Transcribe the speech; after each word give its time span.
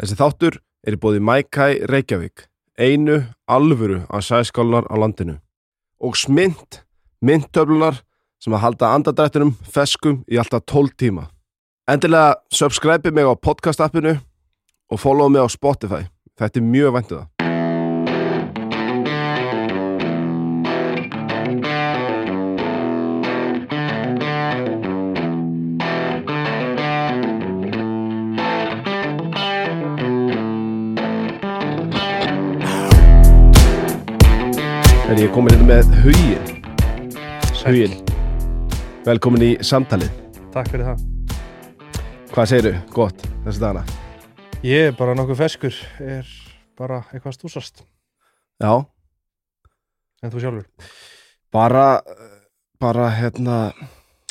Þessi 0.00 0.16
þáttur 0.16 0.54
er 0.88 0.94
í 0.96 0.98
bóði 1.00 1.18
Mækæ 1.20 1.64
Reykjavík, 1.90 2.46
einu 2.80 3.18
alvöru 3.44 3.98
að 4.08 4.22
sæskólanar 4.30 4.86
á 4.88 4.96
landinu. 4.96 5.34
Og 6.00 6.16
smynd, 6.16 6.78
myndtöflunar 7.20 7.98
sem 8.40 8.56
að 8.56 8.62
halda 8.64 8.94
andadrættinum 8.96 9.50
feskum 9.60 10.22
í 10.24 10.40
alltaf 10.40 10.64
12 10.72 10.96
tíma. 10.96 11.26
Endilega 11.84 12.38
subscribe 12.48 13.12
mig 13.12 13.28
á 13.28 13.36
podcast 13.36 13.84
appinu 13.84 14.14
og 14.88 15.02
follow 15.02 15.28
mig 15.28 15.44
á 15.44 15.48
Spotify. 15.52 16.08
Þetta 16.32 16.62
er 16.62 16.68
mjög 16.72 16.96
væntið 16.96 17.20
Er 35.10 35.18
ég 35.18 35.30
komin 35.34 35.52
hérna 35.54 35.66
með 35.68 35.88
hugin? 36.04 36.44
Hugin. 37.64 37.94
Velkomin 39.06 39.42
í 39.44 39.50
samtalið. 39.66 40.10
Takk 40.54 40.70
fyrir 40.72 40.86
það. 40.86 41.02
Hvað 42.30 42.50
segirðu? 42.52 42.72
Gott 42.94 43.24
þessi 43.46 43.62
dagana. 43.62 43.82
Ég 44.66 44.90
er 44.90 44.96
bara 44.98 45.14
nokkuð 45.18 45.40
feskur, 45.40 45.76
er 46.04 46.28
bara 46.78 47.00
eitthvað 47.10 47.36
stúsast. 47.38 47.82
Já, 48.60 48.84
En 50.22 50.30
þú 50.30 50.40
sjálfur? 50.42 50.66
bara, 51.52 52.02
bara 52.78 53.08
hérna 53.16 53.72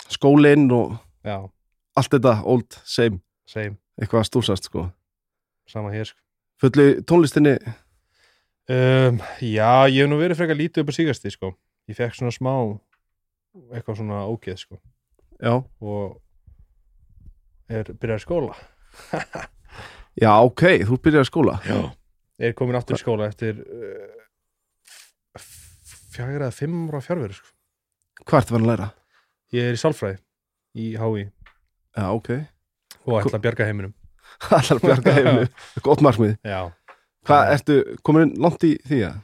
skólinn 0.07 0.69
og 0.71 0.99
Já, 1.25 1.49
allt 1.97 2.11
þetta 2.13 2.43
old 2.45 2.77
same, 2.85 3.19
same, 3.47 3.75
eitthvað 3.99 4.27
stúsast 4.29 4.63
sko. 4.69 4.91
sama 5.67 5.89
hér 5.91 6.05
sko. 6.05 6.19
Fullu 6.61 7.01
tónlistinni, 7.01 7.57
Um, 8.69 9.17
já, 9.41 9.89
ég 9.89 10.03
hef 10.03 10.09
nú 10.11 10.19
verið 10.19 10.37
frekar 10.37 10.57
lítið 10.59 10.83
upp 10.83 10.91
á 10.93 10.97
sígasti 10.99 11.31
sko. 11.33 11.53
Ég 11.89 11.97
fekk 11.97 12.13
svona 12.19 12.33
smá 12.35 12.51
eitthvað 13.73 13.97
svona 14.01 14.19
ógeð 14.29 14.59
sko. 14.61 14.77
já, 15.41 15.55
Og 15.81 16.19
er 17.69 17.89
byrjað 17.97 18.21
skóla. 18.25 18.53
já 20.23 20.31
ok, 20.45 20.63
þú 20.85 20.99
byrjar 21.01 21.25
að 21.25 21.29
skóla. 21.31 21.55
Já. 21.65 21.79
Er 22.39 22.53
komin 22.55 22.77
aftur 22.77 22.95
í 22.95 23.01
skóla 23.01 23.27
eftir 23.27 23.57
uh, 23.65 25.41
fjagra 26.13 26.47
eða 26.47 26.55
fimm 26.55 26.85
ára 26.91 27.01
fjárveru 27.03 27.35
sko. 27.35 27.49
Hvað 28.25 28.41
ertu 28.43 28.53
verið 28.55 28.65
að 28.67 28.71
læra? 28.73 28.87
Ég 29.55 29.65
er 29.69 29.77
í 29.77 29.81
sálfræði 29.81 30.19
í 30.77 30.91
HÍ 30.99 31.25
Já, 31.97 32.05
ok. 32.13 32.29
og 33.09 33.17
ætla 33.23 33.39
að 33.39 33.43
bjarga 33.47 33.65
heiminum. 33.67 33.93
Allar 34.55 34.79
bjarga 34.83 35.13
hefinu, 35.17 35.47
gott 35.87 36.03
markmið. 36.05 36.35
Já. 36.45 36.69
Hvað, 37.29 37.51
ertu 37.53 37.75
komin 38.05 38.31
langt 38.41 38.63
í 38.65 38.71
því 38.89 39.03
að? 39.05 39.17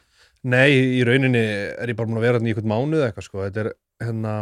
Nei, 0.46 0.70
í 1.00 1.02
rauninni 1.08 1.42
er 1.42 1.90
ég 1.90 1.98
bara 1.98 2.12
múin 2.12 2.20
að 2.20 2.28
vera 2.28 2.42
í 2.44 2.52
einhvern 2.52 2.70
mánuð 2.70 3.08
eitthvað 3.08 3.26
sko, 3.26 3.42
þetta 3.48 3.64
er 3.64 3.70
hérna 4.06 4.34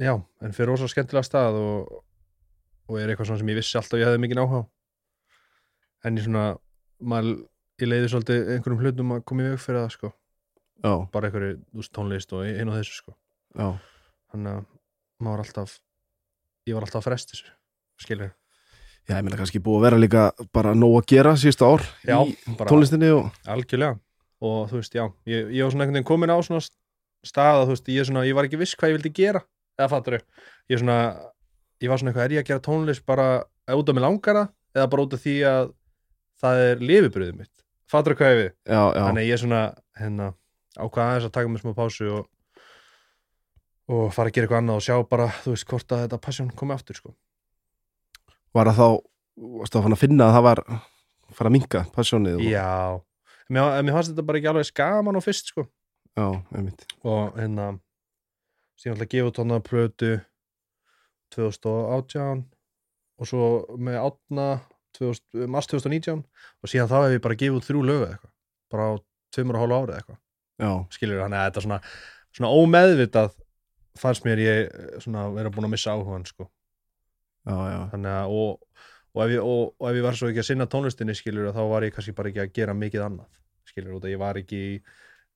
já, 0.00 0.14
en 0.40 0.56
fyrir 0.56 0.70
rosa 0.72 0.88
skemmtilega 0.88 1.28
stað 1.28 1.58
og, 1.60 1.98
og 2.88 2.96
er 2.96 3.12
eitthvað 3.12 3.28
svona 3.28 3.42
sem 3.42 3.52
ég 3.52 3.60
vissi 3.60 3.76
alltaf 3.76 4.00
ég 4.00 4.08
hefði 4.08 4.22
mikið 4.24 4.40
áhuga 4.40 4.62
á. 4.64 4.68
en 6.08 6.16
ég 6.16 6.24
svona 6.24 6.46
maður, 7.12 7.44
ég 7.82 7.92
leiði 7.92 8.10
svolítið 8.14 8.50
einhverjum 8.54 8.82
hlutum 8.86 9.14
að 9.18 9.22
koma 9.28 9.44
í 9.44 9.52
veg 9.52 9.60
fyrir 9.60 9.82
það 9.82 9.94
sko. 9.98 10.12
Já, 10.80 10.92
bara 11.12 11.28
einhverju 11.28 11.86
tónlist 11.92 12.32
og 12.32 12.48
einu 12.48 12.72
og 12.72 12.80
þessu 12.80 12.96
sko. 12.96 13.16
Já, 13.60 13.68
þannig 14.32 14.56
að 14.56 14.68
maður 15.20 15.44
alltaf 15.44 15.76
ég 16.64 16.76
var 16.76 16.86
alltaf 16.86 17.02
að 17.02 17.10
fresta 17.10 17.36
þessu 17.36 17.52
skilur, 18.00 18.32
já, 19.10 19.16
ég 19.18 19.26
meina 19.26 19.38
kannski 19.40 19.60
búið 19.62 19.80
að 19.80 19.86
vera 19.88 20.00
líka 20.00 20.26
bara 20.54 20.74
nóg 20.78 21.00
að 21.00 21.08
gera 21.10 21.34
síðustu 21.38 21.66
ár 21.66 21.84
já, 22.06 22.16
í 22.22 22.56
tónlistinni 22.62 23.10
og 23.16 23.30
algjörlega. 23.50 23.98
Og 24.40 24.70
þú 24.70 24.78
veist, 24.78 24.94
já, 24.96 25.04
ég, 25.28 25.50
ég 25.52 25.66
var 25.66 25.74
svona 25.74 25.84
einhvern 25.84 25.98
veginn 25.98 26.08
komin 26.08 26.32
á 26.32 26.38
svona 26.46 26.62
stað 27.26 27.58
að 27.58 27.66
þú 27.66 27.74
veist, 27.74 27.90
ég, 27.92 28.06
svona, 28.08 28.24
ég 28.28 28.38
var 28.38 28.48
ekki 28.48 28.60
viss 28.60 28.78
hvað 28.78 28.92
ég 28.92 28.96
vildi 28.96 29.12
gera, 29.18 29.42
eða 29.76 29.90
fattur 29.92 30.16
ég 30.16 30.80
svona, 30.80 30.96
ég 31.82 31.92
var 31.92 32.00
svona 32.00 32.12
eitthvað 32.14 32.26
er 32.28 32.36
ég 32.38 32.44
að 32.44 32.48
gera 32.52 32.64
tónlist 32.64 33.04
bara 33.08 33.28
út 33.76 33.90
af 33.90 33.96
mig 33.98 34.04
langara 34.06 34.46
eða 34.72 34.88
bara 34.94 35.04
út 35.04 35.16
af 35.18 35.24
því 35.24 35.36
að 35.50 35.72
það 36.40 36.64
er 36.70 36.84
lifibröðið 36.88 37.40
mitt, 37.42 37.64
fattur 37.90 38.16
hvað 38.16 38.32
ég 38.32 38.40
við? 38.40 38.50
Já, 38.64 38.80
já, 38.80 39.02
þannig 39.02 39.28
ég 39.28 39.42
svona, 39.42 39.62
hérna 40.00 40.30
ákvað 40.78 41.04
aðeins 41.04 41.28
að 41.28 41.34
taka 41.36 41.52
mig 41.52 41.60
smá 41.64 41.74
pásu 41.76 42.08
og 42.14 42.28
og 43.90 44.12
fara 44.14 44.30
að 44.30 44.36
gera 44.36 44.46
eitthvað 44.46 44.60
annað 44.62 44.78
og 44.78 44.84
sjá 44.86 44.96
bara, 45.10 45.26
þú 45.42 45.52
veist, 45.56 45.66
hvort 45.66 45.92
að 45.94 46.04
þetta 46.04 46.18
passion 46.22 46.50
komi 46.56 46.74
aftur, 46.76 46.96
sko. 46.96 47.14
Var 48.56 48.70
það 48.70 48.80
þá, 48.80 48.88
varstu 49.60 49.80
að 49.80 49.92
að 49.92 50.00
finna 50.00 50.28
að 50.28 50.36
það 50.36 50.46
var 50.48 50.62
fara 51.36 51.50
að 51.50 51.56
minka 51.56 51.84
passjónið 51.94 52.40
og, 52.40 52.46
Já, 52.46 52.70
mér, 53.52 53.76
mér 53.84 53.96
fannst 53.96 54.12
þetta 54.12 54.26
bara 54.26 54.40
ekki 54.40 54.50
alveg 54.52 54.68
skaman 54.70 55.20
og 55.20 55.24
fyrst, 55.24 55.52
sko. 55.52 55.66
já, 56.18 56.26
einmitt. 56.56 56.86
og 57.06 57.36
hérna 57.38 57.68
síðan 58.80 58.96
alltaf 58.96 59.12
gefa 59.12 59.34
tóna 59.36 59.60
plötu 59.64 60.12
2018 61.34 62.44
og 63.20 63.28
svo 63.28 63.50
með 63.78 64.00
átna 64.00 64.46
2000, 64.98 65.46
mars 65.50 65.68
2019 65.70 66.24
og 66.24 66.72
síðan 66.72 66.90
þá 66.90 66.96
hef 67.04 67.14
ég 67.14 67.24
bara 67.26 67.38
gefið 67.38 67.60
út 67.60 67.68
þrjú 67.68 67.84
lögu 67.86 68.08
eitthvað 68.08 68.32
bara 68.72 68.88
á 68.90 68.92
tveimur 69.34 69.58
og 69.58 69.64
hálfu 69.64 69.78
árið 69.78 69.92
eða 69.92 70.00
eitthvað 70.00 70.18
Já, 70.60 70.72
skilur 70.92 71.22
þannig 71.22 71.40
að 71.40 71.46
þetta 71.46 71.64
svona, 71.64 71.78
svona 72.36 72.50
ómeðvitað 72.56 73.36
fannst 74.00 74.26
mér 74.26 74.42
ég 74.42 74.58
eh, 74.66 74.96
svona 75.02 75.28
vera 75.34 75.52
búin 75.52 75.68
að 75.68 75.74
missa 75.76 75.94
áhugan 75.94 76.26
sko 76.28 76.48
þannig 77.48 78.10
að 78.12 78.34
og, 78.36 78.58
og, 79.14 79.22
ef 79.24 79.34
ég, 79.34 79.40
og, 79.44 79.62
og 79.78 79.90
ef 79.90 80.00
ég 80.00 80.06
var 80.06 80.18
svo 80.18 80.30
ekki 80.30 80.42
að 80.42 80.48
sinna 80.50 80.68
tónlistinni 80.70 81.16
skilur 81.16 81.52
þá 81.56 81.62
var 81.70 81.86
ég 81.86 81.94
kannski 81.94 82.16
bara 82.16 82.32
ekki 82.32 82.44
að 82.44 82.52
gera 82.60 82.76
mikið 82.76 83.06
annað 83.06 83.30
skilur 83.70 83.96
út 83.98 84.06
að 84.06 84.14
ég 84.14 84.20
var 84.20 84.40
ekki 84.40 84.60
í 84.60 84.76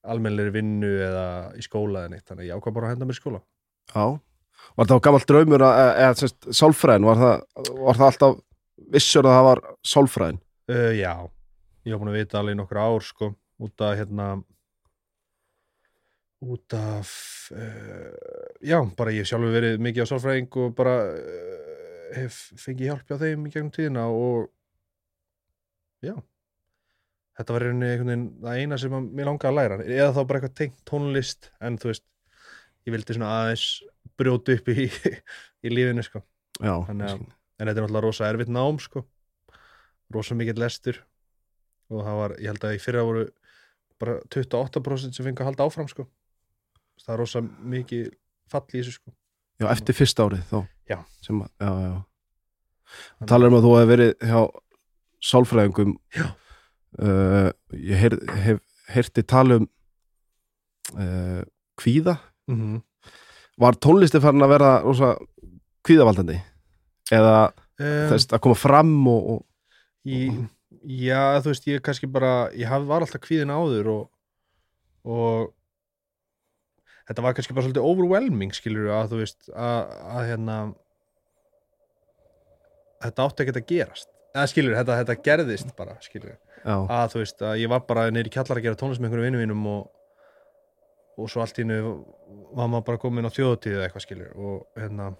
almennlegri 0.04 0.52
vinnu 0.58 0.92
eða 1.00 1.26
í 1.56 1.64
skóla 1.64 2.04
eða 2.04 2.12
neitt 2.12 2.28
þannig 2.28 2.44
að 2.44 2.48
ég 2.50 2.58
ákvað 2.58 2.76
bara 2.76 2.90
að 2.90 2.96
henda 2.96 3.08
mér 3.08 3.20
skóla 3.20 3.40
já. 3.94 4.06
Var 4.74 4.88
það 4.90 5.04
gammalt 5.06 5.28
draumur 5.28 5.64
að, 5.64 5.76
eða, 5.80 5.94
eða 6.02 6.16
sérst, 6.18 6.48
sálfræðin, 6.56 7.06
var 7.08 7.20
það, 7.20 7.64
var 7.84 7.98
það 8.00 8.08
alltaf 8.08 8.36
vissur 8.94 9.28
að 9.28 9.36
það 9.36 9.46
var 9.48 9.62
sálfræðin? 9.92 10.40
Uh, 10.72 10.90
já, 10.96 11.12
ég 11.84 11.94
var 11.94 12.02
búin 12.02 12.12
að 12.12 12.18
vita 12.18 12.40
alveg 12.40 12.58
nokkur 12.58 12.80
ár 12.80 13.04
sko, 13.04 13.30
út 13.64 13.84
af 13.84 13.98
hérna 14.00 14.28
út 16.44 16.76
af 16.76 17.12
uh, 17.54 18.56
já, 18.64 18.78
bara 18.96 19.14
ég 19.14 19.24
hef 19.24 19.30
sjálfur 19.30 19.54
verið 19.54 19.84
mikið 19.84 20.08
á 20.08 20.10
sálfræðing 20.10 20.58
og 20.64 20.74
bara 20.78 20.96
uh, 21.12 21.73
hef 22.16 22.38
fengið 22.60 22.90
hjálp 22.90 23.10
hjá 23.10 23.18
þeim 23.20 23.46
í 23.48 23.52
gegnum 23.52 23.72
tíðina 23.74 24.06
og 24.12 24.48
já. 26.04 26.14
Þetta 27.34 27.56
var 27.56 27.64
einhvern 27.66 27.84
veginn 27.84 28.26
það 28.44 28.58
eina 28.60 28.78
sem 28.78 28.92
mér 28.94 29.28
langaði 29.28 29.50
að 29.50 29.56
læra 29.58 29.78
eða 29.84 30.10
þá 30.14 30.20
bara 30.20 30.40
eitthvað 30.40 30.58
tengt 30.60 30.82
tónlist 30.86 31.48
en 31.64 31.78
þú 31.82 31.90
veist, 31.90 32.04
ég 32.86 32.94
vildi 32.94 33.16
svona 33.16 33.32
aðeins 33.40 33.64
brjóta 34.20 34.54
upp 34.54 34.70
í, 34.70 34.86
í 35.66 35.72
lífinu 35.72 36.04
sko. 36.06 36.22
Já, 36.60 36.74
kannski. 36.86 37.26
en 37.58 37.66
þetta 37.66 37.72
er 37.72 37.80
náttúrulega 37.80 38.04
rosa 38.04 38.28
erfitt 38.28 38.52
nám 38.54 38.78
sko. 38.82 39.02
Rosa 40.14 40.36
mikill 40.38 40.60
lestur. 40.62 41.00
Og 41.90 42.04
það 42.06 42.20
var, 42.20 42.36
ég 42.38 42.52
held 42.52 42.68
að 42.68 42.76
í 42.76 42.82
fyrra 42.82 43.02
voru 43.06 43.24
bara 44.00 44.20
28% 44.30 45.16
sem 45.16 45.26
fengi 45.26 45.42
að 45.42 45.50
halda 45.50 45.66
áfram 45.66 45.90
sko. 45.90 46.06
Það 47.02 47.14
er 47.16 47.22
rosa 47.24 47.42
mikið 47.42 48.08
fall 48.52 48.66
í 48.70 48.78
þessu 48.78 48.98
sko 49.00 49.14
já, 49.60 49.68
eftir 49.70 49.96
fyrsta 49.96 50.26
árið 50.26 50.44
þá. 50.50 50.58
Já. 50.90 50.98
Sem, 51.24 51.40
já, 51.60 51.70
já. 51.84 51.94
Talar 53.26 53.50
um 53.50 53.58
að 53.58 53.66
þú 53.66 53.74
hefur 53.78 53.92
verið 53.92 54.12
hjá 54.30 54.40
sálfræðingum. 55.24 55.94
Já. 56.14 56.26
Uh, 56.94 57.50
ég 57.74 57.98
heyr, 57.98 58.18
hef 58.44 58.60
heyrti 58.94 59.24
tala 59.26 59.58
um 59.60 59.68
uh, 60.94 61.42
kvíða. 61.80 62.18
mm 62.46 62.56
-hmm. 62.60 62.82
Var 63.58 63.74
tónlisti 63.78 64.20
farin 64.20 64.42
að 64.42 64.48
vera 64.48 64.82
rosa 64.82 65.16
kvíðavaldandi? 65.86 66.40
Eða 67.12 67.52
um, 67.78 68.08
þess 68.10 68.32
að 68.32 68.40
koma 68.40 68.54
fram 68.54 69.08
og, 69.08 69.28
og 69.30 69.46
í, 70.04 70.30
já, 70.82 71.40
þú 71.40 71.52
veist, 71.52 71.66
ég 71.66 71.82
kannski 71.82 72.06
bara 72.06 72.50
ég 72.52 72.68
var 72.68 73.00
alltaf 73.00 73.20
kvíðin 73.20 73.50
áður 73.54 73.86
og, 73.86 74.10
og 75.04 75.53
þetta 77.08 77.24
var 77.24 77.36
kannski 77.36 77.56
bara 77.56 77.66
svolítið 77.66 77.88
overwhelming 77.90 78.56
skilur 78.56 78.90
að 78.94 79.12
þú 79.12 79.20
veist 79.20 79.50
að, 79.52 79.94
að 80.14 80.28
hérna 80.30 80.58
þetta 83.04 83.26
átti 83.28 83.44
ekki 83.44 83.56
að 83.60 83.66
gerast. 83.68 84.10
Eða 84.34 84.50
skilur, 84.50 84.76
þetta, 84.78 85.00
þetta 85.02 85.16
gerðist 85.28 85.74
bara 85.78 85.98
skilur 86.02 86.32
já, 86.64 86.74
að 86.74 87.12
þú 87.12 87.20
veist 87.20 87.44
að 87.44 87.58
ég 87.62 87.70
var 87.70 87.84
bara 87.88 88.06
neyri 88.14 88.32
kjallar 88.32 88.60
að 88.60 88.66
gera 88.68 88.80
tónlist 88.80 89.02
með 89.02 89.12
einhverjum 89.12 89.28
vinnum 89.28 89.44
mínum 89.44 89.68
og, 89.70 89.84
og 91.20 91.30
svo 91.30 91.44
allt 91.44 91.60
í 91.60 91.64
innu 91.66 91.78
var 92.56 92.70
maður 92.72 92.88
bara 92.88 93.02
komin 93.04 93.28
á 93.28 93.34
þjóðutíð 93.34 93.76
eða 93.76 93.86
eitthvað 93.86 94.06
skilur 94.06 94.34
og 94.34 94.80
hérna 94.80 95.12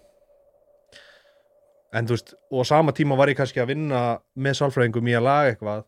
en 1.95 2.09
þú 2.09 2.17
veist, 2.17 2.33
og 2.51 2.65
á 2.65 2.71
sama 2.73 2.95
tíma 2.95 3.17
var 3.19 3.31
ég 3.31 3.39
kannski 3.39 3.61
að 3.63 3.71
vinna 3.71 4.01
með 4.35 4.57
sálfræðingum 4.59 5.11
í 5.11 5.15
að 5.15 5.27
laga 5.29 5.53
eitthvað 5.53 5.85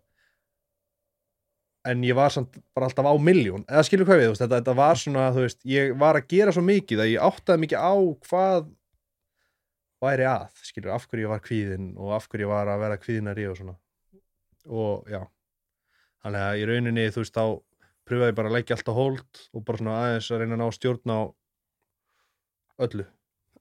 en 1.88 2.04
ég 2.06 2.18
var 2.18 2.34
samt 2.34 2.57
bara 2.75 2.89
alltaf 2.89 3.07
á 3.07 3.16
miljón 3.22 3.63
eða 3.68 3.86
skilur 3.88 4.07
hvað 4.07 4.19
við, 4.19 4.28
þú 4.28 4.34
veist, 4.34 4.44
þetta, 4.44 4.60
þetta 4.60 4.75
var 4.78 5.00
svona 5.01 5.28
þú 5.36 5.45
veist, 5.45 5.62
ég 5.68 5.94
var 6.00 6.19
að 6.19 6.28
gera 6.34 6.54
svo 6.56 6.63
mikið 6.68 7.04
að 7.04 7.12
ég 7.13 7.28
áttaði 7.28 7.63
mikið 7.63 7.86
á 7.88 7.94
hvað 8.28 8.68
væri 10.04 10.28
að, 10.30 10.62
skilur, 10.66 10.94
af 10.94 11.07
hverju 11.10 11.25
ég 11.25 11.31
var 11.31 11.44
kvíðin 11.44 11.89
og 11.98 12.13
af 12.18 12.28
hverju 12.30 12.45
ég 12.45 12.51
var 12.51 12.72
að 12.72 12.84
vera 12.84 13.00
kvíðinari 13.01 13.48
og 13.50 13.57
svona. 13.57 13.75
Og 14.68 15.10
já. 15.10 15.22
Þannig 16.24 16.44
að 16.44 16.60
í 16.60 16.68
rauninni 16.69 17.07
þú 17.13 17.24
veist 17.24 17.38
þá 17.38 17.45
pröfaði 18.07 18.36
bara 18.38 18.51
að 18.51 18.57
leggja 18.57 18.78
allt 18.78 18.92
á 18.92 18.94
hold 18.98 19.42
og 19.51 19.66
bara 19.68 19.81
svona 19.81 20.00
aðeins 20.04 20.30
að 20.31 20.44
reyna 20.44 20.57
að 20.57 20.62
ná 20.62 20.75
stjórn 20.75 21.13
á 21.13 21.19
öllu. 22.88 23.07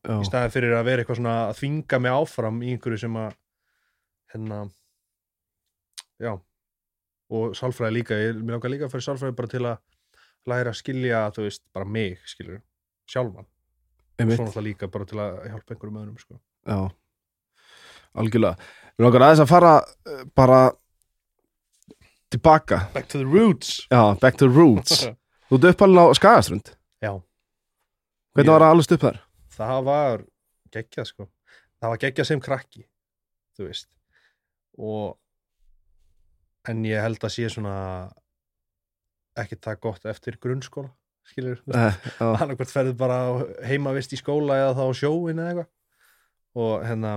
Já, 0.07 0.17
í 0.21 0.29
staðin 0.29 0.55
fyrir 0.55 0.77
að 0.77 0.89
vera 0.91 1.03
eitthvað 1.03 1.21
svona 1.21 1.37
að 1.47 1.57
þvinga 1.61 2.03
mig 2.03 2.17
áfram 2.21 2.61
í 2.63 2.75
einhverju 2.75 3.01
sem 3.03 3.17
að 3.19 3.39
hérna 4.35 4.61
já 6.23 6.33
og 7.33 7.57
sálfræði 7.59 7.97
líka, 7.99 8.17
ég 8.21 8.39
mér 8.39 8.57
langar 8.57 8.73
líka 8.73 8.87
að 8.87 8.95
fyrir 8.95 9.07
sálfræði 9.09 9.37
bara 9.39 9.51
til 9.53 9.63
að 9.67 9.77
læra 10.47 10.73
að 10.73 10.79
skilja 10.79 11.23
þú 11.35 11.47
veist, 11.47 11.63
bara 11.75 11.89
mig, 11.97 12.21
skilur 12.31 12.61
sjálfan, 13.11 13.47
einmitt, 14.19 14.39
svo 14.39 14.47
náttúrulega 14.47 14.67
líka 14.69 14.89
bara 14.95 15.07
til 15.11 15.21
að 15.23 15.37
hjálpa 15.51 15.75
einhverjum 15.75 16.01
öðrum, 16.03 16.19
sko. 16.23 16.39
Já. 16.67 16.79
Algjörlega, 18.17 18.71
við 18.97 19.07
langar 19.07 19.27
aðeins 19.27 19.43
að 19.45 19.51
fara 19.51 19.73
uh, 19.83 20.23
bara 20.39 20.61
tilbaka, 22.31 22.81
Back 22.95 23.09
to 23.13 23.19
the 23.23 23.27
roots. 23.27 23.87
Já, 23.91 24.15
back 24.21 24.39
to 24.39 24.49
the 24.49 24.55
roots. 24.55 25.07
Þú 25.51 25.61
ert 25.61 25.69
uppalinn 25.71 26.03
á 26.03 26.07
Skagastrund 26.19 26.73
Já, 27.03 27.13
hvernig 28.35 28.51
var 28.51 28.65
að 28.67 28.73
alveg 28.75 28.97
upp 28.97 29.05
þar? 29.05 29.21
það 29.57 29.85
var 29.87 30.25
geggjað, 30.75 31.07
sko. 31.13 31.29
Það 31.81 31.93
var 31.93 32.01
geggjað 32.03 32.29
sem 32.29 32.41
krakki 32.43 32.83
þú 33.57 33.69
veist. 33.71 33.89
Og 34.77 35.15
en 36.71 36.85
ég 36.89 37.03
held 37.03 37.23
að 37.25 37.35
sé 37.35 37.49
svona 37.53 37.75
ekki 39.37 39.59
það 39.63 39.81
gott 39.85 40.07
eftir 40.09 40.39
grunnskóla 40.41 40.91
skilur, 41.27 41.63
Eh, 41.75 41.97
já, 42.21 42.27
annarkvært 42.43 42.71
ferðu 42.73 42.95
bara 42.99 43.17
heimavist 43.67 44.15
í 44.15 44.21
skóla 44.21 44.61
eða 44.61 44.77
þá 44.79 45.01
sjóin 45.01 45.41
eða 45.41 45.49
eitthvað. 45.51 45.73
Og 46.57 46.85
hérna 46.87 47.17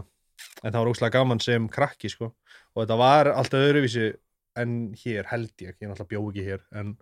en 0.63 0.71
það 0.73 0.79
var 0.79 0.91
óslega 0.93 1.15
gaman 1.19 1.41
sem 1.43 1.67
krakki 1.71 2.11
sko. 2.11 2.31
Og 2.73 2.83
þetta 2.83 2.97
var 2.99 3.29
alltaf 3.33 3.67
öðruvísi 3.67 4.09
en 4.59 4.75
hér 5.03 5.29
held 5.29 5.53
ég, 5.61 5.77
ég 5.77 5.91
náttúrulega 5.91 6.09
bjó 6.09 6.23
ekki 6.31 6.45
hér 6.47 6.63
en 6.75 6.95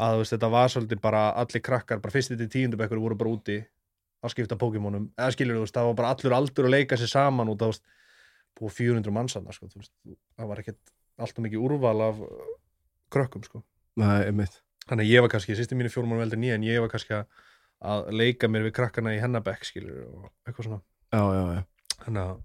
að 0.00 0.14
þú 0.14 0.22
veist 0.22 0.34
þetta 0.36 0.50
var 0.54 0.70
svolítið 0.72 1.00
bara 1.02 1.24
allir 1.42 1.62
krakkar, 1.66 2.00
bara 2.00 2.14
fyrst 2.14 2.32
til 2.32 2.48
tíundu 2.48 2.78
bekkur 2.80 3.02
voru 3.02 3.18
bara 3.20 3.34
úti 3.34 3.58
að 4.20 4.32
skipta 4.32 4.56
Pokémonum. 4.60 5.10
Eða 5.18 5.34
skilur 5.34 5.58
þú 5.58 5.66
veist, 5.66 5.76
það 5.76 5.90
var 5.90 5.98
bara 5.98 6.14
allur 6.14 6.36
aldur 6.38 6.68
að 6.68 6.74
leika 6.76 7.00
sér 7.00 7.10
saman 7.10 7.50
og 7.52 7.58
það 7.60 7.74
var 7.74 7.82
búið 8.60 8.78
400 8.78 9.14
mannsanna 9.16 9.56
sko, 9.56 9.68
þú 9.72 9.82
veist, 9.82 9.92
það 10.38 10.50
var 10.52 10.62
ekkert 10.62 10.94
alltaf 11.20 11.44
mikið 11.44 11.62
úrval 11.66 12.00
af 12.08 12.20
uh, 12.24 12.50
krökkum 13.12 13.44
sko. 13.46 13.62
Nei, 14.00 14.30
þannig 14.88 15.04
að 15.04 15.10
ég 15.12 15.24
var 15.24 15.32
kannski, 15.32 15.56
sýstir 15.58 15.78
mínu 15.78 15.90
fjórum 15.92 16.12
mánu 16.14 16.22
veldur 16.24 16.40
nýja 16.40 16.56
en 16.58 16.64
ég 16.66 16.80
var 16.82 16.90
kannski 16.92 17.16
að, 17.18 17.26
leika 18.14 18.48
mér 18.50 18.64
við 18.68 18.74
krakkana 18.78 19.12
í 19.16 19.20
hennabekk 19.22 19.66
skilur 19.68 20.00
og 20.06 20.30
eitthvað 20.48 20.68
svona. 20.70 20.80
Já, 21.10 21.22
já, 21.34 21.42
já, 21.58 21.94
þannig 22.06 22.22
að, 22.24 22.40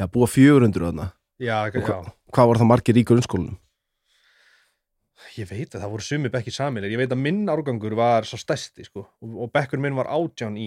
já, 0.00 0.06
búa 0.14 0.28
400 0.30 0.86
þarna. 0.86 1.08
Já, 1.42 1.56
Og 1.66 1.74
já, 1.74 1.82
hva- 1.88 2.14
hvað 2.36 2.48
var 2.52 2.60
það 2.62 2.70
margir 2.72 3.00
í 3.00 3.04
grunnskólanum? 3.08 3.58
ég 5.38 5.48
veit 5.48 5.72
að 5.72 5.80
það 5.84 5.92
voru 5.94 6.04
sumi 6.04 6.30
bekki 6.32 6.52
samilir, 6.52 6.92
ég 6.92 7.00
veit 7.00 7.12
að 7.14 7.20
minn 7.22 7.46
árgangur 7.48 7.94
var 7.96 8.26
svo 8.28 8.36
stærsti 8.40 8.84
sko 8.84 9.04
og, 9.22 9.46
bekkur 9.54 9.80
minn 9.80 9.94
var 9.96 10.10
átján 10.12 10.58
í 10.60 10.66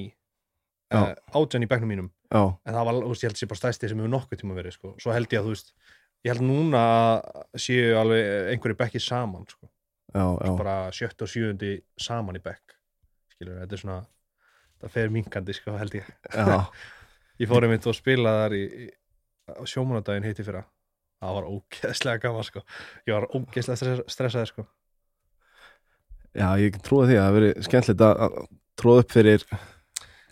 uh, 0.96 1.12
átján 1.38 1.66
í 1.66 1.70
bekknum 1.70 1.92
mínum. 1.92 2.08
Já, 2.34 2.42
en 2.66 2.74
það 2.74 2.88
var, 2.88 2.98
þú 3.04 3.12
veist, 3.12 3.26
ég 3.26 3.30
held 3.30 3.42
sé 3.42 3.50
bara 3.52 3.62
stærsti 3.62 3.90
sem 3.92 4.00
hefur 4.02 4.14
nokkuð 4.16 4.42
tíma 4.42 4.58
verið 4.58 4.78
sko, 4.78 4.94
svo 5.02 5.14
held 5.14 5.30
ég 5.36 5.42
að 5.44 5.50
þú 5.50 5.54
veist 5.54 5.70
ég 6.26 6.34
held 6.34 6.46
núna 6.46 6.82
að 6.82 7.62
séu 7.62 7.94
alveg 8.00 8.52
einhverju 8.54 8.80
bekki 8.80 9.02
saman 9.04 9.46
sko, 9.50 9.70
já, 10.10 10.26
já, 10.26 10.52
bara 10.58 10.78
sjött 10.96 11.22
og 11.22 11.30
sjöundi 11.30 11.78
saman 12.02 12.40
í 12.40 12.44
bekk 12.44 12.76
skilur, 13.36 13.60
þetta 13.62 13.76
er 13.78 13.82
svona 13.82 13.98
það 14.82 14.94
fer 14.96 15.12
minkandi 15.14 15.56
sko, 15.56 15.76
held 15.80 16.00
ég. 16.00 16.08
Ég 17.42 17.50
fór 17.52 17.66
einmitt 17.68 17.84
og 17.90 17.98
spilaði 17.98 18.40
þar 18.40 18.54
í, 18.56 18.64
í 18.86 19.56
á 19.60 19.64
sjómanadaginn 19.68 20.24
heiti 20.24 20.46
fyrra. 20.48 20.62
Það 21.20 21.34
var 21.36 21.48
ógeðslega 21.50 22.22
gaman 22.24 22.48
sko. 22.48 22.62
Ég 23.04 23.18
var 23.18 23.26
ógeðslega 23.28 23.80
stress, 23.82 24.14
stressaði 24.14 24.52
sko. 24.54 24.66
Já, 26.36 26.48
ég 26.60 26.78
trúi 26.84 27.10
því 27.10 27.18
að 27.18 27.26
það 27.26 27.36
veri 27.38 27.66
skemmtilegt 27.68 28.06
að 28.06 28.38
tróða 28.80 29.04
upp 29.04 29.16
fyrir 29.16 29.46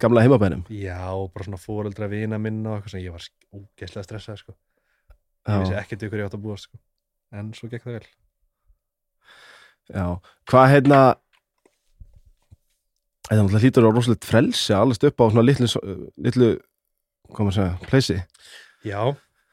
gamla 0.03 0.23
heimabænum. 0.23 0.63
Já 0.71 1.03
bara 1.33 1.47
svona 1.47 1.59
fóreldra 1.59 2.07
vina 2.11 2.39
minna 2.39 2.71
og 2.71 2.79
eitthvað 2.79 2.95
sem 2.95 3.03
ég 3.03 3.17
var 3.17 3.27
ógeðslega 3.51 4.07
stressaði 4.07 4.43
sko 4.45 4.55
ég 5.49 5.63
vissi 5.63 5.77
ekkert 5.79 6.05
ykkur 6.07 6.21
ég 6.21 6.29
átt 6.29 6.37
að 6.37 6.45
búa 6.45 6.59
sko. 6.59 6.79
En 7.33 7.51
svo 7.57 7.69
gekk 7.71 7.87
það 7.87 7.97
vel. 7.97 8.07
Já, 9.91 10.05
hvað 10.49 10.69
hérna 10.71 11.01
þetta 13.27 13.41
náttúrulega 13.41 13.63
hlýtur 13.65 13.87
á 13.87 13.91
rosalegt 13.91 14.27
frelsi 14.29 14.75
allast 14.77 15.03
upp 15.07 15.19
á 15.19 15.25
svona 15.27 15.45
litlu, 15.45 15.67
litlu 16.23 16.49
hvað 17.33 17.47
maður 17.47 17.51
að 17.51 17.59
segja, 17.59 17.89
pleysi. 17.89 18.17
Já, 18.87 19.01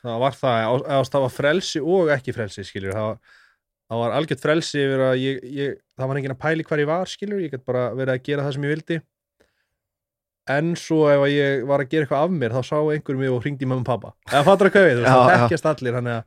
það 0.05 0.25
var 0.25 0.39
það. 0.39 0.89
Það 1.11 1.25
var 1.27 1.35
frelsi 1.35 1.83
og 1.83 2.15
ekki 2.15 2.37
frelsi 2.37 2.67
skilur 2.69 2.99
það 2.99 3.15
það 3.91 4.03
var 4.05 4.17
algjört 4.17 4.45
frelsi 4.45 4.83
yfir 4.85 5.03
að 5.03 5.17
ég, 5.19 5.47
ég, 5.51 5.79
það 5.99 6.11
var 6.11 6.21
enginn 6.21 6.35
að 6.37 6.43
pæli 6.45 6.67
hvar 6.67 6.83
ég 6.83 6.91
var 6.91 7.11
skilur 7.11 7.43
ég 7.43 7.55
gætt 7.55 7.67
bara 7.67 7.89
verið 7.99 8.15
að 8.15 8.29
gera 8.29 8.45
það 8.47 8.55
sem 8.57 8.67
ég 8.67 8.75
vildi 8.77 8.99
en 10.57 10.71
svo 10.79 11.01
ef 11.11 11.25
ég 11.33 11.65
var 11.69 11.85
að 11.85 11.91
gera 11.93 12.07
eitthvað 12.07 12.25
af 12.27 12.35
mér 12.37 12.55
þá 12.57 12.63
sá 12.71 12.77
einhver 12.81 13.19
mig 13.21 13.33
og 13.33 13.43
hringdi 13.45 13.69
mamma 13.69 13.85
og 13.85 13.89
pappa 13.91 14.13
eða 14.31 14.47
fattur 14.49 14.71
að 14.71 14.79
Já, 15.05 15.11
það 15.11 15.31
já. 15.31 15.37
þekkjast 15.45 15.69
allir 15.73 15.99
þannig 15.99 16.17
að, 16.17 16.25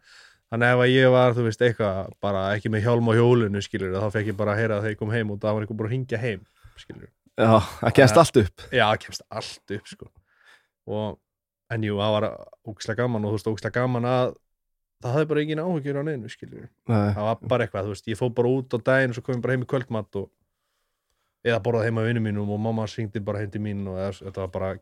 ef 0.70 0.84
ég 0.94 1.12
var, 1.14 1.36
þú 1.38 1.48
veist, 1.48 1.66
eitthvað 1.68 2.14
bara 2.24 2.44
ekki 2.58 2.72
með 2.74 2.86
hjálm 2.88 3.10
á 3.10 3.14
hjólinu, 3.18 3.64
skilur 3.66 3.98
þá 3.98 4.08
fekk 4.14 4.32
ég 4.32 4.38
bara 4.40 4.54
að 4.54 4.62
heyra 4.64 4.80
að 4.80 4.90
ég 4.92 5.00
kom 5.00 5.14
heim 5.14 5.34
og 5.34 5.42
það 5.42 5.58
var 5.58 5.66
einhver 5.66 5.80
bara 5.82 5.90
að 5.90 5.96
hringja 5.96 6.22
heim, 6.22 6.46
skilur 6.78 7.10
já, 7.10 7.52
það 7.82 7.96
kemst 8.00 8.22
allt 8.22 8.40
upp. 8.44 8.66
Já, 8.70 8.86
það 8.92 9.00
kemst 9.08 9.26
allt 9.34 9.76
upp, 9.78 9.88
sko. 9.90 10.10
Og, 10.94 11.18
en 11.74 11.88
jú, 11.88 11.98
það 11.98 12.16
var 12.20 12.28
ógislega 12.70 13.02
gaman 13.02 13.26
og 13.26 13.34
þú 13.34 13.38
veist, 13.40 13.52
ógislega 13.54 13.82
gaman 13.82 14.06
að 14.10 14.36
það 15.04 15.16
hafði 15.18 15.30
bara 15.32 15.44
engin 15.44 15.64
áhyggjur 15.64 16.00
á 16.00 16.04
neinu, 16.08 16.32
skilur 16.32 16.68
Nei, 16.88 17.10
það 17.18 17.28
var 17.28 17.44
bara 17.52 17.66
eitthvað, 17.68 17.90
eða 21.44 21.60
borðað 21.64 21.90
heima 21.90 22.04
við 22.04 22.14
vinnum 22.14 22.26
mínum 22.30 22.54
og 22.56 22.62
mamma 22.64 22.88
syngdi 22.90 23.22
bara 23.24 23.44
til 23.52 23.62
mín 23.64 23.84
og 23.92 24.00
eða, 24.00 24.16
þetta 24.22 24.46
var 24.46 24.54
bara 24.54 24.74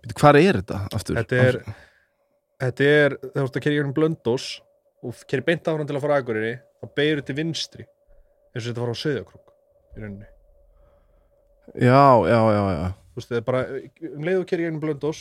Býtu, 0.00 0.14
hvað 0.16 0.38
er 0.40 0.58
þetta 0.62 0.78
aftur? 0.96 1.18
Þetta 1.18 1.40
er, 1.44 1.58
þetta 2.62 2.86
er, 2.88 3.16
þegar 3.20 3.34
þú 3.34 3.44
ert 3.44 3.58
að 3.60 3.64
kerja 3.66 3.84
um 3.84 3.92
blöndós 3.96 4.46
og 5.04 5.20
kerja 5.28 5.44
beint 5.44 5.68
áfram 5.68 5.88
til 5.88 5.98
að 5.98 6.04
fara 6.06 6.16
að 6.16 6.24
Akureyri 6.24 6.54
þá 6.56 6.94
beigir 6.96 7.20
til 7.26 7.36
vinstri 7.36 7.84
eins 7.84 8.62
og 8.62 8.70
þetta 8.70 8.84
var 8.84 8.94
á 8.94 9.02
Sauðakrúk 9.02 9.52
í 9.52 10.00
rauninni. 10.00 10.30
Já, 11.84 12.06
já, 12.32 12.40
já, 12.54 12.62
já. 12.72 12.88
Þú 13.12 13.20
veist, 13.20 13.28
þetta 13.28 13.42
er 13.42 13.46
bara, 13.50 13.62
um 14.14 14.24
leið 14.24 14.40
og 14.40 14.48
kerja 14.48 14.72
um 14.72 14.80
blöndós 14.80 15.20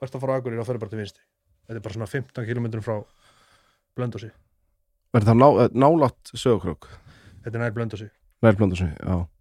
og 0.00 0.08
ert 0.08 0.16
að 0.16 0.24
fara 0.24 0.38
að 0.38 0.40
Akureyri 0.40 0.64
og 0.64 0.70
fyrir 0.70 0.82
bara 0.86 0.94
til 0.94 1.02
vinstri. 1.02 1.24
Þetta 1.66 1.80
er 1.82 1.84
bara 1.84 1.98
svona 1.98 2.10
15 2.14 2.48
km 2.48 2.70
frá 2.80 2.96
blöndósi, 3.96 4.28
verður 5.14 5.30
það 5.30 5.38
ná, 5.40 5.48
nálátt 5.72 6.32
sögurkrok 6.36 6.90
þetta 7.44 7.54
er 7.54 7.62
nær 7.62 7.76
blöndósi 7.76 8.08
nærblöndarsvið, 8.44 8.92
já 9.00 9.35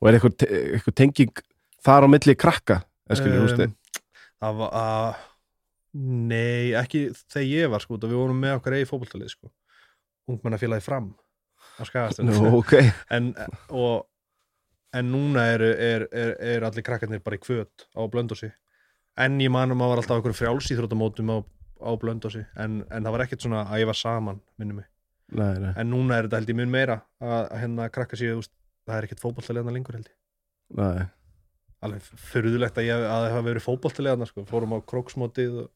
og 0.00 0.08
er 0.08 0.18
eitthvað, 0.18 0.46
eitthvað 0.48 0.98
tenging 1.02 1.42
þar 1.84 2.06
á 2.06 2.08
milli 2.12 2.36
krakka? 2.38 2.80
Veist 3.10 3.26
það 4.40 4.60
var 4.60 4.76
að 4.80 5.08
nei, 6.30 6.70
ekki 6.78 7.08
þegar 7.32 7.48
ég 7.48 7.72
var 7.72 7.82
sko, 7.84 7.98
við 7.98 8.16
vorum 8.16 8.38
með 8.40 8.60
okkar 8.60 8.76
eigi 8.78 8.88
fótboltalið 8.88 9.32
sko. 9.32 9.50
Ungmennafélagi 10.30 10.84
fram 10.84 11.10
á 11.80 11.82
skagastund 11.88 12.30
Nú, 12.30 12.60
ok, 12.60 12.76
en, 13.10 13.32
og, 13.68 14.06
en 14.96 15.10
núna 15.12 15.46
eru 15.54 15.70
er, 15.72 16.06
er, 16.12 16.34
er 16.54 16.66
allir 16.66 16.86
krakkarnir 16.86 17.22
bara 17.24 17.38
í 17.38 17.42
kvöt 17.42 17.86
á 17.96 18.00
blöndósi 18.10 18.50
en 19.20 19.40
ég 19.42 19.52
manum 19.52 19.82
að 19.82 19.92
var 19.92 20.02
alltaf 20.02 20.18
einhverjum 20.18 20.38
frjálsýþróttamótum 20.38 21.34
á, 21.34 21.38
á 21.82 21.90
blöndósi 22.00 22.44
en, 22.56 22.80
en 22.88 23.04
það 23.04 23.16
var 23.16 23.26
ekkert 23.26 23.46
svona 23.46 23.66
að 23.66 23.82
ég 23.82 23.90
var 23.90 23.98
saman 23.98 24.40
minnum 24.60 24.80
mig, 24.82 24.88
nei, 25.32 25.52
nei, 25.62 25.72
en 25.74 25.92
núna 25.92 26.18
er 26.18 26.28
þetta 26.28 26.42
held 26.42 26.54
ég 26.54 26.60
mun 26.60 26.74
meira 26.74 27.00
að, 27.20 27.42
að 27.42 27.62
hérna 27.64 27.90
krakka 27.92 28.20
séu 28.20 28.40
það 28.88 28.96
er 28.96 29.08
ekkert 29.08 29.24
fótboltalegna 29.24 29.74
lengur 29.74 29.98
held 29.98 30.08
ég. 30.08 30.16
Nei. 30.80 31.04
Alveg 31.80 32.08
furðulegt 32.30 32.78
að, 32.78 32.88
ég, 32.90 33.04
að 33.04 33.22
það 33.24 33.34
hafa 33.34 33.46
verið 33.48 33.66
fótboltalegna 33.66 34.28
sko. 34.28 34.44
fórum 34.48 34.76
á 34.76 34.78
króksmótið 34.92 35.62
og... 35.64 35.70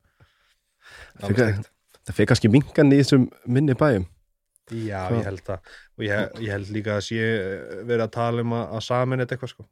Það 2.04 2.18
fyrir 2.18 2.28
kannski 2.28 2.50
mingan 2.52 2.92
í 2.92 2.99
þessum 3.00 3.30
minni 3.49 3.76
bæjum. 3.80 4.04
Já, 4.73 5.08
Hvað? 5.11 5.18
ég 5.18 5.26
held 5.28 5.40
það 5.44 5.73
og 5.99 6.04
ég, 6.06 6.37
ég 6.40 6.52
held 6.54 6.68
líka 6.73 6.94
að 6.96 7.02
sé 7.04 7.20
eh, 7.20 7.80
verið 7.84 8.04
að 8.06 8.12
tala 8.14 8.44
um 8.44 8.54
að, 8.56 8.78
samin 8.87 9.20
þetta 9.20 9.37
eitthvað 9.37 9.52
sko. 9.52 9.64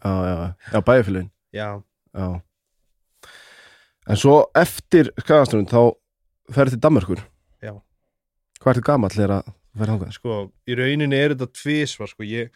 Já, 0.00 0.12
já, 0.26 0.34
já, 0.72 0.80
bæjafélugin 0.88 1.28
Já, 1.54 1.68
já. 2.16 2.28
En 4.10 4.18
svo 4.18 4.34
eftir 4.58 5.12
skagaströnd 5.20 5.70
þá 5.70 5.92
ferði 6.50 6.74
til 6.74 6.82
Danmarkur 6.82 7.22
Já. 7.62 7.74
hvað 8.58 8.72
ertu 8.72 8.84
gamall 8.88 9.14
þegar 9.14 9.36
að? 9.36 9.52
Sko, 10.14 10.38
í 10.66 10.74
rauninni 10.74 11.16
er 11.16 11.34
þetta 11.34 11.50
tvisvar 11.54 12.10
sko, 12.10 12.26
ég 12.26 12.50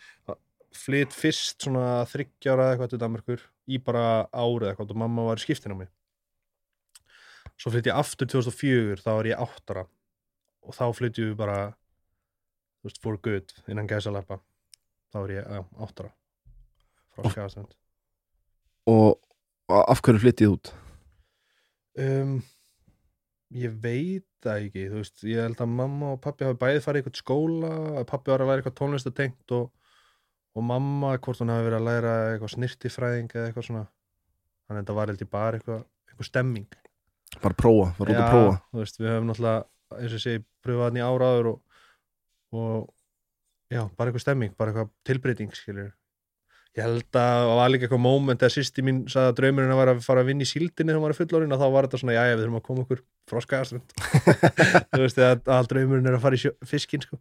flytt 0.75 1.15
fyrst 1.15 1.63
svona 1.63 2.05
þryggjára 2.11 2.73
eitthvað 2.73 2.95
til 2.95 3.01
Danmarkur 3.03 3.45
í 3.71 3.79
bara 3.79 4.27
árið 4.35 4.73
eitthvað 4.73 4.91
og 4.91 5.01
mamma 5.05 5.29
var 5.29 5.39
í 5.39 5.45
skiptin 5.45 5.75
á 5.75 5.79
mig. 5.79 5.91
Svo 7.55 7.71
flytt 7.71 7.87
ég 7.87 7.95
aftur 7.95 8.27
2004 8.27 9.05
þá 9.05 9.11
var 9.15 9.31
ég 9.31 9.45
áttara 9.47 9.87
og 10.65 10.75
þá 10.75 10.87
flyttjum 10.97 11.31
við 11.31 11.39
bara 11.39 11.59
veist, 12.83 12.99
for 12.99 13.17
good 13.23 13.55
innan 13.71 13.87
gæsalappa. 13.87 14.41
Þá 15.15 15.19
var 15.21 15.35
ég 15.37 15.47
já, 15.47 15.63
áttara 15.87 16.11
frá 17.15 17.31
Skagaströnd. 17.31 17.77
og 18.91 19.21
og 19.69 19.85
af 19.89 20.03
hverju 20.05 20.21
flyttið 20.21 20.51
út? 20.53 20.73
um, 21.99 22.43
ég 23.55 23.75
veit 23.83 24.27
það 24.45 24.67
ekki, 24.67 24.85
þú 24.91 25.01
veist, 25.01 25.25
ég 25.31 25.41
held 25.45 25.61
að 25.63 25.75
mamma 25.79 26.13
og 26.15 26.21
pappi 26.25 26.47
hafi 26.47 26.59
bæðið 26.61 26.85
farið 26.85 27.01
í 27.01 27.03
eitthvað 27.03 27.21
skóla, 27.21 27.73
að 28.01 28.07
pappi 28.11 28.33
var 28.33 28.45
að 28.45 28.51
læra 28.51 28.63
eitthvað 28.63 28.77
tónlistatengt 28.81 29.55
og, 29.57 29.69
og 30.55 30.67
mamma 30.71 31.13
hvort 31.19 31.43
hún 31.43 31.53
hafi 31.55 31.69
verið 31.69 31.79
að 31.79 31.89
læra 31.89 32.15
eitthvað 32.33 32.55
snirtifræðing 32.57 33.35
eða 33.35 33.51
eitthvað 33.51 33.69
svona, 33.69 33.85
þannig 34.67 34.81
að 34.81 34.83
þetta 34.83 34.99
var 34.99 35.13
held 35.13 35.25
ég 35.25 35.33
bara 35.35 35.61
eitthvað, 35.61 35.85
eitthvað 36.11 36.31
stemming. 36.31 36.81
bara 37.43 37.59
prófa, 37.59 37.87
var 37.99 38.11
út 38.13 38.21
að 38.21 38.35
prófa 38.35 38.59
þú 38.71 38.83
veist, 38.83 39.01
við 39.01 39.13
höfum 39.13 39.31
náttúrulega, 39.31 39.67
eins 39.95 40.11
og 40.11 40.19
ég 40.19 40.25
segi, 40.27 40.45
pröfað 40.65 40.91
hann 40.91 41.01
í 41.01 41.05
áraður 41.05 41.51
og, 41.53 41.81
og 42.55 42.77
já, 43.71 43.83
bara 43.95 44.11
eitthvað 44.11 44.27
stemming, 44.27 44.57
bara 44.59 44.75
eitthvað 44.75 44.93
tilbreyting, 45.09 45.55
skilur. 45.57 45.93
Ég 46.75 46.83
held 46.83 47.05
að 47.15 47.37
það 47.39 47.53
var 47.61 47.69
líka 47.71 47.87
eitthvað 47.87 48.03
moment 48.03 48.41
að 48.43 48.51
sýsti 48.57 48.83
mín 48.83 48.97
sagði 49.07 49.31
að 49.31 49.37
draumurinn 49.39 49.71
að 49.75 49.79
vera 49.79 49.93
að 49.95 50.01
fara 50.09 50.23
að 50.25 50.31
vinna 50.33 50.43
í 50.43 50.49
síldinni 50.51 50.91
þegar 50.91 50.97
hún 50.99 51.05
var 51.07 51.13
í 51.15 51.19
fullorinn 51.21 51.55
og 51.55 51.61
þá 51.61 51.67
var 51.75 51.87
þetta 51.87 52.01
svona, 52.01 52.15
já, 52.17 52.23
við 52.33 52.41
þurfum 52.43 52.57
að 52.59 52.65
koma 52.67 52.83
okkur 52.83 53.03
froskaðaströnd. 53.31 53.95
þú 54.95 55.03
veist, 55.05 55.21
að 55.23 55.53
all 55.55 55.69
draumurinn 55.71 56.11
er 56.11 56.17
að 56.19 56.25
fara 56.25 56.35
í 56.35 56.43
sjó, 56.43 56.51
fiskinn, 56.67 57.05
sko. 57.07 57.21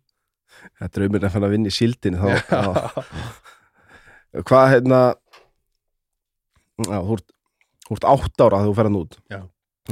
er 0.82 0.90
draumurinn 0.98 1.28
að 1.30 1.36
fann 1.36 1.46
að 1.46 1.54
vinna 1.54 1.70
í 1.70 1.76
síldin 1.78 2.18
þá, 2.18 2.26
já. 2.34 2.42
Já. 2.50 4.42
hvað 4.50 4.72
hérna 4.74 5.02
já, 6.88 6.98
þú 7.06 7.20
ert, 7.20 7.30
átt 8.10 8.42
ára 8.42 8.58
þegar 8.58 8.68
þú 8.72 8.76
ferðan 8.80 9.00
út 9.04 9.18
Já. 9.30 9.40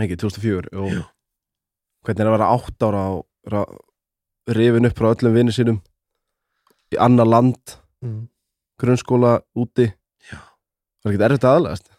ekki, 0.01 0.17
2004 0.25 0.71
og 0.81 0.95
hvernig 2.01 2.23
er 2.23 2.29
að 2.31 2.35
vera 2.39 2.49
átt 2.55 2.85
ára 2.87 3.03
vera 3.45 3.63
rifin 4.57 4.89
upp 4.89 4.97
frá 4.97 5.11
öllum 5.13 5.35
vinnu 5.37 5.53
sínum 5.53 5.77
í 6.91 6.97
annar 6.97 7.29
land 7.29 7.77
Mm. 8.01 8.23
Grunnskóla 8.81 9.39
úti. 9.57 9.91
Já. 10.27 10.39
var 11.03 11.13
ekki 11.13 11.25
erfitt 11.29 11.49
aðalegast 11.49 11.91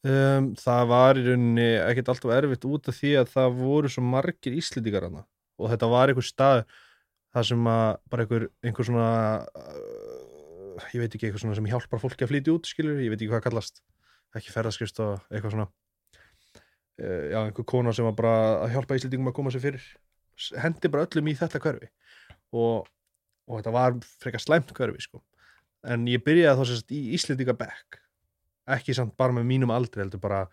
Um, 0.00 0.54
það 0.56 0.86
var 0.88 1.18
í 1.20 1.22
rauninni 1.26 1.64
ekkert 1.76 2.06
alltaf 2.08 2.30
erfitt 2.32 2.62
út 2.64 2.86
af 2.88 2.96
því 2.96 3.10
að 3.20 3.32
það 3.34 3.58
voru 3.58 3.88
svo 3.92 4.00
margir 4.00 4.54
íslendingar 4.56 5.04
hana 5.04 5.26
og 5.60 5.68
þetta 5.68 5.90
var 5.92 6.08
einhver 6.08 6.24
stað 6.24 6.60
það 7.34 7.44
sem 7.50 7.68
að 7.68 7.88
bara 8.08 8.24
einhver, 8.24 8.46
einhver 8.64 8.88
svona 8.88 9.10
uh, 9.44 10.86
ég 10.94 11.02
veit 11.02 11.12
ekki 11.12 11.28
eitthvað 11.28 11.44
svona 11.44 11.58
sem 11.58 11.68
hjálpar 11.68 12.00
fólki 12.00 12.24
að 12.24 12.32
flytja 12.32 12.54
út 12.56 12.70
skilur, 12.70 12.96
ég 13.04 13.12
veit 13.12 13.18
ekki 13.18 13.28
hvað 13.34 13.44
kallast 13.50 13.82
ekki 14.40 14.54
ferðaskrist 14.54 15.02
og 15.04 15.18
eitthvað 15.28 15.58
svona. 15.58 15.68
Uh, 16.96 17.26
já, 17.34 17.38
einhver 17.42 17.68
kona 17.68 17.92
sem 17.92 18.08
var 18.08 18.16
bara 18.16 18.34
að 18.64 18.78
hjálpa 18.78 18.96
íslendingum 18.96 19.28
að 19.28 19.36
koma 19.36 19.52
sér 19.52 19.66
fyrir 19.66 19.84
hendi 20.64 20.88
bara 20.88 21.04
öllum 21.04 21.28
í 21.28 21.36
þetta 21.36 21.60
hverfi. 21.60 21.92
Og, 22.56 22.88
og 23.44 23.60
þetta 23.60 23.76
var 23.76 24.00
frekar 24.24 24.48
slæmt 24.48 24.72
hverfi 24.72 25.04
sko. 25.04 25.20
En 25.84 26.06
ég 26.10 26.22
byrjaði 26.24 26.58
þá 26.58 26.70
sérst 26.70 26.94
í 26.94 27.00
Íslendingabekk. 27.16 28.00
Ekki 28.70 28.94
samt 28.96 29.16
bara 29.18 29.34
með 29.36 29.48
mínum 29.48 29.72
aldri 29.74 30.04
heldur 30.04 30.22
bara 30.22 30.44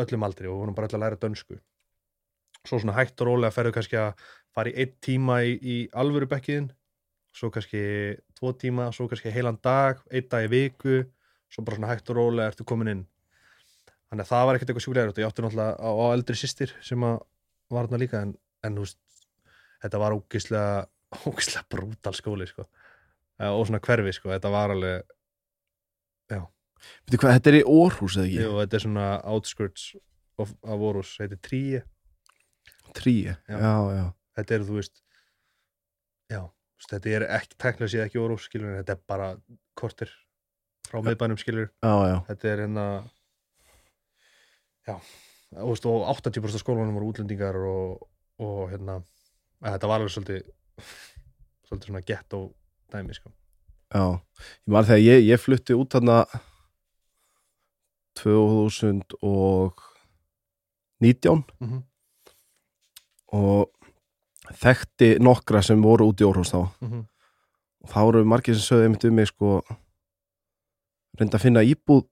öllum 0.00 0.26
aldri 0.26 0.50
og 0.50 0.58
vorum 0.60 0.76
bara 0.76 0.90
öll 0.90 0.98
að 0.98 1.04
læra 1.04 1.20
dönsku. 1.20 1.58
Svo 2.64 2.80
svona 2.80 2.96
hægt 2.96 3.20
og 3.20 3.28
rólega 3.28 3.54
ferðu 3.54 3.74
kannski 3.76 4.00
að 4.00 4.24
fara 4.54 4.72
í 4.72 4.76
einn 4.80 4.96
tíma 5.04 5.42
í, 5.44 5.54
í 5.60 5.76
alvöru 5.92 6.28
bekkiðin 6.30 6.72
svo 7.34 7.50
kannski 7.50 7.82
tvo 8.38 8.52
tíma, 8.54 8.90
svo 8.94 9.08
kannski 9.10 9.32
heilan 9.34 9.58
dag 9.62 10.02
einn 10.12 10.28
dag 10.30 10.46
í 10.46 10.50
viku, 10.52 11.02
svo 11.50 11.64
bara 11.66 11.78
svona 11.78 11.90
hægt 11.90 12.10
og 12.12 12.18
rólega 12.20 12.52
ertu 12.52 12.66
komin 12.66 12.92
inn. 12.92 13.04
Þannig 14.08 14.26
að 14.26 14.30
það 14.30 14.46
var 14.46 14.58
ekkert 14.58 14.70
eitthvað 14.70 14.86
sjúklega 14.86 15.14
ég 15.18 15.28
átti 15.28 15.44
náttúrulega 15.44 15.74
á, 15.82 15.90
á 15.90 16.06
eldri 16.14 16.38
systir 16.38 16.74
sem 16.84 17.02
að 17.02 17.16
var 17.72 17.88
þarna 17.88 18.02
líka 18.02 18.20
en, 18.22 18.34
en 18.62 18.76
þú 18.78 18.84
veist, 18.84 19.00
þetta 19.82 20.02
var 20.04 20.14
ógislega 20.14 20.74
ógislega 21.28 21.66
brútal 21.74 22.14
skóli 22.14 22.46
sko. 22.50 22.68
Eh, 23.40 23.50
og 23.50 23.64
svona 23.66 23.80
hverfi 23.82 24.12
sko. 24.14 24.30
þetta 24.34 24.50
var 24.54 24.70
alveg 24.76 25.02
Veitu 27.08 27.16
hvað, 27.22 27.38
þetta 27.38 27.48
er 27.50 27.56
í 27.56 27.62
Orhús 27.64 28.14
eða 28.18 28.26
ekki? 28.28 28.40
Jú, 28.44 28.50
þetta 28.60 28.76
er 28.76 28.82
svona 28.84 29.04
outskirts 29.32 29.84
of, 30.42 30.50
af 30.68 30.80
Vorus, 30.82 31.14
þetta 31.16 31.36
er 31.38 31.40
tríi 31.46 31.78
Tríi, 32.94 33.22
já, 33.30 33.36
Já. 33.48 33.56
já, 33.64 33.94
já. 33.96 34.04
þetta 34.38 34.54
er, 34.58 34.64
þú 34.68 34.76
veist 34.76 35.00
já, 36.30 36.40
þetta 36.90 37.14
er 37.16 37.24
ekki 37.38 37.56
teknilega 37.64 37.92
séð 37.94 38.04
ekki 38.04 38.20
Vorus, 38.20 38.44
skilur, 38.50 38.74
þetta 38.82 38.96
er 38.98 39.00
bara 39.14 39.30
kortir 39.80 40.12
frá 40.90 41.00
miðbænum, 41.06 41.40
skilur 41.40 41.70
já, 41.72 41.94
já. 42.12 42.16
þetta 42.28 42.50
er 42.52 42.62
hérna 42.66 42.84
já, 44.84 44.98
þú 45.56 45.70
veist, 45.72 45.88
og 45.88 46.04
80% 46.12 46.60
af 46.60 46.64
skólanum 46.66 46.98
voru 46.98 47.14
útlendingar 47.14 47.56
og, 47.64 48.04
og 48.44 48.60
hérna, 48.74 49.00
þetta 49.64 49.88
var 49.90 50.02
alveg 50.04 50.12
svolítið 50.18 50.52
svolítið 51.64 51.88
svona 51.90 52.04
ghetto 52.04 52.44
dæmi, 52.94 53.12
sko 53.16 53.28
Já, 53.94 54.04
ég 54.66 54.70
maður 54.74 54.88
þegar 54.90 55.02
ég, 55.04 55.18
ég 55.28 55.38
flutti 55.42 55.72
út 55.78 55.94
þarna 55.94 56.18
2019 58.18 59.74
mm 61.60 61.68
-hmm. 61.68 61.82
og 63.34 63.70
þekkti 64.62 65.08
nokkra 65.20 65.62
sem 65.62 65.82
voru 65.82 66.06
út 66.10 66.20
í 66.20 66.24
Orhús 66.26 66.52
þá 66.54 66.62
Mm 66.80 67.04
og 67.84 67.92
þá 67.92 68.00
voru 68.00 68.24
margir 68.28 68.56
sem 68.56 68.64
sögðu 68.64 68.88
einmitt 68.88 69.06
um 69.08 69.18
mig 69.18 69.30
sko 69.30 69.54
reynda 71.18 71.38
að 71.38 71.44
finna 71.44 71.64
íbúð 71.68 72.06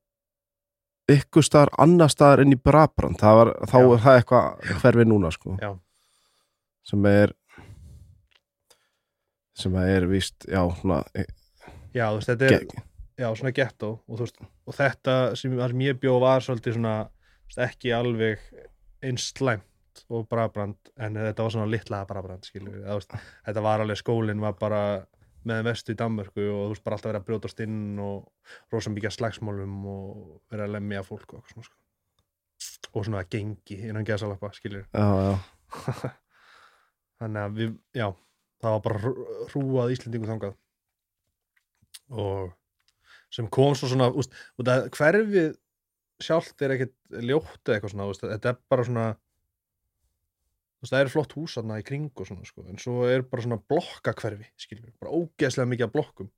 ykkur 1.13 1.45
staðar 1.47 1.73
annar 1.83 2.13
staðar 2.13 2.45
enn 2.45 2.55
í 2.55 2.61
Brabrand 2.61 3.21
var, 3.21 3.55
þá 3.69 3.79
Já. 3.81 3.87
er 3.87 4.03
það 4.05 4.19
eitthvað 4.19 4.77
hverfi 4.83 5.07
núna 5.09 5.33
sko 5.35 5.57
Já. 5.61 5.73
sem 6.87 7.09
er 7.11 7.33
sem 9.59 9.75
er 9.83 10.07
víst 10.11 10.47
já, 10.49 10.63
svona, 10.81 11.03
já, 11.93 12.07
þú 12.09 12.19
veist, 12.19 12.31
þetta 12.31 12.47
er 12.49 12.55
ge- 12.65 12.85
já, 13.21 13.29
svona 13.37 13.53
ghetto 13.57 13.91
og, 14.09 14.23
veist, 14.23 14.41
og 14.67 14.77
þetta 14.79 15.17
sem, 15.39 15.59
sem 15.59 15.85
ég 15.85 16.01
bjó 16.01 16.17
var 16.23 16.45
svolítið 16.45 16.79
svona 16.79 16.95
veist, 17.11 17.61
ekki 17.67 17.93
alveg 17.97 18.41
eins 19.05 19.29
slæmt 19.37 20.05
og 20.13 20.25
brabrand 20.31 20.93
en 20.97 21.19
þetta 21.21 21.45
var 21.45 21.53
svona 21.55 21.69
litla 21.71 22.05
brabrand 22.09 22.49
skilur 22.49 22.79
við, 22.81 23.19
þetta 23.47 23.65
var 23.65 23.85
alveg 23.85 24.01
skólinn 24.01 24.41
var 24.43 24.57
bara 24.61 24.83
með 25.49 25.65
vestu 25.67 25.93
í 25.93 25.99
Danmörku 25.99 26.43
og 26.47 26.65
þú 26.65 26.73
veist 26.73 26.85
bara 26.87 26.97
alltaf 26.97 27.11
verið 27.11 27.21
að 27.21 27.29
brjótast 27.29 27.63
inn 27.65 27.79
og 28.01 28.73
rosa 28.73 28.93
mikið 28.95 29.17
slagsmálum 29.17 29.79
og 29.91 30.19
verið 30.53 30.69
að 30.69 30.75
lemja 30.77 31.03
fólk 31.07 31.35
og 31.37 31.49
svona 31.51 31.67
sko. 31.67 31.79
og 32.95 33.07
svona 33.09 33.25
gengi 33.29 33.79
innan 33.89 34.07
geðsalappa 34.07 34.53
skilur 34.55 34.85
já, 34.87 35.07
já, 35.27 36.13
þannig 37.19 37.43
að 37.43 37.59
við, 37.59 37.75
já 37.99 38.07
það 38.63 38.77
var 38.77 38.85
bara 38.87 39.01
hrú- 39.03 39.27
hrúað 39.53 39.95
Íslendingu 39.97 40.31
þangað. 40.31 40.55
Og 42.13 42.53
sem 43.33 43.49
kom 43.53 43.75
svo 43.79 43.89
svona 43.91 44.11
úst, 44.13 44.33
hverfið 44.59 45.57
sjálft 46.23 46.63
er 46.63 46.77
ekkert 46.77 46.95
ljótt 47.25 47.67
eitthvað 47.73 47.95
svona, 47.95 48.09
úst, 48.13 48.25
þetta 48.29 48.53
er 48.53 48.59
bara 48.71 48.85
svona 48.87 49.07
veist, 50.83 50.93
það 50.93 51.01
er 51.01 51.11
flott 51.13 51.35
hús 51.39 51.57
þarna 51.57 51.79
í 51.81 51.87
kring 51.87 52.11
og 52.13 52.29
svona, 52.29 52.47
sko, 52.47 52.65
en 52.71 52.81
svo 52.83 53.03
er 53.09 53.25
bara 53.27 53.45
svona 53.45 53.59
blokka 53.71 54.15
hverfi, 54.19 54.49
skilur, 54.61 54.93
bara 55.03 55.15
ógeðslega 55.15 55.71
mikið 55.71 55.89
af 55.89 55.95
blokkum 55.95 56.31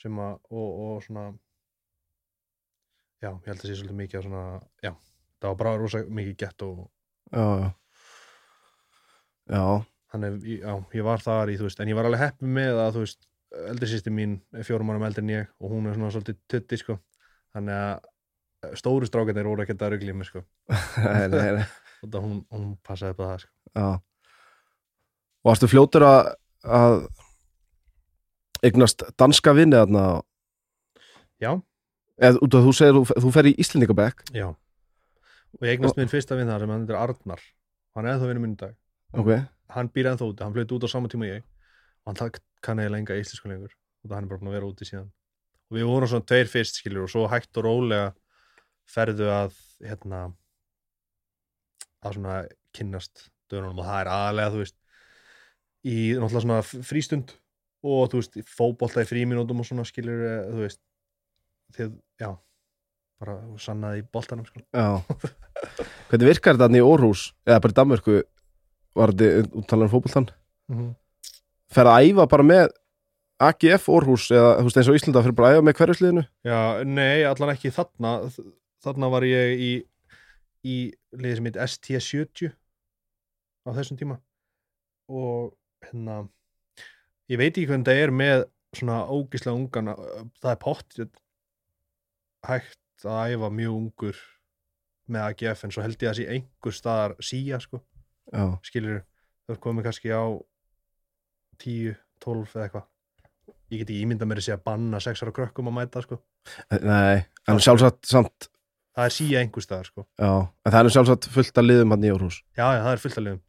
sem 0.00 0.18
að, 0.22 0.38
og, 0.50 0.68
og 0.84 1.04
svona 1.06 1.24
já, 3.20 3.30
ég 3.30 3.48
held 3.50 3.58
að 3.58 3.66
sé 3.66 3.76
svolítið 3.78 4.00
mikið 4.00 4.26
svona, 4.26 4.44
já, 4.84 4.92
það 5.40 5.52
var 5.52 5.60
bara 5.62 5.74
rosa 5.80 6.02
mikið 6.06 6.36
gett 6.44 6.66
og 6.66 6.84
já, 7.30 7.72
já. 9.50 9.64
Þannig, 10.12 10.38
ég- 10.44 10.62
já, 10.64 10.74
ég 10.98 11.04
var 11.06 11.22
þar 11.24 11.52
í, 11.52 11.56
þú 11.60 11.68
veist, 11.68 11.80
en 11.80 11.88
ég 11.92 11.98
var 11.98 12.08
alveg 12.08 12.20
heppið 12.24 12.54
með 12.58 12.80
að, 12.84 12.92
þú 12.96 13.04
veist, 13.04 13.26
eldri 13.70 13.88
sýsti 13.90 14.12
mín 14.14 14.36
er 14.54 14.66
fjórum 14.66 14.90
árum 14.92 15.04
eldri 15.08 15.22
en 15.24 15.32
ég 15.34 15.48
og 15.60 15.70
hún 15.74 15.86
er 15.90 15.94
svona 15.98 16.10
svolítið 16.14 16.38
tutti, 16.50 16.78
sko, 16.80 16.98
þannig 17.54 17.80
að 17.80 18.76
stóru 18.78 19.06
strákarnir 19.08 19.46
voru 19.48 19.64
ekkert 19.64 19.82
að 19.86 19.94
rugli 19.96 20.12
mig, 20.14 20.28
sko, 20.28 20.42
og 22.02 22.14
hún, 22.22 22.38
hún 22.52 22.68
passaði 22.86 23.14
upp 23.16 23.22
á 23.22 23.26
það, 23.30 23.42
sko. 23.44 23.52
Já. 23.74 23.88
Og 25.40 25.48
varstu 25.50 25.68
fljótur 25.72 26.04
að, 26.04 26.30
að 26.68 26.96
eignast 28.66 29.04
danska 29.20 29.54
vinni 29.56 29.78
þarna? 29.78 30.04
Já, 31.40 31.54
eða 32.20 32.42
út 32.44 32.56
af 32.58 32.66
þú 32.66 32.72
segir 32.76 32.98
þú, 32.98 33.04
þú 33.24 33.30
fer 33.32 33.48
í 33.48 33.54
Íslendingabekk. 33.64 34.26
Já, 34.36 34.50
og 34.50 35.64
ég 35.64 35.72
eignast 35.78 35.96
minn 35.96 36.10
fyrsta 36.12 36.36
vinn 36.36 36.50
þar 36.52 36.66
sem 36.66 36.74
hann 36.74 36.84
er 36.90 36.98
Arnar, 37.00 37.40
hann 37.96 38.06
er 38.06 38.12
ennþá 38.14 38.28
vinnur 38.28 38.44
minn 38.44 38.56
í 38.58 38.60
dag, 38.60 38.74
ok, 39.16 39.30
hann 39.74 39.90
býr 39.94 40.10
ennþá 40.12 40.28
úti, 40.28 40.44
hann 40.44 40.54
flutti 40.54 40.76
út 40.76 40.86
á 40.86 40.88
sama 40.90 41.10
tíma 41.10 41.28
ég. 41.28 41.46
Og 42.04 42.12
hann 42.12 42.38
kann 42.64 42.82
eða 42.82 42.94
lenga 42.96 43.16
íslensku 43.18 43.50
lengur. 43.50 43.72
Og 44.02 44.10
það 44.10 44.16
hann 44.16 44.26
er 44.26 44.32
bara 44.32 44.42
búin 44.42 44.50
að 44.52 44.56
vera 44.58 44.70
úti 44.70 44.88
síðan. 44.88 45.10
Og 45.70 45.78
við 45.78 45.88
vorum 45.90 46.10
svona 46.10 46.26
tveir 46.26 46.50
fyrst 46.50 46.80
skilur 46.80 47.06
og 47.06 47.12
svo 47.12 47.26
hægt 47.30 47.60
og 47.60 47.66
rólega 47.66 48.10
ferðu 48.90 49.30
að 49.30 49.56
hérna 49.86 50.22
að 52.00 52.16
svona 52.16 52.36
kynnast 52.76 53.26
dönunum. 53.52 53.78
Og 53.78 53.86
það 53.86 54.02
er 54.02 54.12
aðalega 54.16 54.54
þú 54.54 54.62
veist 54.64 54.78
í 55.86 55.96
náttúrulega 56.18 56.44
svona 56.46 56.84
frístund. 56.90 57.34
Og 57.86 58.12
þú 58.12 58.22
veist 58.22 58.38
í 58.40 58.44
fótbolta 58.44 59.04
í 59.04 59.08
fríminútum 59.08 59.62
og 59.62 59.68
svona 59.68 59.86
skilur 59.88 60.24
þú 60.50 60.62
veist 60.64 60.82
þið, 61.76 61.98
já 62.20 62.32
bara 63.20 63.36
sannaði 63.60 64.02
í 64.02 64.06
boltanum 64.12 64.46
sko. 64.48 64.62
já. 64.72 65.02
Hvernig 66.10 66.30
virkar 66.30 66.56
þetta 66.56 66.78
í 66.78 66.84
Orhús 66.84 67.30
eða 67.46 67.62
bara 67.62 67.74
í 67.74 67.78
Danmörku 67.78 68.20
var 68.96 69.12
þetta 69.14 69.50
úttalan 69.60 69.88
um 69.88 69.92
fótboltan 69.92 70.28
mm 70.70 70.76
-hmm. 70.76 70.94
fer 71.70 71.86
að 71.86 72.10
æfa 72.10 72.26
bara 72.26 72.46
með 72.46 72.68
AGF 73.40 73.88
Orhús 73.88 74.30
eða 74.30 74.58
þú 74.58 74.64
veist 74.66 74.80
eins 74.80 74.88
og 74.88 74.96
Íslanda 74.98 75.22
fyrir 75.24 75.36
bara 75.36 75.48
að 75.48 75.54
æfa 75.56 75.66
með 75.66 75.76
hverjusliðinu 75.78 76.24
Já, 76.44 76.84
nei, 76.84 77.24
allan 77.24 77.54
ekki 77.54 77.70
þarna. 77.72 78.10
Þarna 78.84 79.08
var 79.12 79.24
ég 79.24 79.60
í 79.60 79.72
í 80.64 80.76
liðið 81.16 81.36
sem 81.36 81.46
heit 81.48 81.60
ST70 81.64 82.52
á 83.64 83.70
þessum 83.72 83.96
tíma. 83.96 84.18
Og 85.08 85.54
hérna 85.86 86.28
ég 87.30 87.40
veit 87.40 87.54
ekki 87.54 87.68
hvernig 87.70 87.88
það 87.88 88.02
er 88.04 88.12
með 88.12 88.44
svona 88.76 89.00
ógislega 89.10 89.56
ungan 89.56 89.94
það 90.42 90.50
er 90.52 90.60
pott 90.60 90.98
hægt 92.46 93.06
að 93.08 93.34
æfa 93.34 93.50
mjög 93.54 93.76
ungur 93.76 94.20
með 95.10 95.26
AGF 95.26 95.64
en 95.64 95.74
svo 95.74 95.84
held 95.84 95.96
ég 95.96 96.10
að 96.10 96.12
það 96.12 96.20
sé 96.20 96.36
einhver 96.36 96.76
staðar 96.76 97.16
síja 97.24 97.58
sko, 97.62 97.80
já, 98.30 98.44
skilur 98.66 99.02
þau 99.46 99.54
er 99.54 99.60
komið 99.66 99.88
kannski 99.88 100.14
á 100.14 100.24
10, 101.60 101.98
12 102.24 102.54
eða 102.56 102.66
eitthvað. 102.68 102.86
Ég 103.70 103.82
get 103.82 103.90
ekki 103.90 104.04
ímyndað 104.04 104.30
mér 104.30 104.40
að 104.40 104.46
sé 104.46 104.54
að 104.54 104.64
banna 104.66 105.00
6 105.02 105.24
ára 105.24 105.34
krökkum 105.34 105.68
að 105.70 105.76
mæta 105.76 106.02
sko, 106.04 106.18
nei 106.82 107.26
en 107.50 107.60
sjálfsagt 107.62 108.08
samt, 108.10 108.48
það 108.96 109.06
er 109.06 109.14
síja 109.14 109.42
einhver 109.42 109.64
staðar 109.64 109.90
sko. 109.90 110.06
Já, 110.18 110.32
en 110.64 110.74
það 110.74 110.80
er 110.80 110.94
sjálfsagt 110.96 111.30
fullt 111.34 111.60
að 111.62 111.68
liðum 111.68 111.94
hann 111.94 112.06
í 112.06 112.10
Árhús 112.14 112.40
Já, 112.58 112.66
já, 112.66 112.80
það 112.86 112.92
er 112.92 113.04
fullt 113.04 113.20
að 113.20 113.26
liðum. 113.26 113.44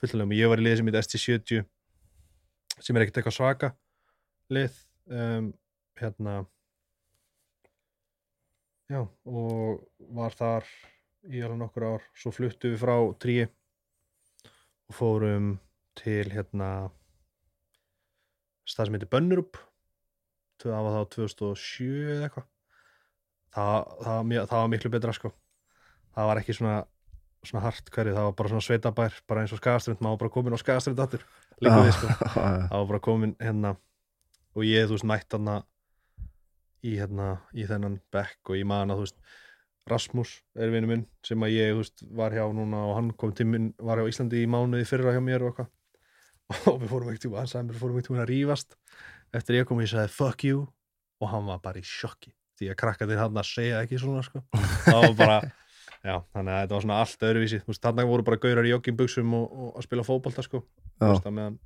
Fullt 0.00 0.14
að 0.14 0.20
liðum, 0.20 0.34
ég 0.38 0.50
var 0.52 0.62
í 0.62 0.66
liði 0.66 0.80
sem 0.80 0.90
heit 0.90 0.98
ST70 1.02 1.64
sem 2.82 2.96
er 2.96 3.04
ekkert 3.04 3.20
eitthvað 3.20 3.36
svaka 3.38 3.70
lið 4.52 4.80
um, 5.14 5.52
hérna 6.00 6.34
já, 8.90 9.00
og 9.04 9.84
var 10.14 10.34
þar 10.36 10.66
í 11.30 11.40
alveg 11.40 11.60
nokkur 11.60 11.86
ár. 11.94 12.08
Svo 12.18 12.32
fluttu 12.34 12.74
við 12.74 12.82
frá 12.82 12.96
tríi 13.22 13.46
og 14.90 14.96
fórum 14.98 15.52
til 15.98 16.26
hérna 16.32 16.70
stað 18.68 18.88
sem 18.88 18.96
heitir 18.96 19.12
Bönnurup. 19.12 19.60
Það 20.62 20.86
var 20.86 20.94
þá 20.96 21.14
2007 21.18 21.86
eða 22.14 22.26
eitthvað. 22.28 22.50
Það, 23.54 23.78
það, 24.06 24.34
það 24.50 24.58
var 24.58 24.70
miklu 24.72 24.90
betra 24.94 25.14
sko. 25.14 25.30
Það 26.14 26.28
var 26.30 26.40
ekki 26.40 26.56
svona 26.56 26.76
svona 27.48 27.64
hart 27.66 27.90
hverju, 27.92 28.14
það 28.16 28.26
var 28.28 28.36
bara 28.38 28.50
svona 28.52 28.64
sveitabær 28.64 29.16
bara 29.28 29.44
eins 29.44 29.52
og 29.54 29.60
skagastrind, 29.60 30.00
maður 30.00 30.14
var 30.14 30.20
bara 30.22 30.34
komin 30.36 30.56
á 30.56 30.58
skagastrind 30.60 31.00
aftur. 31.04 31.24
Líka 31.62 31.80
við 31.82 31.92
sko, 31.98 32.10
það 32.34 32.74
var 32.74 32.88
bara 32.90 33.02
komin 33.04 33.34
hérna 33.40 33.74
og 34.54 34.66
ég, 34.66 34.86
þú 34.88 34.96
veist, 34.96 35.08
mætt 35.10 35.36
hana 35.36 35.58
í 36.84 36.96
hérna, 36.98 37.28
í 37.56 37.66
þennan 37.68 37.98
bekk 38.14 38.52
og 38.52 38.60
ég 38.60 38.68
man 38.68 38.92
að, 38.92 39.02
þú 39.02 39.06
veist, 39.06 39.18
Rasmus 39.90 40.38
er 40.56 40.70
vinur 40.72 40.90
minn 40.90 41.02
sem 41.26 41.42
að 41.44 41.56
ég, 41.56 41.72
veist, 41.78 42.04
var 42.16 42.32
hjá 42.32 42.44
núna 42.56 42.84
og 42.88 42.94
hann 42.98 43.10
kom 43.20 43.34
til 43.36 43.46
minn, 43.50 43.72
var 43.76 44.00
hjá 44.00 44.08
Íslandi 44.08 44.40
í 44.40 44.48
mánuði 44.48 44.86
fyrra 44.88 45.12
hjá 45.12 45.20
mér 45.24 45.44
og 45.48 45.60
og 46.70 46.80
við 46.80 46.90
fórum 46.90 47.10
ekkert 47.10 47.24
tíma, 47.24 47.40
hann 47.40 47.50
sagði 47.50 47.70
mér, 47.70 47.80
fórum 47.80 47.98
ekkert 47.98 48.10
tíma 48.10 48.22
að 48.24 48.30
rífast. 48.30 48.78
Eftir 49.34 49.58
ég 49.58 49.68
kom 49.68 49.80
og 49.80 49.86
ég 49.86 49.92
sagði 49.92 50.12
fuck 50.12 50.44
you. 50.44 50.64
Og 51.22 51.30
hann 51.30 51.46
var 51.48 51.60
bara 51.64 51.80
í 51.80 51.86
sjokki 51.88 52.34
því 52.58 52.70
að 52.70 52.80
krakkarnir 52.82 53.20
hann 53.22 53.38
að 53.40 53.48
segja 53.48 53.80
ekki 53.82 53.98
svona 54.00 54.24
sko. 54.26 54.42
það 54.86 55.00
var 55.06 55.14
bara, 55.18 55.38
já, 56.04 56.16
þannig 56.36 56.52
að 56.54 56.58
þetta 56.60 56.76
var 56.76 56.84
svona 56.84 56.98
allt 57.02 57.28
öðruvísi, 57.28 57.62
þú 57.64 57.72
veist, 57.72 57.84
þarna 57.86 58.08
voru 58.10 58.26
bara 58.26 58.40
gaurar 58.44 58.68
í 58.68 58.74
joggingbuxum 58.74 59.38
og, 59.40 59.46
og 59.64 59.78
að 59.80 59.86
spila 59.88 60.04
fótbolta 60.06 60.44
sko, 60.46 60.60
þú 61.00 61.08
veist, 61.10 61.30
að 61.30 61.38
meðan 61.38 61.58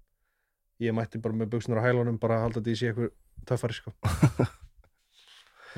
ég 0.83 0.95
mætti 0.95 1.21
bara 1.23 1.35
með 1.35 1.53
buxunar 1.55 1.83
á 1.83 1.87
hælunum 1.89 2.19
bara 2.23 2.39
að 2.39 2.47
halda 2.47 2.61
þetta 2.61 2.71
í 2.71 2.79
sig 2.79 2.93
eitthvað 2.93 3.13
töffari 3.49 3.77
sko 3.77 3.93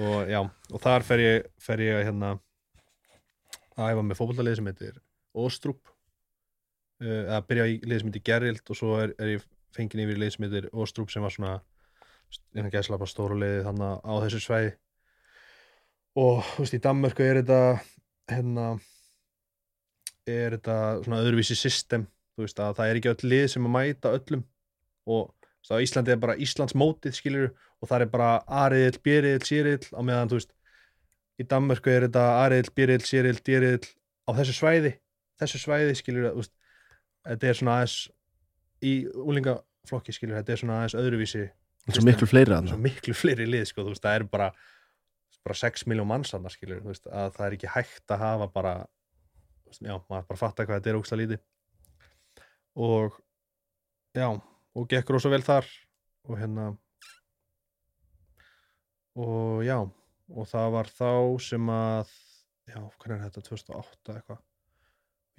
og 0.01 0.31
já, 0.31 0.41
og 0.41 0.83
þar 0.83 1.07
fer 1.07 1.23
ég 1.23 1.49
fer 1.61 1.83
ég 1.85 2.05
hérna 2.09 2.35
að 3.77 3.95
æfa 3.95 4.05
með 4.05 4.19
fótboltalið 4.19 4.59
sem 4.59 4.71
heitir 4.71 5.01
Óstrup 5.41 5.93
eða 7.01 7.41
byrja 7.49 7.67
í 7.71 7.81
lið 7.87 8.01
sem 8.01 8.11
heitir 8.11 8.27
Gerrild 8.27 8.73
og 8.73 8.79
svo 8.79 8.97
er, 9.01 9.15
er 9.21 9.35
ég 9.37 9.49
fengin 9.77 10.03
yfir 10.05 10.19
í 10.19 10.23
lið 10.25 10.35
sem 10.35 10.47
heitir 10.47 10.71
Óstrup 10.73 11.13
sem 11.13 11.25
var 11.25 11.35
svona 11.35 11.59
innan 12.55 12.73
gæsla 12.73 12.99
bara 12.99 13.11
stóru 13.11 13.39
liðið 13.41 13.67
þannig 13.67 14.07
á 14.07 14.13
þessu 14.25 14.41
svæði. 14.45 14.71
Og 16.21 16.41
þú 16.53 16.65
veist 16.65 16.77
í 16.77 16.83
Danmörku 16.85 17.27
er 17.27 17.41
þetta 17.41 17.61
hérna 18.31 18.67
er 20.31 20.57
þetta 20.57 20.77
svona 21.05 21.21
öðruvísi 21.25 21.57
system. 21.59 22.07
Þú 22.37 22.47
veist 22.47 22.63
að 22.63 22.77
það 22.79 22.91
er 22.91 23.01
ekki 23.01 23.13
öll 23.13 23.31
lið 23.33 23.47
sem 23.55 23.67
að 23.67 23.75
mæta 23.77 24.15
öllum. 24.19 24.45
Og 25.11 25.31
á 25.71 25.83
Íslandi 25.83 26.15
er 26.15 26.23
bara 26.23 26.39
Íslands 26.39 26.77
mótið 26.79 27.17
skilur 27.19 27.51
og 27.81 27.91
það 27.91 28.05
er 28.05 28.11
bara 28.13 28.31
A-riðil, 28.47 29.01
B-riðil, 29.05 29.45
C-riðil 29.49 29.97
á 29.97 30.01
meðan 30.05 30.31
þú 30.31 30.41
veist 30.41 30.55
í 31.41 31.47
Danmörku 31.49 31.93
er 31.93 32.07
þetta 32.09 32.25
A-riðil, 32.43 32.73
B-riðil, 32.77 33.07
C-riðil, 33.09 33.43
D-riðil 33.47 33.89
á 34.29 34.31
þessu 34.37 34.57
svæði. 34.59 34.93
Þessu 35.41 35.63
svæði 35.63 35.97
skilur 35.97 36.29
þú 36.29 36.43
veist 36.43 36.55
þetta 37.31 37.49
er 37.49 37.59
svona 37.61 37.79
aðeins 37.79 37.97
í 38.85 38.93
úlingaflokki 39.09 40.15
skilur 40.17 40.41
þetta 40.41 40.55
er 40.55 40.63
svona 40.63 40.79
aðeins 40.81 40.99
öðruvísi 41.01 41.47
svo 41.89 42.05
miklu 42.05 42.29
fleiri 42.29 42.59
svo 42.69 42.77
að 42.77 42.85
miklu 42.85 43.17
fleiri 43.17 43.47
lið 43.49 43.67
sko, 43.71 43.85
þú 43.85 43.95
veist, 43.95 44.05
það 44.05 44.19
er 44.19 44.27
bara, 44.31 44.49
bara 45.47 45.57
6 45.63 45.87
miljón 45.91 46.09
manns 46.11 46.35
annars 46.37 46.57
skilur, 46.59 46.83
þú 46.85 46.93
veist, 46.93 47.09
að 47.09 47.33
það 47.37 47.47
er 47.47 47.57
ekki 47.57 47.73
hægt 47.75 48.15
að 48.15 48.23
hafa 48.25 48.51
bara 48.53 48.75
já, 49.79 49.95
maður 50.11 50.29
bara 50.29 50.41
fatta 50.41 50.67
hvað 50.67 50.81
þetta 50.81 50.93
er 50.93 50.99
ógsta 50.99 51.19
lítið. 51.19 51.43
Og 52.81 53.17
já, 54.17 54.29
og 54.31 54.89
gekk 54.91 55.13
rosa 55.15 55.33
vel 55.33 55.43
þar 55.47 55.69
og 56.29 56.39
hérna 56.39 56.71
og 59.19 59.65
já 59.67 59.79
og 60.31 60.47
það 60.47 60.73
var 60.77 60.91
þá 60.95 61.13
sem 61.43 61.71
að 61.75 62.11
já, 62.71 62.79
hvernig 62.79 63.17
er 63.17 63.23
þetta, 63.27 63.45
2008 63.49 64.17
eitthvað? 64.17 64.43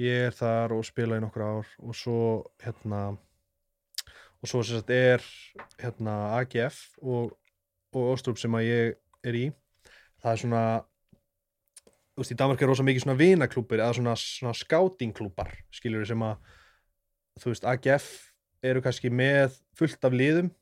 Ég 0.02 0.28
er 0.28 0.36
þar 0.36 0.74
og 0.76 0.88
spila 0.88 1.20
í 1.20 1.24
nokkur 1.24 1.44
ár 1.46 1.74
og 1.80 1.96
svo 1.96 2.22
hérna 2.64 3.02
og 4.42 4.50
svo 4.50 4.64
sem 4.66 4.80
sagt 4.80 4.92
er 4.96 5.24
hérna 5.82 6.18
AGF 6.40 6.98
og, 7.02 7.38
Óstrup 7.92 8.38
sem 8.40 8.54
að 8.56 8.68
ég 8.70 8.94
er 9.28 9.36
í. 9.36 9.48
Það 10.24 10.32
er 10.32 10.40
svona 10.40 10.64
þú 12.16 12.22
veist, 12.22 12.32
í 12.32 12.38
Danmark 12.40 12.62
er 12.64 12.70
rosa 12.72 12.86
mikið 12.88 13.04
svona 13.04 13.20
vinaklúpir 13.20 13.82
eða 13.82 13.98
svona, 13.98 14.14
svona 14.16 14.54
skátingklúpar 14.56 15.52
skilur 15.76 16.08
sem 16.08 16.24
að 16.24 16.38
þú 17.42 17.52
veist, 17.52 17.68
AGF 17.68 18.08
eru 18.64 18.84
kannski 18.86 19.12
með 19.12 19.58
fullt 19.76 20.08
af 20.08 20.16
liðum. 20.16 20.54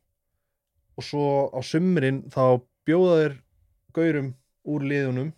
Og 0.97 1.05
svo 1.05 1.27
á 1.53 1.59
sumrin 1.63 2.23
þá 2.33 2.65
bjóða 2.89 3.17
þeir 3.21 3.35
gaurum 3.95 4.31
úr 4.69 4.87
liðunum 4.89 5.33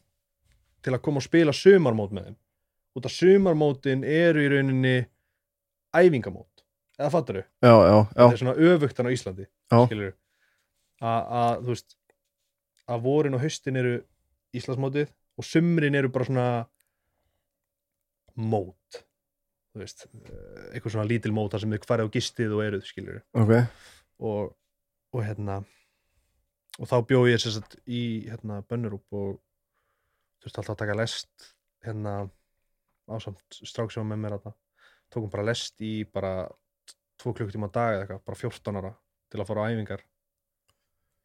til 0.82 0.96
að 0.96 1.04
koma 1.06 1.22
og 1.22 1.28
spila 1.28 1.54
sumarmót 1.56 2.16
með 2.16 2.32
þeim. 2.32 2.38
Út 2.98 3.08
af 3.08 3.14
sumarmótin 3.16 4.02
eru 4.08 4.42
í 4.44 4.50
rauninni 4.52 4.96
æfingamót. 5.96 6.52
Eða 7.02 7.12
fattar 7.14 7.40
þau? 7.40 7.46
já, 7.66 7.72
já, 7.72 7.96
já, 7.96 8.04
þetta 8.12 8.34
er 8.34 8.42
svona 8.42 8.58
öfugtan 8.72 9.08
á 9.10 9.16
Íslandi 9.16 9.48
skilur 9.72 10.12
að 11.02 11.64
þú 11.64 11.72
veist 11.72 11.96
að 12.92 13.06
vorin 13.06 13.38
og 13.38 13.42
haustin 13.42 13.80
eru 13.80 13.94
Íslandsmótið 14.58 15.10
og 15.40 15.48
sumrin 15.48 15.98
eru 15.98 16.12
bara 16.14 16.28
svona 16.28 16.48
mót 18.38 19.02
þú 19.72 19.82
veist, 19.82 20.06
eitthvað 20.76 20.96
svona 20.98 21.08
lítil 21.10 21.34
mót 21.36 21.56
þar 21.56 21.64
sem 21.64 21.74
þið 21.74 21.88
farið 21.90 22.12
á 22.12 22.14
gistið 22.18 22.56
og 22.58 22.64
eruð 22.68 22.88
skilur 22.90 23.22
ok. 23.34 23.54
Og, 24.22 24.52
og 25.16 25.26
hérna 25.26 25.62
og 26.80 26.88
þá 26.88 26.98
bjó 27.08 27.24
ég 27.30 27.42
sér 27.42 27.58
satt 27.58 27.76
í 27.86 28.04
hérna 28.30 28.62
Bönnurup 28.68 29.18
og 29.18 29.40
þurfti 30.42 30.62
alltaf 30.62 30.76
að 30.76 30.82
taka 30.84 30.98
lest 30.98 31.52
hérna 31.86 32.16
ásamt 33.12 33.60
strák 33.60 33.92
sem 33.92 34.04
var 34.04 34.12
með 34.14 34.24
mér 34.24 34.38
að 34.38 34.52
tókum 35.12 35.32
bara 35.32 35.48
lest 35.50 35.82
í 35.84 36.02
bara 36.08 36.48
tvo 37.22 37.34
klukkutíma 37.36 37.70
á 37.70 37.76
dag 37.76 37.96
eða 37.96 38.04
eitthvað, 38.06 38.24
bara 38.28 38.42
14 38.42 38.80
ára 38.82 38.94
til 39.32 39.42
að 39.42 39.50
fara 39.50 39.66
á 39.66 39.70
æfingar 39.72 40.06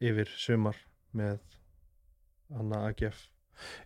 yfir 0.07 0.33
sumar 0.37 0.81
með 1.17 1.39
hann 2.53 2.75
að 2.77 2.89
AGF 2.91 3.23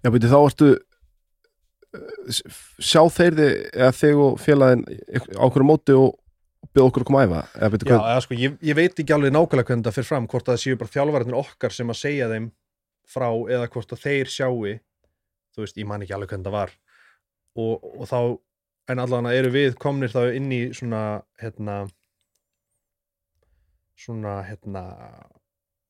Já, 0.02 0.10
beti, 0.10 0.30
þá 0.30 0.38
ertu 0.40 0.70
uh, 0.74 2.40
sjá 2.82 3.02
þeir 3.14 3.36
þig 3.38 3.52
eða 3.70 3.92
þig 4.00 4.22
og 4.24 4.40
félagin 4.42 4.84
á 5.38 5.42
okkur 5.46 5.66
móti 5.66 5.96
og 5.96 6.16
byrða 6.74 6.90
okkur 6.90 7.04
að 7.04 7.08
koma 7.08 7.22
að 7.22 7.30
æfa 7.30 7.40
eða 7.66 7.80
Já, 7.90 7.96
eða 7.98 8.24
sko, 8.24 8.38
ég, 8.38 8.58
ég 8.62 8.78
veit 8.78 9.02
ekki 9.02 9.14
alveg 9.14 9.34
nákvæmlega 9.34 9.70
hvernig 9.70 9.86
það 9.86 9.96
fyrir 9.98 10.08
fram, 10.10 10.28
hvort 10.30 10.48
að 10.48 10.56
það 10.56 10.62
séu 10.64 10.80
bara 10.80 10.94
þjálfarinnir 10.94 11.40
okkar 11.40 11.74
sem 11.74 11.92
að 11.92 12.00
segja 12.00 12.28
þeim 12.30 12.50
frá 13.10 13.28
eða 13.56 13.70
hvort 13.74 13.94
að 13.96 14.04
þeir 14.04 14.30
sjáu 14.30 14.60
þú 15.50 15.64
veist, 15.64 15.80
ég 15.80 15.88
man 15.90 16.04
ekki 16.04 16.14
alveg 16.14 16.30
hvernig 16.30 16.46
það 16.46 16.56
var. 16.56 16.76
Og, 17.58 17.88
og 17.90 18.06
þá 18.06 18.20
en 18.92 19.02
allan 19.02 19.30
eru 19.32 19.50
við 19.54 19.74
komnir 19.82 20.12
þá 20.12 20.22
inn 20.38 20.50
í 20.54 20.60
svona 20.76 21.02
hérna 21.42 21.80
svona 24.00 24.38
hérna 24.46 24.84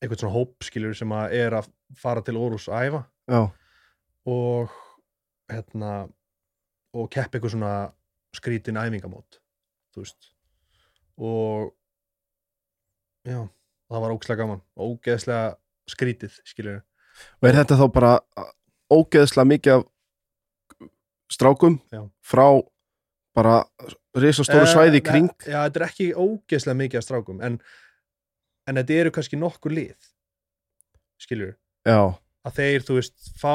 eitthvað 0.00 0.22
svona 0.24 0.34
hópskilur 0.38 0.96
sem 0.96 1.12
að 1.12 1.36
er 1.36 1.58
að 1.60 1.68
fara 2.00 2.24
til 2.24 2.38
Órús 2.40 2.70
að 2.72 2.88
æfa. 2.88 3.02
Já, 3.30 3.42
og 4.30 4.72
hérna 5.50 5.92
og 6.96 7.08
kepp 7.12 7.34
eitthvað 7.34 7.54
svona 7.54 7.74
skrítin 8.36 8.78
æfingamót 8.80 9.40
þú 9.94 10.04
veist 10.04 10.30
og 11.20 11.70
já, 13.28 13.40
það 13.90 14.04
var 14.04 14.14
ógeðslega 14.14 14.40
gaman. 14.40 14.62
Ógeðslega 14.80 15.56
skrítið 15.90 16.40
skilur 16.46 16.80
og 17.40 17.48
er 17.48 17.58
þetta 17.60 17.76
þá 17.80 17.86
bara 17.92 18.12
ógeðslega 18.90 19.48
mikið 19.50 19.74
af 19.76 19.86
strákum 21.30 21.78
Já. 21.92 22.02
frá 22.24 22.46
bara 23.36 23.56
risastóru 24.18 24.66
svæði 24.66 25.00
í 25.00 25.04
kring? 25.06 25.28
já, 25.44 25.60
þetta 25.66 25.80
er 25.80 25.86
ekki 25.86 26.08
ógeðslega 26.14 26.78
mikið 26.80 27.00
af 27.00 27.06
strákum 27.06 27.42
en, 27.46 27.60
en 28.66 28.80
þetta 28.80 28.98
eru 29.02 29.12
kannski 29.14 29.38
nokkur 29.38 29.74
lið 29.76 30.10
skilur 31.20 31.54
já, 31.86 32.00
að 32.46 32.56
þeir, 32.58 32.86
þú 32.88 32.98
veist, 32.98 33.30
fá 33.38 33.54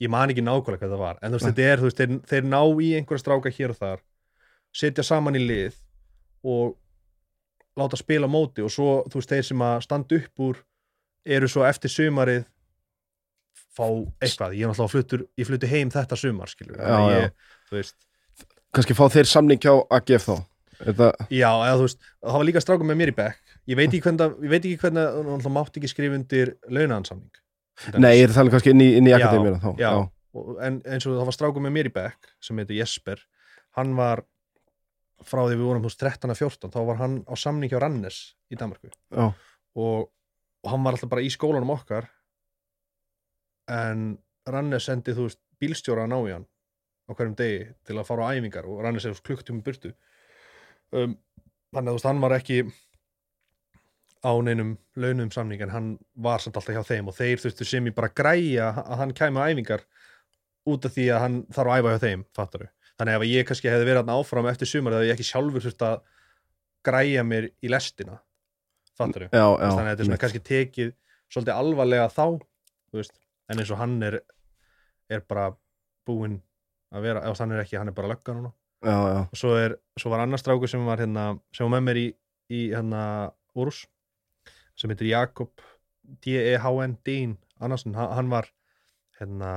ég 0.00 0.12
man 0.12 0.32
ekki 0.32 0.44
nákvæmlega 0.44 0.84
hvað 0.84 0.94
það 0.94 1.02
var 1.04 1.20
en 1.20 1.32
þú 1.32 1.40
veist, 1.40 1.48
Nei. 1.48 1.52
þetta 1.52 1.68
er, 1.72 1.82
þú 1.82 1.90
veist, 1.90 2.00
þeir, 2.02 2.16
þeir 2.32 2.48
ná 2.52 2.60
í 2.62 2.92
einhverja 3.00 3.24
stráka 3.24 3.52
hér 3.58 3.74
og 3.74 3.80
þar 3.80 4.04
setja 4.76 5.04
saman 5.06 5.38
í 5.38 5.42
lið 5.46 5.76
og 6.46 6.74
láta 7.76 7.98
spila 8.00 8.28
móti. 8.30 8.64
Og 8.64 8.72
svo, 8.72 9.02
þú 9.10 9.20
veist, 9.20 9.32
þeir 9.32 9.46
sem 9.50 9.64
að 9.66 9.78
standa 9.84 10.18
upp 10.20 10.44
úr 10.48 10.60
eru 11.36 11.48
svo 11.50 11.64
eftir 11.68 11.92
sumarið 11.92 12.44
fá 13.76 13.86
eitthvað, 14.24 14.54
ég 14.56 14.64
er 14.64 14.70
náttúrulega 14.70 14.92
fluttur 14.92 15.24
ég 15.36 15.48
flutti 15.48 15.68
heim 15.68 15.90
þetta 15.92 16.16
sumar, 16.16 16.48
skilur 16.48 16.78
Já, 16.80 16.96
já. 16.96 17.16
ég, 17.26 17.48
þú 17.68 17.76
veist, 17.76 17.96
kannski 18.76 18.96
fá 18.96 19.02
þeir 19.12 19.28
samning 19.28 19.60
hjá 19.60 19.72
AGF 19.98 20.28
þá? 20.30 20.36
Þetta, 20.76 21.08
já, 21.32 21.48
eða 21.50 21.74
þú 21.80 21.84
veist 21.86 22.00
það 22.06 22.36
var 22.36 22.46
líka 22.48 22.62
stráka 22.64 22.86
með 22.88 22.98
mér 23.00 23.10
í 23.12 23.16
bekk. 23.16 23.52
Ég 23.66 23.78
veit 23.80 23.86
ekki 23.88 24.00
hvernig, 24.04 24.34
ég 24.44 24.52
veit 24.52 24.66
ekki 24.68 24.80
hvernig 24.84 25.46
mátti 25.56 25.80
ekki 25.80 25.90
skrifa 25.92 26.18
undir 26.20 26.54
launaðansamning 26.68 27.42
nei, 28.00 28.12
ég 28.16 28.26
er 28.28 28.34
talað 28.36 28.54
kannski 28.56 28.72
inn 28.72 28.80
í, 28.84 28.88
inn 28.96 29.08
í 29.08 29.12
Já, 29.12 29.18
akademíuna 29.20 29.60
þá? 29.60 29.70
já. 29.80 29.90
En 30.64 30.78
eins 30.84 31.04
og 31.08 31.16
það 31.16 31.28
var 31.28 31.36
strákum 31.36 31.64
með 31.66 31.74
mér 31.76 31.88
í 31.90 31.92
bekk 31.96 32.30
sem 32.44 32.60
heitir 32.60 32.78
Jesper 32.80 33.20
hann 33.76 33.92
var 33.98 34.22
frá 35.24 35.42
því 35.46 35.56
við 35.56 35.64
vorum 35.64 35.84
þú 35.84 35.90
veist 35.90 36.02
13 36.02 36.34
að 36.34 36.42
14 36.42 36.74
þá 36.74 36.80
var 36.90 37.00
hann 37.00 37.16
á 37.24 37.34
samning 37.40 37.72
hjá 37.72 37.78
Rannes 37.80 38.18
í 38.52 38.58
Danmarku 38.58 38.90
og, 39.80 40.10
og 40.10 40.70
hann 40.70 40.84
var 40.84 40.96
alltaf 40.96 41.12
bara 41.12 41.24
í 41.24 41.32
skólanum 41.32 41.72
okkar 41.72 42.10
en 43.72 44.18
Rannes 44.46 44.86
sendi 44.86 45.14
þú 45.16 45.28
veist 45.28 45.40
bílstjóra 45.60 46.04
að 46.06 46.12
ná 46.12 46.18
í 46.20 46.34
hann 46.34 46.46
á 47.06 47.10
hverjum 47.14 47.36
degi 47.38 47.62
til 47.86 47.98
að 47.98 48.08
fara 48.08 48.30
á 48.30 48.34
æfingar 48.34 48.66
og 48.68 48.82
Rannes 48.84 49.06
veist 49.06 49.24
klukktum 49.26 49.60
í 49.60 49.66
burtu. 49.66 49.92
Um, 50.94 51.16
þannig 51.74 51.88
að 51.88 51.92
þú 51.92 51.96
veist 51.98 52.08
hann 52.10 52.22
var 52.22 52.36
ekki 52.36 52.58
á 54.26 54.32
neinum 54.42 54.72
launum 54.98 55.30
samning 55.34 55.62
en 55.62 55.74
hann 55.74 55.90
var 56.14 56.42
samt 56.42 56.58
alltaf 56.58 56.74
hjá 56.74 56.86
þeim 56.86 57.10
og 57.10 57.16
þeir 57.16 57.42
þurftu 57.42 57.66
sem 57.68 57.86
ég 57.86 57.94
bara 57.94 58.10
græja 58.10 58.72
að 58.82 59.02
hann 59.02 59.14
kæmi 59.14 59.42
á 59.42 59.48
æfingar 59.50 59.86
út 60.66 60.86
af 60.88 60.96
því 60.96 61.06
að 61.14 61.22
hann 61.22 61.36
þarf 61.54 61.72
að 61.72 61.78
æfa 61.78 61.92
hjá 61.92 62.04
þeim, 62.06 62.24
fattar 62.34 62.66
þannig 62.96 63.18
að 63.18 63.26
ég 63.30 63.48
kannski 63.48 63.70
hefði 63.70 63.88
verið 63.88 64.00
þarna 64.02 64.18
áfram 64.20 64.48
eftir 64.50 64.70
sumar 64.70 64.96
þegar 64.96 65.08
ég 65.08 65.16
ekki 65.16 65.28
sjálfur 65.30 65.64
þurft 65.66 65.84
að 65.86 65.96
græja 66.86 67.24
mér 67.26 67.50
í 67.60 67.72
lestina. 67.72 68.20
Fattar 68.96 69.26
já, 69.26 69.30
já, 69.32 69.68
þannig 69.68 69.90
að 69.90 69.98
þetta 70.00 70.14
er 70.16 70.22
kannski 70.22 70.44
tekið 70.46 70.92
svolítið 71.28 71.56
alvarlega 71.56 72.08
þá 72.12 72.26
en 72.96 73.60
eins 73.60 73.72
og 73.74 73.80
hann 73.80 73.96
er 74.06 74.20
er 75.12 75.22
bara 75.28 75.50
búinn 76.06 76.38
að 76.94 77.04
vera, 77.06 77.24
ef 77.28 77.40
hann 77.42 77.52
er 77.54 77.62
ekki, 77.62 77.78
hann 77.78 77.90
er 77.90 77.96
bara 77.96 78.12
lögga 78.14 78.34
núna. 78.34 78.52
Já, 78.84 78.94
já, 78.94 79.20
og 79.24 79.38
svo, 79.38 79.52
er, 79.58 79.74
svo 79.98 80.12
var 80.12 80.22
annar 80.22 80.40
strákur 80.40 80.70
sem 80.70 80.84
var 80.86 81.00
hérna, 81.02 81.26
sem 81.54 81.66
var 81.66 81.74
með 81.76 81.86
mér 81.88 82.00
í, 82.00 82.06
í 82.52 82.60
hérna 82.70 83.02
Úrús 83.56 83.86
sem 84.76 84.92
heitir 84.92 85.08
Jakob 85.08 85.64
D-E-H-N 86.22 86.98
Dín 87.06 87.36
Andersson, 87.58 87.96
hann, 87.96 88.28
var 88.30 88.50
hérna 89.18 89.50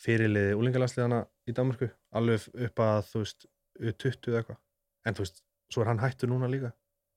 fyrirliði 0.00 0.56
úlingalansliðana 0.56 1.26
í 1.48 1.54
Danmarku 1.56 1.88
alveg 2.18 2.48
upp 2.68 2.82
að 2.84 3.00
þú 3.12 3.22
veist 3.24 3.46
20 3.78 4.30
eða 4.32 4.42
eitthvað. 4.42 4.60
En 5.06 5.16
þú 5.16 5.24
veist, 5.24 5.42
svo 5.72 5.84
er 5.84 5.90
hann 5.92 6.02
hættur 6.02 6.30
núna 6.30 6.50
líka. 6.50 6.72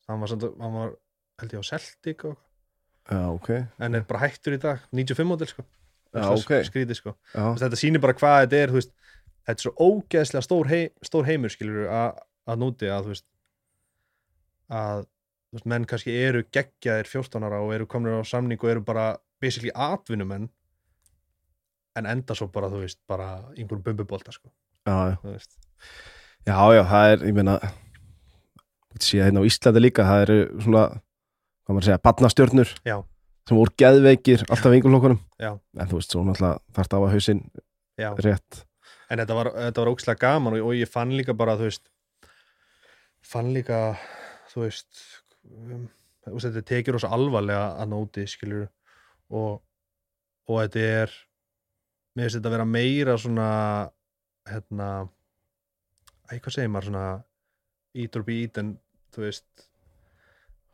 Hann 0.10 0.22
var, 0.24 0.34
hann 0.36 0.76
var 0.78 0.96
held 1.42 1.56
ég 1.56 1.64
á 1.64 1.70
Celtic 1.72 2.26
og, 2.30 2.38
eitthvað, 2.38 3.22
já, 3.22 3.22
ok. 3.36 3.52
En 3.82 3.98
er 3.98 4.08
bara 4.10 4.24
hættur 4.26 4.56
í 4.58 4.62
dag. 4.62 4.84
95 4.92 5.30
mótil 5.30 5.50
sko. 5.52 5.66
Já, 6.12 6.20
Það 6.20 6.32
er 6.32 6.42
ok. 6.44 6.54
skrítið 6.68 6.98
sko. 7.00 7.14
Veist, 7.34 7.64
þetta 7.64 7.80
sýnir 7.80 8.04
bara 8.04 8.16
hvað 8.20 8.38
þetta 8.44 8.58
er 8.60 8.74
veist, 8.76 8.92
þetta 9.48 9.58
er 9.58 9.66
svo 9.66 9.74
ógeðslega 9.88 10.44
stór, 10.44 10.68
hei, 10.72 10.82
stór 11.08 11.28
heimur 11.30 11.54
skilur 11.54 11.88
að, 11.88 12.20
núti 12.60 12.90
að 12.92 13.08
þú 13.08 13.14
veist 13.14 13.28
að 14.72 15.06
veist, 15.56 15.68
menn 15.72 15.88
kannski 15.88 16.16
eru 16.16 16.44
geggjaðir 16.52 17.10
14 17.10 17.48
ára 17.48 17.62
og 17.64 17.72
eru 17.76 17.88
komnir 17.90 18.20
á 18.20 18.24
samning 18.28 18.60
og 18.62 18.74
eru 18.74 18.84
bara 18.86 19.06
basically 19.42 19.72
atvinnumenn 19.72 20.50
en 22.00 22.08
enda 22.08 22.36
svo 22.38 22.48
bara 22.54 22.70
þú 22.72 22.84
veist 22.86 23.00
bara 23.10 23.30
einhverjum 23.56 23.84
bumbubolta 23.86 24.32
sko 24.32 24.50
já, 24.88 25.18
já, 25.18 25.40
já, 26.46 26.58
já, 26.76 26.84
það 26.90 27.14
er, 27.14 27.26
ég 27.30 27.38
meina 27.38 27.60
sé 29.00 29.22
hérna 29.22 29.42
á 29.42 29.48
Íslandi 29.48 29.82
líka, 29.82 30.06
það 30.08 30.26
eru 30.26 30.38
svona 30.64 30.84
hvað 30.92 31.76
maður 31.76 31.82
að 31.82 31.88
segja, 31.88 32.02
badnastjörnur 32.08 32.74
Já. 32.88 32.98
sem 33.48 33.60
voru 33.60 33.76
geðveikir 33.80 34.44
alltaf 34.48 34.76
Já. 35.40 35.52
en 35.54 35.88
þú 35.88 36.00
veist, 36.00 36.12
svo 36.12 36.26
náttúrulega 36.26 36.60
þarft 36.76 36.94
á 36.94 37.00
að 37.00 37.14
hausinn 37.16 37.42
Já. 38.00 38.10
rétt 38.18 38.66
en 39.12 39.20
þetta 39.22 39.38
var, 39.38 39.52
þetta 39.56 39.82
var 39.82 39.92
ógeðslega 39.92 40.22
gaman 40.22 40.58
og, 40.58 40.68
og 40.68 40.78
ég 40.78 40.92
fann 40.92 41.16
líka 41.16 41.36
bara 41.38 41.58
þú 41.60 41.70
veist 41.70 41.90
fann 43.32 43.52
líka 43.56 43.82
þú 44.52 44.66
veist 44.66 45.04
um, 45.48 45.90
þetta 46.26 46.64
tekir 46.68 46.98
oss 46.98 47.08
alvarlega 47.08 47.76
að 47.82 47.92
nóti 47.94 48.28
skilur 48.30 48.68
og, 49.32 49.62
og 50.48 50.64
þetta 50.64 50.88
er 51.04 51.16
mér 52.16 52.28
finnst 52.28 52.38
þetta 52.40 52.50
að 52.50 52.56
vera 52.58 52.68
meira 52.68 53.18
svona 53.20 53.50
hérna 54.50 54.88
æ, 56.32 56.40
hvað 56.40 56.56
segir 56.56 56.72
maður 56.72 56.90
svona 56.90 57.06
eat 58.02 58.18
or 58.18 58.26
be 58.28 58.40
eaten 58.44 58.74
þú 59.12 59.26
veist. 59.26 59.68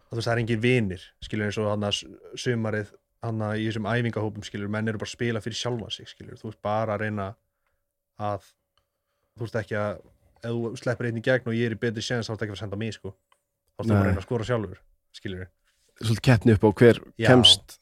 Að 0.07 0.21
það 0.21 0.31
er 0.33 0.41
engin 0.43 0.63
vinir 0.63 1.03
skilur 1.25 1.49
eins 1.49 1.57
og 1.59 1.71
hann 1.71 1.87
að 1.87 2.03
sumarið 2.39 2.93
hann 3.25 3.41
í 3.57 3.65
þessum 3.65 3.89
æfingahópum 3.91 4.45
skilur 4.45 4.71
menn 4.71 4.87
eru 4.87 5.01
bara 5.01 5.09
að 5.09 5.17
spila 5.17 5.41
fyrir 5.43 5.59
sjálfa 5.59 5.89
sig 5.91 6.07
skilur 6.11 6.37
þú 6.39 6.51
veist 6.51 6.61
bara 6.63 6.95
að 6.95 7.03
reyna 7.03 7.25
að 8.21 8.45
þú 9.37 9.43
veist 9.43 9.59
ekki 9.61 9.77
að 9.81 9.97
ef 10.37 10.53
þú 10.53 10.71
sleppur 10.79 11.09
einn 11.09 11.19
í 11.19 11.25
gegn 11.25 11.49
og 11.49 11.57
ég 11.57 11.67
er 11.67 11.75
í 11.75 11.81
betri 11.81 12.05
séns 12.05 12.29
þá 12.29 12.33
er 12.33 12.37
þetta 12.37 12.45
ekki 12.47 12.53
að 12.53 12.59
að 12.59 12.63
senda 12.63 12.79
mig 12.79 12.95
sko. 12.95 13.13
Þá 13.13 13.81
er 13.81 13.83
þetta 13.83 13.93
bara 13.93 13.99
að 13.99 14.09
reyna 14.09 14.21
að 14.21 14.27
skora 14.29 14.47
sjálfur 14.47 14.81
skilur 15.17 15.49
svolítið 15.97 16.25
keppni 16.29 16.53
upp 16.55 16.65
á 16.65 16.69
hver 16.77 16.99
Já. 17.17 17.27
kemst 17.31 17.77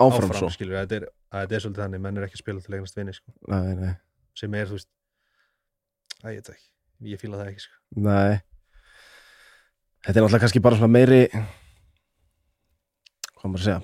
áfram, 0.00 0.32
svo. 0.36 0.48
skilur 0.54 0.78
þetta 0.78 0.96
er, 0.98 1.06
að 1.30 1.44
þetta 1.44 1.56
er 1.56 1.64
svolítið 1.64 1.84
þannig 1.84 2.02
menn 2.04 2.20
er 2.20 2.26
ekki 2.26 2.38
að 2.38 2.42
spila 2.44 2.64
til 2.64 2.76
eignast 2.76 2.98
vinni 2.98 3.14
sko. 3.16 3.34
Nei, 3.52 3.74
nei, 3.78 3.92
sem 4.38 4.56
er 4.58 4.70
þú 4.70 4.78
veist 4.78 4.90
að 6.20 6.34
ég 6.34 6.40
veit 6.40 6.52
ekki. 6.54 6.66
Ég 7.10 7.20
fíla 7.20 7.40
það 7.40 7.52
ekki 7.52 7.64
sko. 7.64 7.76
Nei. 8.04 8.40
Þetta 10.00 10.16
er 10.16 10.24
náttúrulega 10.24 10.42
kannski 10.44 10.64
bara 10.64 10.80
svona 10.80 10.94
meiri 10.96 11.20
hvað 13.36 13.46
maður 13.46 13.60
að 13.60 13.68
segja 13.68 13.80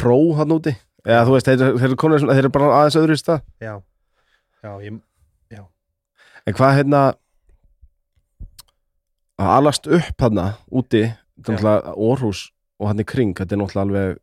pró 0.00 0.18
hann 0.38 0.56
úti. 0.56 0.72
Eða 1.04 1.24
þú 1.28 1.36
veist, 1.36 1.48
þeir, 1.48 1.78
eru 1.88 1.96
konur, 2.00 2.26
þeir 2.28 2.42
eru 2.44 2.52
bara 2.52 2.74
aðeins 2.78 2.98
öðru 3.00 3.16
í 3.16 3.20
stað. 3.20 3.40
Já, 3.60 3.74
já, 4.60 4.72
ég, 4.84 5.00
En 6.48 6.56
hvað 6.56 6.76
hérna 6.78 7.00
að 9.40 9.50
alast 9.56 9.88
upp 9.90 10.24
hann 10.24 10.40
úti, 10.68 11.04
þetta 11.04 11.52
er 11.52 11.54
Já. 11.54 11.60
náttúrulega 11.60 11.94
Orhus 12.08 12.40
og 12.80 12.90
hann 12.90 13.02
í 13.02 13.06
kring, 13.08 13.34
þetta 13.36 13.56
er 13.56 13.60
náttúrulega 13.60 13.86
alveg 13.86 14.20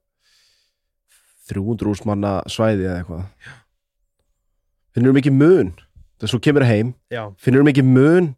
300 1.49 1.91
úrsmanna 1.91 2.33
svæði 2.51 2.87
eða 2.87 3.01
eitthvað. 3.01 3.53
Finnur 4.95 5.13
þú 5.13 5.19
mikið 5.19 5.37
mun? 5.37 5.73
Þess 6.17 6.27
að 6.27 6.33
svo 6.33 6.41
kemur 6.47 6.65
heim, 6.65 6.95
já, 7.13 7.21
finnur 7.37 7.61
þú 7.61 7.67
mikið 7.69 7.89
mun 7.91 8.31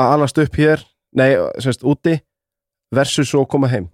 að 0.00 0.14
alast 0.16 0.40
upp 0.42 0.58
hér? 0.60 0.82
Nei, 1.16 1.30
semst, 1.62 1.82
úti 1.82 2.18
versus 2.94 3.30
svo 3.30 3.44
að 3.44 3.50
koma 3.54 3.70
heim? 3.72 3.88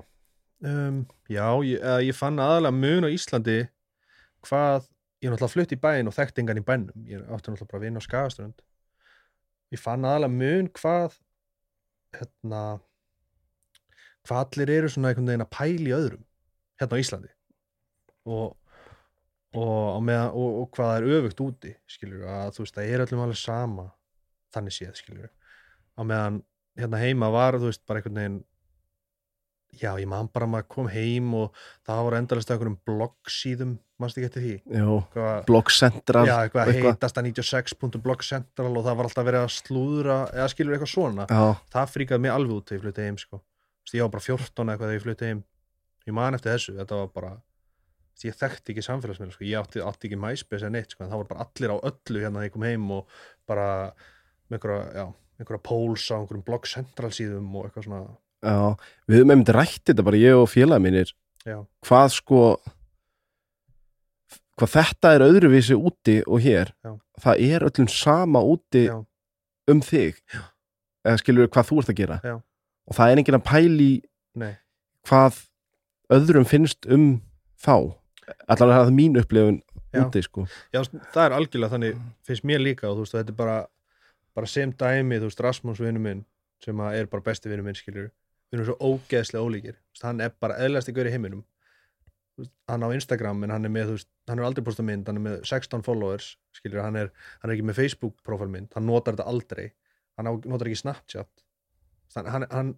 Um, 0.64 1.04
já 1.30 1.46
ég, 1.64 1.85
ég 2.09 2.16
fann 2.16 2.40
aðalega 2.42 2.74
mun 2.74 3.06
á 3.06 3.09
Íslandi 3.12 3.61
hvað, 4.46 4.88
ég 5.22 5.28
er 5.28 5.35
náttúrulega 5.35 5.52
flutt 5.52 5.76
í 5.76 5.78
bæinn 5.80 6.11
og 6.11 6.16
þekkt 6.16 6.42
engan 6.42 6.61
í 6.61 6.64
bænnum. 6.66 7.06
Ég 7.06 7.22
átti 7.22 7.52
náttúrulega 7.52 7.70
bara 7.70 7.80
að 7.80 7.87
vinna 7.87 8.02
á 8.02 8.06
Skagaströnd. 8.06 8.66
Ég 9.74 9.82
fann 9.82 10.06
aðalega 10.06 10.35
mun 10.35 10.70
hvað 10.76 11.16
hérna 12.16 12.64
hvað 14.26 14.42
allir 14.42 14.74
eru 14.80 14.90
svona 14.90 15.12
einhvern 15.12 15.30
veginn 15.30 15.46
að 15.46 15.54
pæla 15.54 15.90
í 15.90 15.96
öðrum 15.96 16.22
hérna 16.80 16.98
á 16.98 17.02
Íslandi 17.02 17.36
og 18.26 18.56
og, 19.56 19.96
á 19.96 19.98
meðan, 20.04 20.34
og, 20.36 20.56
og 20.62 20.66
hvað 20.76 20.96
er 20.98 21.06
öfugt 21.16 21.40
úti 21.40 21.70
skilur 21.88 22.26
að 22.28 22.50
þú 22.56 22.64
veist 22.66 22.76
það 22.76 22.90
er 22.92 23.04
öllum 23.06 23.22
alveg 23.24 23.38
sama 23.40 23.86
þannig 24.52 24.74
séð 24.76 24.98
skilur 24.98 25.30
á 25.96 26.00
meðan 26.04 26.42
hérna 26.76 27.00
heima 27.00 27.30
var 27.32 27.56
þú 27.56 27.70
veist 27.70 27.84
bara 27.88 28.02
einhvern 28.02 28.20
veginn 28.20 28.36
já 29.76 29.90
ég 30.00 30.08
man 30.08 30.28
bara 30.32 30.44
að 30.48 30.52
maður 30.52 30.68
kom 30.74 30.90
heim 30.92 31.32
og 31.38 31.56
það 31.86 32.02
voru 32.06 32.18
endalist 32.20 32.52
einhverjum 32.52 32.76
bloggsíðum 32.88 33.72
mannst 34.00 34.18
ekki 34.20 34.28
eftir 34.28 34.44
því? 34.44 34.54
Jó, 34.76 34.94
Hvað, 35.14 35.40
Blog 35.48 35.72
Central 35.72 36.24
já 36.28 36.34
eitthvað 36.44 36.70
eitthvað. 36.72 36.94
heitasta 36.96 37.24
96.blogcentral 37.24 38.70
og 38.72 38.84
það 38.86 38.98
var 39.00 39.08
alltaf 39.08 39.26
verið 39.28 39.44
að 39.46 39.52
slúðra 39.56 40.16
eða 40.34 40.48
skilur 40.52 40.76
eitthvað 40.76 40.92
svona. 40.92 41.26
Já, 41.30 41.44
það 41.72 41.92
fríkaði 41.94 42.24
mig 42.24 42.34
alveg 42.34 42.56
út 42.56 42.68
þegar 42.70 42.78
ég 42.78 42.84
flutti 42.86 43.06
heim 43.06 43.18
sko. 43.20 43.40
Ég 43.94 44.04
var 44.04 44.12
bara 44.16 44.26
14 44.26 44.50
eða 44.52 44.74
eitthvað 44.74 44.86
þegar 44.90 44.98
ég 44.98 45.06
flutti 45.06 45.30
heim. 45.30 45.42
Ég 46.06 46.16
man 46.16 46.36
eftir 46.38 46.52
þessu, 46.52 46.76
þetta 46.80 47.00
var 47.00 47.12
bara 47.16 47.32
ég 48.24 48.37
þekkti 48.40 48.72
ekki 48.72 48.85
samfélagsmiðla 48.87 49.35
sko. 49.35 49.44
ég 49.44 49.61
átti, 49.61 49.83
átti 49.85 50.09
ekki 50.09 50.18
MySpace 50.20 50.64
eða 50.64 50.72
neitt 50.72 50.94
sko. 50.94 51.05
það 51.05 51.20
var 51.20 51.29
bara 51.31 51.46
allir 51.46 51.74
á 51.74 51.76
öllu 51.90 52.22
hérna 52.22 52.40
þegar 52.40 52.48
ég 52.48 52.55
kom 52.55 52.66
heim 52.66 52.87
og 52.96 53.18
bara 53.46 53.68
með 54.48 54.57
einhverja, 54.59 55.07
einhverja 55.40 55.64
póls 55.68 56.07
á 56.09 56.16
einhverjum 56.16 56.46
blogg 56.46 56.70
central 56.70 57.12
síðum 57.12 57.50
og 57.59 57.68
eitthvað 57.68 57.88
svona. 57.88 58.16
Já, 58.46 58.57
við 59.09 59.20
höfum 59.20 59.35
einmitt 59.35 59.52
rætt 59.57 59.85
þetta 59.90 60.07
bara 60.07 60.22
ég 60.22 60.40
og 60.40 60.48
félag 60.52 60.83
mínir. 60.85 61.12
Já, 61.46 61.61
hvað 61.87 62.09
sko 62.16 62.40
hvað 64.57 64.72
þetta 64.72 65.12
er 65.12 65.24
öðruvísi 65.26 65.76
úti 65.76 66.16
og 66.24 66.40
hér 66.44 66.72
Já. 66.85 66.94
það 67.20 67.42
er 67.44 67.66
öllum 67.68 67.88
sama 67.92 68.40
úti 68.40 68.87
um 69.68 69.83
þig. 69.85 70.22
Eða 71.07 71.20
skilur 71.20 71.50
hvað 71.52 71.68
þú 71.70 71.81
ert 71.83 71.92
að 71.92 72.00
gera? 72.00 72.18
Og 72.87 72.96
það 72.96 73.12
er 73.12 73.20
enginn 73.20 73.38
að 73.38 73.46
pæli 73.46 73.90
nei, 74.38 74.55
hvað 75.07 75.42
öðrum 76.16 76.46
finnst 76.48 76.88
um 76.88 77.07
þá 77.61 77.94
allan 78.48 78.72
er 78.72 78.78
það 78.80 78.92
mín 78.96 79.18
upplifun 79.20 79.58
Já. 79.94 80.04
úti 80.04 80.22
sko. 80.24 80.46
Já, 80.74 80.82
það 81.14 81.24
er 81.24 81.34
algjörlega 81.36 81.74
þannig, 81.74 81.98
finnst 82.26 82.46
mér 82.48 82.62
líka 82.62 82.88
og 82.90 82.98
þú 82.98 83.04
veist, 83.04 83.16
þetta 83.16 83.34
er 83.34 83.38
bara, 83.40 83.56
bara 84.36 84.50
sem 84.50 84.72
dæmi, 84.72 85.20
þú 85.20 85.30
veist, 85.30 85.42
Rasmus 85.46 85.82
vinnu 85.82 86.02
minn 86.02 86.24
sem 86.64 86.80
er 86.88 87.10
bara 87.12 87.24
besti 87.26 87.50
vinnu 87.52 87.66
minn, 87.66 87.78
skilur 87.78 88.10
við 88.50 88.58
erum 88.58 88.68
svo 88.68 88.76
ógeðslega 88.80 89.44
ólíkir, 89.44 89.76
veist, 89.92 90.06
hann 90.06 90.22
er 90.24 90.34
bara 90.40 90.58
eðlæst 90.62 90.92
gaur 90.94 91.08
í 91.08 91.14
heiminum. 91.14 91.44
Veist, 92.36 92.52
hann 92.68 92.84
á 92.84 92.88
Instagram, 92.92 93.42
en 93.46 93.54
hann 93.54 93.68
er 93.68 93.72
með, 93.72 93.94
veist, 93.96 94.10
hann 94.28 94.42
er 94.42 94.48
aldrei 94.48 94.64
postað 94.66 94.88
mynd, 94.90 95.08
hann 95.08 95.20
er 95.20 95.24
með 95.24 95.36
16 95.48 95.84
followers, 95.86 96.34
skilur 96.56 96.84
hann 96.84 96.98
er, 97.00 97.12
hann 97.40 97.50
er 97.50 97.56
ekki 97.56 97.68
með 97.70 97.80
Facebook 97.80 98.16
profilmynd, 98.26 98.72
hann 98.76 98.88
notar 98.88 99.16
þetta 99.16 99.28
aldrei, 99.32 99.70
hann 100.18 100.30
á, 100.30 100.32
notar 100.44 100.70
ekki 100.70 100.82
Snapchat. 100.82 101.30
Hann, 102.16 102.28
hann, 102.32 102.46
hann 102.52 102.74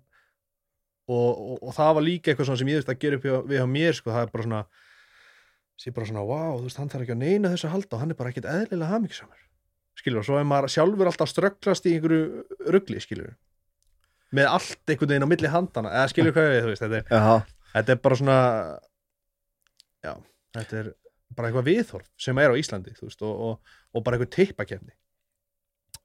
og, 1.09 1.29
og, 1.33 1.57
og 1.63 1.75
það 1.77 1.95
var 1.99 2.05
líka 2.05 2.33
eitthvað 2.33 2.59
sem 2.59 2.71
ég 2.71 2.81
veist 2.81 2.93
að 2.93 3.01
gera 3.03 3.19
upp 3.19 3.27
við 3.49 3.59
hjá 3.59 3.67
mér, 3.71 3.97
sko, 3.97 4.13
það 4.15 4.27
er 4.27 4.33
bara 4.33 4.47
svona 4.47 4.63
sé 5.79 5.93
bara 5.95 6.09
svona, 6.09 6.25
wow, 6.27 6.57
þú 6.59 6.67
veist, 6.67 6.81
hann 6.81 6.91
þarf 6.91 7.05
ekki 7.05 7.15
að 7.15 7.23
neina 7.23 7.53
þessu 7.53 7.71
halda 7.73 7.97
og 7.97 8.03
hann 8.03 8.15
er 8.15 8.19
bara 8.19 8.33
ekkit 8.33 8.49
eðlilega 8.51 8.93
hamingsamur 8.95 9.45
skilur, 9.99 10.23
og 10.23 10.27
svo 10.27 10.39
er 10.39 10.47
maður 10.47 10.73
sjálfur 10.75 11.11
alltaf 11.11 11.31
strögglast 11.31 11.87
í 11.87 11.95
einhverju 11.97 12.71
rugli, 12.75 13.03
skilur 13.03 13.35
með 14.35 14.51
allt 14.51 14.93
einhvern 14.93 15.13
veginn 15.13 15.27
á 15.27 15.33
milli 15.33 15.53
handana 15.53 15.93
eða 15.95 16.11
skilur 16.13 16.35
hvað 16.37 16.51
við, 16.53 16.61
þú 16.65 16.73
veist, 16.73 16.85
þetta 16.85 16.99
er, 16.99 17.07
Já, 17.09 17.63
þetta 17.77 17.95
er 17.95 18.03
bara 18.05 18.19
svona 18.21 18.39
já, 20.05 20.13
þetta 20.59 20.81
er 20.83 20.91
bara 21.39 21.51
eitthvað 21.51 21.69
viðhorf 21.71 22.11
sem 22.21 22.43
er 22.43 22.55
á 22.55 22.61
Íslandi, 22.61 22.95
þú 22.99 23.09
veist, 23.09 23.25
og, 23.25 23.41
og, 23.49 23.75
og 23.95 24.05
bara 24.05 24.19
eitthvað 24.19 24.35
tippakefni 24.37 24.95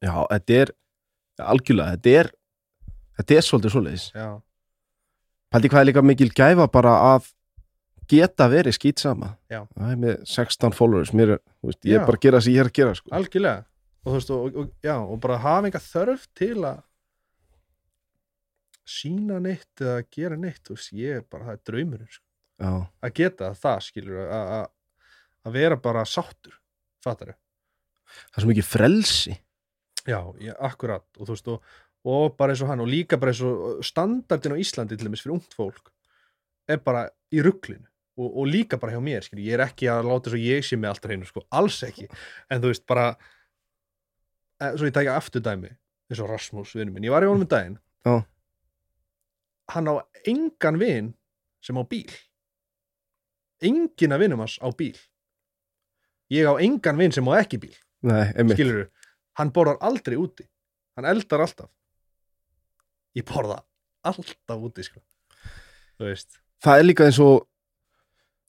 já, 0.03 0.15
þetta 0.31 0.57
er 0.61 0.73
algjörlega, 1.43 1.97
þetta 1.97 2.17
er 2.21 2.33
þetta 3.19 3.37
er 3.39 3.47
svolítið 3.49 4.09
já, 4.13 4.27
Paldi 5.53 5.69
hvað 5.69 5.83
er 5.83 5.89
líka 5.91 6.05
mikil 6.05 6.31
gæfa 6.33 6.69
bara 6.73 6.93
að 7.13 7.31
geta 8.09 8.47
verið 8.51 8.75
skýt 8.77 8.99
sama. 9.03 9.33
Já. 9.51 9.63
Það 9.77 9.91
er 9.91 9.99
með 10.03 10.23
16 10.25 10.73
followers 10.77 11.13
mér, 11.13 11.37
veist, 11.63 11.79
ég 11.85 11.99
er 11.99 12.05
bara 12.07 12.17
að 12.17 12.25
gera 12.25 12.37
það 12.39 12.43
sem 12.47 12.53
ég 12.53 12.59
er 12.63 12.69
að 12.71 12.77
gera 12.79 12.95
sko. 12.99 13.09
algjörlega. 13.19 13.65
Og 14.03 14.17
veist, 14.17 14.29
og, 14.35 14.55
og, 14.59 14.71
já, 14.83 14.95
og 14.99 15.19
bara 15.23 15.37
hafa 15.43 15.67
enga 15.69 15.79
þörf 15.79 16.25
til 16.35 16.55
að 16.67 16.81
sína 18.93 19.39
neitt 19.43 19.79
eða 19.81 20.01
gera 20.11 20.37
neitt, 20.39 20.67
veist, 20.69 20.91
ég 20.97 21.21
er 21.21 21.23
bara 21.29 21.47
það 21.47 21.53
er 21.57 21.61
draumurinn, 21.69 22.11
sko. 22.11 22.25
Að 23.03 23.13
geta 23.17 23.53
það 23.59 23.79
skilur 23.87 24.27
að- 24.27 25.51
vera 25.51 25.75
bara 25.75 26.05
sáttur 26.07 26.53
fattar 27.03 27.33
það 27.33 28.37
er 28.37 28.41
svo 28.43 28.47
mikið 28.51 28.63
frelsi. 28.69 29.33
Já, 30.07 30.19
já, 30.39 30.53
akkurat 30.59 31.03
og 31.19 31.27
þú 31.27 31.33
veist 31.33 31.47
og, 31.51 31.61
og 32.05 32.37
bara 32.37 32.53
eins 32.53 32.61
og 32.61 32.67
hann 32.69 32.79
og 32.83 32.87
líka 32.87 33.17
bara 33.19 33.31
eins 33.31 33.41
og 33.41 33.83
standardin 33.83 34.55
á 34.55 34.59
Íslandi 34.59 34.95
til 34.97 35.07
dæmis 35.07 35.23
fyrir 35.23 35.35
ungt 35.35 35.53
fólk 35.55 35.91
er 36.67 36.77
bara 36.77 37.09
í 37.31 37.41
rugglinu 37.43 37.87
og, 38.19 38.27
og 38.29 38.49
líka 38.49 38.77
bara 38.81 38.95
hjá 38.95 39.01
mér, 39.03 39.25
skilur, 39.25 39.45
ég 39.45 39.57
er 39.57 39.65
ekki 39.65 39.89
að 39.91 40.09
láta 40.09 40.33
svo 40.33 40.41
ég 40.41 40.65
sé 40.65 40.77
með 40.79 40.93
allt 40.93 41.05
á 41.05 41.09
hreinu, 41.09 41.29
sko, 41.29 41.45
alls 41.53 41.79
ekki. 41.87 42.09
En 42.51 42.61
þú 42.63 42.73
veist, 42.73 42.85
bara 42.89 43.07
eh, 44.61 44.73
svo 44.75 44.89
ég 44.89 44.95
tækja 44.95 45.17
aftur 45.17 45.43
dæmi 45.45 45.71
eins 46.11 46.21
og 46.21 46.29
Rasmus, 46.29 46.75
vinur 46.77 46.93
minn, 46.93 47.07
ég 47.07 47.13
var 47.13 47.25
í 47.25 47.29
honum 47.31 47.47
um 47.47 47.49
daginn. 47.49 47.79
Já. 48.03 48.21
hann 49.73 49.87
á 49.87 49.95
engan 50.27 50.77
vin 50.77 51.13
sem 51.63 51.77
á 51.79 51.83
bíl. 51.87 52.11
Engin 53.63 54.11
að 54.11 54.25
vinum 54.25 54.43
hans 54.43 54.57
á 54.59 54.67
bíl. 54.75 54.97
Ég 56.33 56.45
á 56.45 56.53
engan 56.59 56.99
vin 56.99 57.15
sem 57.15 57.27
á 57.31 57.33
ekki 57.39 57.61
bíl 57.63 57.75
Nei, 58.03 58.27
skilur 58.51 58.89
hann 59.39 59.53
borðar 59.55 59.79
aldrei 59.81 60.17
úti. 60.19 60.45
Hann 60.97 61.07
eldar 61.09 61.45
alltaf. 61.45 61.71
Ég 63.17 63.25
borða 63.25 63.61
alltaf 64.03 64.59
úti 64.59 64.85
sko. 64.85 65.01
þú 65.97 66.11
Það 66.63 66.79
er 66.79 66.85
líka 66.85 67.07
eins 67.07 67.19
og 67.23 67.47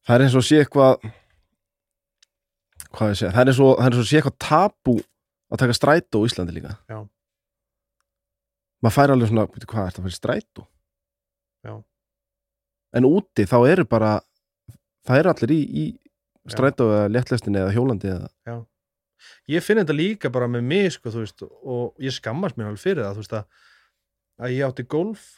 það 0.05 0.17
er 0.17 0.27
eins 0.27 0.37
og 0.38 0.45
sé 0.47 0.61
eitthvað 0.62 1.09
hvað 2.95 3.11
ég 3.11 3.19
segja, 3.19 3.33
það 3.35 3.43
er 3.43 3.51
eins 3.53 3.62
og, 3.64 3.73
er 3.81 3.99
og 3.99 4.09
sé 4.09 4.21
eitthvað 4.21 4.38
tabú 4.45 4.97
að 5.51 5.62
taka 5.64 5.77
strætó 5.77 6.23
á 6.23 6.27
Íslandi 6.29 6.55
líka 6.57 6.77
Já. 6.90 7.01
maður 8.83 8.97
fær 8.99 9.14
alveg 9.14 9.33
svona, 9.33 9.49
hvað 9.49 9.88
er 9.88 9.97
það 9.97 10.07
fyrir 10.07 10.19
strætó 10.19 10.67
Já. 11.64 11.75
en 12.99 13.09
úti 13.09 13.49
þá 13.51 13.59
eru 13.73 13.88
bara 13.88 14.14
það 15.05 15.21
eru 15.23 15.35
allir 15.35 15.57
í, 15.57 15.61
í 15.64 15.85
strætó 16.53 16.88
eða 16.93 17.11
léttlestinni 17.12 17.62
eða 17.62 17.75
hjólandi 17.77 18.12
eða 18.14 18.59
ég 19.49 19.64
finn 19.64 19.81
þetta 19.81 19.97
líka 19.97 20.31
bara 20.33 20.49
með 20.51 20.67
mig 20.69 20.90
sko, 20.97 21.12
veist, 21.14 21.45
og 21.45 21.95
ég 22.03 22.14
skammast 22.14 22.59
mér 22.59 22.71
alveg 22.71 22.83
fyrir 22.83 23.05
það 23.07 23.21
veist, 23.23 23.37
að, 23.38 23.71
að 24.45 24.57
ég 24.57 24.69
átti 24.69 24.87
golf 24.95 25.29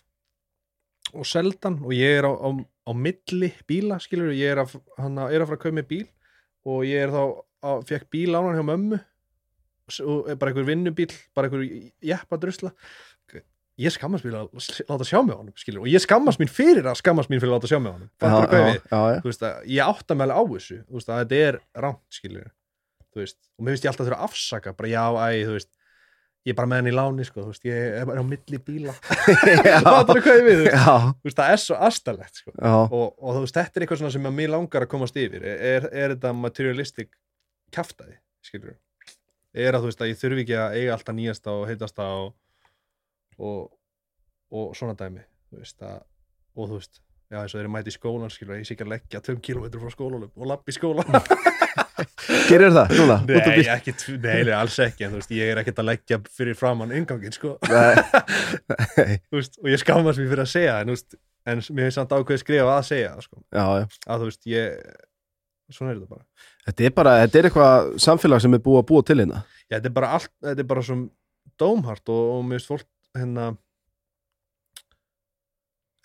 og 1.15 1.27
seldan 1.29 1.79
og 1.85 1.95
ég 1.95 2.19
er 2.19 2.27
á, 2.27 2.33
á, 2.35 2.49
á 2.87 2.91
milli 2.95 3.51
bíla 3.69 3.99
skilur, 4.03 4.31
ég 4.37 4.55
er 4.55 4.63
að, 4.63 4.77
hann 5.01 5.19
er 5.27 5.43
að 5.43 5.51
fara 5.51 5.59
að 5.59 5.65
kaupa 5.67 5.77
með 5.81 5.91
bíl 5.91 6.07
og 6.67 6.87
ég 6.87 7.05
er 7.07 7.13
þá 7.15 7.21
að, 7.27 7.85
fekk 7.91 8.09
bíl 8.15 8.33
á 8.35 8.41
hann 8.41 8.59
hjá 8.59 8.67
mömmu. 8.71 9.03
Og 10.03 10.27
er 10.33 10.39
bara 10.39 10.51
einhver 10.51 10.67
vinnubíl, 10.67 11.13
bara 11.37 11.47
einhver 11.47 11.63
jeppa 12.03 12.39
drusla. 12.43 12.73
Ég 13.77 13.93
skammast 13.93 14.25
mér 14.25 14.39
að 14.41 14.55
láta 14.89 15.05
sjá 15.05 15.19
mig 15.21 15.37
á 15.37 15.39
honum 15.39 15.53
skilur, 15.61 15.83
og 15.85 15.91
ég 15.93 16.01
skammast 16.01 16.41
mín 16.41 16.49
fyrir 16.49 16.87
að 16.89 16.97
skammast 17.03 17.29
mín 17.29 17.43
fyrir 17.43 17.53
að 17.53 17.59
láta 17.59 17.69
sjá 17.69 17.77
mig 17.77 17.93
á 17.93 17.97
við? 18.01 18.07
já, 18.89 19.01
já, 19.13 19.19
að 19.45 19.67
ég 19.69 19.91
átta 19.93 20.17
alveg 20.17 20.33
á 20.33 20.43
þessu. 20.55 20.79
Veist 20.97 21.11
að 21.13 21.21
þetta 21.21 21.41
er 21.51 21.59
rámt 21.85 22.17
og 23.57 23.67
mér 23.67 23.75
finnst 23.77 23.85
ég 23.85 23.91
alltaf 23.93 24.09
þurfa 24.09 24.17
að 24.17 24.25
afsaka 24.31 24.73
bara 24.79 24.89
já, 24.95 25.05
æ, 25.13 25.29
þú 25.45 25.59
veist 25.59 25.71
ég 26.47 26.55
er 26.55 26.59
bara 26.61 26.71
með 26.71 26.83
hann 26.83 26.91
í 26.93 26.95
láni, 26.95 27.27
sko, 27.27 27.49
veist, 27.51 27.67
ég 27.67 27.99
er 28.01 28.07
bara 28.09 28.23
á 28.23 28.27
milli 28.27 28.63
bíla. 28.63 28.95
Við, 30.47 30.65
veist, 30.71 31.37
það 31.37 31.51
er 31.51 31.63
svo 31.63 31.79
astalegt, 31.91 32.41
sko. 32.41 32.57
Og, 32.63 33.07
og 33.19 33.43
veist, 33.43 33.59
þetta 33.59 33.81
er 33.81 33.87
eitthvað 33.87 34.15
sem 34.15 34.31
mér 34.31 34.55
langar 34.55 34.87
að 34.87 34.93
komast 34.95 35.19
yfir. 35.21 35.43
Er, 35.43 35.91
er 35.91 36.15
þetta 36.15 36.35
materialistic 36.39 37.13
kjaftaði, 37.75 38.21
skilur 38.47 38.79
er 39.57 39.77
að 39.77 39.89
að 39.89 40.11
ég 40.11 40.21
þurfi 40.21 40.45
ekki 40.45 40.59
að 40.61 40.77
eiga 40.77 40.95
alltaf 40.97 41.17
nýjasta 41.17 41.55
og 41.57 41.65
heitasta 41.71 42.07
og, 42.21 42.31
og, 43.41 43.61
og 44.53 44.77
svona 44.77 44.97
dæmi 44.99 45.25
að, 45.57 46.01
og 46.57 46.69
þú 46.69 46.81
veist 46.81 47.01
já 47.33 47.41
eins 47.41 47.55
og 47.55 47.59
þeir 47.59 47.65
eru 47.65 47.75
mæti 47.75 47.93
í 47.93 47.97
skólan 47.97 48.33
skilur 48.33 48.61
ég 48.61 48.69
sé 48.69 48.77
ekki 48.77 48.87
að 48.87 48.93
leggja 48.93 49.23
2 49.31 49.39
km 49.43 49.69
frá 49.81 49.95
skólanum 49.95 50.31
og 50.35 50.51
lappa 50.53 50.73
í 50.73 50.77
skólan 50.77 51.09
gerir 52.51 52.73
það, 52.75 52.93
núna? 52.99 53.17
Nei, 53.29 53.65
ekki, 53.73 53.95
nei, 54.23 54.53
alls 54.57 54.77
ekki 54.85 55.07
en 55.07 55.15
þú 55.15 55.21
veist, 55.21 55.33
ég 55.37 55.53
er 55.53 55.61
ekkert 55.63 55.83
að 55.83 55.89
leggja 55.91 56.19
fyrir 56.39 56.59
framann 56.59 56.95
ingangin 56.97 57.35
sko, 57.35 57.57
Nei, 57.71 57.97
nei, 58.73 59.19
þú 59.31 59.41
veist, 59.41 59.59
og 59.63 59.71
ég 59.73 59.83
skammast 59.83 60.21
mér 60.21 60.31
fyrir 60.33 60.45
að 60.45 60.53
segja 60.53 60.77
það, 60.77 60.81
en 60.83 60.91
þú 60.93 60.97
veist, 60.97 61.19
en 61.47 61.63
mér 61.67 61.89
finnst 61.89 62.01
samt 62.01 62.17
ákveð 62.17 62.41
skrifa 62.43 62.77
að 62.77 62.89
segja 62.91 63.13
það, 63.13 63.27
sko, 63.29 63.43
já, 63.59 63.65
já. 63.81 64.01
Að 64.07 64.25
þú 64.25 64.31
veist, 64.31 64.49
ég 64.53 65.77
svona 65.77 65.93
er 65.93 66.01
þetta 66.01 66.15
bara. 66.15 66.49
Þetta 66.67 66.89
er 66.89 66.97
bara, 66.97 67.15
þetta 67.25 67.39
er 67.39 67.49
eitthvað 67.51 67.93
samfélag 68.07 68.43
sem 68.45 68.57
er 68.59 68.65
búið 68.67 68.83
að 68.83 68.89
búa 68.91 69.07
til 69.07 69.21
hérna. 69.23 69.45
Já, 69.67 69.77
þetta 69.79 69.91
er 69.91 69.97
bara 70.01 70.11
allt, 70.19 70.33
þetta 70.47 70.63
er 70.63 70.73
bara 70.73 70.87
svona 70.87 71.57
dómhart 71.63 72.13
og, 72.13 72.25
og 72.37 72.43
mér 72.47 72.61
finnst 72.61 72.73
fólk 72.75 72.89
hérna 73.17 73.53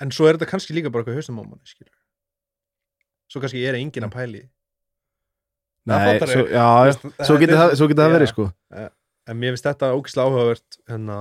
en 0.02 0.14
svo 0.16 0.26
er 0.30 0.38
þetta 0.40 0.50
kannski 0.50 0.74
líka 0.74 0.90
bara 0.94 1.06
eitthvað 1.06 1.36
manni, 1.36 1.62
skilur 1.68 1.98
svo 3.32 3.42
kannski 3.44 3.64
er 3.64 3.78
enginn 3.80 4.08
að 4.08 4.16
pæli. 4.16 4.42
Það 4.44 4.61
Nei, 5.90 6.20
svo, 6.22 6.46
já, 6.46 6.66
veist, 6.86 7.06
svo 7.26 7.38
getur 7.42 7.58
það, 7.58 7.76
svo 7.80 7.88
getur 7.90 8.04
það 8.04 8.12
Já. 8.12 8.16
verið 8.16 8.32
sko. 8.32 8.48
En 9.32 9.38
mér 9.42 9.56
finnst 9.56 9.68
þetta 9.70 9.92
ógislega 9.98 10.30
áhugavert 10.30 10.80
hérna, 10.92 11.20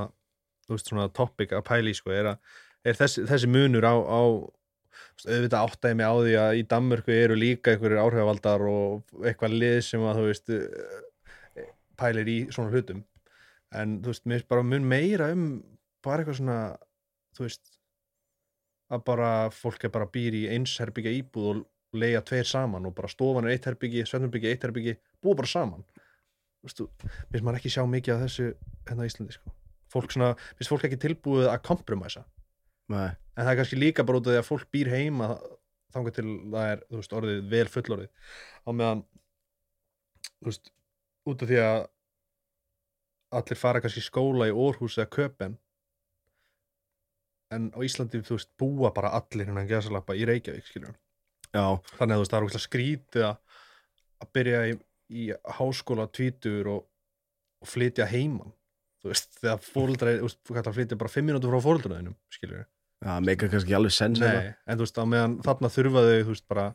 þú 0.66 0.76
veist, 0.76 0.90
svona 0.90 1.06
topic 1.16 1.54
að 1.56 1.66
pæli, 1.68 1.94
sko, 1.96 2.12
er, 2.12 2.32
að, 2.34 2.58
er 2.84 2.98
þessi, 2.98 3.24
þessi 3.30 3.50
munur 3.50 3.86
á, 3.88 3.94
á 3.96 4.22
auðvitað 5.20 5.64
áttaði 5.64 5.96
mig 5.96 6.08
á 6.08 6.14
því 6.16 6.36
að 6.42 6.58
í 6.60 6.66
Danmörku 6.68 7.14
eru 7.14 7.36
líka 7.40 7.74
einhverjir 7.74 8.02
áhrifavaldar 8.02 8.64
og 8.68 9.24
eitthvað 9.24 9.56
lið 9.62 9.80
sem 9.88 10.04
að, 10.04 10.20
þú 10.20 10.28
veist 10.28 10.54
eh, 10.56 11.66
pælir 12.00 12.30
í 12.32 12.38
svona 12.52 12.72
hlutum. 12.72 13.02
En 13.76 13.98
þú 14.04 14.12
veist, 14.12 14.24
mér 14.26 14.40
finnst 14.40 14.52
bara 14.52 14.66
mun 14.66 14.88
meira 14.88 15.32
um 15.34 15.44
bara 16.04 16.22
eitthvað 16.22 16.40
svona 16.40 16.60
þú 17.36 17.46
veist 17.46 17.76
að 18.90 19.04
bara 19.06 19.30
fólk 19.54 19.84
er 19.86 19.92
bara 19.94 20.08
býr 20.10 20.36
í 20.40 20.46
eins 20.50 20.72
herbyggja 20.82 21.12
íbúð 21.20 21.50
og 21.52 21.60
leiða 21.96 22.22
tveir 22.26 22.46
saman 22.46 22.86
og 22.86 22.94
bara 22.96 23.10
stofan 23.10 23.46
er 23.46 23.56
eitt 23.56 23.66
herbyggi, 23.66 24.04
svefnherbyggi, 24.06 24.50
eitt 24.50 24.66
herbyggi 24.66 24.96
búa 25.22 25.36
bara 25.38 25.50
saman. 25.50 25.84
Mér 26.62 26.74
finnst 27.32 27.44
maður 27.46 27.60
ekki 27.60 27.72
sjá 27.72 27.86
mikið 27.88 28.14
af 28.14 28.26
þessu 28.26 28.50
hérna 28.88 29.06
á 29.06 29.08
Íslandi 29.08 29.36
sko. 29.36 29.54
fólk 29.90 30.12
svona, 30.12 30.34
mér 30.36 30.60
finnst 30.60 30.70
fólk 30.70 30.84
ekki 30.86 31.00
tilbúið 31.02 31.48
að 31.50 31.62
kompromæsa 31.66 32.26
en 32.90 33.46
það 33.46 33.52
er 33.52 33.58
kannski 33.60 33.78
líka 33.78 34.04
bara 34.06 34.20
út 34.20 34.28
af 34.28 34.34
því 34.34 34.40
að 34.40 34.48
fólk 34.48 34.68
býr 34.74 34.90
heima 34.92 35.30
þangar 35.94 36.14
til 36.14 36.26
það 36.52 36.72
er 36.72 36.82
þú 36.86 37.00
veist, 37.00 37.16
orðið 37.18 37.40
vel 37.50 37.64
fullorðið. 37.70 38.10
Á 38.66 38.70
meðan 38.70 39.02
þú 40.40 40.50
veist, 40.50 40.72
út 41.30 41.42
af 41.42 41.50
því 41.50 41.60
að 41.64 41.80
allir 43.40 43.60
fara 43.60 43.82
kannski 43.82 44.02
í 44.02 44.06
skóla 44.06 44.48
í 44.50 44.54
Orhús 44.54 44.98
eða 44.98 45.10
Köpen 45.16 45.58
en 47.54 47.70
á 47.74 47.78
Íslandi 47.82 48.22
þú 48.22 48.38
veist, 48.38 48.50
búa 48.58 48.92
bara 48.94 49.14
allir 49.18 49.50
hérna 49.50 49.64
í 49.66 50.26
Reykjavík 50.28 50.66
skilur 50.66 50.94
já, 51.56 51.64
þannig 51.96 52.14
að 52.14 52.16
þú 52.16 52.22
veist, 52.22 52.32
það 52.32 52.38
er 52.38 52.46
ógeðslega 52.46 52.66
skrítið 52.66 53.26
að, 53.28 53.60
að 54.20 54.32
byrja 54.38 54.62
í, 54.70 54.74
í 55.10 55.28
háskóla 55.58 56.08
tvítur 56.14 56.72
og, 56.74 56.82
og 57.60 57.70
flytja 57.70 58.08
heiman. 58.10 58.52
Þú 59.00 59.12
veist, 59.12 59.32
þegar 59.40 59.64
fóreldra 59.64 60.18
þú 60.20 60.52
kallar 60.52 60.72
að 60.72 60.78
flytja 60.78 61.00
bara 61.00 61.12
fimm 61.12 61.30
mínútur 61.30 61.54
frá 61.54 61.64
fóreldra 61.64 62.02
skilur 62.34 62.66
já, 63.00 63.12
meika 63.24 63.48
kannski 63.48 63.70
ekki 63.70 63.78
alveg 63.78 63.94
sens 63.96 64.20
hérna. 64.20 64.42
Nei, 64.44 64.56
en 64.66 64.78
þú 64.80 64.86
veist, 64.86 65.00
á 65.00 65.04
meðan 65.08 65.36
þarna 65.46 65.72
þurfa 65.72 66.02
þau, 66.06 66.18
þú 66.18 66.34
veist, 66.34 66.46
bara 66.50 66.66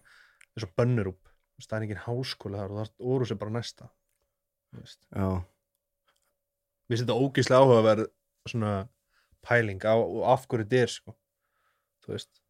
eins 0.55 0.67
og 0.67 0.75
bönnur 0.79 1.11
upp, 1.13 1.21
Þú 1.55 1.61
veist, 1.61 1.69
það 1.71 1.77
er 1.77 1.85
engin 1.85 2.01
háskóla 2.03 2.61
þar 2.61 2.71
og 2.73 2.79
það 2.79 2.88
er 2.88 3.11
Órus 3.13 3.31
er 3.31 3.38
bara 3.39 3.53
næsta 3.55 3.85
já, 4.75 5.27
Mér 6.85 6.97
finnst 6.97 7.05
þetta 7.05 7.19
ógislega 7.21 7.61
áhugaverð 7.61 8.09
svona 8.49 8.71
pæling 9.45 9.85
á, 9.85 9.95
af 10.33 10.47
hverju 10.49 10.65
þetta 10.65 10.81
er 10.81 10.91
sko. 10.91 11.15
þú 12.03 12.15
veist 12.15 12.41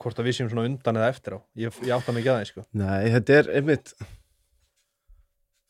hvort 0.00 0.20
að 0.20 0.28
við 0.30 0.36
séum 0.38 0.50
svona 0.52 0.66
undan 0.68 0.98
eða 1.00 1.10
eftir 1.12 1.36
á. 1.36 1.38
Ég, 1.60 1.80
ég 1.84 1.94
átta 1.96 2.14
mig 2.14 2.22
ekki 2.24 2.32
að 2.32 2.38
það 2.40 2.50
sko. 2.50 2.66
nei, 2.80 3.10
þetta 3.14 3.36
er 3.38 3.50
einmitt 3.60 3.92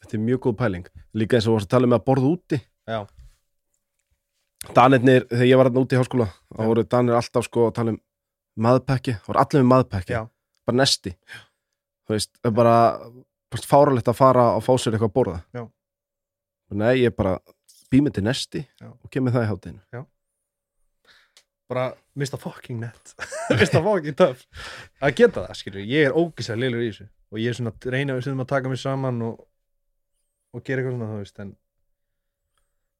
þetta 0.00 0.16
er 0.16 0.22
mjög 0.26 0.42
góð 0.46 0.58
pæling. 0.60 0.92
Líka 1.18 1.36
eins 1.38 1.48
og 1.48 1.52
þú 1.52 1.56
varst 1.58 1.70
að 1.70 1.74
tala 1.76 1.90
um 1.90 1.96
að 1.98 2.06
borða 2.06 2.30
úti. 2.30 2.60
Já, 2.90 3.00
Danirnir, 4.76 5.24
þegar 5.30 5.48
ég 5.48 5.56
var 5.56 5.70
þarna 5.70 5.82
úti 5.86 5.96
í 5.96 6.00
háskóla 6.00 6.26
þá 6.28 6.62
voru 6.68 6.82
Danir 6.84 7.16
alltaf 7.16 7.46
sko 7.46 7.68
að 7.70 7.76
tala 7.78 7.94
um 7.94 8.00
maðpekki, 8.60 9.14
þá 9.16 9.30
voru 9.30 9.40
allir 9.42 9.62
með 9.62 9.70
maðpekki 9.72 10.16
Já. 10.16 10.20
bara 10.68 10.80
nesti. 10.82 11.12
Þú 12.04 12.16
veist, 12.16 12.32
það 12.42 12.50
er 12.50 12.56
bara, 12.58 12.74
bara 13.54 13.70
fáralegt 13.70 14.10
að 14.12 14.18
fara 14.18 14.46
og 14.58 14.64
fá 14.66 14.72
sér 14.76 14.96
eitthvað 14.96 15.12
að 15.12 15.16
borða. 15.16 15.38
Já. 15.56 15.62
nei, 16.82 16.92
ég 17.00 17.16
bara 17.16 17.38
býmið 17.90 18.18
til 18.18 18.26
nesti 18.28 18.64
Já. 18.66 18.90
og 18.92 19.10
kemur 19.10 19.34
það 19.34 19.46
í 19.46 19.50
hátinu 19.50 20.04
bara 21.70 21.86
mista 22.18 22.38
fucking 22.40 22.80
net. 22.82 23.14
Mista 23.60 23.80
fucking 23.84 24.16
töff. 24.18 24.44
Að 25.02 25.16
geta 25.20 25.46
það, 25.46 25.56
skilur, 25.58 25.86
ég 25.86 26.08
er 26.08 26.16
ógislega 26.18 26.60
liður 26.60 26.84
í 26.84 26.90
þessu 26.90 27.06
og 27.30 27.38
ég 27.38 27.52
er 27.52 27.56
svona 27.58 27.72
að 27.72 27.88
reyna 27.94 28.16
sem 28.26 28.42
að 28.42 28.48
taka 28.50 28.70
mig 28.72 28.80
saman 28.82 29.20
og, 29.22 29.44
og 30.50 30.64
gera 30.66 30.82
eitthvað 30.82 30.96
svona, 30.96 31.10
þú 31.12 31.20
veist, 31.20 31.42
en 31.44 31.52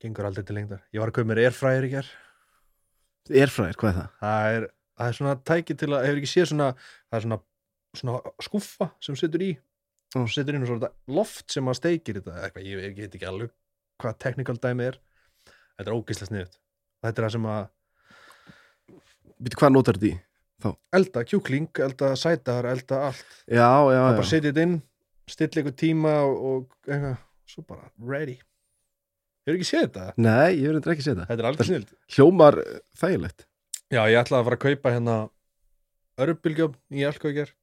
gengur 0.00 0.28
aldrei 0.28 0.46
til 0.46 0.56
lengdar. 0.56 0.84
Ég 0.94 1.02
var 1.02 1.10
að 1.10 1.18
kaupa 1.18 1.30
mér 1.32 1.42
airfryer 1.46 1.88
í 1.88 1.92
ger 1.96 2.12
Airfryer, 3.30 3.76
hvað 3.78 3.90
er 3.90 3.98
það? 3.98 4.14
það 4.20 4.54
er, 4.54 4.68
það 4.98 5.10
er 5.10 5.18
svona 5.18 5.34
tæki 5.50 5.76
til 5.82 5.90
að, 5.90 6.06
hefur 6.06 6.22
ekki 6.22 6.30
séð 6.30 6.48
svona 6.50 6.70
það 6.78 7.18
er 7.18 7.26
svona, 7.26 7.40
svona 8.00 8.34
skúffa 8.46 8.90
sem 9.02 9.18
setur 9.18 9.44
í. 9.44 9.50
Og 10.18 10.30
setur 10.32 10.56
inn 10.56 10.64
og 10.66 10.72
svona 10.72 10.90
loft 11.14 11.52
sem 11.54 11.68
að 11.70 11.78
steikir 11.78 12.18
þetta 12.18 12.40
eitthvað, 12.46 12.70
ég, 12.70 12.96
veit 12.96 13.14
ekki 13.18 13.28
alveg 13.30 13.52
hvað 14.00 14.18
technical 14.24 14.56
dæmi 14.58 14.88
er. 14.88 14.98
Þetta 15.76 15.86
er 15.90 15.94
ógislega 15.94 16.30
sniðut 16.30 16.60
þetta 17.00 17.20
er 17.20 17.26
það 17.26 17.34
sem 17.36 17.48
að 17.50 17.60
Býtu, 19.40 19.56
hvað 19.56 19.72
notar 19.72 19.96
þetta 19.96 20.10
í? 20.10 20.18
elda 20.92 21.22
kjúkling, 21.24 21.70
elda 21.80 22.12
sætar, 22.18 22.66
elda 22.68 23.00
allt. 23.08 23.28
Já, 23.48 23.70
já, 23.88 24.00
það 24.04 24.12
bara 24.12 24.26
já. 24.26 24.30
setja 24.30 24.50
þetta 24.50 24.64
inn, 24.66 24.74
stilla 25.30 25.62
ykkur 25.62 25.76
tíma 25.80 26.14
og, 26.26 26.34
og 26.50 26.90
eitthvað, 26.90 27.22
svo 27.48 27.64
bara 27.64 27.88
ready. 28.10 28.36
Hefur 29.46 29.56
ekki 29.56 29.68
séð 29.70 29.86
þetta? 29.86 30.04
Nei, 30.20 30.58
ég 30.58 30.66
verður 30.68 30.92
ekki 30.94 31.06
segja 31.06 31.22
það. 31.22 31.30
Þetta 31.30 31.42
er 31.42 31.48
alveg 31.48 31.68
snild 31.70 31.94
Hljómar 32.12 32.58
eh, 32.60 32.82
þægilegt. 33.00 33.46
Já, 33.90 34.02
ég 34.12 34.20
ætlaði 34.20 34.42
að 34.42 34.50
fara 34.50 34.58
að 34.58 34.66
kaupa 34.66 34.92
hérna 34.94 35.16
örbylgjöf 36.20 36.76
í 36.92 37.06
Elkvækjar 37.08 37.54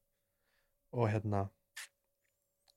og 0.98 1.12
hérna 1.14 1.44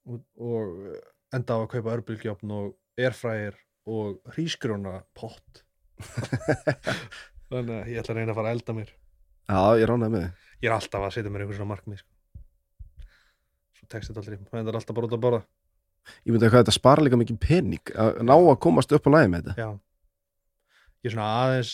og, 0.05 0.21
og 0.37 1.33
enda 1.33 1.57
á 1.57 1.59
að 1.63 1.67
kaupa 1.73 1.97
örbylgjöfn 1.97 2.53
og 2.53 3.01
airfryer 3.01 3.57
og 3.89 4.21
hrísgrjóna 4.35 5.01
pott 5.17 5.63
þannig 7.51 7.75
að 7.77 7.91
ég 7.91 8.01
ætla 8.01 8.15
að 8.15 8.21
reyna 8.21 8.31
að 8.33 8.39
fara 8.39 8.51
að 8.51 8.57
elda 8.57 8.77
mér. 8.79 8.95
Já, 9.51 9.61
ég 9.81 9.89
ránaði 9.89 10.15
með 10.15 10.25
þið 10.25 10.49
ég 10.61 10.69
er 10.69 10.77
alltaf 10.77 11.05
að 11.05 11.13
setja 11.15 11.31
mér 11.33 11.43
einhver 11.45 11.57
svona 11.57 11.73
markmið 11.73 12.01
sko. 12.01 12.11
svo 13.77 13.87
tekst 13.89 14.11
þetta 14.11 14.21
aldrei. 14.21 14.41
Það 14.51 14.71
er 14.71 14.79
alltaf 14.79 14.97
bara 14.97 15.07
út 15.09 15.15
að 15.15 15.23
borða. 15.25 15.39
Ég 16.25 16.33
myndi 16.33 16.47
að 16.47 16.53
hvað 16.53 16.63
þetta 16.63 16.75
spara 16.75 17.05
líka 17.05 17.21
mikið 17.21 17.39
pening 17.41 17.93
að 18.03 18.19
ná 18.25 18.35
að 18.35 18.59
komast 18.61 18.93
upp 18.95 19.09
á 19.09 19.13
lagi 19.15 19.31
með 19.31 19.47
þetta. 19.47 19.55
Já. 19.57 19.69
Ég 21.01 21.09
er 21.09 21.15
svona 21.15 21.31
aðeins 21.45 21.73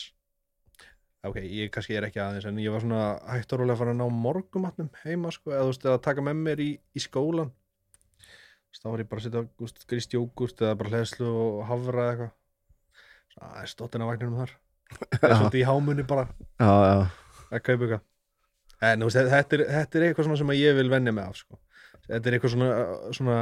Ok, 1.27 1.39
ég 1.41 1.71
kannski 1.73 1.95
er 1.97 2.05
ekki 2.07 2.21
aðeins 2.23 2.45
en 2.47 2.59
ég 2.61 2.71
var 2.71 2.83
svona 2.83 3.17
hægt 3.25 3.51
og 3.51 3.59
rólega 3.59 3.73
að 3.75 3.79
fara 3.81 3.93
að 3.95 3.97
ná 3.99 4.19
morgumatnum 4.21 4.91
heima 5.01 5.31
sko, 5.33 5.49
eða 5.51 5.65
þú 5.65 5.71
veist, 5.71 5.87
eða 5.89 6.03
taka 6.05 6.23
með 6.23 6.37
mér 6.45 6.61
í, 6.63 6.67
í 6.95 7.03
skólan 7.03 7.49
Þú 7.49 8.69
veist, 8.69 8.83
þá 8.83 8.87
var 8.87 9.01
ég 9.01 9.09
bara 9.09 9.23
að 9.23 9.25
setja 9.25 9.41
þú 9.41 9.65
veist, 9.65 9.81
grist 9.89 10.15
jógurt 10.15 10.63
eða 10.63 10.77
bara 10.79 10.93
hleðslu 10.93 11.31
og 11.41 11.59
hafra 11.67 12.05
eða 12.05 12.13
eitthvað. 12.13 12.31
Svona 13.33 13.51
aðeins 13.57 13.75
stóttin 13.75 14.05
á 14.05 14.09
vagninum 14.11 14.39
þar 14.39 14.55
Það 14.91 15.29
er 15.29 15.35
svolítið 15.35 15.61
í 15.61 15.65
hámunni 15.67 16.05
bara. 16.07 16.27
Að 17.47 17.63
kaupa 17.63 17.87
eitthvað. 17.87 18.05
En 18.87 19.01
þú 19.01 19.09
veist, 19.09 19.31
þetta 19.33 19.57
er, 19.57 19.63
þetta 19.73 19.99
er 19.99 20.07
eitthvað 20.07 20.37
sem 20.41 20.55
ég 20.57 20.77
vil 20.77 20.89
venja 20.91 21.13
mig 21.15 21.25
af 21.25 21.39
sko. 21.39 21.59
Þetta 22.07 22.29
er 22.29 22.37
eitthvað 22.37 22.53
svona, 22.53 22.71
svona 23.17 23.37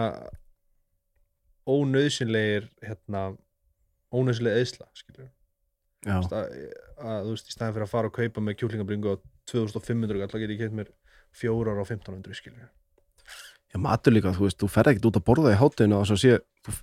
ónauðsynlegir 1.75 2.69
hérna, 2.85 3.25
ónauðsynlega 4.13 4.61
eðsla 4.63 4.87
að, 6.05 6.51
að 7.01 7.25
þú 7.25 7.33
veist, 7.33 7.49
í 7.49 7.55
staðin 7.55 7.75
fyrir 7.75 7.87
að 7.87 7.93
fara 7.93 8.11
og 8.11 8.15
kaupa 8.15 8.43
með 8.45 8.57
kjúklingabringu 8.61 9.13
á 9.13 9.15
2500 9.49 10.21
alltaf 10.25 10.41
get 10.41 10.53
ég 10.53 10.61
keitt 10.61 10.75
mér 10.77 10.91
fjórar 11.35 11.81
á 11.81 11.83
1500 11.83 12.37
skilur 12.37 12.69
já 13.75 13.79
matur 13.83 14.15
líka, 14.15 14.31
þú 14.31 14.45
veist, 14.47 14.59
þú 14.61 14.69
ferð 14.71 14.93
ekkert 14.93 15.07
út 15.09 15.17
að 15.19 15.25
borða 15.27 15.51
í 15.51 15.57
hátinu 15.59 15.97
og 15.99 16.05
svo 16.07 16.15
sé 16.19 16.37
þú, 16.63 16.75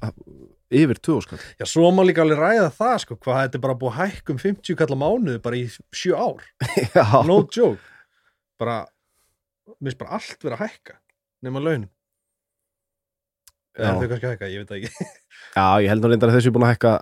yfir 0.76 0.98
tvö 1.00 1.18
skall 1.24 1.38
Já, 1.56 1.64
svo 1.68 1.88
má 1.94 2.02
líka 2.04 2.24
alveg 2.24 2.40
ræða 2.40 2.68
það 2.76 2.96
sko, 3.04 3.16
hvað 3.22 3.38
þetta 3.46 3.58
er 3.58 3.62
bara 3.64 3.76
búið 3.80 3.94
að 3.94 4.12
hækkum 4.12 4.40
50 4.42 4.78
kallar 4.80 5.00
mánuði 5.00 5.40
bara 5.44 5.56
í 5.56 5.64
7 5.72 6.12
ár. 6.12 6.44
Já, 6.96 7.06
no 7.28 7.38
joke. 7.48 7.80
Bara, 8.60 8.76
mér 9.80 9.88
finnst 9.94 10.02
bara 10.02 10.18
allt 10.18 10.44
vera 10.44 10.58
að 10.60 10.66
hækka 10.66 10.98
nema 11.48 11.62
laun 11.64 11.88
Já. 13.72 13.86
eða 13.88 13.94
þau 13.96 14.10
kannski 14.12 14.28
að 14.28 14.34
hækka, 14.34 14.52
ég 14.52 14.60
veit 14.62 14.74
það 14.74 14.82
ekki. 14.82 15.08
Já, 15.56 15.66
ég 15.80 15.88
held 15.94 16.04
nú 16.04 16.12
reyndar 16.12 16.32
að 16.32 16.38
þessu 16.38 16.52
er 16.52 16.56
búin 16.58 16.68
að 16.68 16.74
hækka 16.76 16.92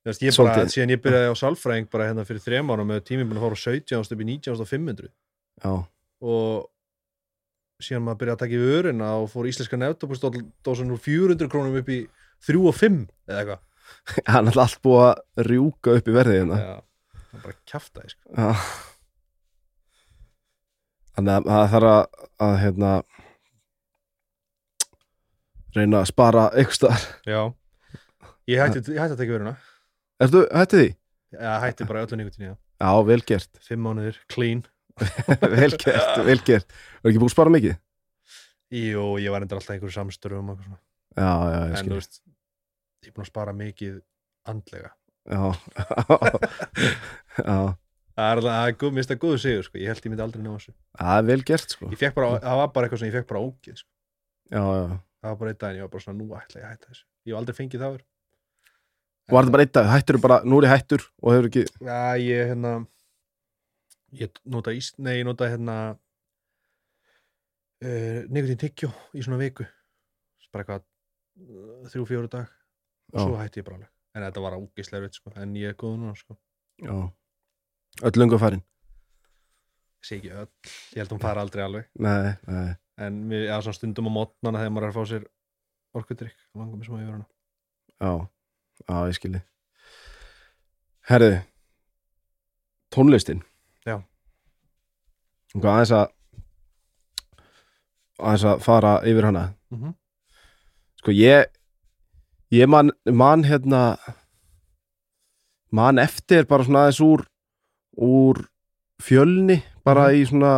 Þú 0.00 0.08
veist, 0.08 0.22
ég 0.24 0.32
bara, 0.32 0.52
Svolítið. 0.56 0.70
síðan 0.72 0.90
ég 0.94 1.00
byrjaði 1.04 1.28
á 1.28 1.34
sálfræðing 1.36 1.88
bara 1.92 2.04
hérna 2.08 2.22
fyrir 2.24 2.40
þrem 2.40 2.70
ára 2.72 2.84
með 2.88 3.02
tíminn 3.04 3.28
búin 3.28 3.36
að 3.36 3.42
fara 3.44 3.58
á 3.60 3.64
17 3.68 4.14
upp 4.16 4.22
í 4.24 4.28
19.500 4.30 5.10
Já, 5.60 5.72
og 6.24 6.70
síðan 7.84 8.04
maður 8.06 8.20
byrjaði 8.22 8.36
að 8.36 8.42
taka 8.44 8.56
í 8.56 8.62
vörina 8.64 9.10
og 9.20 9.26
fór 9.32 9.48
íslenska 9.50 9.78
nefndópusdósan 9.80 10.94
úr 10.94 11.02
400 11.04 11.50
krónum 11.52 11.78
upp 11.80 11.90
í 11.92 12.00
3 12.46 12.62
og 12.70 12.76
5 12.76 13.00
eða 13.30 13.40
eitthvað. 13.42 13.64
Hann 14.34 14.50
er 14.50 14.60
allt 14.64 14.82
búið 14.84 15.06
að 15.06 15.48
rjúka 15.50 15.96
upp 15.98 16.10
í 16.10 16.16
verðið 16.16 16.38
hérna. 16.40 16.60
Já, 16.60 16.76
það 17.20 17.38
er 17.38 17.46
bara 17.46 17.58
kjaftaði 17.72 18.12
sko. 18.14 18.34
Já. 18.36 18.50
Þannig 21.16 21.32
að 21.36 21.48
það 21.50 21.72
þarf 21.74 21.94
að, 21.94 22.28
að 22.46 22.58
hérna 22.64 22.92
reyna 25.76 26.00
að 26.00 26.10
spara 26.10 26.44
eitthvað 26.54 26.78
staðar. 26.78 27.08
Já. 27.28 27.42
Ég 28.50 28.58
hætti, 28.58 28.80
ég 28.94 28.98
hætti 28.98 29.14
að 29.14 29.20
taka 29.20 29.28
í 29.28 29.34
vörina 29.34 29.52
Ertu, 30.20 30.40
hætti 30.50 30.78
því? 30.80 30.88
Já, 31.36 31.50
hætti 31.62 31.86
bara 31.86 32.02
öllu 32.06 32.18
nýgutin 32.18 32.46
það 32.48 32.56
Já, 32.80 32.90
vel 33.06 33.20
gert, 33.28 33.50
5 33.66 33.82
mánuðir, 33.84 34.16
clean 34.32 34.62
vel 35.60 35.72
gert, 35.80 36.20
vel 36.26 36.40
gert 36.46 36.74
Var 37.00 37.10
ekki 37.10 37.20
búið 37.22 37.30
að 37.30 37.34
spara 37.34 37.52
mikið? 37.54 37.76
Jú, 38.70 39.04
ég 39.18 39.34
var 39.34 39.44
endur 39.44 39.58
alltaf 39.58 39.74
einhverju 39.74 39.94
samstörum 39.96 40.52
og 40.52 40.58
eitthvað 40.60 40.68
svona. 40.68 40.80
Já, 41.18 41.30
já, 41.50 41.60
ég 41.60 41.76
En 41.80 41.90
þú 41.90 41.98
veist, 41.98 42.20
ég 43.02 43.10
er 43.10 43.14
búin 43.16 43.26
að 43.26 43.30
spara 43.32 43.54
mikið 43.56 43.94
andlega 44.50 44.90
Já 45.30 45.42
Já, 47.50 47.58
Það 48.20 48.30
er 48.30 48.40
það 48.44 48.52
það 48.52 49.18
góðu 49.22 49.38
sigur 49.40 49.64
sko. 49.64 49.78
Ég 49.80 49.88
held 49.90 50.04
ég 50.04 50.12
myndi 50.12 50.24
aldrei 50.24 50.42
ná 50.44 50.50
þessu 50.52 50.74
það 51.00 51.14
er 51.16 51.28
vel 51.30 51.42
gert 51.50 51.74
sko 51.76 51.90
Ég 51.90 52.00
fekk 52.00 52.16
bara, 52.18 52.30
það 52.44 52.60
var 52.60 52.72
bara 52.74 52.86
eitthvað 52.88 53.02
sem 53.02 53.10
ég 53.10 53.16
fekk 53.16 53.30
bara 53.30 53.42
ógið 53.46 53.80
sko. 53.80 53.90
Já, 54.50 54.62
já 54.62 54.86
Það 55.20 55.28
var 55.32 55.40
bara 55.40 55.52
einn 55.52 55.60
daginn, 55.60 55.80
ég 55.80 55.84
var 55.84 55.92
bara 55.92 56.04
svona, 56.04 56.18
nú 56.20 56.36
ætla 56.36 56.60
ég 56.60 56.66
að 56.66 56.72
hætta 56.74 56.90
þessu 56.92 57.04
Ég 57.04 57.32
hef 57.34 57.40
aldrei 57.40 57.56
fengið 57.58 57.84
það. 57.84 57.98
Var 59.30 59.44
þetta 59.44 59.54
bara 59.54 59.64
einn 59.66 59.74
dag, 59.76 59.90
hættur 59.94 60.18
bara, 60.22 60.38
nú 60.48 60.58
er 60.60 60.66
ég 60.66 60.72
hættur 60.74 61.04
og 61.20 61.34
hefur 61.34 61.48
ekki, 61.50 61.64
Já, 61.86 62.00
ég 62.18 62.50
hérna 62.50 62.72
Ég 64.18 64.40
nota 64.50 64.72
ís, 64.74 64.90
nei, 64.98 65.20
ég 65.20 65.26
nota 65.28 65.46
hérna 65.50 65.76
uh, 67.84 68.20
Nikotin 68.30 68.58
tyggjó 68.58 68.90
í 69.14 69.22
svona 69.22 69.38
viku. 69.40 69.64
Bara 70.50 70.64
eitthvað 70.64 70.82
uh, 70.82 71.86
þrjú, 71.92 72.04
fjóru 72.08 72.28
dag 72.32 72.46
og 73.12 73.18
Já. 73.20 73.22
svo 73.22 73.36
hætti 73.38 73.62
ég 73.62 73.66
bara 73.68 73.76
alveg. 73.78 73.92
En 74.18 74.24
þetta 74.26 74.42
var 74.42 74.58
ógislega 74.58 75.04
veit 75.06 75.14
sko, 75.14 75.30
en 75.38 75.54
ég 75.58 75.70
er 75.70 75.78
góð 75.78 75.94
núna 76.00 76.14
sko. 76.18 76.34
Já. 76.82 76.96
Öll 78.06 78.18
lungu 78.18 78.38
farin? 78.42 78.64
Sé 80.02 80.16
ekki 80.18 80.32
öll, 80.32 80.50
ég 80.96 81.02
held 81.02 81.12
hún 81.14 81.22
fara 81.22 81.44
aldrei 81.44 81.62
alveg. 81.62 81.86
Nei, 82.02 82.34
nei, 82.48 82.70
en 83.00 83.20
mér, 83.30 83.46
já, 83.48 83.56
svona 83.62 83.76
stundum 83.78 84.10
á 84.10 84.12
mótnana 84.12 84.62
þegar 84.62 84.74
maður 84.74 84.86
er 84.86 84.92
að 84.92 84.98
fá 84.98 85.04
sér 85.10 85.28
orkudrykk, 85.96 86.42
langum 86.58 86.82
sem 86.84 86.96
að 86.96 87.02
ég 87.02 87.08
vera 87.10 87.18
hana 87.18 87.28
já, 88.00 88.12
já, 88.86 88.96
ég 89.10 89.16
skilji 89.18 89.40
Herði 91.10 91.38
Tónlistin. 92.90 93.40
Og 93.42 93.49
aðeins 95.58 95.94
að 95.94 96.06
aðeins 98.20 98.44
að 98.44 98.62
fara 98.64 98.92
yfir 99.08 99.24
hana 99.30 99.54
mm 99.70 99.78
-hmm. 99.78 99.94
Sko 101.00 101.10
ég 101.10 101.46
ég 102.52 102.68
man, 102.68 102.90
man 103.06 103.44
hérna 103.44 103.98
man 105.72 105.98
eftir 105.98 106.46
bara 106.46 106.64
svona 106.64 106.78
aðeins 106.84 107.00
úr 107.00 107.24
úr 107.96 108.46
fjölni 109.00 109.62
bara 109.84 110.12
í 110.12 110.26
svona 110.26 110.52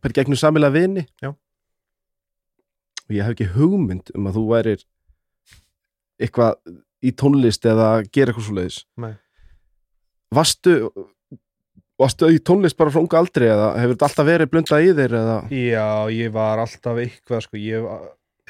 per 0.00 0.12
gegnum 0.12 0.36
samilega 0.36 0.72
vini 0.72 1.06
Já. 1.22 1.34
og 3.08 3.10
ég 3.10 3.24
hef 3.24 3.34
ekki 3.34 3.52
hugmynd 3.56 4.10
um 4.14 4.26
að 4.26 4.38
þú 4.38 4.44
værir 4.50 4.84
eitthvað 6.20 6.54
í 7.02 7.12
tónlist 7.12 7.66
eða 7.66 8.02
gera 8.12 8.32
eitthvað 8.32 8.46
svo 8.46 8.54
leiðis 8.54 8.86
Nei. 8.96 9.14
Vastu 10.34 10.90
varstu 12.00 12.28
í 12.32 12.42
tónlist 12.44 12.76
bara 12.76 12.92
frá 12.92 13.00
unga 13.00 13.20
aldri 13.22 13.48
eða 13.48 13.70
hefur 13.80 13.94
þetta 13.94 14.08
alltaf 14.10 14.28
verið 14.28 14.52
blundað 14.52 14.84
í 14.84 14.92
þér 14.98 15.16
eða? 15.20 15.38
Já, 15.54 15.88
ég 16.12 16.34
var 16.34 16.60
alltaf 16.62 17.00
eitthvað 17.00 17.46
sko, 17.46 17.60
ég 17.60 17.88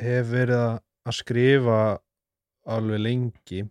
hef 0.03 0.29
verið 0.33 0.61
að 0.61 0.77
að 1.07 1.19
skrifa 1.21 1.81
alveg 2.67 3.03
lengi. 3.03 3.65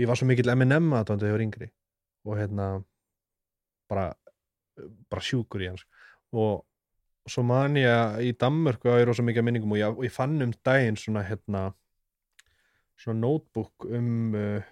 Ég 0.00 0.08
var 0.08 0.18
svo 0.18 0.28
mikill 0.28 0.52
M&M 0.52 0.92
aðdóndi 0.96 1.24
þegar 1.26 1.30
ég 1.30 1.36
var 1.36 1.44
yngri 1.46 1.68
og 2.28 2.36
hérna 2.36 2.66
bara, 3.88 4.10
bara 5.08 5.24
sjúkur 5.24 5.64
í 5.64 5.70
hans 5.70 5.86
og 6.36 6.66
svo 7.30 7.44
man 7.46 7.78
ég 7.80 7.88
að 7.90 8.26
í 8.28 8.34
Danmörku 8.40 8.90
að 8.90 9.00
ég 9.00 9.06
er 9.06 9.10
rosa 9.10 9.24
mikið 9.24 9.42
af 9.42 9.46
minningum 9.48 9.74
og 9.74 9.80
ég, 9.80 9.96
og 9.96 10.04
ég 10.04 10.14
fann 10.14 10.36
um 10.44 10.52
daginn 10.66 10.98
svona 11.00 11.24
hérna 11.26 11.62
svona 13.00 13.22
notebook 13.24 13.88
um 13.88 14.36
uh, 14.36 14.68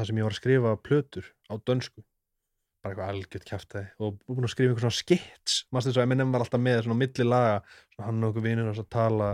það 0.00 0.08
sem 0.08 0.20
ég 0.20 0.26
var 0.26 0.34
að 0.34 0.40
skrifa 0.40 0.72
plötur 0.86 1.28
á 1.52 1.54
dönsku. 1.68 2.02
Bara 2.80 2.94
eitthvað 2.94 3.10
algjört 3.12 3.48
kæftæði 3.50 3.88
og 4.00 4.20
búin 4.24 4.46
að 4.48 4.52
skrifa 4.54 4.72
einhver 4.72 4.84
svona 4.86 4.96
skits. 4.96 5.56
Maður 5.68 5.90
þess 5.90 6.00
að 6.00 6.06
M&M 6.08 6.30
var 6.32 6.44
alltaf 6.46 6.62
með 6.64 6.78
svona 6.86 7.00
milli 7.02 7.26
laga 7.26 7.58
svona 7.92 8.06
hann 8.06 8.22
og 8.24 8.30
okkur 8.30 8.46
vinur 8.46 8.70
að 8.72 8.86
tala 8.94 9.28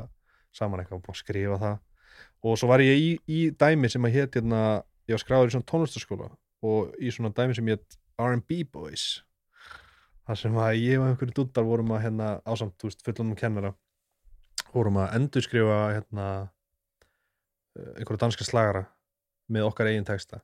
saman 0.57 0.83
eitthvað 0.83 0.99
og 0.99 1.05
búin 1.05 1.15
að 1.15 1.21
skrifa 1.21 1.61
það. 1.63 1.77
Og 2.47 2.59
svo 2.59 2.71
var 2.71 2.83
ég 2.83 2.99
í, 2.99 3.13
í 3.31 3.39
dæmi 3.55 3.91
sem 3.93 4.09
að 4.09 4.17
hétt 4.17 4.41
hérna, 4.41 4.65
ég 5.07 5.15
var 5.15 5.23
skráður 5.23 5.53
í 5.53 5.55
svona 5.55 5.71
tónlistaskóla 5.71 6.29
og 6.67 6.99
í 6.99 7.13
svona 7.15 7.31
dæmi 7.37 7.55
sem 7.55 7.71
hétt 7.71 7.99
R&B 8.19 8.65
Boys. 8.73 9.07
Þar 10.27 10.43
sem 10.43 10.59
að 10.59 10.81
ég 10.81 10.99
og 10.99 11.07
einhverju 11.07 11.37
dúttar 11.37 11.67
vorum 11.67 11.95
að 11.95 12.03
hérna 12.09 12.33
ásamt, 12.43 12.75
þú 12.81 12.91
veist, 12.91 13.07
fullunum 13.07 13.39
kennara 13.39 13.77
vorum 14.75 14.99
að 14.99 15.15
endurskrifa 15.21 15.79
hérna 15.95 16.27
eh, 17.79 17.93
einhverju 18.01 18.23
danska 18.25 18.47
slagara 18.47 18.87
með 19.53 19.69
okkar 19.69 19.93
eigin 19.93 20.09
texta 20.09 20.43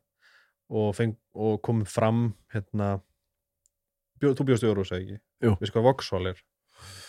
og, 0.72 0.88
feng, 0.96 1.12
og 1.36 1.58
komum 1.64 1.84
fram 1.88 2.22
hérna 2.54 2.94
bjó, 4.22 4.32
þú 4.38 4.46
bjóst 4.48 4.64
í 4.64 4.70
Órós 4.70 4.92
eða 4.94 5.02
ekki? 5.04 5.18
Jú. 5.44 5.54
Við 5.60 5.70
sko 5.70 5.80
hvað 5.80 5.88
Vauxhall 5.90 6.30
er 6.32 6.40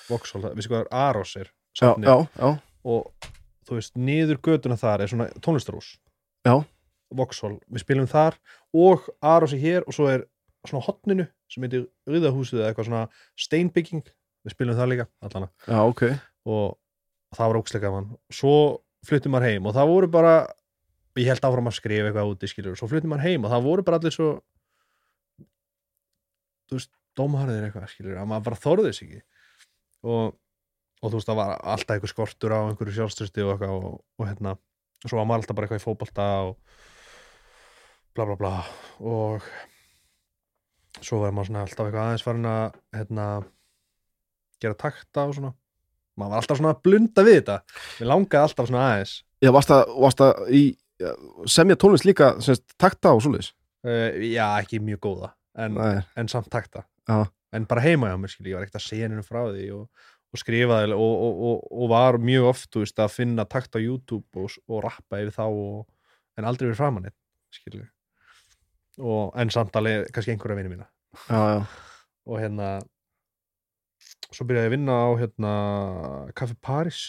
Vauxhall, 0.10 0.44
við 0.58 0.66
sko 0.68 0.76
hvað 0.76 0.90
Aros 1.04 1.36
er 1.40 1.48
já, 1.48 1.80
safnið. 1.80 2.10
já, 2.10 2.16
já, 2.44 2.50
og 2.84 3.30
þú 3.68 3.78
veist, 3.80 3.96
niður 3.96 4.42
götuna 4.44 4.78
þar 4.80 5.06
er 5.06 5.12
svona 5.14 5.30
tónlistarús 5.44 5.94
Já. 6.44 6.58
Vauxhall, 7.14 7.58
við 7.72 7.84
spilum 7.86 8.10
þar 8.12 8.36
og 8.76 9.08
Aros 9.24 9.54
er 9.56 9.62
hér 9.64 9.88
og 9.88 9.96
svo 9.96 10.10
er 10.12 10.26
svona 10.68 10.84
hotninu 10.88 11.28
sem 11.52 11.64
heitir 11.66 11.86
Rauðahúsið 12.10 12.60
eða 12.62 12.72
eitthvað 12.72 12.90
svona 12.90 13.04
steinbygging 13.40 14.04
við 14.44 14.56
spilum 14.56 14.76
það 14.80 14.92
líka, 14.92 15.08
allana 15.24 15.50
já, 15.68 15.78
ok 15.88 16.04
og 16.50 16.76
það 17.38 17.50
var 17.54 17.60
ókslega 17.62 17.88
gaman 17.88 18.10
svo 18.34 18.56
fluttum 19.08 19.34
maður 19.36 19.50
heim 19.54 19.70
og 19.70 19.76
það 19.78 19.92
voru 19.94 20.10
bara 20.12 20.34
ég 21.22 21.30
held 21.30 21.46
áfram 21.46 21.70
að 21.70 21.78
skrifa 21.78 22.10
eitthvað 22.10 22.32
úti 22.32 22.50
skilur 22.50 22.78
svo 22.80 22.90
fluttum 22.90 23.14
maður 23.14 23.28
heim 23.28 23.46
og 23.46 23.54
það 23.54 23.66
voru 23.68 23.86
bara 23.86 24.00
allir 24.02 24.16
svo 24.16 24.30
þú 26.70 26.80
veist, 26.80 26.94
dómharðir 27.18 27.68
eitthvað 27.68 27.92
skilur 27.92 28.20
að 28.20 28.30
maður 28.30 28.48
bara 28.50 28.62
þorði 28.64 28.90
þess 28.90 29.06
ekki. 29.06 29.22
Og, 30.04 30.34
og 31.02 31.12
þú 31.12 31.18
veist, 31.20 31.30
það 31.30 31.40
var 31.40 31.54
alltaf 31.74 31.96
eitthvað 31.96 32.14
skortur 32.14 32.56
á 32.56 32.60
einhverju 32.64 32.96
sjálfstyrsti 32.98 33.46
og 33.46 33.54
eitthvað 33.54 33.76
og, 33.78 34.00
og 34.20 34.30
hérna, 34.30 34.56
og 35.04 35.12
svo 35.12 35.20
var 35.20 35.30
maður 35.30 35.44
alltaf 35.44 35.60
bara 35.60 35.70
eitthvað 35.70 35.82
í 35.82 35.86
fótbolta 35.86 36.30
og 36.48 36.54
bla 38.14 38.28
bla 38.30 38.38
bla. 38.40 38.54
Og 39.04 39.50
svo 41.00 41.22
var 41.24 41.36
maður 41.36 41.52
svona 41.52 41.66
alltaf 41.68 41.88
eitthvað 41.88 42.08
aðeins 42.08 42.26
farin 42.26 42.50
að 42.50 42.80
hérna 42.98 43.28
gera 44.64 44.80
takta 44.80 45.28
og 45.28 45.38
svona. 45.38 45.54
Maður 46.14 46.36
var 46.36 46.44
alltaf 46.44 46.60
svona 46.60 46.74
að 46.76 46.84
blunda 46.86 47.26
við 47.26 47.40
þetta. 47.40 47.60
Við 48.00 48.10
langaði 48.10 48.48
alltaf 48.48 48.70
svona 48.70 48.88
aðeins. 48.90 49.14
Já, 49.44 49.50
varst 49.52 49.72
að, 49.76 49.96
varst 50.00 50.22
að 50.24 50.52
í, 50.56 50.62
já, 51.04 51.12
semja 51.52 51.78
tónlist 51.80 52.08
líka 52.08 52.34
semst, 52.44 52.66
takta 52.82 53.14
og 53.16 53.24
svoleiðis? 53.26 53.54
Uh, 53.84 54.10
já, 54.32 54.46
ekki 54.64 54.80
mjög 54.84 55.02
góða 55.04 55.34
en, 55.60 55.78
Nei, 55.78 56.02
en 56.18 56.30
samt 56.32 56.50
takta. 56.54 56.86
Já. 57.10 57.26
en 57.54 57.66
bara 57.70 57.84
heima 57.84 58.10
hjá 58.10 58.18
mér, 58.18 58.32
skil, 58.32 58.48
ég 58.50 58.58
var 58.58 58.66
ekkert 58.66 58.80
að 58.80 58.86
segja 58.88 59.10
henni 59.10 59.26
frá 59.26 59.42
því 59.52 59.66
og, 59.76 60.06
og 60.34 60.42
skrifaði 60.42 60.96
og, 60.96 61.02
og, 61.28 61.42
og, 61.50 61.66
og 61.84 61.92
var 61.92 62.18
mjög 62.18 62.48
oft, 62.54 62.70
veist, 62.80 63.02
að 63.04 63.14
finna 63.14 63.46
takt 63.50 63.76
á 63.76 63.80
YouTube 63.84 64.26
og, 64.40 64.56
og 64.72 64.86
rappa 64.88 65.20
yfir 65.22 65.36
þá 65.36 65.46
en 66.40 66.48
aldrei 66.50 66.70
verið 66.70 66.80
framann 66.80 67.12
skilju 67.54 67.86
og 69.04 69.34
en 69.42 69.52
samt 69.54 69.76
alveg 69.78 70.10
kannski 70.14 70.34
einhverja 70.34 70.58
vinni 70.60 70.76
mína. 70.76 70.88
Já, 71.30 71.42
já, 71.58 71.62
og 72.30 72.40
hérna 72.42 72.68
svo 74.34 74.46
byrjaði 74.50 74.66
ég 74.66 74.72
að 74.72 74.76
vinna 74.76 74.98
á 74.98 75.10
hérna 75.22 75.54
Café 76.38 76.58
Paris 76.62 77.02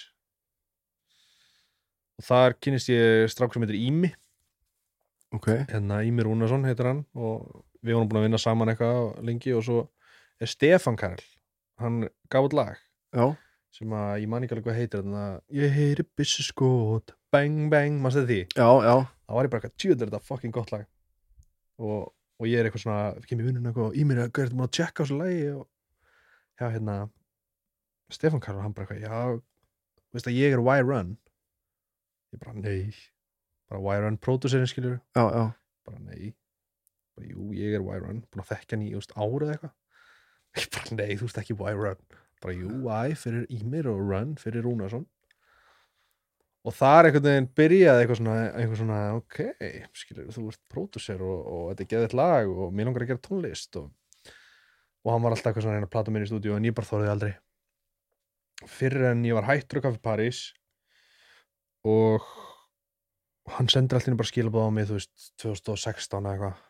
og 2.19 2.27
þar 2.27 2.57
kynist 2.62 2.91
ég 2.93 3.31
strák 3.33 3.55
sem 3.55 3.65
heitir 3.65 3.81
Ími. 3.81 4.12
Ok. 5.35 5.49
Hérna 5.71 6.03
Ími 6.07 6.25
Rúnarsson 6.27 6.67
heitir 6.69 6.91
hann 6.91 7.05
og 7.15 7.65
við 7.85 7.97
vorum 7.97 8.11
búin 8.11 8.23
að 8.23 8.29
vinna 8.29 8.41
saman 8.41 8.71
eitthvað 8.73 9.19
lengi 9.27 9.55
og 9.57 9.65
svo 9.67 9.81
er 10.43 10.51
Stefan 10.51 10.99
Karl. 11.01 11.25
Hann 11.83 12.05
gaf 12.31 12.47
út 12.47 12.55
lag 12.55 12.79
Já, 13.15 13.33
sem 13.75 13.91
að 13.95 14.21
ég 14.23 14.31
man 14.31 14.45
ekki 14.47 14.55
alveg 14.55 14.69
hvað 14.69 14.79
heitir 14.79 15.03
þarna. 15.03 15.25
Ég 15.55 15.75
heyri 15.75 16.07
byssu 16.19 16.47
skot 16.47 17.15
bang 17.35 17.71
bang, 17.71 17.99
maður 17.99 18.21
stæði 18.21 18.31
því? 18.31 18.41
Já, 18.55 18.69
já, 18.87 18.95
þá 19.27 19.35
var 19.35 19.47
ég 19.47 19.53
bara 19.53 19.61
eitthvað, 19.61 19.79
tjóður 19.83 20.05
þetta 20.05 20.23
fucking 20.29 20.55
gott 20.55 20.73
lag. 20.75 20.87
Og, 21.83 22.12
og 22.39 22.47
ég 22.47 22.61
er 22.61 22.69
eitthvað 22.69 22.85
svona 22.85 23.27
kemur 23.27 23.49
vinnun 23.49 23.69
eitthvað 23.71 23.89
og 23.91 23.99
Ímir 23.99 24.21
er 24.21 24.29
eitthvað 24.29 24.47
er 24.53 24.67
að 24.67 24.73
tjekka 24.79 25.03
á 25.03 25.05
þessu 25.05 25.19
lagi? 25.19 25.41
Og 25.59 26.61
já 26.61 26.67
hérna 26.71 26.97
Stefán 28.15 28.43
Karl 28.45 28.62
hann 28.62 28.75
bara 28.77 28.87
eitthvað, 28.87 29.03
já 29.03 30.15
veist 30.15 30.31
að 30.31 30.39
ég 30.39 30.55
er 30.55 30.62
Y-Run 30.62 31.15
ég 32.35 32.43
bara 32.43 32.57
nei. 32.59 32.91
Bara 33.70 33.97
Y-Run 33.99 34.18
pródúserinn 34.20 34.68
skilur 34.70 34.99
já, 35.16 35.24
já. 35.24 35.47
bara 35.87 36.03
nei. 36.11 36.35
Bara, 37.14 37.30
jú, 37.30 37.49
ég 37.57 37.78
er 37.78 37.85
Y-Run, 37.85 38.24
búin 38.28 38.45
að 38.45 38.53
þekkja 38.53 38.76
hann 38.76 38.85
í 38.85 38.93
árið 38.99 39.55
eitthvað. 39.55 39.74
Ég 40.55 40.68
bara 40.70 40.95
nei, 40.95 41.16
þú 41.18 41.26
veist 41.26 41.41
ekki 41.41 41.55
Y-Run 41.57 42.05
bara 42.45 42.55
jú, 42.55 42.70
Y 42.85 43.16
fyrir 43.16 43.47
Ímir 43.53 43.89
og 43.89 44.01
Run 44.05 44.37
fyrir 44.41 44.64
Rúnarsson. 44.66 45.07
Og 46.64 46.72
þar 46.72 47.09
einhvern 47.09 47.26
veginn 47.26 47.49
byrjaði 47.59 48.03
eitthvað 48.03 48.18
svona, 48.20 48.37
eitthvað 48.57 48.78
svona 48.80 48.99
ok, 49.18 49.39
skilur, 50.01 50.28
þú 50.32 50.45
ert 50.49 50.61
pródúser 50.72 51.24
og, 51.24 51.41
og 51.45 51.64
þetta 51.70 51.85
er 51.85 51.91
geðið 51.91 52.16
lag 52.16 52.53
og 52.53 52.70
mér 52.72 52.89
langar 52.89 53.05
að 53.05 53.11
gera 53.12 53.24
tónlist 53.26 53.76
og, 53.80 53.91
og 55.05 55.12
hann 55.12 55.26
var 55.26 55.37
alltaf 55.37 55.51
eitthvað 55.51 55.66
svona 55.66 55.82
að 55.82 55.89
að 55.89 55.93
plata 55.93 56.14
mér 56.14 56.24
í 56.24 56.30
stúdíu 56.30 56.57
en 56.57 56.68
ég 56.68 56.76
bara 56.76 56.89
þorði 56.89 57.11
aldrei. 57.12 57.32
Fyrir 58.70 59.11
en 59.11 59.26
ég 59.28 59.37
var 59.37 59.49
hættur 59.51 59.82
á 59.82 59.85
Café 59.85 60.01
Paris 60.09 60.41
og 61.85 62.28
hann 63.55 63.68
sendir 63.72 63.99
alltaf 63.99 64.16
bara 64.20 64.30
skilabóð 64.30 64.68
á 64.68 64.70
mig 64.74 64.89
þú 64.89 64.99
veist, 64.99 65.14
2016 65.43 66.20
eða 66.20 66.35
eitthvað. 66.35 66.62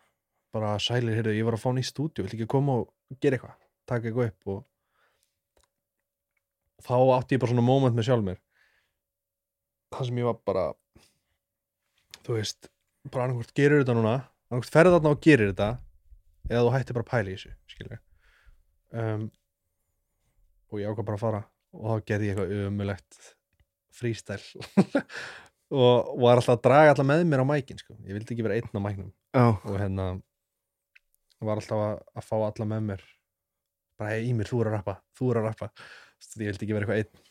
Bara 0.54 0.76
sælir, 0.78 1.16
heyrðu, 1.18 1.34
ég 1.34 1.46
var 1.46 1.56
að 1.56 1.64
fá 1.64 1.70
nýtt 1.74 1.90
stúdíu 1.90 2.24
vill 2.24 2.34
ekki 2.36 2.50
koma 2.50 2.80
og 2.82 3.18
gera 3.22 3.38
eitthvað? 3.38 3.56
Taka 3.90 4.08
eitthvað 4.10 4.30
upp 4.30 4.54
og 4.54 4.60
þá 6.84 6.96
átti 7.16 7.36
ég 7.36 7.42
bara 7.42 7.54
svona 7.54 7.66
moment 7.66 7.96
með 7.96 8.08
sjálf 8.10 8.26
mér. 8.26 8.38
Það 9.94 10.08
sem 10.08 10.20
ég 10.20 10.28
var 10.28 10.38
bara 10.46 10.66
þú 12.24 12.38
veist, 12.38 12.70
bara 13.10 13.26
annarkvort 13.26 13.54
gerir 13.56 13.82
þetta 13.82 13.96
núna 13.98 14.14
annarkvort 14.48 14.74
ferði 14.74 14.94
þarna 14.96 15.14
og 15.14 15.24
gerir 15.24 15.50
þetta 15.52 15.70
eða 16.50 16.62
þú 16.64 16.74
hættir 16.74 16.96
bara 16.98 17.06
að 17.06 17.10
pæla 17.12 17.32
í 17.32 17.36
þessu 17.36 17.52
skilur 17.72 18.00
um, 18.94 19.26
og 20.70 20.80
ég 20.80 20.90
ákvað 20.90 21.08
bara 21.10 21.18
að 21.18 21.24
fara 21.24 21.42
og 21.74 21.84
þá 21.90 22.08
gerði 22.10 22.30
ég 22.30 22.38
eitthvað 22.38 22.68
umulegt 22.70 23.20
frístæl 23.94 24.40
og 25.74 26.14
var 26.22 26.38
alltaf 26.38 26.56
að 26.56 26.62
draga 26.66 26.94
alltaf 26.94 27.08
með 27.08 27.24
mér 27.30 27.44
á 27.44 27.46
mækin 27.48 27.80
sko. 27.80 27.96
ég 28.04 28.16
vildi 28.16 28.34
ekki 28.34 28.46
vera 28.46 28.58
einn 28.58 28.78
á 28.78 28.82
mæknum. 28.84 29.10
Já. 29.34 29.46
og 29.54 29.76
hérna 29.80 30.08
var 31.44 31.60
alltaf 31.60 31.82
að, 31.84 31.96
að 32.16 32.26
fá 32.28 32.36
alla 32.38 32.68
með 32.70 32.88
mér. 32.90 33.06
Bara 34.00 34.14
hey, 34.14 34.26
Ímir, 34.30 34.48
þú 34.50 34.62
er 34.62 34.70
að 34.70 34.76
rappa 34.78 34.96
þú 35.18 35.30
er 35.30 35.40
að 35.40 35.48
rappa, 35.50 35.70
ég 36.34 36.50
vildi 36.50 36.66
ekki 36.66 36.76
vera 36.76 36.86
eitthvað 36.86 37.02
einn. 37.02 37.24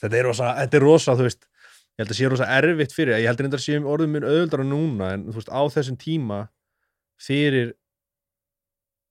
Þetta 0.00 0.16
er 0.16 0.28
rosa, 0.28 0.50
þetta 0.62 0.78
er 0.78 0.86
rosa 0.86 1.16
þú 1.18 1.26
veist, 1.26 1.46
ég 1.90 2.02
held 2.02 2.14
að 2.14 2.18
sé 2.20 2.30
rosa 2.32 2.50
erfitt 2.56 2.96
fyrir 2.96 3.18
ég 3.20 3.28
held 3.28 3.42
að 3.42 3.50
þetta 3.50 3.62
sé 3.66 3.80
orðum 3.80 4.14
minn 4.16 4.26
auðvöldara 4.28 4.66
núna 4.66 5.12
en 5.16 5.26
þú 5.28 5.36
veist, 5.40 5.52
á 5.52 5.62
þessum 5.74 5.98
tíma 6.00 6.40
fyrir 7.20 7.74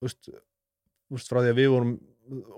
þú 0.00 0.08
veist 0.08 1.30
frá 1.30 1.42
því 1.42 1.52
að 1.52 1.60
við 1.60 1.70
vorum 1.74 1.92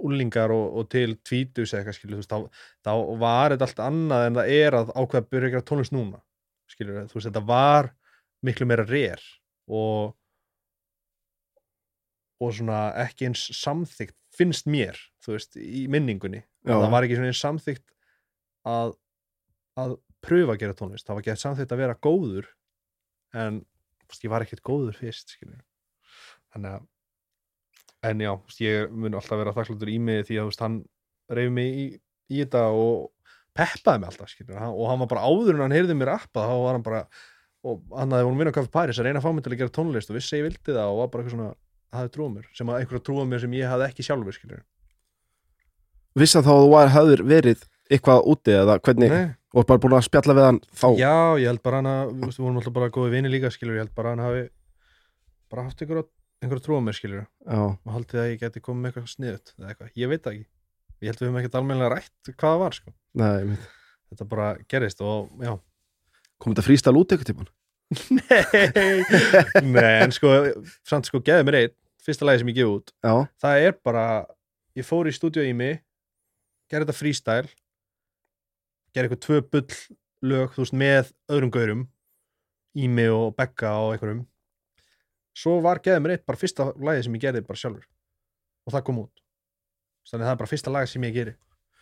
úlingar 0.03 0.53
og, 0.55 0.79
og 0.79 0.89
til 0.93 1.17
tvítus 1.27 1.75
eitthvað 1.75 1.97
skilur, 1.97 2.19
þú 2.19 2.23
veist, 2.23 2.33
þá, 2.33 2.65
þá 2.87 2.93
var 3.23 3.55
þetta 3.55 3.69
allt 3.69 3.85
annað 3.87 4.27
en 4.27 4.39
það 4.41 4.55
er 4.57 4.79
að 4.79 4.93
ákveða 4.97 5.29
byrja 5.29 5.49
að 5.49 5.55
gera 5.57 5.69
tónlist 5.71 5.95
núna 5.95 6.23
skilur, 6.73 7.07
þú 7.11 7.19
veist, 7.19 7.29
þetta 7.29 7.45
var 7.49 7.93
miklu 8.43 8.69
meira 8.69 8.87
rér 8.89 9.23
og 9.73 10.17
og 12.43 12.55
svona 12.57 12.81
ekki 13.05 13.29
eins 13.29 13.45
samþygt 13.55 14.17
finnst 14.35 14.67
mér, 14.67 14.99
þú 15.23 15.37
veist, 15.37 15.55
í 15.55 15.85
minningunni. 15.93 16.41
Það 16.67 16.89
var 16.91 17.05
ekki 17.07 17.19
svona 17.19 17.31
eins 17.31 17.43
samþygt 17.45 17.85
að 18.67 18.97
að 19.79 19.95
pröfa 20.23 20.55
að 20.55 20.63
gera 20.63 20.77
tónlist, 20.77 21.07
það 21.07 21.17
var 21.17 21.25
ekki 21.25 21.43
samþygt 21.43 21.75
að 21.75 21.81
vera 21.81 22.01
góður 22.07 22.49
en 23.43 23.61
þú 23.63 24.11
veist, 24.13 24.25
ég 24.27 24.33
var 24.33 24.45
ekkert 24.45 24.65
góður 24.67 24.99
fyrst 24.99 25.33
skilur 25.33 25.63
þannig 26.53 26.77
að 26.77 26.89
en 28.03 28.23
já, 28.23 28.33
ég 28.63 28.95
mun 28.95 29.15
alltaf 29.19 29.39
vera 29.39 29.55
þakkláttur 29.57 29.91
í 29.93 29.99
mig 30.03 30.25
því 30.29 30.39
að 30.43 30.49
veist, 30.51 30.63
hann 30.65 30.79
reyfi 31.33 31.53
mig 31.55 31.77
í, 31.79 31.85
í 32.33 32.41
þetta 32.43 32.65
og 32.75 33.11
peppaði 33.57 34.03
mig 34.03 34.11
alltaf 34.11 34.33
skilur, 34.33 34.59
og 34.59 34.89
hann 34.91 35.03
var 35.05 35.11
bara 35.13 35.27
áður 35.29 35.57
en 35.57 35.65
hann 35.67 35.77
heyrði 35.77 35.99
mér 35.99 36.15
appa 36.17 36.47
þá 36.49 36.55
var 36.65 36.77
hann 36.79 36.87
bara 36.87 37.03
og 37.63 37.83
hann 37.95 38.15
hafði 38.15 38.27
voru 38.27 38.39
minna 38.41 38.55
kaffi 38.55 38.73
Paris 38.75 38.99
að 38.99 39.07
reyna 39.07 39.21
að 39.21 39.27
fá 39.27 39.35
mig 39.35 39.45
til 39.45 39.53
að 39.53 39.61
gera 39.61 39.75
tónlist 39.77 40.11
og 40.11 40.17
vissi 40.19 40.35
að 40.35 40.41
ég 40.41 40.49
vildi 40.49 40.75
það 40.75 40.89
og 40.93 40.99
var 40.99 41.11
bara 41.13 41.23
eitthvað 41.23 41.37
svona 41.37 41.53
hafði 41.93 42.13
trúið 42.17 42.33
mér, 42.33 42.49
sem 42.57 42.73
að 42.73 42.81
einhverja 42.81 43.05
trúið 43.07 43.29
mér 43.31 43.43
sem 43.45 43.55
ég 43.59 43.71
hafði 43.71 43.89
ekki 43.89 44.07
sjálfur 44.07 44.37
skilur 44.37 44.65
Vissi 46.19 46.37
hann 46.37 46.45
þá 46.45 46.53
að 46.53 46.63
þú 46.63 46.73
var, 46.73 46.91
hafðir 46.93 47.23
verið 47.29 47.63
eitthvað 47.93 48.27
úti 48.33 48.57
eða 48.57 48.79
hvernig, 48.85 49.13
Nei, 49.13 49.31
og 49.55 49.69
bara 49.69 49.83
búin 49.85 49.95
að 49.97 50.07
spjalla 50.09 50.37
við 50.37 50.49
hann 50.49 50.59
þá? 50.73 50.89
Já, 50.99 51.15
ég 51.41 51.49
held 51.53 51.63
bara 51.65 51.81
hann 51.81 51.91
að 51.93 52.13
við 52.19 52.41
vorum 52.41 52.59
alltaf 52.61 52.75
bara 52.77 52.91
góði 52.93 53.15
vini 53.15 53.33
líka 53.33 53.53
skilur 53.53 53.79
ég 53.79 53.87
held 53.87 53.95
bara 53.97 54.13
hann 54.13 54.25
hafi 54.25 54.43
bara 55.53 55.67
haft 55.69 55.85
einhverja, 55.85 56.09
einhverja 56.43 56.65
trúið 56.67 56.83
mér 56.87 56.97
skilur 56.99 57.23
Já, 57.23 57.61
og 57.63 57.93
haldið 57.95 58.23
að 58.23 58.29
ég 58.33 58.41
geti 58.43 58.63
komið 58.65 58.83
með 58.83 58.91
eitthvað 58.93 59.13
sniðut 59.13 59.53
eða 59.55 59.71
eitthvað, 59.73 59.93
ég 60.03 60.11
veit 60.13 60.25
það 60.25 60.37
ekki. 60.37 60.47
Ég 61.03 61.11
held 61.11 61.21
við 61.23 61.29
höfum 61.29 61.39
ekkert 61.41 61.59
almennilega 61.59 61.95
rætt 61.97 62.33
hvað 62.33 62.53
það 62.53 62.63
var 62.63 62.77
sko. 62.79 62.95
nei, 63.23 63.57
þetta 64.13 64.29
bara 64.33 64.49
gerist 64.71 65.03
og 65.03 65.43
já. 65.43 65.53
Kom 66.43 66.55
þetta 66.55 66.67
frístæl 66.67 66.99
út 66.99 67.15
eitthvað 67.15 67.31
tíman? 67.33 67.53
Nei, 68.17 69.67
Nei 69.69 69.95
en 70.01 70.15
sko 70.17 70.31
samt 70.89 71.09
sko 71.11 71.21
geði 71.25 71.45
mér 71.45 71.59
einn, 71.59 71.75
fyrsta 72.03 72.25
lagi 72.25 72.41
sem 72.43 72.53
ég 72.53 72.61
gef 72.63 72.71
út. 72.73 72.95
Já, 73.05 73.15
það 73.43 73.67
er 73.67 73.75
bara, 73.85 74.05
ég 74.79 74.87
fór 74.89 75.11
í 75.11 75.15
stúdíu 75.15 75.45
í 75.45 75.53
mig 75.57 75.83
gerði 76.73 76.89
þetta 76.89 76.99
freestyle 76.99 77.51
gerði 78.93 79.09
eitthvað 79.09 79.25
tvö 79.27 79.41
bull 79.53 79.81
lög, 80.23 80.57
veist, 80.57 80.77
með 80.77 81.13
öðrum 81.33 81.53
gaurum 81.53 81.83
í 82.79 82.89
mig 82.89 83.11
og 83.13 83.35
Becca 83.37 83.75
og 83.83 83.95
einhverjum 83.97 84.23
svo 85.35 85.61
var 85.65 85.81
geði 85.85 86.03
mér 86.05 86.17
eitt 86.17 86.27
bara 86.27 86.39
fyrsta 86.41 86.71
lagi 86.77 87.03
sem 87.07 87.15
ég 87.17 87.23
gerði 87.27 87.43
bara 87.47 87.59
sjálfur. 87.61 87.87
Og 88.67 88.73
það 88.75 88.85
kom 88.89 88.99
út. 89.05 89.23
Þannig 90.09 90.25
að 90.25 90.29
það 90.29 90.35
er 90.35 90.41
bara 90.43 90.51
fyrsta 90.53 90.71
lagi 90.75 90.91
sem 90.93 91.03
ég 91.09 91.15
geri. 91.17 91.35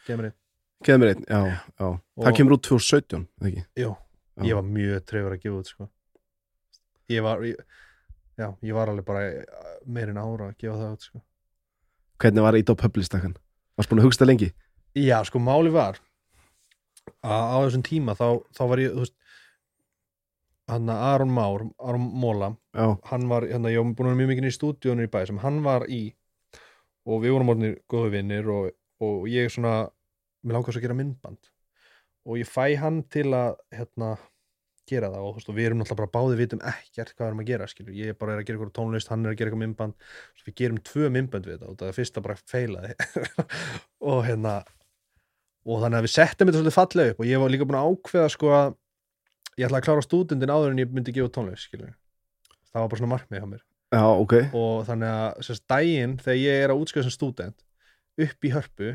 Geði 0.06 0.18
mér 0.20 0.28
eitt, 0.30 0.38
geð 0.86 0.98
mér 1.02 1.12
einn, 1.14 1.24
já, 1.28 1.40
já. 1.50 1.88
Það 2.20 2.30
Og- 2.30 2.36
kemur 2.36 2.56
út 2.56 2.62
2017, 2.68 3.26
eða 3.40 3.48
ekki? 3.50 3.64
jú, 3.76 3.90
Já. 4.36 4.42
ég 4.48 4.54
var 4.54 4.62
mjög 4.62 5.04
trefur 5.06 5.32
að 5.36 5.42
gefa 5.42 5.58
út 5.60 5.66
sko. 5.66 5.88
Ég 7.10 7.22
var 7.22 7.38
ég, 7.44 7.56
já, 8.38 8.48
ég 8.62 8.72
var 8.74 8.88
alveg 8.88 9.04
bara 9.04 9.44
meirinn 9.86 10.16
ára 10.20 10.50
að 10.52 10.56
gefa 10.58 10.76
það 10.78 10.92
út 10.94 11.02
sko. 11.08 11.22
Hvernig 12.20 12.42
var 12.42 12.54
ít 12.56 12.70
á 12.70 12.74
publistakkan? 12.76 13.36
Varst 13.76 13.90
búin 13.90 14.00
að 14.00 14.06
hugsta 14.08 14.26
lengi? 14.28 14.52
Já, 14.94 15.22
sko, 15.24 15.38
máli 15.38 15.70
var 15.72 15.98
að 17.24 17.44
á 17.50 17.56
þessum 17.66 17.82
tíma 17.84 18.14
þá, 18.16 18.40
þá 18.54 18.62
var 18.68 18.78
ég, 18.78 18.92
þú 18.94 19.04
veist 19.04 19.14
hann 20.72 20.90
að 20.92 21.04
Aron 21.10 21.34
Már, 21.34 21.66
Aron 21.78 22.08
Móla 22.22 22.50
Já, 22.76 22.86
hann 23.10 23.28
var, 23.30 23.46
hérna, 23.50 23.72
ég 23.72 23.82
var 23.82 23.94
búin 23.98 24.08
að 24.08 24.12
vera 24.12 24.20
mjög 24.20 24.32
mikið 24.32 24.48
í 24.48 24.56
stúdíunum 24.56 25.06
í 25.06 25.12
bæ 25.12 25.20
sem 25.28 25.40
hann 25.42 25.62
var 25.66 25.86
í 25.90 26.02
og 27.08 27.22
við 27.24 27.34
vorum 27.34 27.52
orðinir 27.54 27.78
góðu 27.90 28.12
vinnir 28.14 28.50
og, 28.52 28.70
og 29.02 29.24
ég 29.30 29.50
svona, 29.52 29.74
mér 30.44 30.58
langar 30.58 30.74
svo 30.74 30.82
að 30.82 30.86
gera 30.86 30.98
myndband. 30.98 31.48
Og 32.28 32.36
ég 32.38 32.48
fæ 32.48 32.76
hann 32.78 33.00
til 33.10 33.30
að, 33.32 33.56
hérna 33.74 34.14
gera 34.90 35.10
það 35.12 35.24
og, 35.24 35.30
þú 35.30 35.38
veist, 35.38 35.50
og 35.50 35.56
við 35.56 35.68
erum 35.68 35.80
náttúrulega 35.80 36.00
bara 36.02 36.12
báði 36.16 36.38
vitum 36.40 36.62
ekkert 36.66 37.14
hvað 37.14 37.24
við 37.24 37.30
erum 37.30 37.42
að 37.42 37.50
gera, 37.50 37.68
skilur, 37.70 37.94
ég 37.96 38.18
bara 38.18 38.34
er 38.34 38.42
að 38.42 38.46
gera 38.48 38.58
eitthvað 38.58 38.74
tónlist, 38.76 39.10
hann 39.12 39.24
er 39.24 39.32
að 39.32 39.38
gera 39.38 39.50
eitthvað 39.50 39.62
myndband. 39.64 40.10
Svo 40.36 40.48
við 40.48 40.56
gerum 40.60 40.82
tvö 40.90 41.10
myndband 41.14 41.48
við 41.48 41.56
þetta 41.56 41.70
og 41.70 41.80
það 41.80 41.96
fyrsta 41.98 42.24
bara 42.24 42.38
feilaði. 42.50 42.94
Og 44.10 44.22
hérna 44.26 44.54
og 45.68 45.82
þannig 45.82 45.98
að 45.98 46.06
við 46.06 46.14
settum 46.14 46.48
þetta 46.48 46.60
svolítið 46.60 46.76
fallega 46.76 47.12
upp 47.12 47.18
og 47.20 47.28
ég 47.28 47.42
var 47.42 47.52
líka 47.52 47.66
búin 47.68 47.78
að 47.80 47.90
ákveða 47.92 48.30
sko 48.32 48.52
að 48.56 48.70
ég 49.60 49.66
ætla 49.66 49.80
að 49.80 49.86
klára 49.86 50.04
stúdendin 50.04 50.52
áður 50.52 50.74
en 50.74 50.82
ég 50.82 50.94
myndi 50.94 51.14
gefa 51.14 51.32
tónlist, 51.36 51.68
skilur 51.68 51.92
það 52.70 52.80
var 52.80 52.90
bara 52.92 53.00
svona 53.00 53.12
markmið 53.14 53.40
hjá 53.40 53.48
mér. 53.50 53.62
Já, 53.90 54.04
ok. 54.06 54.34
Og 54.54 54.84
þannig 54.86 55.14
að 55.18 55.40
sérst, 55.46 55.64
daginn 55.70 56.16
þegar 56.22 56.38
ég 56.38 56.64
er 56.64 56.72
að 56.72 56.82
útskjöða 56.84 57.06
sem 57.08 57.14
stúdent 57.16 57.64
upp 58.26 58.46
í 58.46 58.52
hörpu 58.54 58.92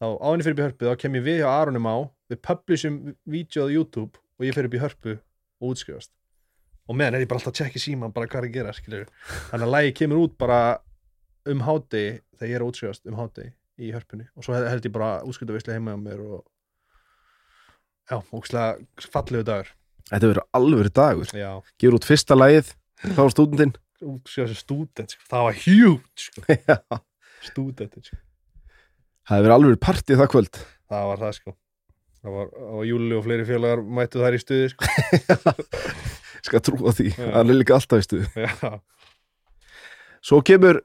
þá 0.00 0.06
áinni 0.24 0.46
fyrir 0.46 0.56
upp 0.56 0.62
í 0.62 0.66
hörpu 0.66 0.88
þá 0.88 1.02
kem 1.02 1.18
ég 1.18 1.26
við 1.26 1.42
hjá 1.42 1.48
Aronum 1.52 1.88
á 1.88 1.96
við 2.32 2.40
publishum 2.48 2.98
vídeo 3.28 3.66
á 3.68 3.74
YouTube 3.74 4.20
og 4.38 4.46
ég 4.46 4.56
fyrir 4.56 4.70
upp 4.70 4.78
í 4.78 4.82
hörpu 4.82 5.14
og 5.18 5.74
útskjöðast 5.74 6.12
og 6.88 6.98
meðan 6.98 7.18
er 7.18 7.24
ég 7.24 7.30
bara 7.30 7.42
alltaf 7.42 7.52
að 7.52 7.58
tjekka 7.60 7.78
í 7.78 7.84
síman 7.84 8.14
bara 8.14 8.30
hvað 8.30 8.42
er 8.42 8.48
að 8.48 8.56
gera 8.56 8.74
skilur 8.76 9.10
þannig 9.50 9.66
að 9.66 9.74
lagi 9.76 9.94
kemur 10.00 10.22
út 10.24 10.38
bara 10.40 10.60
um 11.52 11.62
háti 11.66 12.04
þegar 12.38 12.50
ég 12.50 12.56
er 12.56 12.64
að 12.64 12.72
útskjöðast 12.72 13.10
um 13.10 13.18
háti 13.18 13.50
í 13.82 13.92
hörpunni. 13.94 14.26
Og 14.36 14.46
svo 14.46 14.56
held 14.56 14.86
ég 14.86 14.94
bara 14.94 15.12
útskjöðavisli 15.26 15.76
heima 15.76 15.96
á 15.96 15.98
mér 16.00 16.22
og 16.22 16.42
já, 18.10 18.18
ógslag 18.34 18.82
fallegu 19.10 19.46
dagur 19.46 19.70
Þetta 20.10 20.28
verður 20.28 20.44
alvöru 20.58 20.92
dagur. 20.94 21.30
Já, 21.36 21.50
Gefur 21.80 21.96
út 21.98 22.08
fyrsta 22.08 22.36
lagið, 22.36 22.72
þá 23.06 23.20
var 23.22 23.32
stúdendinn 23.34 23.74
útskjöða 24.02 24.50
sem 24.50 24.58
stúdent 24.58 25.12
sko. 25.14 25.24
það 25.30 25.44
var 25.46 25.58
huge 25.62 26.26
sko. 26.26 26.42
Sko. 27.42 27.64
Það 27.82 29.32
hefur 29.32 29.42
verið 29.42 29.54
alvöru 29.56 29.78
partí 29.82 30.14
það 30.18 30.28
kvöld. 30.30 30.58
Það 30.90 31.06
var 31.10 31.20
það 31.22 31.32
sko. 31.38 31.54
Það 32.22 32.34
var, 32.36 32.50
og 32.76 32.82
Júli 32.86 33.16
og 33.18 33.24
fleiri 33.26 33.46
félagar 33.48 33.82
mættu 33.82 34.20
þær 34.22 34.36
í 34.36 34.40
stuði 34.42 34.68
sko. 34.70 34.90
Skal 36.46 36.62
trúa 36.66 36.92
því, 36.94 37.08
Já. 37.14 37.26
það 37.34 37.40
er 37.42 37.58
líka 37.58 37.74
alltaf 37.78 38.02
í 38.02 38.06
stuð 38.06 38.38
já, 38.42 38.70
Svo 40.22 40.40
kemur 40.46 40.80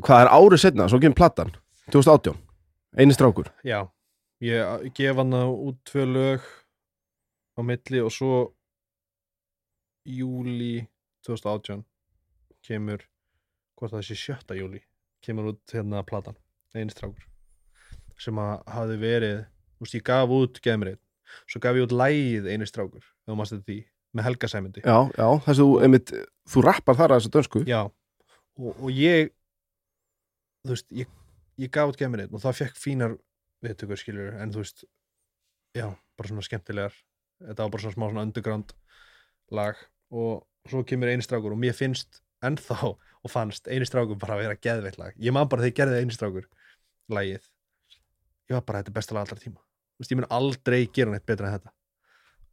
Hvað 0.00 0.22
er 0.24 0.30
árið 0.36 0.62
setna, 0.62 0.86
svo 0.92 1.00
kemur 1.02 1.16
platan 1.18 1.52
2018, 1.92 2.36
eini 3.00 3.16
strákur. 3.16 3.48
Já. 3.66 3.80
Ég 4.40 4.86
gef 4.96 5.18
hann 5.20 5.34
út 5.36 5.80
tvö 5.90 6.04
lög 6.08 6.44
á 7.56 7.60
milli 7.66 8.02
og 8.04 8.12
svo 8.14 8.34
júli 10.06 10.86
2018 11.26 11.84
kemur 12.66 13.04
hvort 13.78 13.94
það 13.94 14.06
sé 14.08 14.18
sjötta 14.18 14.56
júli 14.58 14.82
kemur 15.24 15.52
út 15.52 15.74
hérna 15.74 16.02
platan 16.06 16.36
einu 16.74 16.92
strákur 16.92 17.26
sem 18.20 18.36
að 18.40 18.66
hafi 18.68 18.98
verið 19.00 19.38
þú 19.44 19.86
veist 19.86 19.96
ég 19.96 20.04
gaf 20.06 20.34
út 20.36 20.60
gemrið 20.64 20.98
svo 21.46 21.62
gaf 21.62 21.78
ég 21.78 21.86
út 21.86 21.96
lægið 21.96 22.48
einu 22.50 22.68
strákur 22.68 23.04
ef 23.04 23.30
þú 23.30 23.38
mást 23.38 23.54
þetta 23.54 23.68
því, 23.68 23.78
með 24.16 24.26
Helga 24.26 24.50
Sæmundi. 24.50 24.82
Já, 24.82 24.96
já, 25.14 25.26
þess 25.44 25.54
að 25.54 25.60
þú, 25.60 25.74
einmitt, 25.86 26.12
þú 26.50 26.62
rappar 26.66 26.98
þar 26.98 27.14
að 27.14 27.20
þessu 27.20 27.32
dönsku. 27.36 27.62
Já, 27.68 27.80
og, 28.58 28.70
og 28.72 28.90
ég 28.94 29.30
þú 30.64 30.74
veist, 30.74 30.88
ég, 31.02 31.12
ég 31.62 31.72
gaf 31.74 31.92
út 31.92 32.00
gemrið 32.00 32.34
og 32.34 32.42
það 32.42 32.58
fekk 32.62 32.80
fínar 32.80 33.16
viðtökur 33.64 34.00
skilur, 34.00 34.34
en 34.40 34.52
þú 34.54 34.64
veist 34.64 34.84
já, 35.76 35.86
bara 36.18 36.32
svona 36.32 36.44
skemmtilegar 36.46 36.96
þetta 37.40 37.64
var 37.64 37.72
bara 37.72 37.84
svona 37.84 37.96
smá 37.96 38.06
svona 38.08 38.24
underground 38.28 38.74
lag 39.56 39.78
og 40.10 40.70
svo 40.70 40.82
kemur 40.86 41.10
eini 41.10 41.24
strákur 41.24 41.54
og 41.54 41.60
mér 41.60 41.76
finnst 41.76 42.20
ennþá 42.44 42.92
og 42.92 43.32
fannst 43.32 43.68
eini 43.68 43.88
strákur 43.88 44.18
bara 44.20 44.36
að 44.36 44.44
vera 44.44 44.60
geðveitt 44.60 44.98
lag. 45.00 45.16
Ég 45.20 45.34
man 45.34 45.48
bara 45.48 45.64
þegar 45.64 45.72
ég 45.72 45.78
gerði 45.80 46.02
eini 46.04 46.16
strákur 46.16 46.48
lagið, 47.10 47.44
ég 48.50 48.56
var 48.56 48.64
bara 48.66 48.82
þetta 48.82 48.92
er 48.92 48.98
besta 49.00 49.16
lag 49.16 49.26
allra 49.26 49.42
tíma, 49.42 49.60
þú 49.60 50.02
veist, 50.04 50.12
ég 50.12 50.20
mun 50.20 50.30
aldrei 50.36 50.80
gera 50.94 51.14
neitt 51.14 51.26
betra 51.28 51.50
en 51.50 51.56
þetta. 51.58 51.74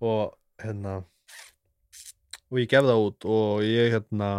Og 0.08 0.22
hérna 0.64 0.96
og 2.48 2.62
ég 2.62 2.70
gef 2.72 2.88
það 2.88 3.04
út 3.04 3.28
og 3.28 3.66
ég 3.66 3.92
hérna 3.96 4.32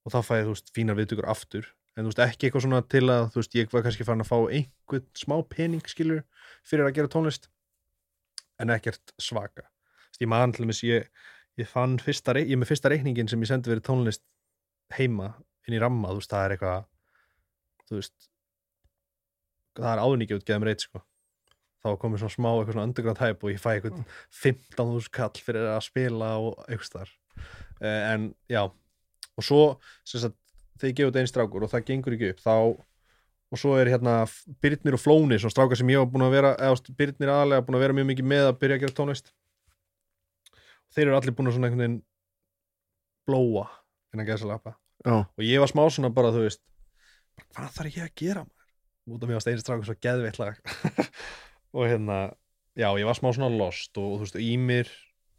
og 0.00 0.14
þá 0.14 0.20
fæ 0.24 0.34
ég, 0.40 0.48
þú 0.48 0.56
veist, 0.56 0.74
fínar 0.74 0.98
viðtökur 0.98 1.30
aftur. 1.30 1.70
En 1.96 2.06
þú 2.06 2.12
veist, 2.12 2.22
ekki 2.24 2.48
eitthvað 2.48 2.66
svona 2.66 2.82
til 2.88 3.06
að 3.12 3.30
þú 3.34 3.42
veist, 3.42 3.56
ég 3.58 3.72
var 3.72 3.84
kannski 3.86 4.06
farin 4.08 4.24
að 4.24 4.30
fá 4.30 4.38
einhvern 4.40 5.08
smá 5.18 5.36
pening 5.50 5.90
skilur 5.90 6.22
fyrir 6.66 6.86
að 6.86 6.94
gera 6.96 7.12
tónlist 7.12 7.50
en 8.60 8.74
ekkert 8.74 9.14
svaka. 9.20 9.66
Veist, 10.10 10.22
ég 10.22 10.54
til 10.54 10.64
dæmis, 10.64 10.82
ég, 10.86 11.06
ég 11.60 11.68
fann 11.68 11.98
fyrsta, 12.02 12.36
ég 12.38 12.58
með 12.58 12.72
fyrsta 12.72 12.92
reikningin 12.92 13.30
sem 13.30 13.42
ég 13.42 13.50
sendi 13.50 13.72
verið 13.72 13.86
tónlist 13.88 14.24
heima 14.96 15.34
inn 15.68 15.76
í 15.76 15.82
ramma, 15.82 16.10
þú 16.10 16.20
veist, 16.20 16.32
það 16.32 16.46
er 16.46 16.56
eitthvað 16.56 16.88
þú 17.90 18.00
veist 18.00 18.28
það 19.78 19.92
er 19.92 20.02
áðuníkja 20.04 20.38
út 20.38 20.46
geðum 20.48 20.66
reyt 20.68 20.84
sko. 20.84 21.02
Þá 21.80 21.88
komið 22.02 22.22
svona 22.22 22.34
smá 22.34 22.50
eitthvað 22.50 22.74
svona 22.74 22.86
underground 22.88 23.22
hype 23.22 23.46
og 23.46 23.54
ég 23.54 23.62
fæ 23.62 23.70
eitthvað 23.72 24.00
15.000 24.42 25.12
kall 25.16 25.42
fyrir 25.46 25.68
að 25.70 25.82
spila 25.86 26.34
og 26.42 26.58
eitthvað 26.66 26.92
þar 26.98 27.16
en 27.80 28.26
já, 28.50 28.66
og 28.68 29.46
svo 29.46 29.62
sagt, 30.04 30.36
þegar 30.76 30.90
ég 30.90 30.96
gefið 30.98 31.10
þetta 31.10 31.22
einn 31.22 31.30
strákur 31.30 31.64
og 31.64 31.72
það 31.72 31.86
gengur 31.88 32.16
ekki 32.16 32.32
upp 32.34 32.42
þá 32.44 32.54
og 33.50 33.58
svo 33.58 33.74
er 33.80 33.90
hérna 33.90 34.22
Byrnir 34.62 34.94
og 34.94 35.02
Flóni 35.02 35.38
svona 35.40 35.54
strákar 35.54 35.78
sem 35.78 35.90
ég 35.90 36.02
var 36.02 36.10
búin 36.10 36.26
að 36.26 36.36
vera 36.36 36.52
eða 36.58 36.94
Byrnir 36.98 37.32
aðalega 37.32 37.66
búin 37.66 37.78
að 37.78 37.84
vera 37.86 37.96
mjög 37.98 38.08
mikið 38.12 38.30
með 38.32 38.46
að 38.50 38.58
byrja 38.62 38.78
að 38.78 38.84
gera 38.84 38.96
tónlist. 39.00 39.32
Þeir 40.94 41.06
eru 41.08 41.18
allir 41.18 41.36
búin 41.36 41.50
að 41.50 41.56
svona 41.56 41.70
einhvern 41.70 41.84
veginn 41.84 41.98
blóa 43.28 43.66
innan 44.14 44.26
gæðsalapa 44.26 44.74
Já, 45.04 45.14
og 45.24 45.44
ég 45.44 45.62
var 45.62 45.70
smá 45.70 45.84
svona 45.88 46.10
bara 46.12 46.32
þú 46.34 46.44
veist 46.44 46.62
hvað 47.54 47.76
þarf 47.76 47.96
ég 47.96 48.06
að 48.06 48.16
gera 48.20 48.42
maður? 48.44 48.66
Út 49.10 49.22
af 49.24 49.30
mér 49.30 49.38
var 49.38 49.44
steini 49.44 49.62
strákur 49.62 49.86
svo 49.88 49.96
geðveitt 49.96 50.38
lag. 50.38 50.58
Og 51.76 51.86
hérna 51.88 52.18
já 52.78 52.88
ég 53.00 53.06
var 53.08 53.16
smá 53.18 53.30
svona 53.34 53.48
lost 53.50 53.96
og, 53.98 54.20
þú 54.20 54.26
veist 54.26 54.36
Ímir 54.44 54.90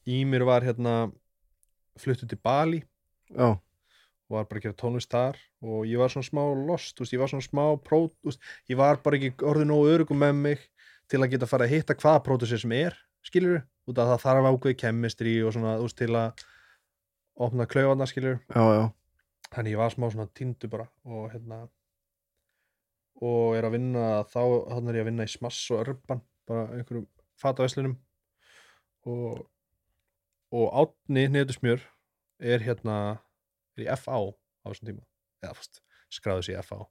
Ímir 0.09 0.43
var 0.47 0.65
hérna 0.65 1.11
fluttu 2.01 2.25
til 2.27 2.39
Bali. 2.41 2.81
Já, 3.29 3.53
og 3.53 3.59
var 4.31 4.47
bara 4.49 4.61
að 4.61 4.67
gera 4.67 4.77
tónlist 4.79 5.11
þar 5.11 5.39
og 5.65 5.83
ég 5.89 6.01
var 6.01 6.11
svona 6.13 6.27
smá 6.27 6.41
lost, 6.67 6.99
veist, 6.99 7.13
ég 7.15 7.21
var 7.21 7.31
svona 7.31 7.45
smá 7.45 7.63
pró, 7.83 8.05
þú 8.21 8.31
veist, 8.31 8.47
ég 8.71 8.79
var 8.79 9.01
bara 9.03 9.19
ekki 9.19 9.47
orðið 9.51 9.69
nógu 9.69 9.91
örugum 9.95 10.21
með 10.23 10.33
mig 10.39 10.63
til 11.11 11.19
að 11.21 11.33
geta 11.33 11.49
fara 11.49 11.67
að 11.67 11.75
hitta 11.75 11.97
hvaða 11.99 12.23
pródusir 12.25 12.61
sem 12.61 12.73
er, 12.77 12.95
skilur 13.27 13.61
út 13.89 13.99
af 14.01 14.13
það 14.13 14.23
þarf 14.25 14.49
ákveði 14.51 14.79
kemistri 14.85 15.35
og 15.45 15.55
svona, 15.55 15.75
veist, 15.83 15.99
til 15.99 16.15
að 16.15 16.45
opna 17.41 17.67
já, 17.67 18.63
já. 18.77 18.83
Þannig 19.51 19.73
ég 19.73 19.81
var 19.81 19.91
smá 19.91 20.07
svona 20.13 20.31
týndu 20.37 20.69
bara 20.71 20.87
og 21.03 21.31
hérna 21.33 21.65
og 23.21 23.55
er 23.57 23.67
að 23.67 23.75
vinna 23.75 24.05
þá, 24.31 24.41
er 24.79 24.97
ég 24.97 25.03
að 25.03 25.09
vinna 25.11 25.27
í 25.27 25.31
Smass 25.31 25.65
og 25.73 25.83
Urban 25.83 26.21
bara 26.49 26.69
einhverjum 26.77 27.07
fataveslunum 27.41 27.97
og 29.11 29.41
og 30.51 30.67
Átni 30.75 31.27
Netusmjör 31.31 31.79
er 32.39 32.59
hérna 32.59 33.21
er 33.77 33.85
í 33.85 33.89
FA 33.99 34.19
á 34.19 34.67
þessum 34.69 34.91
tíma. 34.91 35.03
Eða 35.41 35.55
fast, 35.57 35.81
skráði 36.13 36.47
sig 36.47 36.57
í 36.57 36.63
FA 36.65 36.81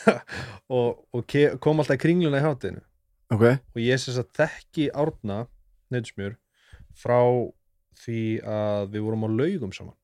og, 0.76 1.00
og 1.16 1.36
kom 1.62 1.82
alltaf 1.82 1.98
í 1.98 2.02
kringluna 2.02 2.38
í 2.38 2.44
hátinu. 2.44 2.82
Ok, 3.30 3.46
og 3.46 3.80
ég 3.82 3.98
sem 4.02 4.14
sagt 4.14 4.34
þekki 4.38 4.90
Árna 4.94 5.44
Netusmjör 5.90 6.36
frá 6.98 7.18
því 8.00 8.22
að 8.46 8.92
við 8.94 9.06
vorum 9.06 9.26
á 9.26 9.28
laugum 9.30 9.74
saman. 9.74 9.96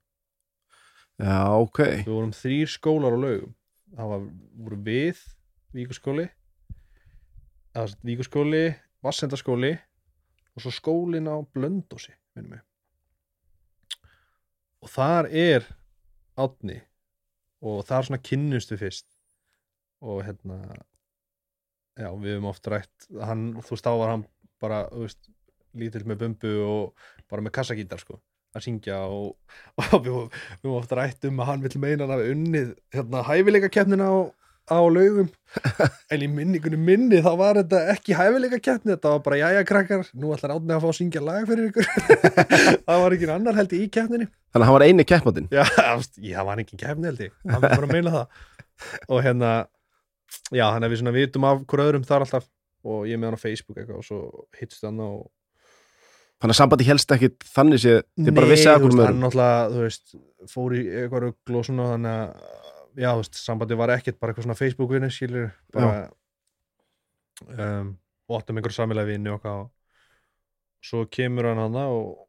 Já, 1.17 1.39
ok. 1.57 1.81
Við 2.05 2.13
vorum 2.13 2.35
þrýr 2.37 2.71
skólar 2.71 3.17
á 3.17 3.19
laugum. 3.19 3.55
Það 3.97 4.11
var, 4.13 4.27
voru 4.67 4.79
við 4.87 5.23
Víkurskóli 5.77 6.27
Víkurskóli, 8.03 8.75
Vassendaskóli 9.05 9.75
og 10.57 10.65
svo 10.65 10.73
skólin 10.73 11.29
á 11.29 11.37
Blöndósi 11.53 12.15
minnum 12.35 12.57
mig 12.57 12.63
og 14.81 14.93
þar 14.93 15.29
er 15.29 15.67
átni 16.37 16.80
og 17.66 17.82
þar 17.89 18.09
svona 18.09 18.22
kynnustu 18.22 18.78
fyrst. 18.80 19.09
Og 20.05 20.20
hérna 20.26 20.61
já, 21.97 22.11
við 22.12 22.37
höfum 22.37 22.51
oft 22.51 22.68
rætt 22.70 23.09
hann, 23.24 23.49
þú 23.64 23.78
var 23.97 24.12
hann 24.12 24.24
bara 24.62 24.84
veist, 24.93 25.30
lítill 25.76 26.05
með 26.09 26.24
bumbu 26.24 26.53
og 26.64 27.07
bara 27.30 27.45
með 27.45 27.57
kassagítar 27.59 28.01
sko 28.03 28.18
að 28.57 28.66
syngja 28.66 29.03
og, 29.12 29.37
og 29.80 29.97
við, 30.05 30.18
við 30.61 30.66
höfum 30.66 30.78
oft 30.78 30.97
rætt 30.97 31.28
um 31.28 31.41
að 31.43 31.51
hann 31.51 31.64
vill 31.64 31.80
meina 31.82 32.09
að 32.09 32.30
unnið 32.32 32.74
hérna 32.95 33.24
hæfileika 33.26 33.72
keppnina 33.72 34.09
á, 34.09 34.16
á 34.67 34.79
laugum. 34.83 35.29
En 36.12 36.23
í 36.23 36.27
minningunum 36.31 36.83
minni 36.85 37.19
þá 37.25 37.31
var 37.39 37.59
þetta 37.61 37.79
ekki 37.95 38.17
hæfileika 38.19 38.59
keppni 38.62 38.93
þetta 38.93 39.12
var 39.14 39.23
bara 39.25 39.39
jæja 39.41 39.62
krakkar, 39.67 40.11
nú 40.14 40.33
ætlar 40.35 40.53
átni 40.57 40.75
að 40.75 40.83
fá 40.85 40.89
að 40.91 40.99
syngja 40.99 41.23
lag 41.25 41.47
fyrir 41.49 41.71
ykkur. 41.71 41.89
Það 42.87 43.01
var 43.03 43.17
ekki 43.17 43.31
annar 43.33 43.57
held 43.57 43.73
í 43.73 43.81
keppninni. 43.95 44.29
Þannig 44.53 44.64
að 44.64 44.67
hann 44.69 44.77
var 44.77 44.85
eini 44.87 45.07
keppmatinn 45.09 45.49
Já, 45.55 45.62
hann 46.37 46.51
var 46.51 46.62
ekki 46.62 46.79
keppni 46.83 47.11
held 47.11 47.25
ég. 47.25 47.33
Hann 47.47 47.64
var 47.64 47.73
bara 47.73 47.89
að 47.89 47.95
meina 47.97 48.12
það. 48.17 48.45
Og 49.09 49.25
hérna, 49.25 49.55
já, 50.53 50.67
hann 50.67 50.87
er 50.87 50.93
við 50.93 51.03
svona 51.03 51.17
vitum 51.17 51.49
af 51.49 51.64
hver 51.64 51.85
öðrum 51.87 52.07
þar 52.07 52.27
alltaf. 52.27 52.51
Og 52.87 53.09
ég 53.11 53.19
með 53.19 53.33
hann 53.33 53.41
á 53.41 53.45
Facebook 53.47 53.81
eitthvað 53.81 54.03
og 54.03 54.07
svo 54.07 54.21
hittst 54.61 54.85
hann 54.87 55.01
og 55.03 55.25
þannig 56.37 56.53
að 56.53 56.59
sambandi 56.61 56.87
helst 56.87 57.12
ekki 57.17 57.33
þannig 57.49 57.81
sé 57.83 57.95
þið 58.12 58.35
bara 58.37 58.51
vissi 58.51 58.69
þú 58.69 58.73
að 58.75 58.83
hvernig 58.85 59.07
hann 59.09 59.23
náttúrulega, 59.25 59.69
þú 59.73 59.85
veist 59.87 60.17
já, 62.97 63.11
þú 63.13 63.23
veist, 63.23 63.39
sambandi 63.41 63.79
var 63.79 63.93
ekkert 63.95 64.19
bara 64.21 64.33
eitthvað 64.33 64.49
svona 64.49 64.59
Facebook-vinni, 64.59 65.11
skilur 65.13 65.51
bara 65.75 66.09
um, 67.45 67.95
og 68.27 68.39
áttum 68.41 68.59
einhver 68.59 68.75
samilega 68.75 69.11
vinni 69.11 69.33
eitthvað 69.33 69.67
og 69.67 69.73
svo 70.87 71.05
kemur 71.13 71.51
hann 71.51 71.61
hana 71.61 71.87
og, 71.93 72.27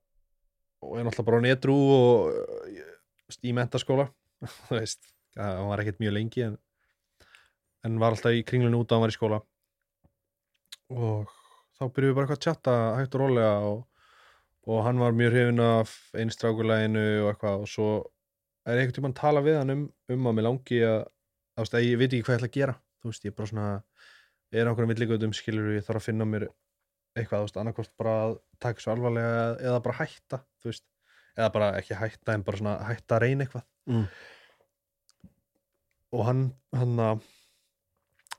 og 0.84 0.98
er 0.98 1.08
náttúrulega 1.08 1.30
bara 1.30 1.42
á 1.42 1.46
netru 1.48 1.78
og 1.78 2.32
uh, 2.32 2.96
veist, 3.28 3.44
í 3.44 3.54
mentaskóla 3.56 4.10
þú 4.68 4.80
veist, 4.80 5.12
hann 5.38 5.70
var 5.72 5.84
ekkert 5.84 6.02
mjög 6.04 6.18
lengi 6.18 6.48
en, 6.48 6.58
en 7.88 8.00
var 8.02 8.16
alltaf 8.16 8.36
í 8.36 8.46
kringlunni 8.48 8.80
út 8.80 8.92
að 8.92 8.98
hann 8.98 9.06
var 9.06 9.14
í 9.14 9.18
skóla. 9.18 9.40
Og 10.88 11.32
þá 11.78 11.84
byrjuðum 11.94 12.12
við 12.12 12.18
bara 12.18 12.28
eitthvað 12.28 12.38
að 12.38 12.46
chatta 12.46 12.76
hægt 12.98 13.16
og 13.18 13.24
rólega 13.24 13.54
og, 13.68 13.82
og 14.68 14.84
hann 14.86 15.02
var 15.02 15.16
mjög 15.18 15.34
hrifin 15.34 15.64
af 15.64 15.96
einstrákulæginu 16.18 17.06
og 17.24 17.32
eitthvað 17.32 17.66
og 17.66 17.72
svo 17.72 17.90
er 18.74 18.82
einhvern 18.82 18.98
tímann 18.98 19.16
að 19.16 19.22
tala 19.22 19.44
við 19.46 19.60
hann 19.62 19.74
um, 19.74 19.84
um 20.14 20.30
að 20.30 20.38
mér 20.38 20.48
langi 20.48 20.80
að, 20.84 21.00
að, 21.58 21.74
að 21.80 21.88
ég 21.88 22.00
veit 22.02 22.10
ekki 22.12 22.24
hvað 22.28 22.36
ég 22.36 22.42
ætla 22.42 22.52
að 22.52 22.58
gera. 22.58 22.78
Þú 22.98 23.12
veist, 23.12 23.26
ég 23.26 23.34
er 23.34 23.38
bara 23.38 23.52
svona 23.52 23.68
er 24.52 24.68
á 24.68 24.70
einhverjum 24.72 24.94
villigötum 24.94 25.36
skilur 25.36 25.74
ég 25.76 25.86
þarf 25.86 26.02
að 26.02 26.08
finna 26.08 26.28
mér 26.28 26.48
eitthvað, 27.18 27.50
annarkvort 27.60 27.94
bara 28.00 28.14
að 28.28 28.36
taka 28.64 28.84
svo 28.84 28.94
alvarlega 28.94 29.58
eða 29.58 29.82
bara 29.84 29.98
hætta 30.02 30.40
þú 30.62 30.72
veist, 30.72 30.86
eða 31.38 31.50
bara 31.56 31.72
ekki 31.80 31.98
hætta 31.98 32.36
en 32.36 32.46
bara 32.48 32.62
svona 32.62 32.76
hætta 32.88 33.18
að 33.18 33.24
reyna 33.26 33.48
eitthvað. 33.48 33.66
Mm. 33.88 34.06
og 36.18 36.24
hann 36.28 36.42
hann 36.76 37.00
að 37.00 37.28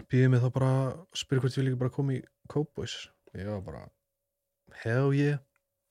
býði 0.09 0.33
mig 0.33 0.43
þá 0.43 0.49
bara 0.55 0.73
spyrir 1.17 1.43
hvort 1.43 1.57
ég 1.57 1.63
vil 1.63 1.73
ekki 1.73 1.83
bara 1.83 1.95
koma 1.95 2.17
í 2.17 2.23
Cowboys. 2.49 2.97
Ég 3.37 3.49
var 3.49 3.63
bara 3.65 3.85
hell 4.85 5.13
yeah. 5.17 5.41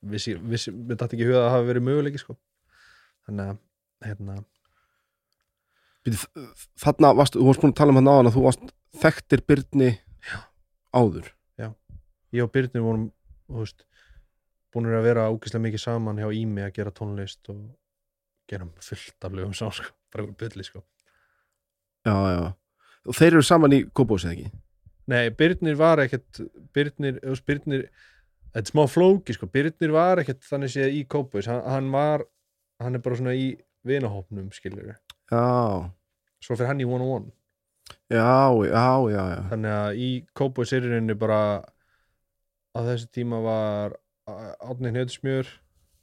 Vissi, 0.08 0.36
vissi, 0.38 0.72
við 0.72 0.94
dætti 0.94 1.18
ekki 1.18 1.26
huga 1.26 1.40
að 1.40 1.48
það 1.48 1.56
hafi 1.56 1.68
verið 1.72 1.86
möguleiki 1.88 2.22
sko. 2.22 2.36
Þannig 3.28 3.52
að 3.52 3.58
hérna, 4.06 4.41
þarna 6.80 7.14
varst, 7.18 7.36
þú 7.36 7.48
varst 7.50 7.64
búin 7.64 7.74
að 7.74 7.80
tala 7.80 7.93
um 7.93 8.00
hann 8.00 8.12
áðan 8.12 8.30
að 8.30 8.38
þú 8.38 8.43
varst 8.45 8.70
þekktir 9.02 9.43
Byrni 9.48 9.89
Já. 10.28 10.38
áður. 10.95 11.34
Ég 12.36 12.43
og 12.43 12.52
Byrnir 12.52 12.84
vorum 12.84 13.08
veist, 13.48 13.86
búin 14.76 14.89
að 14.91 15.06
vera 15.08 15.30
ógislega 15.32 15.64
mikið 15.64 15.84
saman 15.84 16.20
hjá 16.20 16.28
Ími 16.36 16.66
að 16.66 16.74
gera 16.76 16.93
tónlist 16.95 17.52
og 17.54 17.62
gera 18.52 18.68
fullt 18.84 19.28
af 19.28 19.36
lögum 19.36 19.56
sá 19.56 19.68
sko, 19.72 19.93
bara 20.14 20.28
bylli 20.39 20.66
sko. 20.68 20.84
Já, 22.08 22.16
já, 22.32 22.41
og 23.08 23.16
þeir 23.16 23.34
eru 23.34 23.48
saman 23.48 23.76
í 23.76 23.82
Kópós 23.95 24.28
eða 24.28 24.36
ekki? 24.36 24.52
Nei, 25.08 25.30
Byrnir 25.39 25.80
var 25.80 26.04
ekkert 26.04 26.41
Byrnir, 26.76 27.20
Byrnir 27.48 27.88
þetta 28.52 28.64
er 28.64 28.72
smá 28.72 28.84
flóki, 28.91 29.36
sko, 29.36 29.48
Byrnir 29.52 29.95
var 29.95 30.22
ekkert 30.24 30.43
þannig 30.48 30.74
séð 30.76 31.00
í 31.00 31.06
Cowboys, 31.08 31.48
hann, 31.48 31.64
hann 31.68 31.91
var 31.95 32.28
hann 32.84 33.00
er 33.00 33.04
bara 33.04 33.20
svona 33.20 33.36
í 33.36 33.54
vinahópnum 33.88 34.52
skilur, 34.56 34.94
já, 35.32 35.44
svo 36.44 36.56
fyrir 36.58 36.72
hann 36.72 36.84
í 36.84 36.88
one-on-one. 36.88 37.32
Já, 38.12 38.52
já, 38.68 38.88
já, 39.12 39.24
já. 39.32 39.42
þannig 39.52 39.74
að 39.78 40.02
í 40.04 40.10
Cowboys 40.36 40.74
í 40.76 40.82
rauninni 40.84 41.16
bara 41.20 41.40
á 42.76 42.80
þessu 42.84 43.08
tíma 43.16 43.40
var 43.44 43.98
Átni 44.28 44.92
Hnöðsmjör 44.92 45.50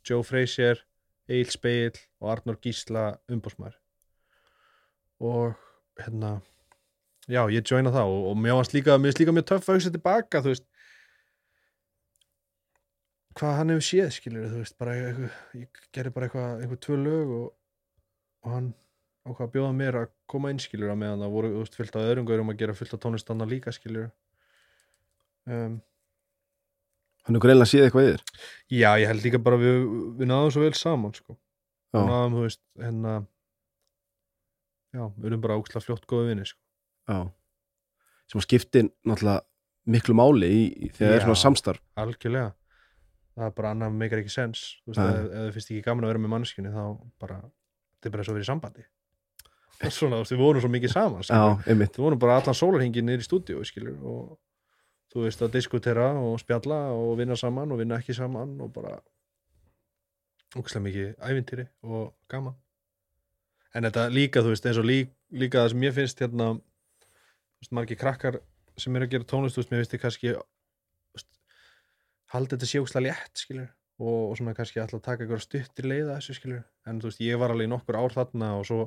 Joe 0.04 0.24
Frazier, 0.24 0.80
Eil 1.28 1.48
Speil 1.52 1.96
og 2.20 2.30
Arnur 2.32 2.58
Gísla 2.60 3.14
umbásmar 3.32 3.76
og 5.20 5.54
hérna 6.00 6.38
já, 7.28 7.44
ég 7.48 7.64
joina 7.64 7.92
það 7.92 8.12
og, 8.12 8.22
og 8.30 8.38
mér 8.40 8.58
varst 8.58 8.76
líka, 8.76 8.96
mér 8.98 9.12
varst 9.12 9.20
líka 9.22 9.34
mjög 9.36 9.48
töff 9.48 9.68
að 9.68 9.78
hugsa 9.78 9.92
tilbaka, 9.94 10.42
þú 10.44 10.52
veist 10.52 10.66
hvað 13.38 13.56
hann 13.58 13.72
hefur 13.74 13.86
séð 13.88 14.10
skilur, 14.14 14.48
þú 14.50 14.62
veist, 14.62 14.76
bara 14.78 14.96
eitthvað, 14.98 15.38
ég 15.58 15.84
gerði 15.94 16.14
bara 16.14 16.28
eitthvað, 16.28 16.60
eitthvað 16.60 16.82
tvö 16.86 16.98
lög 17.00 17.32
og, 17.38 17.46
og 18.44 18.52
hann 18.52 18.68
ákvað 19.24 19.46
að 19.46 19.54
bjóða 19.56 19.72
mér 19.78 19.98
að 20.02 20.12
koma 20.30 20.52
inn 20.52 20.60
skilur 20.60 20.92
að 20.92 21.00
meðan 21.00 21.24
það 21.24 21.34
voru, 21.38 21.50
veist, 21.62 21.76
fyllt 21.78 21.96
af 21.96 22.06
öðrum 22.10 22.28
gaurum 22.28 22.52
að 22.52 22.60
gera 22.60 22.76
fyllt 22.76 22.96
af 22.96 23.02
tónlistanna 23.02 23.48
líka 23.48 23.72
skilur 23.72 24.10
um, 25.48 25.78
hann 27.24 27.38
er 27.38 27.44
greinlega 27.44 27.70
séð 27.70 27.86
eitthvað 27.86 28.10
yfir. 28.10 28.24
Já, 28.72 28.90
ég 29.00 29.08
held 29.08 29.24
líka 29.24 29.40
bara 29.44 29.60
við, 29.60 29.78
við 30.18 30.28
náðum 30.28 30.52
svo 30.52 30.64
vel 30.64 30.74
saman 30.76 31.14
sko. 31.16 31.38
Við 31.94 32.10
náðum, 32.10 32.36
þú 32.36 32.44
veist, 32.44 32.60
hérna 32.82 33.14
já, 34.94 35.06
við 35.06 35.30
erum 35.30 35.44
bara 35.46 35.56
ógslag 35.60 35.86
fljótt 35.86 36.06
góði 36.10 36.32
vinni 36.32 36.46
sko. 36.48 36.60
já. 37.08 37.18
sem 38.30 38.40
að 38.40 38.46
skipti 38.46 38.84
náttúrulega 39.04 39.44
miklu 39.94 40.16
máli 40.16 40.48
í, 40.48 40.60
í 40.86 40.90
þegar 40.92 41.10
það 41.10 41.16
er 41.16 41.26
svona 41.26 41.40
samstarf. 41.42 41.82
algjörlega. 42.00 42.52
Það 43.34 43.48
er 43.48 43.56
bara 43.58 43.72
annað 43.74 43.96
meikar 43.98 44.20
ekki 44.22 44.32
sens. 44.32 44.62
Ef, 44.86 44.96
þið 44.96 45.52
finnst 45.56 45.70
ekki 45.72 45.84
gaman 45.84 46.06
að 46.06 46.12
vera 46.12 46.22
með 46.22 46.32
manneskjunni 46.34 46.72
þá 46.74 46.84
bara, 47.20 47.40
þetta 48.04 48.10
er 48.10 48.16
bara 48.18 48.26
svo 48.26 48.36
verið 48.36 48.48
sambandi. 48.50 48.84
Svona, 49.96 50.20
við 50.28 50.40
vorum 50.40 50.62
svo 50.62 50.70
mikið 50.70 50.92
saman 50.92 51.24
já, 51.26 51.40
við 51.66 51.96
vorum 51.98 52.20
bara 52.20 52.36
allan 52.38 52.56
sólarhingin 52.56 53.06
niður 53.08 53.24
í 53.24 53.26
stúdíu 53.26 53.64
skilur, 53.66 53.96
og 54.06 54.36
þú 55.12 55.24
veist 55.24 55.42
að 55.42 55.56
diskutera 55.56 56.12
og 56.20 56.36
spjalla 56.42 56.78
og 56.94 57.16
vinna 57.18 57.36
saman 57.36 57.72
og 57.72 57.80
vinna 57.80 57.98
ekki 57.98 58.14
saman 58.16 58.54
og 58.62 58.70
bara 58.74 58.98
ógæslega 60.54 60.84
mikið 60.84 61.08
ævintýri 61.18 61.66
og 61.82 62.12
gaman. 62.30 62.54
En 63.74 63.88
þetta 63.88 64.06
líka, 64.12 64.44
þú 64.44 64.52
veist, 64.52 64.66
eins 64.68 64.78
og 64.78 64.86
líka, 64.86 65.10
líka 65.34 65.64
það 65.64 65.72
sem 65.72 65.86
ég 65.88 65.96
finnst 65.96 66.22
hérna 66.22 66.50
margir 67.74 67.98
krakkar 67.98 68.38
sem 68.78 68.94
eru 68.94 69.08
að 69.08 69.16
gera 69.16 69.26
tónlist, 69.26 69.56
þú 69.56 69.64
veist, 69.64 69.72
mér 69.72 69.82
finnst 69.82 69.96
þið 69.96 70.04
kannski 70.04 70.34
haldið 72.34 72.54
þetta 72.56 72.70
sé 72.70 72.82
ógæslega 72.82 73.08
létt 73.08 73.42
skilur 73.42 73.72
og, 74.00 74.30
og 74.30 74.38
svona 74.38 74.54
kannski 74.56 74.80
alltaf 74.82 75.02
taka 75.04 75.24
eitthvað 75.24 75.44
stuttir 75.44 75.86
leiða 75.86 76.16
þessu 76.18 76.38
skilur 76.38 76.64
en 76.88 77.02
þú 77.02 77.10
veist, 77.10 77.22
ég 77.22 77.38
var 77.40 77.54
alveg 77.54 77.70
nokkur 77.70 77.98
ár 78.00 78.16
þarna 78.16 78.54
og 78.58 78.66
svo 78.68 78.80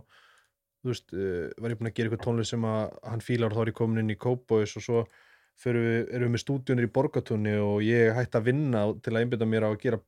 þú 0.84 0.92
veist, 0.92 1.14
uh, 1.16 1.48
var 1.62 1.74
ég 1.74 1.80
búin 1.80 1.92
að 1.92 1.96
gera 1.98 2.10
eitthvað 2.10 2.26
tónlist 2.26 2.56
sem 2.56 2.68
að 2.68 2.84
hann 3.08 3.24
fílar 3.24 3.56
þá 3.56 3.62
er 3.64 3.72
ég 3.72 3.80
komin 3.80 4.04
inn 4.04 4.14
í 4.14 4.20
Cowboys 4.20 4.76
og 4.80 4.86
svo 4.86 5.06
við, 5.64 5.88
erum 6.14 6.28
við 6.28 6.34
með 6.36 6.44
stúdíunir 6.44 6.90
í 6.90 6.94
Borgatunni 6.94 7.56
og 7.64 7.80
ég 7.86 8.14
hætti 8.18 8.40
að 8.40 8.50
vinna 8.52 8.84
til 9.02 9.16
að 9.16 9.24
einbytta 9.24 9.50
mér 9.50 9.66
á 9.66 9.70
að 9.72 9.80
gera 9.86 10.02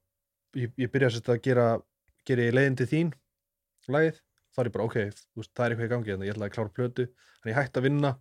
ég, 0.60 0.74
ég 0.78 0.91
byrja 0.91 1.14
sérst 1.16 1.32
að 1.32 1.41
gera 1.47 1.70
gera 2.28 2.45
ég 2.45 2.56
leiðin 2.56 2.78
til 2.78 2.89
þín 2.89 3.14
lagið, 3.89 4.20
þá 4.54 4.62
er 4.62 4.70
ég 4.70 4.76
bara 4.76 4.86
ok, 4.86 4.97
veist, 5.39 5.52
það 5.56 5.66
er 5.66 5.74
eitthvað 5.74 5.88
í 5.88 5.93
gangi 5.93 6.14
þannig 6.14 6.30
ég 6.30 6.36
ætlaði 6.36 6.50
að 6.50 6.56
klára 6.58 6.74
plötu, 6.76 7.06
þannig 7.39 7.54
ég 7.54 7.60
hætti 7.60 7.80
að 7.80 7.88
vinna 7.88 8.12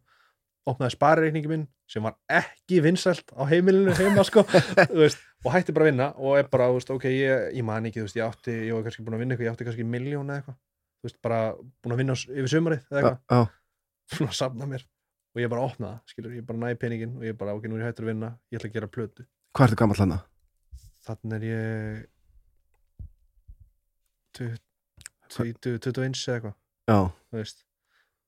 opnaði 0.68 0.94
sparireikningi 0.94 1.50
minn 1.50 1.64
sem 1.88 2.04
var 2.04 2.16
ekki 2.40 2.82
vinsælt 2.84 3.32
á 3.34 3.42
heimilinu 3.48 3.94
heima 3.98 4.24
sko, 4.26 4.44
veist, 5.00 5.20
og 5.44 5.52
hætti 5.54 5.74
bara 5.76 5.88
að 5.88 5.90
vinna 5.92 6.08
og 6.16 6.38
er 6.40 6.50
bara, 6.52 6.68
veist, 6.74 6.92
ok, 6.94 7.08
ég, 7.12 7.48
ég 7.56 7.66
man 7.66 7.88
ekki 7.88 8.04
veist, 8.04 8.18
ég 8.18 8.26
átti, 8.26 8.54
ég 8.68 8.76
var 8.76 8.86
kannski 8.86 9.06
búin 9.06 9.18
að 9.18 9.24
vinna 9.24 9.36
eitthvað, 9.36 9.48
ég 9.48 9.56
átti 9.56 9.68
kannski 9.68 9.88
miljón 9.96 10.32
eða 10.32 10.42
eitthvað, 10.42 11.18
bara 11.24 11.42
búin 11.56 11.96
að 11.96 12.02
vinna 12.04 12.18
yfir 12.18 12.52
sumarið 12.54 12.86
eða 12.92 13.02
eitthvað. 13.02 13.20
Já, 13.32 14.16
svona 14.16 14.32
að 14.34 14.40
safna 14.42 14.70
mér. 14.70 14.88
Og 15.36 15.42
ég 15.42 15.50
bara 15.52 15.66
opna 15.68 15.90
það, 15.92 16.00
skilur, 16.12 16.32
ég 16.38 16.44
bara 16.48 16.62
næði 16.64 16.80
peningin 16.82 17.18
og 17.18 17.26
ég 17.28 17.36
bara, 17.38 17.54
ok, 17.54 17.68
nú 17.68 17.76
er 17.76 17.84
ég 17.84 17.90
hættur 17.92 18.06
að 18.06 18.12
vinna, 18.14 18.34
ég 18.50 18.58
ætla 18.58 18.70
að 18.70 18.78
gera 18.78 18.90
plötu. 18.90 19.26
Hvað 19.54 19.68
ertu 19.68 19.80
gamall 19.82 20.00
hana? 20.02 20.22
þannig 21.08 21.36
er 21.38 21.44
ég 21.48 22.06
20, 24.38 24.58
21 25.32 26.22
eða 26.28 26.36
eitthvað 26.36 26.54
já, 26.88 26.98
þú 27.30 27.40
veist, 27.40 27.64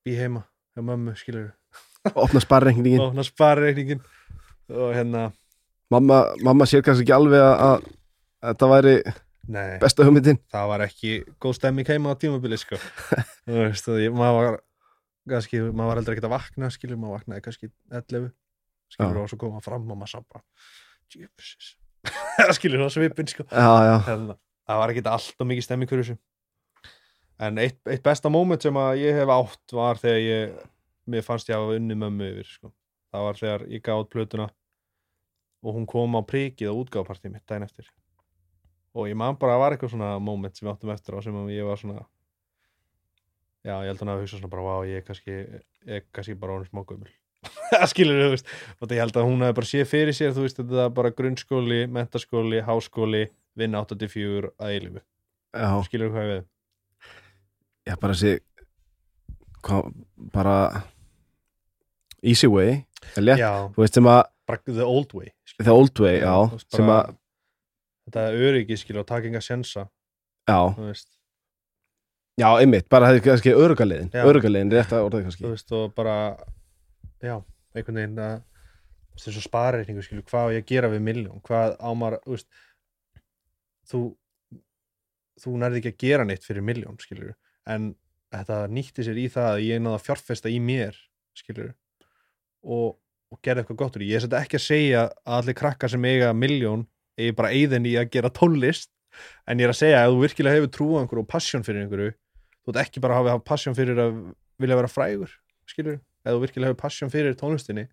bý 0.04 0.16
heima 0.18 0.44
hjá 0.74 0.84
mömmu, 0.86 1.14
skilur 1.18 1.50
opna 2.08 2.40
sparreikningin 2.42 3.02
og 3.02 3.16
hann 3.16 3.26
sparir 3.26 3.68
reikningin 3.68 4.00
og 4.70 4.94
hérna, 4.94 5.26
mamma, 5.92 6.22
mamma 6.44 6.68
sér 6.68 6.84
kannski 6.86 7.04
ekki 7.04 7.16
alveg 7.16 7.42
að, 7.42 7.88
þetta 8.46 8.68
væri 8.70 8.94
nei. 9.50 9.66
besta 9.82 10.06
hugmyndin. 10.06 10.40
Það 10.52 10.70
var 10.72 10.84
ekki 10.86 11.14
góð 11.42 11.56
stemming 11.58 11.90
heima 11.90 12.14
á 12.14 12.20
tímabili 12.20 12.58
sko. 12.60 12.78
þú 13.48 13.58
veist, 13.58 13.90
og 13.90 14.00
ég, 14.02 14.14
maður 14.14 14.38
var 14.38 14.60
kannski, 15.34 15.62
maður 15.66 15.90
var 15.90 16.00
heldur 16.00 16.16
ekki 16.16 16.26
að 16.28 16.36
vakna 16.36 16.72
skilur, 16.74 17.00
maður 17.00 17.18
vaknaði 17.18 17.44
kannski 17.48 17.70
11 17.90 18.30
skilur, 18.94 19.20
og 19.24 19.30
svo 19.30 19.40
koma 19.44 19.62
fram 19.64 19.84
og 19.90 20.00
maður 20.00 20.14
sá 20.14 20.24
bara 20.24 20.44
Jesus 21.10 21.76
skilur, 22.56 22.86
það 22.86 22.96
svipin 22.96 23.28
sko. 23.28 23.44
já, 23.50 23.70
já, 23.84 23.94
Hérna, 24.08 24.38
það 24.70 24.82
var 24.82 24.94
ekki 24.94 25.06
alltaf 25.10 25.48
mikið 25.50 25.66
stemming 25.66 25.90
fyrir 25.90 26.06
þessu. 26.06 26.20
En 27.40 27.56
eitt, 27.60 27.78
eitt 27.88 28.02
besta 28.04 28.28
moment 28.32 28.60
sem 28.60 28.76
að 28.76 29.00
ég 29.00 29.16
hef 29.16 29.30
átt 29.32 29.74
var 29.76 30.00
þegar 30.00 30.20
ég 30.20 30.58
mér 31.10 31.24
fannst 31.26 31.50
ég 31.50 31.56
að 31.56 31.66
hafa 31.66 31.78
unni 31.80 31.96
mömmu 31.98 32.28
yfir 32.32 32.48
sko. 32.48 32.72
það 33.10 33.26
var 33.26 33.38
þegar 33.40 33.64
ég 33.70 33.82
gátt 33.82 34.10
plötuna 34.12 34.46
og 35.60 35.76
hún 35.76 35.86
kom 35.86 36.14
á 36.16 36.22
prikið 36.24 36.70
á 36.70 36.74
útgáfapartíð 36.78 37.34
mitt 37.34 37.46
daginn 37.46 37.66
eftir. 37.66 37.88
Og 38.94 39.10
ég 39.10 39.18
man 39.18 39.36
bara 39.38 39.54
að 39.54 39.56
það 39.56 39.62
var 39.62 39.74
eitthvað 39.74 39.92
svona 39.94 40.10
moment 40.18 40.56
sem 40.56 40.66
við 40.66 40.72
áttum 40.72 40.92
eftir 40.94 41.16
á 41.16 41.18
sem 41.22 41.40
ég 41.50 41.66
var 41.66 41.80
svona 41.80 42.04
já, 43.60 43.74
ég 43.74 43.90
held 43.90 43.98
að 43.98 44.04
hann 44.04 44.12
að 44.14 44.22
hugsa 44.22 44.38
svona 44.38 44.52
bara, 44.54 44.66
vá, 44.66 44.86
ég 44.88 45.02
er 45.02 45.04
kannski 45.06 45.34
ég 45.34 45.98
er 45.98 46.06
kannski 46.14 46.38
bara 46.38 46.56
honum 46.56 46.70
smá 46.70 46.84
gömul. 46.86 47.10
Það 47.70 47.90
skilur 47.92 48.22
þú 48.22 48.30
veist. 48.36 48.54
Og 48.80 48.94
ég 48.94 49.02
held 49.02 49.18
að 49.20 49.28
hún 49.28 49.44
hefði 49.44 49.58
bara 49.60 49.70
séð 49.72 49.90
fyrir 49.90 50.16
sér 50.16 50.32
þú 50.36 50.46
veist, 50.46 50.62
þetta 50.62 50.86
er 50.86 50.96
bara 50.96 51.12
grunnskóli, 51.18 51.82
mentaskóli 51.92 52.64
háskóli, 52.66 53.26
vinna 53.58 53.84
84 53.84 54.54
að 54.56 54.74
eilifu, 54.74 55.04
já, 55.54 55.70
skilur 55.86 56.14
hvað 56.14 56.26
ég 56.26 56.34
við 56.38 56.48
já 57.90 57.96
bara 58.00 58.14
sé 58.14 58.38
hvað, 59.64 59.92
bara 60.32 60.56
easy 62.22 62.50
way 62.50 62.82
létt, 63.16 63.40
já, 63.40 63.52
þú 63.74 63.84
veist 63.84 63.96
sem 63.98 64.10
að 64.10 64.22
the 64.66 64.84
old 64.86 65.14
way 65.16 65.32
the 65.60 65.70
old 65.72 66.02
way, 66.02 66.20
já, 66.20 66.34
þú 66.50 66.58
veist, 66.58 66.68
sem 66.76 66.92
að 66.96 67.14
þetta 68.08 68.26
er 68.28 68.44
öryggi 68.50 68.78
skilur 68.80 69.04
og 69.04 69.08
taka 69.10 69.30
enga 69.30 69.42
sjensa 69.44 69.86
já, 70.48 70.60
þú 70.76 70.90
já, 72.40 72.48
einmitt, 72.60 72.88
bara 72.92 73.10
það 73.10 73.18
er 73.18 73.24
kannski 73.26 73.54
örugaliðin 73.56 74.10
Já. 74.14 74.22
örugaliðin, 74.28 74.72
rétt 74.74 74.94
að 74.94 75.06
þú 75.06 75.22
kannski. 75.26 75.46
Veist 75.48 75.74
og 75.76 75.92
bara 75.96 76.14
já, 77.22 77.36
einhvern 77.74 78.00
veginn 78.00 78.22
að 78.24 78.38
þessu 79.20 79.42
sparreikningu 79.44 80.04
skilur, 80.04 80.24
hvað 80.30 80.48
á 80.48 80.52
ég 80.54 80.64
að 80.64 80.70
gera 80.70 80.90
við 80.92 81.04
milljón, 81.04 81.42
hvað 81.44 81.76
á 81.76 81.90
maður 81.92 82.22
þú 82.24 82.36
veist, 82.36 82.48
þú 83.90 84.02
þú 85.40 85.56
nærði 85.60 85.80
ekki 85.82 85.92
að 85.92 86.00
gera 86.04 86.28
neitt 86.28 86.46
fyrir 86.46 86.64
milljón 86.64 87.00
skilur, 87.02 87.34
en 87.68 87.92
þetta 88.32 88.62
nýtti 88.72 89.04
sér 89.04 89.20
í 89.20 89.28
það 89.32 89.50
að 89.52 89.66
ég 89.66 89.82
náði 89.82 89.98
að 89.98 90.06
fjárfesta 90.08 90.52
í 90.52 90.60
mér 90.64 90.96
skilur 91.36 91.74
og, 92.62 92.96
og 93.32 93.38
gerði 93.42 93.62
eitthvað 93.64 93.76
gott 93.82 93.96
úr 93.96 94.02
því. 94.04 94.08
ég 94.12 94.24
þetta 94.24 94.40
ekki 94.44 94.56
að 94.58 94.64
segja 94.66 95.02
að 95.08 95.36
allir 95.40 95.54
krakkar 95.60 95.90
sem 95.92 96.04
eiga 96.04 96.32
miljón 96.36 96.86
eigi 97.18 97.34
bara 97.36 97.50
eigðin 97.54 97.86
í 97.86 97.94
að 98.00 98.10
gera 98.10 98.30
tónlist 98.30 98.90
en 99.46 99.58
ég 99.60 99.64
er 99.68 99.72
að 99.74 99.80
segja 99.80 100.02
að 100.04 100.12
þú 100.14 100.20
virkilega 100.24 100.56
hefur 100.60 100.70
trú 100.76 100.88
á 100.96 101.00
einhverju 101.02 101.24
og 101.24 101.28
passion 101.30 101.64
fyrir 101.66 101.82
einhverju 101.84 102.12
þú 102.64 102.72
ert 102.74 102.82
ekki 102.84 103.00
bara 103.02 103.16
að 103.18 103.30
hafa 103.30 103.44
passion 103.44 103.74
fyrir 103.74 103.98
að 103.98 104.20
vilja 104.60 104.76
vera 104.76 104.88
frægur, 104.92 105.30
skilur 105.66 105.96
ef 106.00 106.34
þú 106.34 106.40
virkilega 106.44 106.70
hefur 106.70 106.80
passion 106.82 107.10
fyrir 107.10 107.34
tónlistinni 107.40 107.86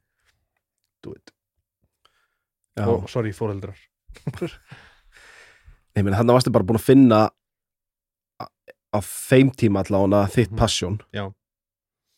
do 1.03 1.13
it, 1.15 1.31
og 2.77 3.07
sorry 3.09 3.31
fóreldrar 3.31 3.77
ég 5.97 6.03
meina 6.05 6.19
þannig 6.19 6.37
varstu 6.37 6.53
bara 6.53 6.67
búin 6.67 6.79
að 6.79 6.85
finna 6.87 7.19
á- 8.93 9.01
þeim 9.01 9.51
tíma 9.57 9.83
allavega 9.83 10.27
þitt 10.33 10.51
Mhm. 10.51 10.57
passion 10.59 10.99
Já. 11.13 11.31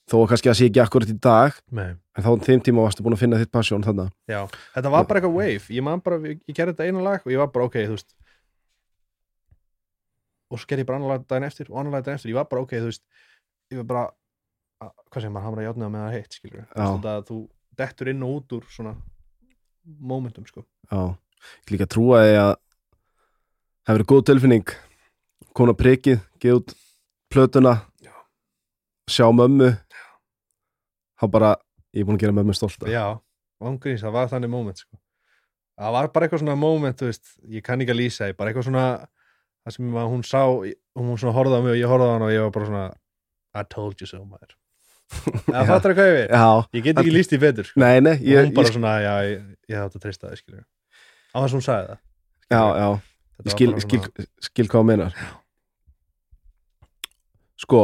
Þó 0.10 0.16
að 0.20 0.30
kannski 0.32 0.50
að 0.52 0.58
sé 0.60 0.68
ekki 0.70 0.82
akkurat 0.84 1.12
í 1.12 1.16
dag 1.22 1.58
Nei. 1.76 1.92
en 1.94 2.26
þá 2.26 2.30
á 2.34 2.46
þeim 2.48 2.64
tíma 2.66 2.86
varstu 2.86 3.06
búin 3.06 3.16
að 3.16 3.24
finna 3.24 3.40
þitt 3.42 3.52
passion 3.54 3.86
þannig 3.86 4.10
Já, 4.32 4.42
þetta 4.76 4.94
var 4.94 5.06
bara 5.10 5.22
eitthvað 5.22 5.36
wave. 5.38 5.66
Ég 5.76 5.86
man 5.86 6.02
bara, 6.06 6.18
ég, 6.26 6.40
ég 6.50 6.58
gerði 6.58 6.74
þetta 6.76 6.88
einu 6.90 7.04
lag 7.06 7.26
og 7.26 7.34
ég 7.34 7.42
var 7.42 7.52
bara 7.54 7.68
ok, 7.70 7.78
þú 7.86 7.98
veist. 7.98 8.16
Og 10.50 10.62
svo 10.62 10.70
gerði 10.70 10.86
ég 10.86 10.90
bara 10.90 11.00
annar 11.00 11.14
lag 11.14 11.28
daginn 11.30 11.48
eftir 11.50 11.70
og 11.70 11.82
annar 11.82 12.00
lag 12.00 12.08
daginn 12.08 12.20
eftir, 12.20 12.34
ég 12.34 12.40
var 12.40 12.50
bara 12.50 12.66
ok, 12.66 12.76
þú 12.80 12.90
veist 12.90 13.06
ég 13.70 13.82
var 13.84 13.88
bara, 13.92 14.04
að, 14.82 14.94
hvað 15.14 15.26
sem 15.26 15.36
maður 15.36 15.48
hamra 15.50 15.66
játnaða 15.68 15.94
með 15.94 16.06
það 16.06 16.16
heitt, 16.18 16.38
skilur 16.40 16.68
þetta 16.74 17.16
að 17.16 17.26
þú 17.30 17.40
dettur 17.80 18.12
inn 18.14 18.26
og 18.26 18.36
út 18.40 18.56
úr 18.58 18.66
svona 18.74 18.96
momentum, 19.86 20.46
sko. 20.50 20.66
Já, 20.90 21.02
ég 21.66 21.76
líka 21.76 21.90
trúa 21.90 22.24
að 22.24 22.32
það 22.34 22.56
hefur 23.90 24.00
verið 24.00 24.10
góð 24.14 24.26
tilfinning. 24.30 24.74
Kona 25.58 25.74
prikið, 25.78 26.20
geð 26.42 26.60
út 26.60 26.74
plötuna. 27.30 27.76
Já. 28.04 28.14
sjá 29.10 29.26
mömmu 29.34 29.72
þá 31.20 31.26
bara, 31.34 31.52
ég 31.94 32.02
er 32.04 32.08
búin 32.10 32.18
að 32.20 32.24
gera 32.26 32.36
mömmu 32.40 32.56
stolta 32.58 32.90
Já, 32.92 33.06
vangrís, 33.64 34.02
það 34.06 34.16
var 34.16 34.30
þannig 34.32 34.52
moment, 34.54 34.78
sko. 34.84 34.98
Það 35.80 35.94
var 35.96 36.08
bara 36.16 36.28
eitthvað 36.28 36.42
svona 36.44 36.56
veist 37.10 37.30
ég 37.48 37.64
kann 37.64 37.82
ekki 37.84 37.94
að 37.96 38.00
lýsa, 38.02 38.28
því, 38.30 38.38
bara 38.40 38.52
eitthvað 38.52 38.68
svona 38.70 38.86
það 39.66 39.76
sem 39.76 40.00
að 40.00 40.10
hún 40.14 40.24
sá, 40.28 40.42
hún 41.00 41.20
svona 41.20 41.36
horfði 41.36 41.60
á 41.60 41.62
mig 41.64 41.74
og 41.76 41.80
ég 41.80 41.92
horfði 41.92 42.08
á 42.10 42.14
hann 42.16 42.26
og 42.28 42.34
ég 42.34 42.44
var 42.46 42.56
bara 42.56 42.70
svona 42.72 42.88
I 43.60 43.64
told 43.66 44.02
you 44.02 44.08
so, 44.08 44.20
maður. 44.30 44.56
Það 45.50 45.56
Já. 45.56 45.66
fattar 45.66 45.94
hvað 45.98 46.08
ég 46.12 46.16
við 46.20 46.34
já, 46.38 46.50
Ég 46.78 46.84
get 46.86 47.00
ekki 47.02 47.14
líst 47.16 47.32
í 47.34 47.40
betur 47.42 47.66
sko. 47.66 47.80
nei, 47.82 47.96
nei 48.06 48.14
ég, 48.22 48.44
hún 48.46 48.52
bara 48.54 48.70
ég, 48.70 48.76
svona, 48.76 48.92
já, 49.02 49.14
ég, 49.26 49.48
ég 49.72 49.80
hafði 49.82 49.98
að 49.98 50.04
treysta 50.04 50.28
það 50.30 50.42
skilur 50.44 50.66
á 51.34 51.38
þess 51.42 51.50
að 51.50 51.56
hún 51.58 51.66
sagði 51.66 51.88
það 51.90 51.98
já, 52.54 52.62
já, 52.84 52.90
Þetta 53.40 53.50
ég 53.50 53.56
skil, 53.56 53.72
skil, 53.88 54.02
svona- 54.06 54.28
skil 54.46 54.68
hvað 54.70 54.80
það 54.84 54.88
meinar. 54.92 55.18
Sko 57.60 57.82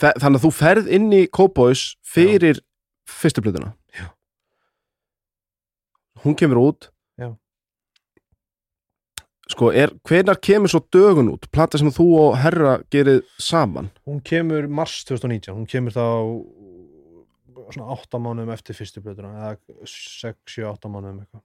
þannig 0.00 0.40
að 0.40 0.44
þú 0.46 0.50
ferð 0.54 0.90
inn 0.96 1.12
í 1.14 1.22
Cowboys 1.30 1.94
fyrir 2.06 2.60
fyrstu 3.10 3.44
plötuna? 3.44 3.74
Já. 3.94 4.08
hún 6.24 6.36
kemur 6.40 6.60
út. 6.62 6.90
Já. 7.20 7.34
sko, 9.52 9.70
er, 9.70 9.92
hvenar 10.08 10.40
kemur 10.42 10.72
svo 10.72 10.82
dögun 10.92 11.32
út, 11.34 11.48
plata 11.52 11.78
sem 11.78 11.92
þú 11.94 12.08
og 12.20 12.36
Herra 12.40 12.78
gerið 12.90 13.22
saman? 13.38 13.90
Hún 14.08 14.22
kemur 14.24 14.68
mars 14.68 15.02
2019 15.08 15.54
hún 15.54 15.68
kemur 15.70 15.94
þá 15.94 16.06
svona 17.72 17.94
8 17.94 18.20
mánuðum 18.20 18.52
eftir 18.54 18.76
fyrstu 18.76 19.02
blöðuna 19.04 19.32
eða 19.34 19.84
6-7-8 19.88 20.90
mánuðum 20.90 21.22
eitthvað. 21.22 21.44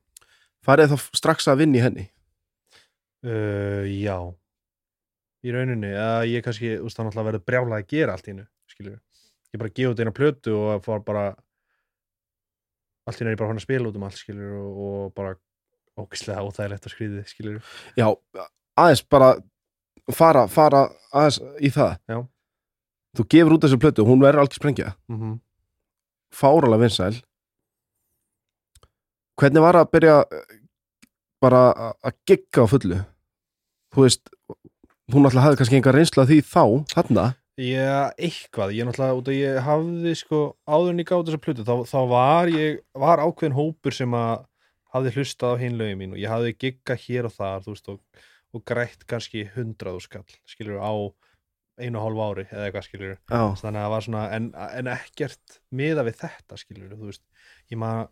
Farið 0.66 0.94
þá 0.94 1.20
strax 1.20 1.48
að 1.48 1.62
vinna 1.62 1.80
í 1.80 1.84
henni? 1.84 2.06
Uh, 3.20 3.84
já 3.88 4.16
í 5.44 5.52
rauninni, 5.56 5.92
eða 5.96 6.26
ég 6.28 6.44
kannski 6.44 6.74
þú 6.78 6.84
veist, 6.88 6.98
það 6.98 7.06
náttúrulega 7.10 7.30
verður 7.32 7.46
brjálað 7.48 7.78
að 7.80 7.88
gera 7.94 8.16
allt 8.16 8.28
í 8.28 8.32
hennu 8.34 8.48
skilur, 8.70 8.98
ég 9.54 9.60
bara 9.62 9.76
gefa 9.76 9.92
út 9.94 10.00
eina 10.04 10.12
plötu 10.16 10.56
og 10.56 10.84
fór 10.84 11.04
bara 11.06 11.28
allt 13.08 13.18
í 13.18 13.24
hennu 13.24 13.32
er 13.32 13.36
ég 13.38 13.40
bara 13.42 13.50
hann 13.54 13.62
að 13.62 13.68
spila 13.68 13.90
út 13.90 13.96
um 14.00 14.04
allt 14.10 14.20
skilur 14.20 14.58
og, 14.60 14.82
og 14.88 15.14
bara 15.16 15.36
ógislega 16.00 16.44
óþægilegt 16.48 16.86
að 16.88 16.94
skrýði 16.96 17.24
skilur 17.28 17.64
já, 18.00 18.08
aðeins 18.80 19.04
bara 19.10 19.32
fara, 20.16 20.48
fara 20.48 20.86
aðeins 21.14 21.40
í 21.62 21.70
það. 21.74 21.96
Já. 22.10 22.20
þú 23.18 23.26
gefur 23.34 23.56
út 23.56 23.66
þessu 23.66 23.80
plötu, 23.82 24.06
hún 24.06 24.22
verður 24.22 24.44
algjör 24.44 24.60
sprengja. 24.60 24.94
Mm 25.10 25.18
-hmm. 25.20 25.40
fáralega 26.34 26.82
vinsæl. 26.84 27.22
Hvernig 29.40 29.62
var 29.64 29.76
að 29.76 29.92
byrja 29.92 30.16
eh, 30.32 30.58
bara 31.42 31.62
að- 31.74 31.96
að 32.04 32.14
gigga 32.28 32.64
á 32.64 32.68
fullu? 32.68 33.00
Þú 33.94 34.02
veist 34.06 34.30
hún 35.14 35.26
alltaf 35.26 35.46
hafði 35.46 35.60
kannski 35.62 35.80
enga 35.80 35.94
reynsla 35.96 36.26
af 36.26 36.32
því 36.32 36.42
þá 36.46 36.64
þarna, 36.94 37.28
Já, 37.60 38.14
eitthvað, 38.16 38.72
ég 38.72 38.86
náttúrulega 38.88 39.16
út 39.20 39.28
að 39.28 39.36
ég 39.36 39.58
hafði 39.66 40.12
sko 40.16 40.38
áður 40.64 40.94
en 40.94 41.02
ég 41.02 41.08
gáði 41.10 41.26
þessa 41.28 41.40
plötu 41.44 41.66
þá, 41.68 41.74
þá 41.90 41.98
var 42.08 42.52
ég, 42.54 42.78
var 42.96 43.20
ákveðin 43.20 43.58
hópur 43.58 43.96
sem 43.98 44.14
að 44.16 44.46
hafði 44.94 45.12
hlustað 45.18 45.58
á 45.60 45.62
hinn 45.66 45.76
lögin 45.76 46.00
mín 46.00 46.14
og 46.16 46.22
ég 46.22 46.32
hafði 46.32 46.54
gigga 46.64 46.96
hér 47.04 47.28
og 47.28 47.36
þar 47.36 47.66
veist 47.66 47.92
og, 47.92 48.00
og 48.56 48.64
grætt 48.70 49.04
kannski 49.12 49.44
hundraðu 49.58 50.06
skall 50.06 50.38
skilur 50.48 50.80
á 50.80 50.94
einu 51.80 52.00
og 52.00 52.06
hálf 52.06 52.24
ári 52.30 52.48
eða 52.48 52.70
eitthvað 52.70 52.88
skilur 52.88 53.12
já, 53.18 53.44
þannig 53.60 53.68
að 53.68 53.84
það 53.84 53.92
var 53.98 54.08
svona, 54.08 54.24
en, 54.38 54.50
en 54.80 54.92
ekkert 54.96 55.60
miða 55.82 56.08
við 56.08 56.20
þetta 56.24 56.62
skilur 56.64 56.96
þú 56.96 57.12
veist, 57.12 57.26
ég 57.68 57.84
maður 57.84 58.10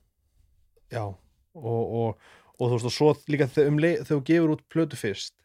já, 0.92 1.04
og, 1.08 1.82
og, 2.04 2.30
og 2.60 2.66
þú 2.66 2.76
veist 2.76 2.92
og 2.92 2.98
svo 3.00 3.16
líka 3.32 3.48
þegar, 3.56 4.12
um 4.12 4.28
gefur 4.28 4.58
út 4.58 4.68
plötu 4.68 5.00
fyrst 5.00 5.38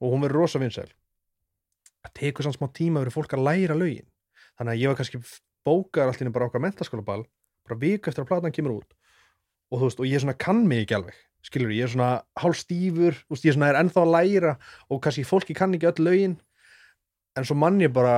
og 0.00 0.12
hún 0.12 0.24
verður 0.24 0.42
rosa 0.42 0.60
vinsæl. 0.62 0.88
Það 2.04 2.14
tekur 2.20 2.46
samt 2.46 2.58
smá 2.58 2.68
tíma 2.74 3.02
fyrir 3.02 3.14
fólk 3.14 3.34
að 3.36 3.46
læra 3.46 3.76
lögin. 3.78 4.06
Þannig 4.58 4.72
að 4.74 4.82
ég 4.82 4.92
var 4.92 4.98
kannski 5.00 5.22
bókar 5.66 6.12
einu 6.14 6.32
bara 6.34 6.48
okkar 6.48 6.62
mentaskóla 6.62 7.04
ball 7.04 7.24
bara 7.66 7.80
viku 7.80 8.10
eftir 8.10 8.22
að 8.22 8.30
platan 8.30 8.54
kemur 8.54 8.78
út. 8.78 8.92
Og 9.72 9.80
þú 9.80 9.88
veist, 9.88 10.00
og 10.02 10.06
ég 10.06 10.22
svona 10.22 10.36
kann 10.38 10.62
mig 10.68 10.84
ekki 10.84 10.98
alveg 11.00 11.16
skilur, 11.46 11.72
ég 11.74 11.86
er 11.86 11.92
svona 11.92 12.10
hálf 12.40 12.58
stífur 12.58 13.14
veist, 13.30 13.44
ég 13.46 13.54
svona 13.54 13.70
er 13.70 13.78
ennþá 13.80 14.02
að 14.02 14.12
læra 14.14 14.54
og 14.90 15.02
kannski 15.02 15.26
fólki 15.26 15.54
kann 15.56 15.74
ekki 15.76 15.90
öll 15.90 16.06
lögin. 16.06 16.36
En 17.36 17.46
svo 17.46 17.56
mann 17.58 17.78
ég 17.82 17.92
bara 17.94 18.16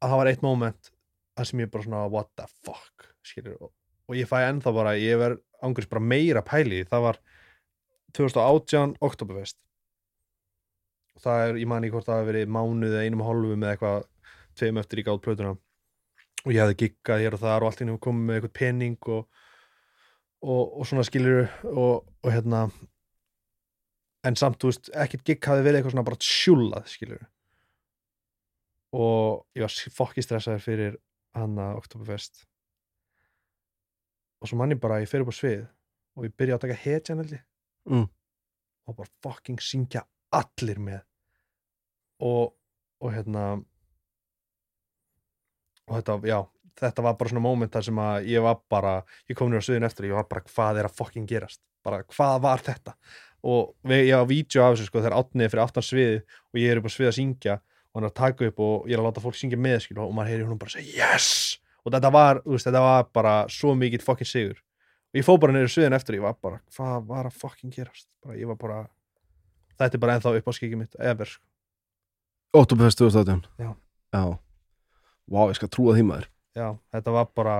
að 0.00 0.12
það 0.12 0.20
var 0.20 0.30
eitt 0.30 0.44
moment 0.44 0.92
að 1.36 1.50
sem 1.50 1.62
ég 1.64 1.72
bara 1.72 1.86
svona 1.86 2.06
what 2.12 2.30
the 2.38 2.46
fuck 2.64 3.10
skilur, 3.26 3.56
og, 3.60 3.72
og 4.08 4.16
ég 4.16 4.28
fæ 4.28 4.40
ennþá 4.46 4.72
bara 4.76 4.96
ég 4.98 5.20
verð 5.20 5.42
ángurist 5.64 5.90
bara 5.92 6.04
meira 6.04 6.42
pæli 6.46 6.84
það 6.88 7.06
var 7.08 7.20
2018 8.16 8.94
Oktoberfest. 9.04 9.58
Það 11.20 11.42
er, 11.46 11.58
ég 11.60 11.68
man 11.68 11.84
ekki 11.84 11.94
hvort 11.96 12.08
það 12.08 12.20
hafi 12.20 12.30
verið 12.30 12.52
mánuð 12.56 12.94
eða 12.94 13.02
einum 13.04 13.24
og 13.24 13.28
hálfum 13.28 13.64
eða 13.66 13.74
eitthvað 13.74 14.06
tveim 14.60 14.80
eftir 14.80 15.02
í 15.02 15.04
gátt 15.08 15.24
plötuna. 15.24 15.56
Og 16.46 16.54
ég 16.54 16.62
hefði 16.62 16.78
giggað 16.84 17.24
hér 17.24 17.36
og 17.36 17.42
þar 17.42 17.64
og 17.64 17.70
allt 17.70 17.82
innum 17.84 18.00
komið 18.00 18.26
með 18.28 18.38
eitthvað 18.38 18.54
pening 18.56 19.10
og, 19.12 19.42
og, 20.40 20.62
og 20.80 20.88
svona 20.88 21.04
skilur 21.04 21.50
og, 21.68 22.08
og 22.24 22.32
hérna 22.32 22.62
en 24.24 24.36
samt, 24.36 24.60
þú 24.60 24.70
veist, 24.70 24.88
ekkert 25.04 25.26
gigg 25.28 25.50
hafi 25.50 25.64
verið 25.64 25.80
eitthvað 25.80 25.94
svona 25.96 26.08
bara 26.08 26.24
sjúlað, 26.24 26.88
skilur 26.92 27.28
og 28.96 29.44
ég 29.54 29.62
var 29.62 29.92
fokki 29.94 30.22
stressaður 30.24 30.64
fyrir 30.64 30.96
hana 31.36 31.74
Oktoberfest. 31.78 32.42
Og 34.40 34.50
svo 34.50 34.58
mann 34.58 34.74
ég 34.74 34.80
bara, 34.82 34.98
ég 35.02 35.10
fer 35.10 35.22
upp 35.22 35.30
á 35.30 35.36
svið 35.36 35.62
og 36.18 36.26
ég 36.26 36.34
byrja 36.34 36.56
að 36.58 36.64
taka 36.64 36.80
hetjan 36.80 37.22
held 37.22 37.36
ég 37.36 37.44
Mm. 37.90 38.06
og 38.86 38.96
bara 38.96 39.10
fucking 39.22 39.58
syngja 39.62 40.04
allir 40.34 40.78
með. 40.82 41.02
Og, 42.22 42.52
og 43.00 43.12
hérna 43.14 43.44
og 45.90 45.98
þetta, 45.98 46.16
já 46.28 46.38
þetta 46.80 47.04
var 47.04 47.16
bara 47.18 47.32
svona 47.32 47.44
moment 47.44 47.72
þar 47.74 47.86
sem 47.86 48.00
að 48.02 48.28
ég 48.30 48.44
var 48.44 48.60
bara 48.72 48.92
ég 49.30 49.38
kom 49.38 49.50
nýra 49.50 49.62
á 49.62 49.66
sviðin 49.66 49.88
eftir 49.88 50.06
og 50.06 50.12
ég 50.12 50.20
var 50.20 50.28
bara 50.30 50.46
hvað 50.46 50.80
er 50.80 50.88
að 50.88 50.96
fucking 51.00 51.28
gerast, 51.28 51.60
bara 51.84 52.02
hvað 52.08 52.36
var 52.46 52.64
þetta? 52.64 52.94
Og 53.50 53.90
ég 53.90 54.12
var 54.12 54.28
vídeo 54.28 54.64
af 54.64 54.74
þessu 54.74 54.88
sko 54.90 55.00
þegar 55.00 55.16
átnið 55.16 55.52
fyrir 55.52 55.64
aftan 55.64 55.86
sviði 55.86 56.20
og 56.20 56.60
ég 56.60 56.72
er 56.72 56.80
upp 56.80 56.88
á 56.88 56.92
svið 56.92 57.10
að 57.10 57.16
syngja 57.16 57.56
og 57.60 57.98
hann 57.98 58.06
er 58.06 58.12
að 58.12 58.18
taka 58.20 58.50
upp 58.50 58.64
og 58.64 58.88
ég 58.88 58.96
er 58.96 59.02
að 59.02 59.08
láta 59.08 59.24
fólk 59.24 59.38
syngja 59.38 59.60
með 59.60 59.78
skil, 59.86 59.98
og 59.98 60.12
maður 60.14 60.34
heyri 60.34 60.48
hún 60.48 60.60
bara 60.60 60.74
segja 60.76 61.10
yes! 61.10 61.30
Og 61.80 61.94
þetta 61.94 62.10
var, 62.12 62.42
veist, 62.44 62.66
þetta 62.68 62.82
var 62.84 63.06
bara 63.16 63.34
svo 63.50 63.72
mikið 63.78 64.04
fucking 64.04 64.28
sigur 64.28 64.60
ég 65.16 65.26
fóð 65.26 65.40
bara 65.42 65.56
neyru 65.56 65.70
sviðin 65.70 65.96
eftir 65.96 66.16
og 66.16 66.20
ég 66.20 66.26
var 66.28 66.38
bara, 66.42 66.60
hvað 66.76 67.06
var 67.10 67.28
að 67.30 67.38
fucking 67.40 67.74
gerast? 67.74 68.08
Bara, 68.24 68.38
ég 68.38 68.50
var 68.50 68.58
bara 68.60 68.80
þetta 69.80 69.96
er 69.96 70.02
bara 70.04 70.16
ennþá 70.18 70.34
upp 70.38 70.50
á 70.50 70.52
skikið 70.54 70.82
mitt 70.82 70.98
ever, 70.98 71.30
sko. 71.30 71.44
Óttúbefest 72.56 72.98
2018 73.00 73.46
Já. 73.62 73.70
Já. 74.14 74.24
Vá, 75.30 75.42
ég 75.46 75.58
skal 75.58 75.70
trúa 75.70 75.94
því 75.94 76.06
maður. 76.08 76.26
Já, 76.58 76.66
þetta 76.90 77.14
var 77.14 77.28
bara 77.38 77.56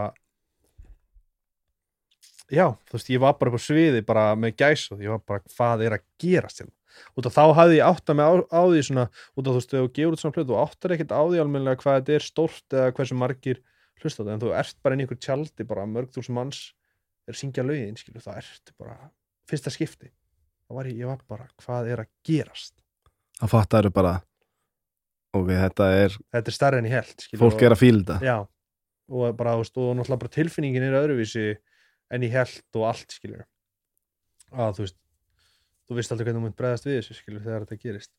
já, 2.51 2.67
þú 2.91 2.99
veist, 2.99 3.11
ég 3.15 3.23
var 3.23 3.37
bara 3.39 3.53
upp 3.53 3.63
á 3.63 3.63
sviði 3.63 4.03
bara 4.07 4.25
með 4.39 4.57
gæs 4.59 4.89
og 4.95 5.03
ég 5.05 5.15
var 5.15 5.23
bara, 5.27 5.43
hvað 5.55 5.85
er 5.87 5.97
að 5.97 6.07
gerast 6.23 6.63
hérna? 6.63 6.75
Út 7.17 7.29
af 7.29 7.37
þá 7.37 7.45
hafði 7.55 7.77
ég 7.79 7.87
átt 7.87 8.11
að 8.11 8.19
mig 8.19 8.27
á, 8.27 8.33
á 8.51 8.63
því 8.67 8.81
svona, 8.89 9.05
út 9.39 9.47
af 9.47 9.53
þú 9.53 9.59
veist, 9.61 9.71
þegar 9.71 9.85
þú 9.85 9.93
gefur 9.97 10.17
út 10.17 10.23
svona 10.25 10.37
plötu 10.37 10.51
þú 10.51 10.59
áttar 10.59 10.95
ekkert 10.97 11.15
á 11.15 11.23
því 11.23 11.43
almennilega 11.45 11.83
hvað 11.85 11.99
þetta 12.01 12.17
er 12.17 12.27
stórt 12.27 12.77
eða 12.77 12.95
hversu 12.99 13.19
margir 13.21 13.61
hlusta 14.03 14.25
þetta 14.25 14.35
en 14.35 14.43
þú 14.43 14.53
ert 14.59 14.77
bara 14.83 14.97
inn 14.97 15.05
í 15.05 15.07
ykkur 15.07 15.21
tjaldi, 15.23 15.67
bara 15.71 15.87
mörg 15.87 16.11
þúsund 16.17 16.37
manns 16.37 16.61
er 17.29 17.35
að 17.35 17.41
syngja 17.41 17.65
lögin, 17.67 17.99
skilur, 18.01 18.23
það 18.25 18.41
ert 18.43 18.73
bara 18.81 18.97
fyrsta 19.51 19.73
skipti. 19.75 20.11
Þá 20.67 20.77
var 20.79 20.89
ég, 20.91 21.01
ég 21.03 21.11
var 21.11 21.23
bara, 21.29 21.47
hvað 21.63 21.91
er 21.93 22.05
að 22.05 22.11
gerast? 22.27 22.77
Það 23.41 23.53
fattar 23.55 23.87
eru 23.87 23.95
bara 23.95 24.19
Ok, 25.31 25.47
þetta 25.47 25.87
er, 25.95 26.15
þetta 26.35 26.51
er 26.51 26.55
stærri 26.57 26.79
en 26.81 26.87
ég 26.89 26.95
held 26.97 27.23
skilur, 27.23 27.41
fólk 27.45 27.61
er 27.63 27.75
að 27.77 27.79
fíla 27.79 28.01
þetta. 28.03 28.33
Og 29.11 29.37
bara, 29.39 29.53
þú 29.55 29.63
veist, 29.63 29.77
og 29.79 29.93
náttúrulega 29.95 30.23
bara 30.25 30.35
tilfinningin 30.35 30.87
er 30.87 30.97
öðruvísi 30.99 31.45
en 32.11 32.25
ég 32.27 32.35
held 32.35 32.79
og 32.81 32.87
allt, 32.89 33.15
skilur. 33.15 33.45
Að 34.51 34.81
þú 34.81 34.87
veist 34.87 34.99
þú 35.91 35.99
veist 35.99 36.13
aldrei 36.15 36.27
hvernig 36.29 36.41
þú 36.41 36.47
mynd 36.49 36.59
bregðast 36.59 36.87
við 36.87 36.99
þessu, 37.01 37.17
skilur, 37.19 37.43
þegar 37.43 37.67
þetta 37.67 37.83
gerist. 37.83 38.13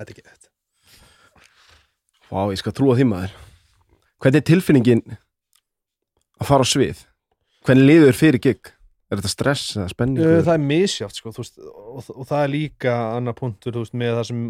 Þetta 0.00 0.06
er 0.06 0.14
ekki 0.14 0.26
þetta 0.28 0.56
Vá, 2.30 2.44
ég 2.52 2.60
skal 2.60 2.72
trúa 2.76 2.94
því 2.94 3.04
maður. 3.10 3.32
Hvernig 4.22 4.38
er 4.40 4.46
tilfinningin 4.46 5.00
að 5.10 6.46
fara 6.46 6.64
á 6.64 6.68
svið? 6.70 7.00
Hvernig 7.66 7.86
liður 7.86 8.16
fyrir 8.16 8.40
gig? 8.40 8.70
Er 9.10 9.18
þetta 9.18 9.32
stress 9.32 9.74
eða 9.74 9.88
spenning? 9.90 10.22
Það 10.46 10.54
er 10.54 10.62
misjátt, 10.62 11.16
sko, 11.18 11.32
veist 11.34 11.58
og, 11.60 12.04
og 12.14 12.28
það 12.28 12.44
er 12.44 12.52
líka 12.52 12.94
annar 13.16 13.34
punktur, 13.36 13.74
veist, 13.80 13.96
með 13.98 14.14
það 14.20 14.28
sem 14.30 14.44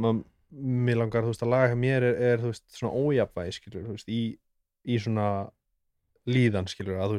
mér 0.51 1.01
langar, 1.01 1.25
þú 1.25 1.33
veist, 1.33 1.45
að 1.47 1.53
laga 1.55 1.79
mér 1.79 2.07
er, 2.11 2.21
er 2.35 2.45
svona 2.77 2.93
ójafvægi, 2.93 3.57
skilur 3.57 4.05
í, 4.11 4.21
í 4.85 5.01
svona 5.01 5.27
líðan, 6.31 6.69
skilur, 6.71 7.01
að 7.01 7.19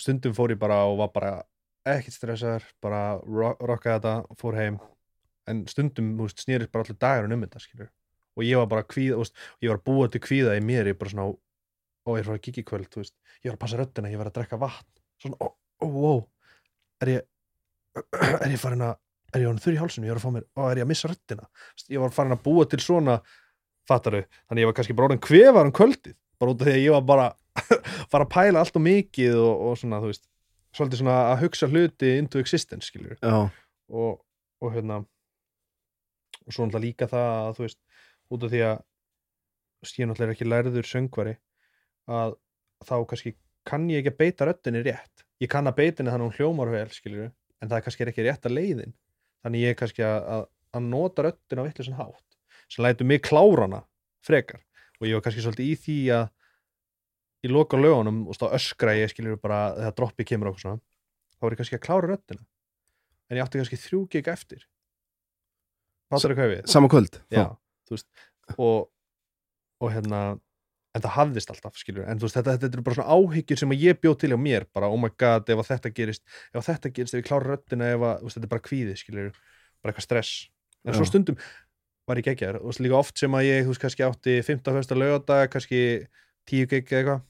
stundum 0.00 0.36
fór 0.36 0.54
ég 0.54 0.60
bara 0.60 0.80
og 0.88 1.00
var 1.02 1.12
bara 1.12 1.32
ekkert 1.88 2.16
stressaður, 2.16 2.66
bara 2.84 3.02
ro 3.24 3.52
rockaði 3.58 3.98
þetta, 3.98 4.38
fór 4.40 4.58
heim 4.60 4.80
en 5.50 5.64
stundum, 5.68 6.14
snýrist 6.30 6.72
bara 6.72 6.86
allir 6.86 7.00
dagar 7.00 7.28
um 7.28 7.44
þetta, 7.44 7.64
skilur, 7.64 7.92
og 8.36 8.46
ég 8.46 8.60
var 8.60 8.70
bara 8.70 8.86
kvíða, 8.86 9.24
ég 9.64 9.72
var 9.72 9.82
búið 9.84 10.14
til 10.14 10.24
kvíða 10.28 10.56
í 10.56 10.64
mér, 10.64 10.92
ég 10.92 11.00
bara 11.00 11.12
svona, 11.12 11.34
ó, 12.06 12.08
ég 12.14 12.22
er 12.22 12.28
frá 12.28 12.36
að 12.36 12.44
gigi 12.46 12.64
kvöld, 12.66 12.88
þú 12.92 13.02
veist, 13.02 13.16
ég 13.42 13.50
var 13.50 13.58
að 13.58 13.62
passa 13.64 13.80
röddina, 13.80 14.12
ég 14.12 14.20
var 14.20 14.30
að 14.30 14.38
drekka 14.38 14.58
vatn, 14.60 14.88
svona, 15.20 15.38
ó, 15.40 15.46
ó, 15.84 15.86
wow 15.86 16.20
er 17.00 17.12
ég 17.14 18.00
er 18.44 18.54
ég 18.54 18.60
farin 18.60 18.86
að, 18.86 18.96
er 19.34 19.44
ég 19.44 19.50
hann 19.50 19.60
þurr 19.62 19.76
í 19.76 19.80
hálsinu 19.80 20.08
ég 20.08 20.14
var 20.14 20.20
að 20.20 20.26
fá 20.26 20.34
mér, 20.36 20.48
ó, 20.56 20.60
er 20.70 20.80
ég 20.80 20.86
að 20.86 20.90
missa 20.92 21.10
röddina? 21.10 21.46
Ég 21.90 22.02
var 22.02 22.14
farin 22.14 22.36
að 22.36 22.42
búa 22.46 22.66
til 22.70 22.80
svona 22.82 23.20
fattaru, 23.88 24.24
þannig 24.48 24.64
ég 24.64 24.70
var 24.70 24.76
kannski 24.78 24.96
bara 24.96 25.10
orðin 25.10 25.22
kvefar 25.24 25.68
um 25.68 25.76
kvöldið, 25.76 26.16
bara 26.40 26.54
út 26.54 26.62
af 26.62 26.68
því 26.68 26.76
að 26.76 26.84
ég 26.84 26.96
var 26.96 27.06
bara 27.08 27.28
fara 28.12 28.26
að 28.26 28.32
pæla 28.34 28.62
allt 28.62 28.78
og 28.78 28.84
mikið 28.84 29.38
og, 29.40 29.64
og 29.68 29.78
svona, 29.80 30.02
þú 30.02 30.12
veist, 30.12 30.26
svolítið 30.76 31.02
svona 31.02 31.16
að 31.32 31.40
hugsa 31.44 31.68
hluti 31.70 32.12
into 32.20 32.42
existence, 32.42 32.90
skiljur 32.90 33.18
og, 33.90 34.20
og 34.62 34.74
hérna 34.74 35.00
og 36.46 36.54
svo 36.54 36.66
náttúrulega 36.66 36.84
líka 36.86 37.08
það 37.10 37.30
að 37.40 37.56
þú 37.58 37.66
veist, 37.66 37.80
út 38.30 38.46
af 38.46 38.52
því 38.52 38.62
að 38.68 38.76
ég 39.90 40.04
er 40.04 40.10
náttúrulega 40.10 40.36
ekki 40.36 40.48
lærður 40.48 40.90
söngvari 40.90 41.34
að 42.10 42.36
þá 42.86 42.96
kannski 43.10 43.34
kann 43.68 43.86
ég 43.92 44.02
ekki 44.02 44.14
að 44.14 44.20
beita 44.22 44.48
röddinni 44.48 44.82
rétt. 44.86 45.24
Ég 45.40 45.50
kann 45.52 45.68
að 45.68 45.78
beita 45.78 46.00
henni 46.00 46.12
þannig 46.12 46.26
að 46.26 46.30
hún 46.30 46.38
hljómar 46.38 46.72
vel 46.72 46.88
skilur, 46.94 47.30
en 47.60 47.70
það 47.70 47.84
kannski 47.86 48.04
er 48.04 48.12
ekki 48.12 48.26
rétt 48.26 48.48
að 48.48 48.56
leiðin. 48.56 48.96
Þannig 49.44 49.64
ég 49.64 49.74
er 49.74 49.78
kannski 49.80 50.04
að, 50.04 50.18
að, 50.34 50.44
að 50.76 50.88
nota 50.90 51.24
röddina 51.26 51.64
á 51.64 51.66
vittlisann 51.68 52.00
hátt. 52.00 52.38
Sem 52.70 52.84
lætur 52.84 53.08
mig 53.08 53.22
klárana 53.24 53.82
frekar. 54.24 54.60
Og 55.00 55.08
ég 55.08 55.16
var 55.16 55.24
kannski 55.24 55.44
svolítið 55.44 55.70
í 55.70 55.76
því 55.80 55.98
að 56.18 56.28
í 57.40 57.50
loka 57.52 57.78
lögunum 57.80 58.26
og 58.28 58.36
stá 58.36 58.50
öskra 58.52 58.92
ég 58.98 59.12
skilur 59.12 59.40
bara 59.40 59.70
þegar 59.78 59.96
droppi 59.96 60.26
kemur 60.28 60.50
okkur 60.50 60.64
svona 60.66 60.82
þá 61.40 61.46
var 61.46 61.54
ég 61.54 61.60
kannski 61.62 61.78
að 61.78 61.86
klára 61.86 62.10
röddina. 62.12 62.44
En 63.30 63.38
ég 63.38 63.46
átti 63.46 63.60
kannski 63.60 63.78
þrjú 63.80 64.02
gig 64.12 64.28
eftir. 64.28 64.66
Fattar 66.10 66.34
hvað 66.36 66.48
ég 66.48 66.52
við? 66.58 66.66
sama 66.68 66.90
kvöld. 66.90 67.16
Og, 68.58 68.90
og 69.80 69.92
hérna 69.94 70.20
það 70.98 71.14
hafðist 71.14 71.50
alltaf, 71.52 71.76
skilur, 71.78 72.04
en 72.10 72.18
þú 72.18 72.26
veist 72.26 72.36
þetta, 72.40 72.56
þetta 72.58 72.78
er 72.78 72.84
bara 72.86 72.96
svona 72.98 73.14
áhyggjur 73.14 73.58
sem 73.60 73.72
að 73.74 73.82
ég 73.84 73.98
bjóð 74.02 74.16
til 74.24 74.32
á 74.34 74.38
mér 74.42 74.66
bara, 74.74 74.88
oh 74.90 74.98
my 74.98 75.10
god, 75.22 75.46
ef 75.46 75.68
þetta 75.68 75.92
gerist 75.94 76.24
ef 76.50 76.66
þetta 76.66 76.90
gerist, 76.90 77.14
ef 77.14 77.22
ég 77.22 77.28
klára 77.28 77.52
röddina 77.52 77.92
ef 77.94 78.02
að, 78.02 78.16
þú 78.18 78.26
veist, 78.26 78.38
þetta 78.38 78.48
er 78.48 78.52
bara 78.54 78.64
kvíði, 78.64 78.96
skilur 78.98 79.28
bara 79.30 79.92
eitthvað 79.92 80.06
stress, 80.08 80.32
en 80.82 80.96
svo 80.96 81.06
Já. 81.06 81.10
stundum 81.12 81.38
var 82.10 82.18
ég 82.18 82.42
þú 82.58 82.66
veist, 82.66 82.82
líka 82.82 82.98
oft 82.98 83.18
sem 83.22 83.34
að 83.38 83.46
ég 83.46 83.64
þú 83.64 83.70
veist, 83.70 83.82
kannski 83.84 84.06
átti 84.06 84.36
15. 84.42 84.74
fyrsta 84.74 84.98
laugardag 84.98 85.50
kannski 85.52 85.80
10 86.50 86.66
gig 86.66 86.90
eða 86.90 86.98
eitthvað. 86.98 87.20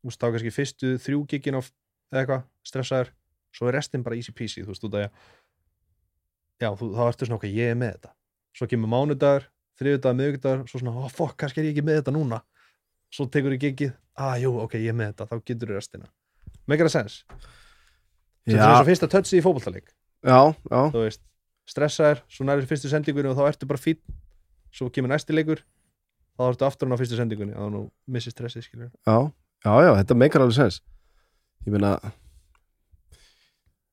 Þú 0.00 0.08
veist, 0.08 0.20
þá 0.20 0.26
kannski 0.32 0.52
fyrstu 0.54 0.92
þrjú 1.04 1.20
gigin 1.28 1.58
eða 1.60 2.22
eitthvað, 2.22 2.46
stressaður, 2.64 3.12
svo 3.52 3.68
er 3.68 3.76
restin 3.76 4.04
bara 4.06 4.16
easy 4.16 4.32
peasy, 4.32 4.64
þú 4.64 4.72
veist, 4.72 4.86
að 4.88 5.04
ég 5.04 5.10
já, 6.60 6.70
þú, 6.72 6.88
þá 6.96 7.02
ertu 7.04 7.28
svona 7.28 7.36
okkar, 7.36 7.52
ég 7.52 7.74
er 7.74 7.76
með 7.76 7.92
þetta. 7.98 8.14
Svo 8.56 8.68
kemur 8.70 8.90
mánudagur, 8.94 9.50
þriðudagur, 9.80 10.16
miðvikudagur 10.22 10.64
svo 10.70 10.80
svona, 10.80 10.96
oh 10.96 11.12
fuck, 11.12 11.36
kannski 11.40 11.60
er 11.60 11.68
ég 11.68 11.76
ekki 11.76 11.84
með 11.84 12.00
þetta 12.00 12.16
núna 12.16 12.40
svo 13.10 13.26
tekur 13.30 13.56
ég 13.56 13.62
gigið, 13.64 13.94
ah, 14.20 14.36
jú, 14.40 14.52
ok, 14.64 14.76
ég 14.80 14.92
er 14.92 14.98
með 14.98 15.12
þetta 15.12 15.28
þá 15.30 15.42
getur 15.50 15.72
þú 15.72 15.78
restina. 15.78 16.10
Make 16.70 16.86
a 16.86 16.92
sense, 16.92 17.24
þetta 18.46 18.60
er 18.60 18.68
eins 18.68 18.84
og 18.84 18.88
fyrsta 18.90 19.10
touchi 19.10 19.40
í 19.40 19.44
fótballtaleik 19.44 19.90
já, 19.90 20.40
já, 20.52 20.80
þú 20.92 21.04
veist, 21.04 21.22
stressaður, 21.70 22.22
svo 22.30 22.46
nærir 22.46 22.68
fyrstu 22.68 22.90
sendingunni 22.92 23.30
og 23.32 23.38
þá 23.38 23.44
ertu 23.50 23.68
bara 23.70 23.80
fín 23.80 24.00
svo 24.74 24.90
kemur 24.92 25.10
næsti 25.12 25.34
leikur 25.34 25.62
þá 26.38 26.46
ertu 26.50 26.66
aftur 26.68 26.88
hann 26.88 26.96
á 26.96 27.00
fyrstu 27.00 27.18
sendingunni 27.18 27.56
að 27.56 27.72
nú 27.74 27.82
missi 28.10 28.32
stressið, 28.32 28.66
skilur 28.68 28.90
já, 28.90 29.16
já, 29.64 29.72
já, 29.86 29.92
þetta 30.02 30.18
meikar 30.18 30.44
alveg 30.46 30.58
sens 30.58 30.80
Ég 31.66 31.74
meina 31.74 31.98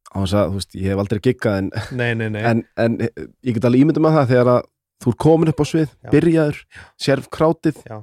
á 0.08 0.18
þess 0.24 0.36
að, 0.40 0.52
þú 0.54 0.60
veist, 0.60 0.76
ég 0.80 0.94
hef 0.94 1.02
aldrei 1.04 1.20
giggað 1.26 1.58
en, 1.62 1.72
nei, 2.00 2.12
nei, 2.16 2.30
nei, 2.32 2.44
en, 2.48 2.62
en 2.80 2.96
ég 3.04 3.58
get 3.58 3.68
alveg 3.68 3.84
ímyndum 3.84 4.08
að 4.08 4.20
það 4.22 4.30
þegar 4.32 4.52
að 4.54 4.70
þú 5.04 5.12
er 5.12 5.18
komin 5.26 5.52
upp 5.52 5.60
á 5.60 5.66
svið, 5.68 5.90
Já. 5.92 6.12
byrjaður 6.14 6.62
sérf 7.04 7.28
krátið, 7.34 7.82
Já. 7.84 7.98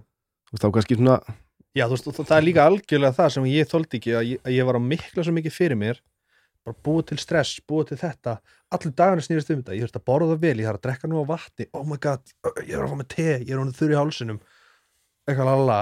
Þá 0.61 0.69
kannski 0.75 0.99
svona 0.99 1.19
Já, 1.75 1.89
þú 1.91 1.97
veist, 1.97 2.11
það 2.23 2.37
er 2.37 2.45
líka 2.47 2.65
algjörlega 2.69 3.17
það 3.17 3.31
sem 3.35 3.47
ég 3.51 3.67
þóldi 3.67 3.99
ekki 3.99 4.13
að 4.15 4.27
ég, 4.29 4.43
að 4.47 4.53
ég 4.55 4.67
var 4.69 4.77
að 4.79 4.85
mikla 4.93 5.25
svo 5.27 5.33
mikið 5.35 5.55
fyrir 5.57 5.79
mér 5.81 5.99
bara 6.65 6.77
búið 6.87 7.09
til 7.11 7.19
stress, 7.21 7.59
búið 7.69 7.91
til 7.91 7.99
þetta. 8.01 8.39
Allir 8.73 8.93
dagarnir 8.97 9.25
snýrist 9.27 9.51
um 9.53 9.59
þetta, 9.61 9.75
ég 9.77 9.85
þurfti 9.85 10.01
að 10.01 10.05
borða 10.09 10.37
vel 10.41 10.55
ég 10.55 10.69
þarf 10.69 10.79
að 10.79 10.85
drekka 10.87 11.11
nú 11.11 11.21
á 11.21 11.25
vatni, 11.29 11.67
oh 11.77 11.83
my 11.85 11.99
god 12.01 12.31
ég 12.65 12.73
er 12.73 12.85
að 12.87 12.95
fá 12.95 12.97
með 13.01 13.11
te, 13.13 13.27
ég 13.43 13.51
er 13.53 13.61
honum 13.61 13.75
þurr 13.77 13.93
í 13.93 13.99
hálsinum. 13.99 14.39
Eitthvað 15.29 15.51
lala 15.51 15.79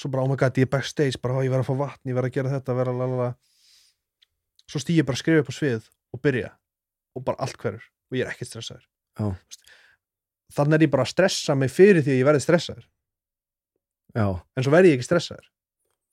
svo 0.00 0.10
bara 0.10 0.24
oh 0.24 0.32
my 0.32 0.38
god, 0.40 0.58
ég 0.58 0.66
er 0.66 0.72
backstage, 0.72 1.20
bara 1.22 1.36
"Ó, 1.36 1.44
ég 1.46 1.52
verð 1.52 1.62
að 1.62 1.70
fá 1.70 1.78
vatni 1.84 2.10
ég 2.10 2.18
verð 2.18 2.30
að 2.30 2.36
gera 2.40 2.54
þetta, 2.56 2.76
verð 2.80 2.94
að 2.94 3.02
lala 3.04 3.28
svo 4.66 4.82
stýð 4.82 4.98
ég 4.98 5.06
bara 5.06 5.18
að 5.20 5.22
skrifa 5.22 5.44
upp 5.44 5.52
á 5.52 5.58
svið 5.60 5.90
og 6.10 6.22
byrja, 6.24 6.50
og 7.14 7.24
bara 7.28 7.42
allt 7.44 7.60
hverjur 7.60 7.84
og 8.10 8.16
ég 8.18 8.24
er 8.26 8.32
ekkert 8.32 8.50
stressaður. 8.50 8.86
Veist, 9.20 9.62
þannig 10.56 10.80
er 10.80 10.86
ég 10.88 10.90
bara 10.96 11.06
að 11.06 11.12
stressa 11.14 11.54
mig 11.54 11.70
fyrir 11.70 12.02
því 12.02 12.16
að 12.16 12.18
ég 12.24 12.26
verði 12.32 12.46
stressaður 12.48 12.88
já, 14.14 14.26
en 14.56 14.66
svo 14.66 14.74
verði 14.74 14.92
ég 14.92 15.00
ekki 15.00 15.08
stressaður. 15.08 15.48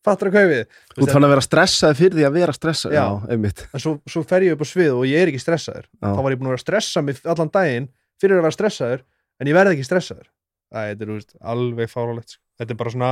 Fattar 0.08 0.32
hvað 0.32 0.46
ég 0.46 0.52
við? 0.54 0.76
Þú 0.94 1.04
ert 1.04 1.14
fann 1.18 1.28
að 1.28 1.32
vera 1.34 1.44
stressaði 1.44 1.98
fyrir 2.00 2.16
því 2.16 2.26
að 2.28 2.36
vera 2.38 2.54
stressaði, 2.56 2.96
Já. 2.96 3.08
einmitt. 3.34 3.64
En 3.74 3.84
svo, 3.84 3.94
svo 4.08 4.24
fer 4.24 4.46
ég 4.46 4.56
upp 4.56 4.64
á 4.64 4.68
svið 4.70 4.94
og 4.96 5.06
ég 5.10 5.24
er 5.24 5.32
ekki 5.32 5.42
stressaður. 5.44 5.88
Þá 6.00 6.22
var 6.24 6.32
ég 6.32 6.40
búin 6.40 6.48
að 6.48 6.54
vera 6.54 6.62
að 6.62 6.64
stressa 6.64 7.04
mig 7.04 7.20
allan 7.28 7.52
daginn 7.52 7.90
fyrir 8.22 8.38
að 8.38 8.46
vera 8.46 8.56
stressaður 8.56 9.04
en 9.42 9.52
ég 9.52 9.58
verð 9.58 9.74
ekki 9.74 9.88
stressaður. 9.90 10.30
Þetta 10.78 11.04
er 11.04 11.12
þú 11.12 11.18
veist, 11.18 11.36
alveg 11.42 11.92
fárálegt 11.92 12.36
sko. 12.36 12.44
þetta 12.60 12.74
er 12.74 12.80
bara 12.80 12.94
svona 12.94 13.12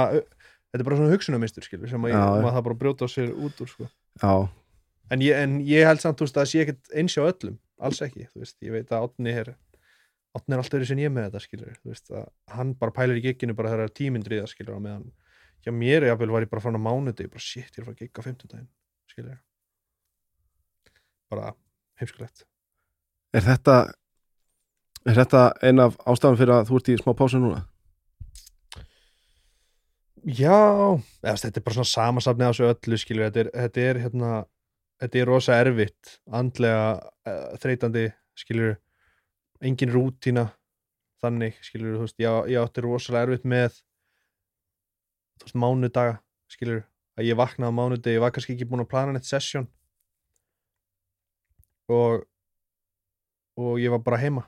er 0.76 0.84
svona 0.84 1.12
hugsunarmistur 1.14 1.64
skilur, 1.64 1.90
sem 1.90 2.04
að 2.08 2.12
ég, 2.12 2.16
Já, 2.20 2.42
maður 2.44 2.56
það 2.58 2.66
bara 2.68 2.76
að 2.76 2.82
brjóta 2.82 3.08
á 3.08 3.10
sér 3.12 3.30
út 3.36 3.62
úr 3.64 3.70
sko. 3.72 3.90
en, 5.12 5.22
ég, 5.24 5.36
en 5.40 5.60
ég 5.64 5.88
held 5.88 6.04
samt 6.04 6.20
þú 6.20 6.28
veist, 6.28 6.36
að 6.36 6.42
það 6.44 6.52
sé 6.52 6.64
ekkert 6.66 6.96
eins 6.96 7.16
hjá 7.16 7.24
öllum. 7.26 7.60
Alls 7.86 8.02
ekki, 8.02 8.28
þú 8.32 8.44
veist, 8.44 8.58
ég 8.64 8.72
veit 8.76 8.92
að 8.92 9.08
Átni 10.36 10.56
er 10.56 10.62
alltaf 10.62 10.78
öðru 10.78 10.88
sem 10.90 11.00
ég 11.00 11.12
með 11.16 11.30
þetta 11.30 11.42
skilur, 11.46 11.76
veist, 11.88 12.10
hann 12.52 12.74
bara 12.80 12.94
pælir 12.96 13.22
í 13.22 13.24
gigginu 13.24 13.56
bara 13.56 13.72
þegar 13.72 13.86
það 13.86 13.92
er 13.92 13.98
tímyndriða 14.00 14.50
skilur 14.52 14.80
á 14.80 14.84
meðan 14.84 15.06
hjá 15.64 15.72
mér 15.74 16.08
jafnvel 16.10 16.34
var 16.34 16.46
ég 16.46 16.52
bara 16.52 16.64
fann 16.66 16.78
á 16.78 16.82
mánuði 16.82 17.30
bara 17.32 17.44
shit, 17.44 17.70
ég 17.72 17.78
er 17.80 17.86
að 17.86 17.88
fara 17.88 17.96
að 17.96 18.02
gigga 18.04 18.20
á 18.20 18.26
fimmtudaginn 18.26 18.72
skilur 19.12 19.38
bara 21.32 21.54
heimskulegt. 22.00 22.44
Er 23.36 23.46
þetta 23.46 23.78
er 25.06 25.18
þetta 25.22 25.46
ein 25.66 25.82
af 25.84 25.96
ástæðan 26.04 26.40
fyrir 26.42 26.56
að 26.58 26.68
þú 26.70 26.82
ert 26.82 26.92
í 26.92 26.98
smá 27.00 27.14
pásu 27.18 27.42
núna? 27.42 27.64
Já, 30.26 30.98
eða, 31.22 31.38
þetta 31.38 31.60
er 31.62 31.66
bara 31.66 31.78
svona 31.78 31.92
samasafni 31.92 32.48
á 32.48 32.50
þessu 32.50 32.70
öllu 32.72 32.98
skilur, 32.98 33.28
þetta 33.30 33.44
er, 33.44 33.50
þetta 33.54 33.84
er 33.86 34.00
hérna 34.06 34.32
þetta 35.02 35.20
er 35.22 35.30
rosa 35.30 35.58
erfitt 35.62 36.16
andlega 36.34 36.86
uh, 37.30 37.52
þreytandi 37.62 38.08
skilur 38.40 38.78
engin 39.64 39.94
rútína 39.94 40.50
þannig 41.24 41.58
skilur, 41.64 41.98
þú 41.98 42.06
veist, 42.06 42.20
ég, 42.22 42.52
ég 42.54 42.62
átti 42.62 42.84
rosalega 42.84 43.30
erfitt 43.30 43.48
með 43.48 43.80
þú 45.40 45.48
veist, 45.48 45.60
mánudaga 45.64 46.18
skilur, 46.52 46.84
að 47.16 47.30
ég 47.30 47.40
vaknaði 47.40 47.72
á 47.72 47.78
mánudegi, 47.80 48.18
ég 48.18 48.24
var 48.24 48.34
kannski 48.36 48.56
ekki 48.56 48.68
búin 48.70 48.84
að 48.84 48.92
plana 48.92 49.16
neitt 49.16 49.28
session 49.28 49.68
og 51.92 52.26
og 53.56 53.80
ég 53.80 53.94
var 53.94 54.04
bara 54.04 54.20
heima 54.20 54.44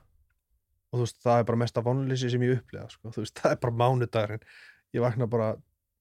og 0.91 0.99
þú 0.99 1.03
veist, 1.05 1.19
það 1.23 1.39
er 1.39 1.47
bara 1.47 1.61
mesta 1.63 1.83
vonleysi 1.83 2.31
sem 2.31 2.43
ég 2.43 2.59
upplega 2.59 2.89
sko. 2.91 3.11
þú 3.15 3.23
veist, 3.23 3.37
það 3.41 3.55
er 3.55 3.61
bara 3.63 3.79
mánudagurinn 3.83 4.47
ég 4.95 5.03
vakna 5.03 5.29
bara 5.31 5.53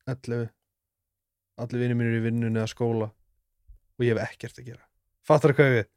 11 0.07 0.49
allir 1.57 1.83
vinir 1.83 1.99
mínir 1.99 2.19
í 2.19 2.25
vinnunni 2.27 2.61
eða 2.61 2.71
skóla 2.71 3.11
og 3.11 4.05
ég 4.05 4.13
hef 4.13 4.35
ekkert 4.35 4.61
að 4.61 4.71
gera 4.73 4.85
fattar 5.27 5.55
það 5.55 5.61
hvað 5.61 5.77
við? 5.77 5.89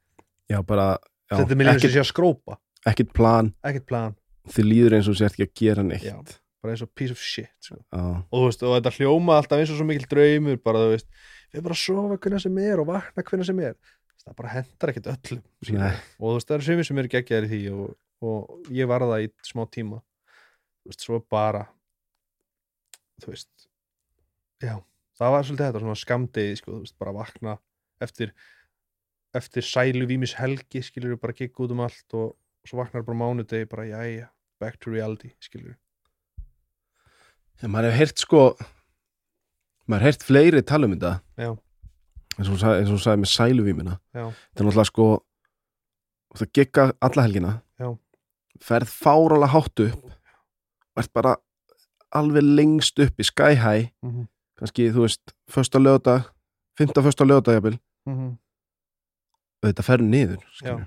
Já, 0.50 0.58
bara 0.66 0.86
já, 0.96 1.34
þetta 1.36 1.54
er 1.54 1.60
mér 1.60 1.70
og 1.70 1.78
ekkit, 1.78 1.94
sé 1.94 2.02
að 2.02 2.10
skrópa 2.10 2.58
ekkit 2.88 3.12
plan. 3.16 3.50
Ekkert 3.66 3.86
plan, 3.90 4.16
þið 4.50 4.68
líður 4.68 4.96
eins 4.96 5.08
og 5.08 5.16
þú 5.16 5.20
sért 5.20 5.36
ekki 5.36 5.46
að 5.46 5.52
gera 5.60 5.84
neitt. 5.86 6.06
Já. 6.06 6.16
bara 6.60 6.74
eins 6.74 6.82
og 6.84 6.90
piece 6.92 7.14
of 7.14 7.20
shit 7.24 7.52
sko. 7.64 7.78
Og 7.96 8.34
þú 8.34 8.42
veist, 8.44 8.62
og 8.68 8.74
þetta 8.76 8.92
hljóma 8.98 9.38
alltaf 9.40 9.62
eins 9.62 9.70
og 9.72 9.78
svo 9.78 9.86
mikil 9.88 10.08
draumur 10.10 10.60
bara 10.60 10.82
þú 10.84 10.90
veist, 10.92 11.08
við 11.54 11.64
bara 11.64 11.78
sofa 11.80 12.18
hvernig 12.20 12.44
sem 12.44 12.58
er 12.60 12.82
og 12.82 12.88
vakna 12.90 13.24
hvernig 13.24 13.48
sem 13.48 13.62
er. 13.64 13.78
Það 14.20 14.36
bara 14.36 14.52
hendar 14.52 14.92
ekkert 14.92 15.08
öllum 15.14 15.40
og 15.40 16.26
þú 16.26 16.34
veist, 16.36 16.50
það 16.50 16.56
eru 16.58 16.66
sumir 16.68 16.88
sem 16.88 17.00
eru 17.00 17.12
geggjaðir 17.14 17.48
í 17.48 17.50
því 17.54 17.60
og, 17.72 17.94
og 18.20 18.72
ég 18.76 18.90
var 18.90 19.06
það 19.08 19.24
í 19.24 19.30
smá 19.48 19.64
tíma. 19.72 20.02
Þú 20.84 20.92
veist, 20.92 21.06
svo 21.06 21.20
bara 21.32 21.64
þú 23.24 23.32
veist 23.32 23.68
já, 24.60 24.76
það 25.16 25.34
var 25.34 25.48
svolítið 25.48 25.66
þetta 25.66 25.82
svona 25.84 26.00
skamdegi, 26.02 26.60
sko, 26.60 26.76
þú 26.76 26.84
veist, 26.84 26.96
bara 27.00 27.16
vakna 27.16 27.56
eftir 28.04 28.34
eftir 29.36 29.64
sælu 29.64 30.06
vímis 30.10 30.34
helgi, 30.40 30.82
skilur 30.82 31.18
bara 31.20 31.36
gigg 31.36 31.56
út 31.62 31.72
um 31.74 31.84
allt 31.84 32.16
og, 32.18 32.34
og 32.62 32.68
svo 32.68 32.80
vaknar 32.80 33.04
bara 33.06 33.18
mánudegi 33.18 33.68
bara, 33.70 33.86
jæja, 33.88 34.28
back 34.60 34.80
to 34.80 34.90
reality 34.90 35.32
skilur, 35.40 35.74
En 37.62 37.68
maður 37.70 37.90
hefur 37.90 37.98
heyrt 37.98 38.22
sko 38.22 38.42
maður 39.84 40.06
hefur 40.06 40.06
heyrt 40.06 40.22
fleiri 40.24 40.62
tala 40.64 40.86
um 40.88 40.94
þetta. 40.94 41.20
Já. 41.36 41.50
eins 42.38 42.48
og 42.48 42.54
hún 42.54 43.02
sagði, 43.02 43.20
með 43.20 43.32
sæluvímina 43.34 43.98
já, 44.16 44.30
þetta 44.32 44.62
er 44.62 44.68
náttúrulega 44.68 44.88
sko 44.88 45.08
það 46.40 46.52
gigga 46.56 46.86
alla 47.00 47.26
helgina. 47.26 47.52
Já. 47.80 47.90
ferð 48.60 48.88
fáralega 48.88 49.52
hátt 49.52 49.84
upp. 49.86 50.10
Ert 50.96 51.12
bara 51.12 51.36
alveg 52.12 52.44
lengst 52.44 52.98
upp 52.98 53.20
í 53.20 53.24
sky 53.24 53.54
high. 53.56 53.90
Mm 54.02 54.10
-hmm. 54.10 54.26
kannski 54.58 54.90
þú 54.90 55.04
veist, 55.04 55.34
fösta 55.48 55.78
lögða 55.78 56.32
fymta 56.78 57.02
fösta 57.02 57.24
lögða 57.24 57.52
jafnvel. 57.52 57.78
Mm 58.06 58.38
og 59.60 59.68
þetta 59.68 59.84
ferð 59.84 60.08
niður 60.08 60.44
skilur. 60.56 60.86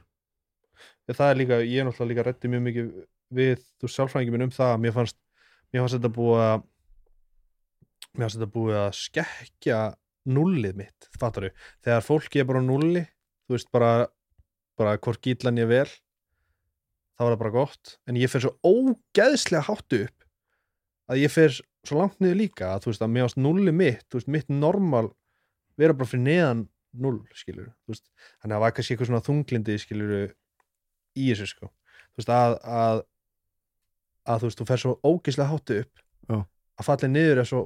Það 1.12 1.30
er 1.30 1.40
líka, 1.40 1.58
ég 1.66 1.82
er 1.82 1.88
náttúrulega 1.88 2.12
líka 2.14 2.26
reddi 2.30 2.52
mjög 2.52 2.64
mikið 2.68 2.92
við, 3.34 3.66
þú 3.82 3.90
sálfræðingi 3.92 4.34
minn 4.36 4.46
um 4.48 4.54
það 4.54 4.78
mér 4.84 4.96
fannst, 4.96 5.18
mér 5.74 5.84
fannst 5.84 5.98
þetta 5.98 6.14
búið 6.16 6.44
að 6.46 6.64
mér 8.14 8.24
fannst 8.24 8.38
þetta 8.38 8.54
búið 8.54 8.80
að 8.80 8.90
skekkja 9.00 9.80
nullið 10.34 10.78
mitt, 10.80 11.10
fattaru, 11.20 11.50
þegar 11.84 12.06
fólki 12.06 12.40
er 12.40 12.48
bara 12.48 12.64
nulli, 12.64 13.04
þú 13.44 13.58
veist 13.58 13.72
bara 13.74 13.94
bara 14.80 14.96
hvort 14.98 15.22
gílan 15.22 15.60
ég 15.60 15.70
vel 15.70 15.90
þá 17.14 17.26
er 17.26 17.34
það 17.34 17.40
bara 17.44 17.54
gott. 17.54 17.98
En 18.10 18.18
ég 18.18 18.32
fer 18.32 18.44
svo 18.44 18.54
ógeðslega 18.66 19.68
háttu 19.68 20.04
upp 20.08 20.28
að 21.12 21.22
ég 21.22 21.34
fer 21.34 21.58
svo 21.84 22.00
langt 22.00 22.22
niður 22.24 22.40
líka 22.40 22.72
að 22.74 22.86
þú 22.86 22.94
veist 22.94 23.04
að 23.04 23.12
mér 23.14 23.28
fannst 23.28 23.42
nullið 23.44 23.76
mitt 23.78 24.06
þú 24.08 24.20
veist, 24.20 24.32
mitt 24.38 24.54
normal 24.54 25.12
vera 25.80 25.98
bara 25.98 26.10
fyrir 26.10 26.26
neðan 26.26 26.64
null, 26.94 27.20
skilur 27.36 27.72
veist, 27.90 28.08
þannig 28.42 28.48
að 28.48 28.56
það 28.56 28.64
var 28.64 28.76
kannski 28.78 28.96
eitthvað 28.96 29.10
svona 29.12 29.28
þunglindi 29.28 29.78
skilur 29.82 30.14
í 31.16 31.30
þessu 31.32 31.50
sko. 31.52 31.70
Þú 32.14 32.22
veist 32.22 32.34
að 32.34 32.58
að, 32.78 33.02
að 34.30 34.44
þú 34.44 34.50
veist, 34.50 34.62
þú 34.62 34.68
fer 34.70 34.84
svo 34.84 34.94
ógeðslega 35.02 35.50
háttu 35.52 35.80
upp 35.84 36.04
Já. 36.30 36.38
að 36.80 36.88
fallið 36.90 37.14
niður 37.14 37.44
er 37.44 37.50
svo 37.50 37.64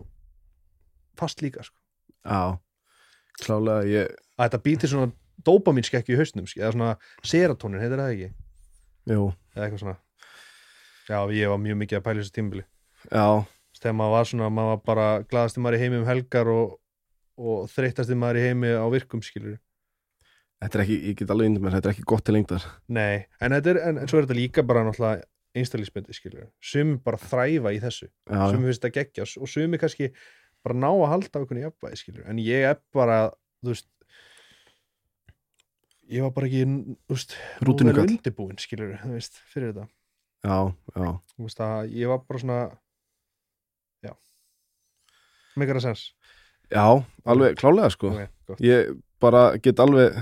fast 1.20 1.44
líka 1.44 1.66
sko. 1.68 1.78
Já, 2.28 2.58
klálega 3.44 3.88
ég 3.92 4.16
að 4.38 4.44
þetta 4.48 4.64
býtir 4.66 4.94
svona 4.94 5.12
dópaminskekki 5.48 6.16
í 6.16 6.18
hausnum 6.20 6.48
skilur, 6.50 6.66
eða 6.66 6.76
svona 6.76 6.94
serotonin, 7.26 7.82
heitir 7.82 8.02
það 8.02 8.16
ekki? 8.16 8.32
Jú, 9.08 9.28
eða 9.56 9.68
eitthvað 9.68 9.84
svona. 9.84 10.00
Já, 11.08 11.20
ég 11.32 11.54
var 11.54 11.62
mjög 11.64 11.78
mikið 11.84 12.00
að 12.00 12.04
pæla 12.08 12.24
þessu 12.24 12.36
tímbili 12.36 12.66
já, 13.12 13.46
þegar 13.78 13.96
maður 14.00 14.14
var 14.16 14.30
svona, 14.32 14.50
maður 14.52 14.74
var 14.74 14.82
bara 14.90 15.08
glaðasti 15.30 15.64
maður 15.64 15.78
í 15.78 15.82
heimi 15.84 16.00
um 16.02 16.08
helgar 16.08 16.52
og, 16.52 16.76
og 17.38 17.70
þreyttasti 17.72 18.18
maður 18.18 18.42
í 18.42 18.46
heimi 18.48 18.74
á 18.76 18.86
virkum 18.92 19.24
skilur 19.26 19.58
þetta 20.64 20.80
er 20.80 20.84
ekki, 20.84 20.98
ég 21.12 21.18
get 21.20 21.34
alveg 21.34 21.50
índir 21.52 21.64
mér, 21.64 21.76
þetta 21.78 21.90
er 21.90 21.96
ekki 21.96 22.06
gott 22.10 22.26
til 22.28 22.36
lengdar. 22.38 22.66
Nei, 22.94 23.26
en, 23.42 23.56
þetta 23.56 23.74
er, 23.74 23.82
en, 23.90 24.00
en 24.02 24.10
svo 24.10 24.20
er 24.20 24.28
þetta 24.28 24.38
líka 24.40 24.64
bara 24.68 24.86
náttúrulega 24.88 25.26
einstaklismyndi, 25.58 26.14
skilur 26.14 26.48
sumi 26.62 26.98
bara 27.02 27.20
þræfa 27.22 27.74
í 27.74 27.82
þessu, 27.82 28.10
Já, 28.30 28.42
sumi 28.52 28.70
finnst 28.70 28.84
þetta 28.84 28.94
geggja 29.00 29.28
og 29.42 29.52
sumi 29.52 29.80
kannski 29.82 30.10
bara 30.66 30.78
ná 30.78 30.90
að 30.92 31.12
halda 31.14 31.34
á 31.34 31.40
einhvern 31.42 31.64
jafnvægi, 31.64 32.02
skilur, 32.02 32.26
en 32.30 32.42
ég 32.44 32.68
er 32.72 32.82
bara 32.94 33.20
þú 33.64 33.72
veist 33.74 33.88
ég 36.08 36.24
var 36.24 36.34
bara 36.36 36.50
ekki 36.50 36.66
þú 36.68 37.16
veist, 37.16 37.38
nógu 37.38 37.70
Rútínukall. 37.72 38.04
vel 38.04 38.18
undirbúin, 38.18 38.60
skilur 38.62 38.94
þú 39.02 39.14
veist, 39.16 39.42
fyrir 39.54 39.74
þetta, 39.74 39.88
já, 40.46 40.60
já. 40.94 41.10
Þú 41.34 41.48
veist 41.48 41.64
að 41.68 41.96
ég 41.98 42.14
var 42.14 42.22
bara 42.28 42.44
svona 42.44 42.60
já. 44.06 44.14
Megar 45.58 45.82
að 45.82 45.90
sens 45.90 46.06
Já, 46.68 46.84
alveg 47.24 47.54
klálega 47.56 47.88
sko. 47.94 48.10
Okay. 48.12 48.58
Ég 48.68 48.90
bara 49.24 49.54
get 49.64 49.80
alveg 49.80 50.18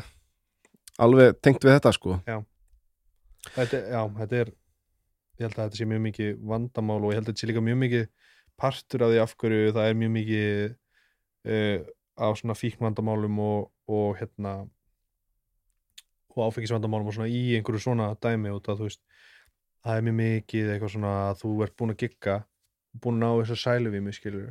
alveg 1.02 1.40
tengt 1.44 1.64
við 1.66 1.76
þetta 1.78 1.92
sko. 1.96 2.20
Þetta, 3.56 3.78
er- 3.78 3.90
já, 3.94 4.02
þetta 4.20 4.40
er 4.44 4.52
ég 5.36 5.44
held 5.46 5.58
að 5.60 5.66
þetta 5.66 5.78
sé 5.82 5.86
mjög 5.92 6.02
mikið 6.06 6.30
vandamál 6.54 7.02
og 7.04 7.12
ég 7.12 7.20
held 7.20 7.26
að 7.28 7.34
þetta 7.34 7.44
sé 7.44 7.50
líka 7.52 7.62
mjög 7.66 7.78
mikið 7.84 8.06
partur 8.56 9.04
af 9.04 9.12
því 9.12 9.20
af 9.26 9.34
hverju 9.42 9.74
það 9.76 9.90
er 9.92 9.98
mjög 10.00 10.12
mikið 10.16 10.76
uh, 11.52 11.80
á 12.16 12.28
svona 12.40 12.56
fíknvandamálum 12.56 13.40
og, 13.44 13.66
og 13.92 14.16
hérna 14.22 14.54
og 16.36 16.40
áfengisvandamálum 16.50 17.12
og 17.12 17.16
svona 17.18 17.28
í 17.32 17.42
einhverju 17.58 17.84
svona 17.84 18.10
dæmi 18.24 18.54
út 18.56 18.68
að 18.72 18.80
þú 18.82 18.88
veist 18.90 19.02
það 19.86 20.00
er 20.00 20.06
mjög 20.08 20.18
mikið 20.22 20.72
eitthvað 20.74 20.94
svona 20.96 21.12
að 21.30 21.42
þú 21.44 21.52
ert 21.68 21.76
búin 21.80 21.94
að 21.94 22.00
gigga 22.06 22.38
búin 23.04 23.20
að 23.20 23.24
ná 23.26 23.44
þessu 23.44 23.60
sæluvími 23.66 24.16
skilur 24.16 24.50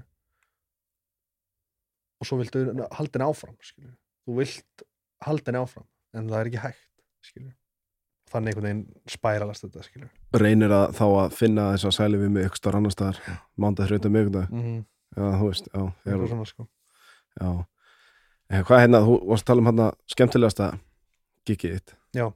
og 2.20 2.28
svo 2.28 2.38
viltu 2.40 2.62
halda 2.68 3.18
henni 3.18 3.26
áfram 3.32 3.56
skilur 3.64 3.96
þú 4.28 4.36
vilt 4.38 4.84
halda 5.24 5.50
henni 5.50 5.64
áfram 5.64 5.88
en 6.14 6.30
það 6.30 6.40
er 6.40 6.50
ekki 6.50 6.64
hægt 6.64 6.82
skilur 7.24 7.54
þannig 8.34 8.50
einhvern 8.50 8.66
veginn 8.68 8.84
spæralast 9.10 9.66
þetta 9.66 9.84
skilur 9.86 10.40
reynir 10.42 10.74
að 10.74 10.96
þá 10.98 11.04
að 11.06 11.36
finna 11.38 11.66
þess 11.74 11.88
að 11.88 11.96
sæli 11.98 12.20
við 12.20 12.32
mig 12.34 12.48
ykkur 12.48 12.60
starf 12.60 12.80
annar 12.80 12.94
staðar, 12.94 13.20
mándað 13.60 13.90
þrjóta 13.90 14.12
miðgunda 14.14 14.44
mm 14.48 14.62
-hmm. 14.62 14.80
já, 15.16 15.26
þú 15.40 15.50
veist, 15.50 15.68
já, 15.70 15.82
þegar, 16.04 16.28
svona 16.32 16.48
sko. 16.48 16.68
Já. 17.40 17.48
En 18.50 18.64
hvað 18.64 18.82
hérna, 18.84 19.02
þú 19.04 19.14
varst 19.30 19.44
að 19.44 19.50
tala 19.50 19.62
um 19.62 19.68
hérna 19.70 19.86
skemmtilegasta 20.14 20.70
gigið 21.46 21.76
þitt. 21.78 21.96
Já. 22.14 22.26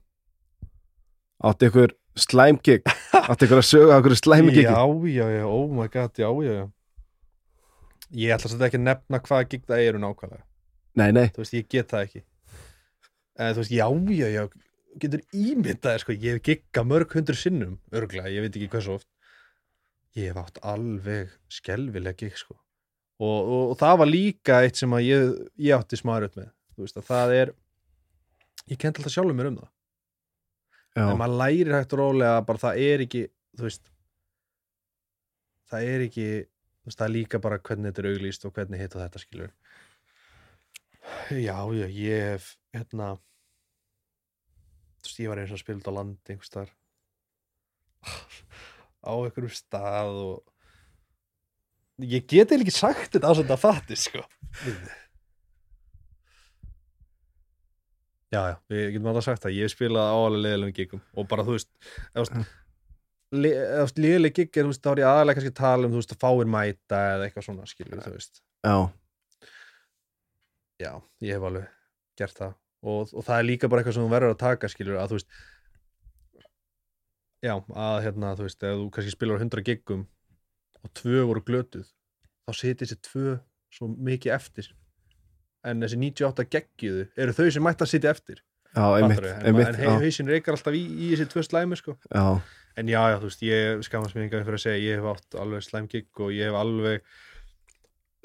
átti 1.38 1.68
ykkur 1.70 1.94
slæm 2.18 2.58
gig 2.62 2.82
átti 3.30 3.46
ykkur 3.46 3.60
að 3.62 3.68
söga 3.68 3.98
ykkur 4.00 4.16
slæmi 4.18 4.50
gigi 4.52 4.66
já, 4.66 4.82
já, 5.06 5.26
já, 5.38 5.44
oh 5.46 5.70
my 5.70 5.88
god, 5.88 6.18
já, 6.18 6.30
já, 6.42 6.52
já. 6.52 6.66
Ég 8.10 8.32
ætla 8.32 8.48
að 8.48 8.52
þetta 8.54 8.66
ekki 8.66 8.78
að 8.78 8.86
nefna 8.88 9.20
hvaða 9.20 9.48
gig 9.48 9.64
það 9.68 9.82
eru 9.84 9.98
nákvæmlega. 10.00 10.44
Nei, 10.96 11.10
nei, 11.12 11.26
þú 11.28 11.42
veist, 11.42 11.54
ég 11.54 11.66
get 11.68 11.90
það 11.90 12.06
ekki 12.06 12.22
en 13.38 13.54
þú 13.54 13.62
veist, 13.62 13.74
já, 13.74 13.86
já, 14.18 14.28
já 14.34 14.42
getur 14.98 15.22
ímyndaði, 15.36 16.02
sko, 16.02 16.16
ég 16.16 16.38
hef 16.38 16.44
gigga 16.48 16.84
mörg 16.86 17.14
hundur 17.14 17.38
sinnum, 17.38 17.78
örglega, 17.94 18.32
ég 18.34 18.44
veit 18.44 18.56
ekki 18.56 18.70
hversu 18.72 18.96
oft. 18.96 19.08
Ég 20.18 20.32
hef 20.32 20.40
átt 20.42 20.60
alveg 20.66 21.30
skelvileg 21.52 22.18
gig, 22.18 22.36
sko. 22.40 22.56
Og, 23.18 23.38
og, 23.38 23.64
og 23.72 23.78
það 23.78 23.96
var 24.02 24.10
líka 24.10 24.60
eitt 24.64 24.78
sem 24.80 24.94
að 24.94 25.06
ég, 25.06 25.32
ég 25.68 25.78
átti 25.78 25.98
smarut 25.98 26.34
með, 26.38 26.50
þú 26.74 26.86
veist, 26.86 26.98
að 26.98 27.08
það 27.10 27.34
er 27.38 27.54
ég 28.68 28.80
kent 28.80 28.98
alltaf 28.98 29.14
sjálfur 29.14 29.38
mér 29.38 29.52
um 29.52 29.60
það. 29.62 29.72
Já, 30.98 31.04
en 31.12 31.18
maður 31.20 31.38
lærir 31.42 31.74
hægt 31.76 31.94
og 31.94 32.00
rólega 32.00 32.38
bara 32.46 32.62
það 32.62 32.80
er 32.82 33.02
ekki 33.04 33.24
þú 33.58 33.66
veist 33.66 33.90
það 35.68 35.90
er 35.92 36.04
ekki 36.06 36.26
þú 36.26 36.88
veist, 36.88 36.98
það 36.98 37.06
er 37.06 37.14
líka 37.14 37.40
bara 37.44 37.60
hvernig 37.68 37.92
þetta 37.92 38.02
er 38.02 38.10
auglýst 38.12 38.46
og 38.48 38.54
hvernig 38.56 38.82
hitt 38.82 38.96
og 38.96 39.02
þetta 39.04 39.22
skilur 39.22 39.52
já, 41.30 41.58
já, 41.78 41.86
ég 41.86 42.24
hef 42.32 42.50
hérna 42.74 43.12
þú 44.98 45.08
veist, 45.08 45.22
ég 45.22 45.32
var 45.32 45.42
eins 45.42 45.54
og 45.54 45.62
spild 45.62 45.88
á 45.88 45.92
landi 45.94 46.34
einhvers 46.34 46.54
þar 46.54 46.70
á 49.08 49.12
einhverjum 49.14 49.54
stað 49.54 50.14
og 50.22 50.36
ég 52.02 52.26
get 52.30 52.52
eiginlega 52.52 52.68
ekki 52.68 52.76
sagt 52.76 53.12
þetta 53.16 53.30
á 53.30 53.32
svona 53.34 53.58
fatti 53.58 53.96
sko. 53.98 54.22
Já, 58.28 58.42
já, 58.44 58.56
við 58.68 58.82
getum 58.92 59.08
alltaf 59.08 59.24
sagt 59.24 59.44
það. 59.46 59.54
Ég 59.56 59.64
hef 59.64 59.72
spilað 59.72 60.10
á 60.12 60.16
alveg 60.20 60.42
leðilegum 60.44 60.74
gigum 60.76 61.02
og 61.16 61.28
bara 61.30 61.44
þú 61.46 61.54
veist, 61.56 61.70
leðileg 63.32 64.36
gig 64.36 64.50
er, 64.52 64.66
þú 64.66 64.72
veist, 64.74 64.84
þá 64.84 64.90
er 64.92 65.00
ég 65.00 65.08
aðalega 65.08 65.38
kannski 65.38 65.52
að 65.54 65.60
tala 65.62 65.88
um, 65.88 65.94
þú 65.94 66.02
veist, 66.02 66.12
að 66.12 66.22
fáir 66.26 66.50
mæta 66.52 67.00
eða 67.14 67.26
eitthvað 67.26 67.46
svona, 67.48 67.68
skilur, 67.70 68.02
þú 68.04 68.12
veist. 68.18 68.42
Já, 68.68 68.76
já, 70.84 70.92
ég 71.24 71.38
hef 71.38 71.48
alveg 71.48 71.70
gert 72.20 72.42
það 72.42 72.52
og, 72.82 73.12
og 73.12 73.22
það 73.26 73.36
er 73.38 73.48
líka 73.48 73.70
bara 73.70 73.82
eitthvað 73.82 73.98
sem 73.98 74.06
þú 74.06 74.12
verður 74.12 74.34
að 74.34 74.42
taka 74.42 74.70
skilur 74.72 74.98
að 75.00 75.12
þú 75.12 75.18
veist 75.18 75.30
já, 77.44 77.54
að 77.58 78.00
hérna, 78.06 78.34
þú 78.38 78.48
veist 78.48 78.66
ef 78.66 78.80
þú 78.80 78.88
kannski 78.94 79.14
spilar 79.14 79.38
á 79.38 79.42
100 79.42 79.66
giggum 79.66 80.04
og 80.84 80.92
tvö 80.98 81.24
voru 81.28 81.44
glötuð 81.46 81.88
þá 82.48 82.52
seti 82.56 82.86
þessi 82.86 83.00
tvö 83.04 83.38
svo 83.74 83.90
mikið 83.92 84.34
eftir. 84.34 84.70
En 85.66 85.82
þessi 85.82 85.98
98 86.00 86.46
geggiðu 86.52 87.08
eru 87.18 87.34
þau 87.36 87.48
sem 87.52 87.64
mætti 87.64 87.84
að 87.84 87.92
sitja 87.92 88.12
eftir. 88.14 88.42
Já, 88.76 88.84
einmitt, 88.98 89.24
einmitt, 89.48 89.70
en 89.72 89.78
hei, 89.80 89.88
hausin 90.04 90.28
reykar 90.30 90.54
alltaf 90.54 90.76
í, 90.76 90.82
í 90.84 91.08
þessi 91.14 91.26
tvö 91.32 91.42
slæmi 91.44 91.78
sko. 91.80 91.96
já, 92.12 92.26
en 92.78 92.90
já, 92.92 93.00
já, 93.10 93.16
þú 93.18 93.30
veist, 93.30 93.44
ég 93.48 93.82
skamast 93.86 94.16
mér 94.16 94.26
engan 94.26 94.44
fyrir 94.46 94.58
að 94.58 94.64
segja, 94.64 94.82
ég 94.84 95.00
hef 95.00 95.08
átt 95.14 95.38
alveg 95.42 95.64
slæm 95.64 95.88
gig 95.90 96.22
og 96.22 96.34
ég 96.36 96.50
hef 96.50 96.58
alveg 96.60 97.08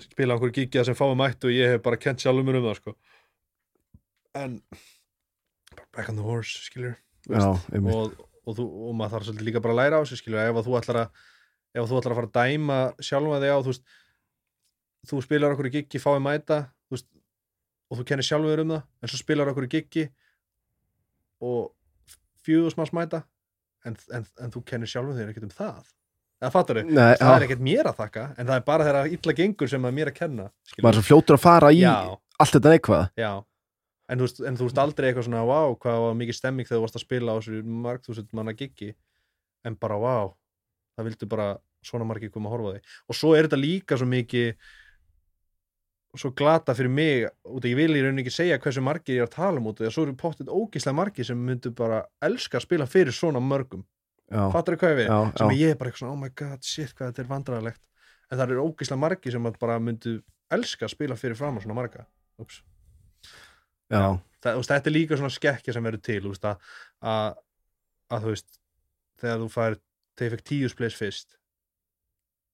spilað 0.03 0.37
okkur 0.37 0.53
gigja 0.57 0.83
sem 0.85 0.97
fáum 0.99 1.15
mætt 1.17 1.47
og 1.47 1.55
ég 1.55 1.73
hef 1.73 1.83
bara 1.85 1.99
kent 2.01 2.23
sjálfum 2.23 2.47
mér 2.49 2.59
um 2.59 2.67
það 2.67 2.79
sko. 2.81 2.95
En 4.37 4.59
back 5.95 6.09
on 6.09 6.17
the 6.17 6.25
horse, 6.25 6.63
skilur 6.67 6.95
já, 7.29 7.45
einmitt, 7.73 7.95
og, 7.95 8.25
og, 8.43 8.57
þú, 8.57 8.65
og 8.89 8.95
maður 8.99 9.17
þarf 9.17 9.27
svolítið 9.29 9.47
líka 9.49 9.63
bara 9.63 9.75
að 9.75 9.81
læra 9.81 10.01
á 10.01 10.03
sig 10.09 10.21
skilur, 10.21 10.41
ef 10.41 10.65
þú 10.65 10.77
ætlar 10.79 11.01
að 11.03 11.23
ef 11.73 11.89
þú 11.89 11.99
ætlar 11.99 12.15
að 12.15 12.19
fara 12.19 12.29
að 12.29 12.35
dæma 12.39 12.79
sjálfa 13.01 13.41
þig 13.43 13.53
á 13.53 13.59
þú 13.59 13.71
veist, 13.73 13.85
þú 15.09 15.21
spilar 15.25 15.55
okkur 15.55 15.69
í 15.69 15.73
giggi 15.77 16.01
fáið 16.01 16.23
mæta, 16.27 16.59
þú 16.87 16.97
veist 16.97 17.09
og 17.89 17.99
þú 17.99 18.07
kennir 18.09 18.27
sjálfur 18.27 18.63
um 18.63 18.73
það, 18.75 18.83
en 19.01 19.11
svo 19.13 19.21
spilar 19.21 19.51
okkur 19.53 19.67
í 19.67 19.73
giggi 19.73 20.05
og 21.43 21.73
fjögur 22.45 22.73
smás 22.73 22.93
mæta 22.95 23.23
en, 23.85 23.97
en, 24.15 24.25
en 24.39 24.53
þú 24.53 24.63
kennir 24.67 24.89
sjálfur 24.89 25.17
þig 25.17 25.33
ekkert 25.33 25.49
um 25.49 25.53
það. 25.53 25.83
Það 26.43 27.35
er 27.37 27.45
ekkert 27.45 27.63
mér 27.63 27.87
að 27.87 27.99
þakka 28.01 28.23
en 28.35 28.47
það 28.49 28.57
er 28.57 28.63
bara 28.67 28.85
þegar 28.87 29.13
illa 29.15 29.35
gengur 29.37 29.69
sem 29.71 29.85
að 29.87 29.93
mér 29.95 30.09
að 30.11 30.17
kenna 30.17 30.47
maður 30.83 30.89
er 30.89 30.97
svo 30.97 31.03
fljótur 31.07 31.37
að 31.37 31.43
fara 31.43 31.69
í 31.71 31.79
já, 31.79 31.93
allt 32.43 32.55
þetta 32.57 32.73
neikvað 32.73 33.03
Já, 33.21 33.29
en 34.11 34.19
þú 34.19 34.27
veist, 34.27 34.39
en 34.43 34.59
þú 34.59 34.67
veist 34.67 34.79
aldrei 34.83 35.09
eitthvað 35.09 35.27
svona 35.27 35.43
vá, 35.47 35.59
hvað 35.83 35.99
var 36.05 36.15
mikið 36.19 36.37
stemming 36.37 36.67
þegar 36.67 36.79
þú 36.79 36.85
varst 36.85 36.99
að 36.99 37.05
spila 37.05 37.35
á 37.35 37.37
þessu 37.39 37.59
margþúsund 37.87 38.33
manna 38.35 38.55
giggi. 38.57 38.93
En 39.63 39.77
bara 39.79 39.99
vá, 40.01 40.15
það 40.97 41.09
vildu 41.09 41.29
bara 41.31 41.49
svona 41.83 42.07
margir 42.07 42.31
koma 42.31 42.49
að 42.49 42.55
horfa 42.57 42.73
þig. 42.75 42.97
Og 43.07 43.19
svo 43.19 43.33
er 43.35 43.47
þetta 43.47 43.59
líka 43.59 43.99
svo 43.99 44.07
mikið 44.11 44.49
svo 46.13 46.29
glata 46.37 46.75
fyrir 46.77 46.91
mig 46.93 47.23
út 47.49 47.63
af 47.63 47.71
ég 47.71 47.79
vil 47.79 47.95
í 47.97 48.03
rauninni 48.03 48.21
ekki 48.21 48.35
segja 48.35 48.59
hversu 48.61 48.83
margir 48.85 49.15
ég 49.15 49.23
er 49.23 49.29
að 49.31 49.33
tala 49.33 49.57
um 49.57 49.71
því 49.71 49.87
að 49.87 49.95
svo 49.95 50.03
eru 50.05 50.13
pottit 50.19 50.51
ógislega 50.51 50.99
margir 50.99 51.25
sem 51.25 51.39
myndu 51.47 51.71
bara 51.73 52.03
elska 52.21 52.59
að 52.59 52.67
spila 52.67 52.85
fyrir 52.85 53.15
svona 53.15 53.41
mörgum. 53.41 53.81
Já, 54.29 54.43
fattar 54.53 54.77
hvað 54.79 54.99
við? 54.99 55.09
já, 55.09 55.17
sem 55.39 55.55
já, 55.55 55.57
ég 55.63 55.73
er 55.73 55.79
bara 55.79 55.89
eitthvað 55.89 56.03
svona, 56.03 56.13
oh 56.13 56.21
my 56.21 56.29
god, 56.37 56.61
shit, 56.65 56.93
hvað 56.93 57.09
þetta 57.09 57.23
er 57.23 57.31
vandræðalegt. 57.31 57.81
En 58.29 58.37
það 58.37 58.53
eru 58.53 58.67
ógislega 58.67 59.01
margir 59.01 59.33
sem 59.33 59.49
bara 59.59 59.79
myndu 59.81 60.13
elska 60.53 60.87
að 60.87 60.93
spila 60.93 61.17
fyrir 61.19 61.39
fram 61.39 61.59
svona 61.61 61.77
marga 61.77 62.05
Ups 62.41 62.61
já, 62.63 63.82
það, 63.93 64.57
veist, 64.59 64.73
þetta 64.73 64.91
er 64.91 64.95
líka 64.97 65.19
svona 65.19 65.33
skekkja 65.33 65.75
sem 65.75 65.87
verður 65.87 66.03
til 66.09 66.19
veist, 66.25 66.49
að, 66.49 66.73
að, 67.13 67.39
að 68.13 68.25
þú 68.25 68.35
veist 68.35 68.59
þegar 69.23 69.41
þú 69.43 69.49
fær, 69.53 69.79
þegar 70.17 70.29
ég 70.29 70.35
fekk 70.37 70.51
10 70.51 70.77
plays 70.81 70.99
fyrst 70.99 71.39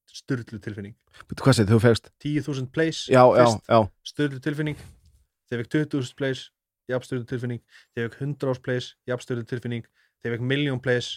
styrlu 0.09 0.59
tilfinning. 0.61 0.95
Segir 1.53 1.67
þú 1.69 1.79
fegst? 1.83 2.09
10.000 2.23 2.71
plays 2.73 3.03
já, 3.11 3.21
fyrst 3.35 3.69
já, 3.69 3.79
styrlu 4.09 4.41
tilfinning. 4.43 4.79
Þegar 5.49 5.61
ég 5.61 5.67
fekk 5.67 5.75
20.000 5.93 6.17
plays 6.17 6.43
jafnstyrlu 6.89 7.27
tilfinning. 7.29 7.61
Þegar 7.93 8.07
ég 8.07 8.13
fekk 8.13 8.25
100 8.25 8.53
ás 8.53 8.61
plays 8.65 8.89
jafnstyrlu 9.09 9.45
tilfinning. 9.49 9.87
Þegar 10.19 10.33
ég 10.33 10.39
fekk 10.39 10.49
miljón 10.51 10.81
plays 10.83 11.11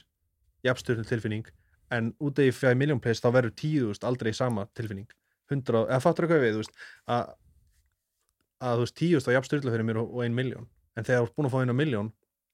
jafnstyrlu 0.67 1.07
tilfinning. 1.09 1.49
En 1.93 2.13
út 2.21 2.41
af 2.41 2.49
ég 2.49 2.57
fæði 2.57 2.81
miljón 2.81 3.03
plays 3.03 3.21
þá 3.25 3.31
verður 3.37 3.55
10.000 3.63 4.09
aldrei 4.09 4.33
sama 4.37 4.67
tilfinning. 4.77 5.09
100, 5.53 5.87
eða 5.89 6.01
fattur 6.01 6.29
hvað 6.31 6.45
við 6.47 6.55
þú 6.55 6.63
veist, 6.63 6.77
að, 7.13 7.33
að 8.63 8.81
þú 8.81 8.87
veist 8.87 8.99
10.000 9.03 9.33
á 9.33 9.37
jafnstyrlu 9.37 9.75
fyrir 9.75 9.87
mér 9.89 10.01
og, 10.03 10.15
og 10.15 10.25
1 10.27 10.37
miljón 10.37 10.67
en 10.97 11.07
þegar 11.07 11.23
þú 11.23 11.29
ert 11.29 11.37
búin 11.37 11.49
að 11.49 11.55
fá 11.55 11.61
eina 11.63 11.77
miljón 11.77 12.11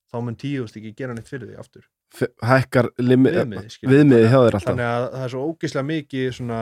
þá 0.09 0.19
mun 0.25 0.37
10.000 0.41 0.81
ekki 0.81 0.93
gera 0.97 1.17
neitt 1.17 1.29
fyrir 1.29 1.51
því 1.51 1.59
aftur. 1.61 1.89
Hækkar 2.49 2.91
skilur. 2.97 3.93
viðmiði 3.93 4.29
hjá 4.31 4.39
þér 4.39 4.57
alltaf. 4.57 4.69
Þannig 4.71 4.89
að 4.89 5.09
það 5.15 5.25
er 5.27 5.35
svo 5.35 5.43
ógislega 5.51 5.89
mikið 5.91 6.31
svona 6.39 6.61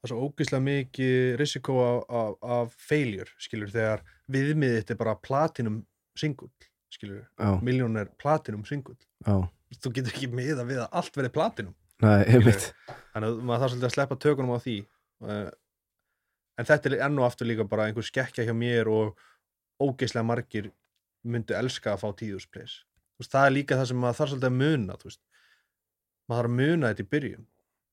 það 0.00 0.08
er 0.08 0.12
svo 0.12 0.24
ógislega 0.24 0.64
mikið 0.66 1.36
risiko 1.40 1.76
af, 1.84 2.00
af, 2.22 2.34
af 2.56 2.74
failure 2.90 3.30
skilur 3.38 3.70
þegar 3.70 4.02
viðmiðið 4.32 4.80
þetta 4.80 4.96
er 4.96 5.00
bara 5.04 5.16
platinum 5.28 5.78
single 6.18 6.50
skilur, 6.90 7.22
miljón 7.62 8.00
er 8.00 8.08
platinum 8.18 8.64
single 8.66 8.96
já, 8.98 9.36
þú 9.78 9.92
getur 9.94 10.16
ekki 10.16 10.30
miða 10.34 10.64
við 10.66 10.80
að 10.82 10.98
allt 10.98 11.18
verði 11.20 11.32
platinum. 11.36 11.76
Nei, 12.00 12.24
þannig 12.32 13.26
að 13.28 13.42
maður 13.44 13.62
þarf 13.62 13.72
svolítið 13.74 13.88
að 13.90 13.94
sleppa 13.94 14.16
tökunum 14.24 14.54
á 14.56 14.58
því. 14.64 14.76
Eh, 15.28 15.48
en 16.60 16.68
þetta 16.68 16.90
er 16.90 17.02
enn 17.06 17.18
og 17.20 17.26
aftur 17.26 17.48
líka 17.48 17.66
bara 17.68 17.88
einhver 17.88 18.06
skekkja 18.06 18.46
hjá 18.46 18.54
mér 18.56 18.90
og 18.92 19.18
ógeislega 19.80 20.26
margir 20.26 20.70
myndu 21.24 21.56
elska 21.56 21.94
að 21.94 22.02
fá 22.04 22.08
tíðus 22.20 22.48
plays. 22.48 22.80
Þú 23.16 23.24
veist, 23.24 23.34
það 23.34 23.46
er 23.46 23.54
líka 23.56 23.78
það 23.80 23.90
sem 23.90 24.02
maður 24.02 24.18
þarf 24.18 24.32
svolítið 24.34 24.50
að 24.50 24.58
muna 24.60 24.98
maður 25.00 25.16
þarf 26.30 26.50
að 26.50 26.58
muna 26.60 26.90
þetta 26.90 27.04
í 27.04 27.10
byrjun. 27.14 27.46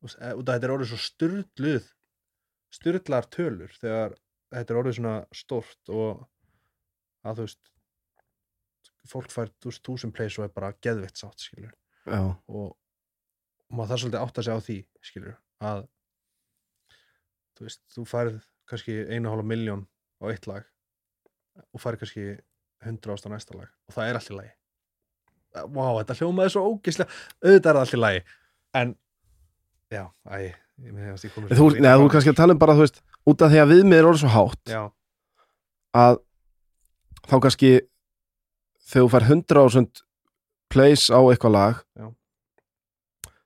Veist, 0.05 0.19
af 0.21 0.41
þetta 0.43 0.67
er 0.67 0.73
orðið 0.75 0.91
svo 0.91 0.99
styrluð 1.05 1.87
styrlar 2.77 3.27
tölur 3.31 3.73
þegar 3.79 4.15
þetta 4.53 4.73
er 4.73 4.79
orðið 4.81 4.97
svona 4.99 5.15
stort 5.35 5.91
og 5.93 6.25
að 7.27 7.39
þú 7.39 7.47
veist 7.47 7.71
fólk 9.07 9.31
fær 9.31 9.51
túsund 9.63 10.15
plays 10.15 10.37
og 10.39 10.47
er 10.47 10.53
bara 10.55 10.73
geðvitt 10.83 11.19
sátt 11.19 11.43
skilur 11.43 11.71
já, 11.71 12.19
og, 12.51 12.75
maður 13.71 13.93
þarf 13.93 14.01
svolítið 14.03 14.19
að 14.19 14.27
átta 14.27 14.43
sig 14.43 14.55
á 14.55 14.59
því 14.63 14.77
skilur, 15.09 15.37
að 15.63 15.81
þú 17.57 17.67
veist, 17.67 17.83
þú 17.95 18.05
færð 18.07 18.37
kannski 18.69 18.99
einu 19.07 19.31
hálfa 19.31 19.47
miljón 19.47 19.87
á 20.21 20.25
eitt 20.31 20.47
lag 20.49 20.67
og 21.73 21.81
færð 21.81 22.03
kannski 22.03 22.27
100 22.85 23.15
ást 23.15 23.27
á 23.27 23.29
næsta 23.33 23.57
lag 23.57 23.67
og 23.67 23.95
það 23.95 24.11
er 24.11 24.19
allt 24.19 24.31
í 24.31 24.37
lagi. 24.37 24.53
Vá, 25.57 25.85
þetta 25.97 26.17
hljómaði 26.19 26.53
svo 26.53 26.63
ógislega 26.69 27.09
auðvitað 27.41 27.69
er 27.71 27.77
það 27.77 27.83
allt 27.83 27.97
í 27.97 28.01
lagi. 28.01 28.23
En, 28.77 28.95
já, 29.93 30.03
æ 30.29 30.39
þú, 30.77 31.69
nei, 31.81 31.93
þú 31.97 32.09
kannski 32.13 32.31
að 32.33 32.37
tala 32.37 32.53
um 32.53 32.59
bara, 32.61 32.75
þú 32.77 32.85
veist 32.85 32.99
út 33.27 33.41
af 33.41 33.51
því 33.51 33.61
að 33.63 33.71
viðmiði 33.73 34.01
er 34.01 34.07
orðið 34.11 34.21
svo 34.21 34.33
hátt 34.35 34.71
já, 34.71 34.81
að 35.97 36.19
þá 37.27 37.35
kannski 37.47 37.71
þegar 38.87 39.07
þú 39.07 39.09
fær 39.13 39.27
100.000 39.27 40.03
plays 40.71 41.07
á 41.09 41.19
eitthvað 41.19 41.55
lag 41.55 41.81
Já. 41.97 42.07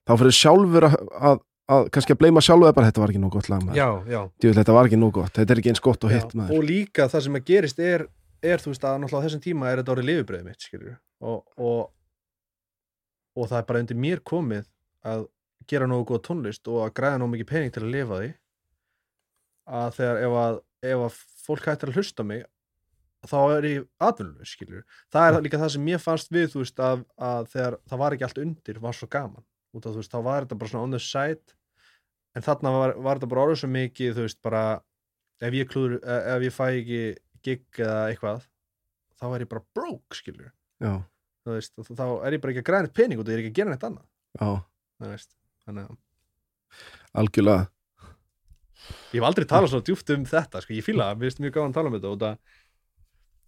þá 0.09 0.13
fyrir 0.21 0.37
sjálfur 0.37 0.87
að, 0.89 0.97
að, 1.29 1.41
að 1.69 1.89
kannski 1.93 2.15
að 2.15 2.21
bleima 2.23 2.43
sjálfur 2.43 2.73
bara 2.75 2.89
þetta 2.89 3.03
var 3.03 3.13
ekki 3.13 3.21
nóg 3.21 3.35
gott 3.35 3.49
lag 3.51 3.63
maður. 3.63 3.77
já, 3.77 3.89
já, 4.09 4.21
Djöfull, 4.41 4.57
þetta 4.59 4.75
var 4.77 4.89
ekki 4.89 4.99
nóg 4.99 5.13
gott, 5.17 5.33
þetta 5.35 5.53
er 5.53 5.61
ekki 5.61 5.71
eins 5.73 5.83
gott 5.83 6.03
og 6.07 6.13
hitt 6.13 6.35
maður. 6.37 6.57
og 6.57 6.67
líka 6.67 7.07
það 7.11 7.25
sem 7.27 7.37
að 7.39 7.45
gerist 7.51 7.79
er, 7.79 8.05
er 8.41 8.63
þú 8.63 8.73
veist 8.73 8.87
að 8.87 8.97
náttúrulega 9.01 9.21
á 9.21 9.25
þessum 9.27 9.43
tíma 9.45 9.69
er 9.69 9.81
þetta 9.81 9.93
orðið 9.95 10.09
lifibröðið 10.09 10.49
mitt 10.49 10.67
skilur 10.67 10.95
og, 11.21 11.43
og, 11.57 11.81
og 13.37 13.51
það 13.51 13.59
er 13.59 13.67
bara 13.69 13.83
undir 13.85 14.01
mér 14.07 14.23
komið 14.31 14.65
að 15.11 15.27
gera 15.69 15.89
nógu 15.89 16.07
góð 16.11 16.23
tónlist 16.27 16.71
og 16.71 16.85
að 16.85 16.95
græða 16.99 17.21
nógu 17.21 17.35
mikið 17.35 17.51
pening 17.51 17.75
til 17.75 17.85
að 17.85 17.93
lifa 17.95 18.21
því 18.21 18.31
að 19.71 19.93
þegar 19.99 20.23
ef 20.25 20.39
að, 20.41 20.57
ef 20.91 21.05
að 21.05 21.21
fólk 21.45 21.69
hættir 21.69 21.91
að 21.91 22.01
hlusta 22.01 22.25
mig 22.27 22.43
þá 23.29 23.37
er 23.53 23.67
ég 23.69 23.87
atvinnuleg 24.01 24.49
skilur 24.49 24.81
það 25.13 25.27
er 25.27 25.45
líka 25.45 25.61
það 25.61 25.73
sem 25.75 25.85
mér 25.85 26.01
fannst 26.01 26.31
við 26.33 26.49
þú 26.55 26.63
veist 26.63 26.81
að, 26.81 27.03
að 27.21 27.49
þegar 27.53 27.77
það 27.91 28.01
var 28.01 28.15
ekki 28.15 28.27
allt 28.27 28.41
undir 28.41 28.81
var 28.81 28.97
svo 28.97 29.09
gaman 29.11 29.45
út 29.75 29.85
af 29.85 29.95
þú 29.95 30.01
veist 30.01 30.13
þá 30.13 30.21
var 30.27 30.45
þetta 30.45 30.59
bara 30.61 30.71
svona 30.73 30.87
on 30.87 30.95
the 30.95 31.01
side. 31.01 31.57
En 32.35 32.45
þarna 32.45 32.71
var, 32.75 32.95
var 33.03 33.19
þetta 33.19 33.31
bara 33.33 33.43
orðið 33.47 33.61
svo 33.61 33.69
mikið 33.71 34.15
þú 34.17 34.25
veist 34.27 34.41
bara 34.45 34.63
ef 35.41 35.57
ég 35.57 35.69
klúður, 35.71 35.97
eh, 36.03 36.23
ef 36.35 36.45
ég 36.47 36.55
fæ 36.55 36.65
ekki 36.69 37.01
gig 37.41 37.81
eða 37.81 38.01
eitthvað 38.11 38.45
þá 39.17 39.25
er 39.31 39.43
ég 39.45 39.51
bara 39.51 39.65
broke 39.75 40.17
skilur 40.17 40.51
þú 41.45 41.55
veist, 41.57 41.75
þá 41.89 42.05
er 42.25 42.37
ég 42.37 42.41
bara 42.43 42.53
ekki 42.53 42.61
að 42.61 42.67
neitt 42.85 42.97
pening 42.97 43.21
og 43.21 43.25
það 43.25 43.33
er 43.35 43.43
ekki 43.43 43.51
að 43.51 43.59
gera 43.59 43.73
neitt 43.73 43.85
annað. 43.87 44.07
Þú 45.01 45.11
veist, 45.11 45.31
þannig 45.65 45.89
að 45.89 45.99
algjörlega. 47.21 47.67
Ég 49.11 49.19
hef 49.19 49.27
aldrei 49.27 49.45
talað 49.49 49.73
svo 49.73 49.81
djúpt 49.85 50.13
um 50.15 50.25
þetta 50.25 50.61
sko, 50.63 50.73
ég 50.73 50.85
það, 50.85 51.17
mér 51.19 51.27
finnst 51.27 51.41
mjög 51.43 51.55
gáðan 51.57 51.73
að 51.73 51.77
tala 51.77 51.91
um 51.91 51.95
þetta 51.97 52.11
og 52.11 52.21
það, 52.21 52.37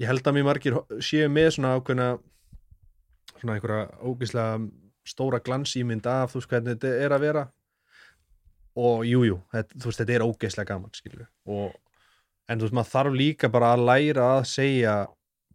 ég 0.03 0.11
held 0.11 0.27
að 0.29 0.35
mér 0.37 0.47
margir 0.49 0.77
séu 1.01 1.29
með 1.31 1.49
svona 1.55 1.73
ákveðna 1.77 2.07
svona 3.39 3.55
einhverja 3.57 3.85
ógislega 4.03 4.59
stóra 5.07 5.41
glansýmynd 5.43 6.07
af 6.09 6.33
þú 6.33 6.41
veist 6.41 6.51
hvernig 6.53 6.77
þetta 6.77 7.05
er 7.05 7.15
að 7.15 7.25
vera. 7.27 7.45
Og 8.73 9.03
jújú, 9.05 9.35
jú, 9.35 9.39
þú 9.53 9.89
veist 9.89 10.01
þetta 10.01 10.15
er 10.15 10.25
ógislega 10.25 10.73
gaman 10.73 10.93
skilur 10.97 11.27
og 11.45 11.75
en 12.49 12.59
þú 12.59 12.67
veist 12.67 12.77
maður 12.77 12.93
þarf 12.93 13.17
líka 13.19 13.49
bara 13.53 13.73
að 13.75 13.85
læra 13.87 14.29
að 14.39 14.47
segja 14.49 14.95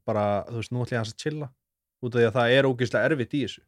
bara, 0.08 0.44
þú 0.48 0.60
veist, 0.60 0.72
nú 0.72 0.84
ætlum 0.84 0.96
ég 0.96 1.02
að 1.02 1.18
chilla 1.20 1.50
út 1.98 2.14
af 2.14 2.20
því 2.20 2.28
að 2.28 2.36
það 2.38 2.54
er 2.54 2.68
ógislega 2.68 3.10
erfitt 3.10 3.34
í 3.34 3.42
þessu. 3.44 3.64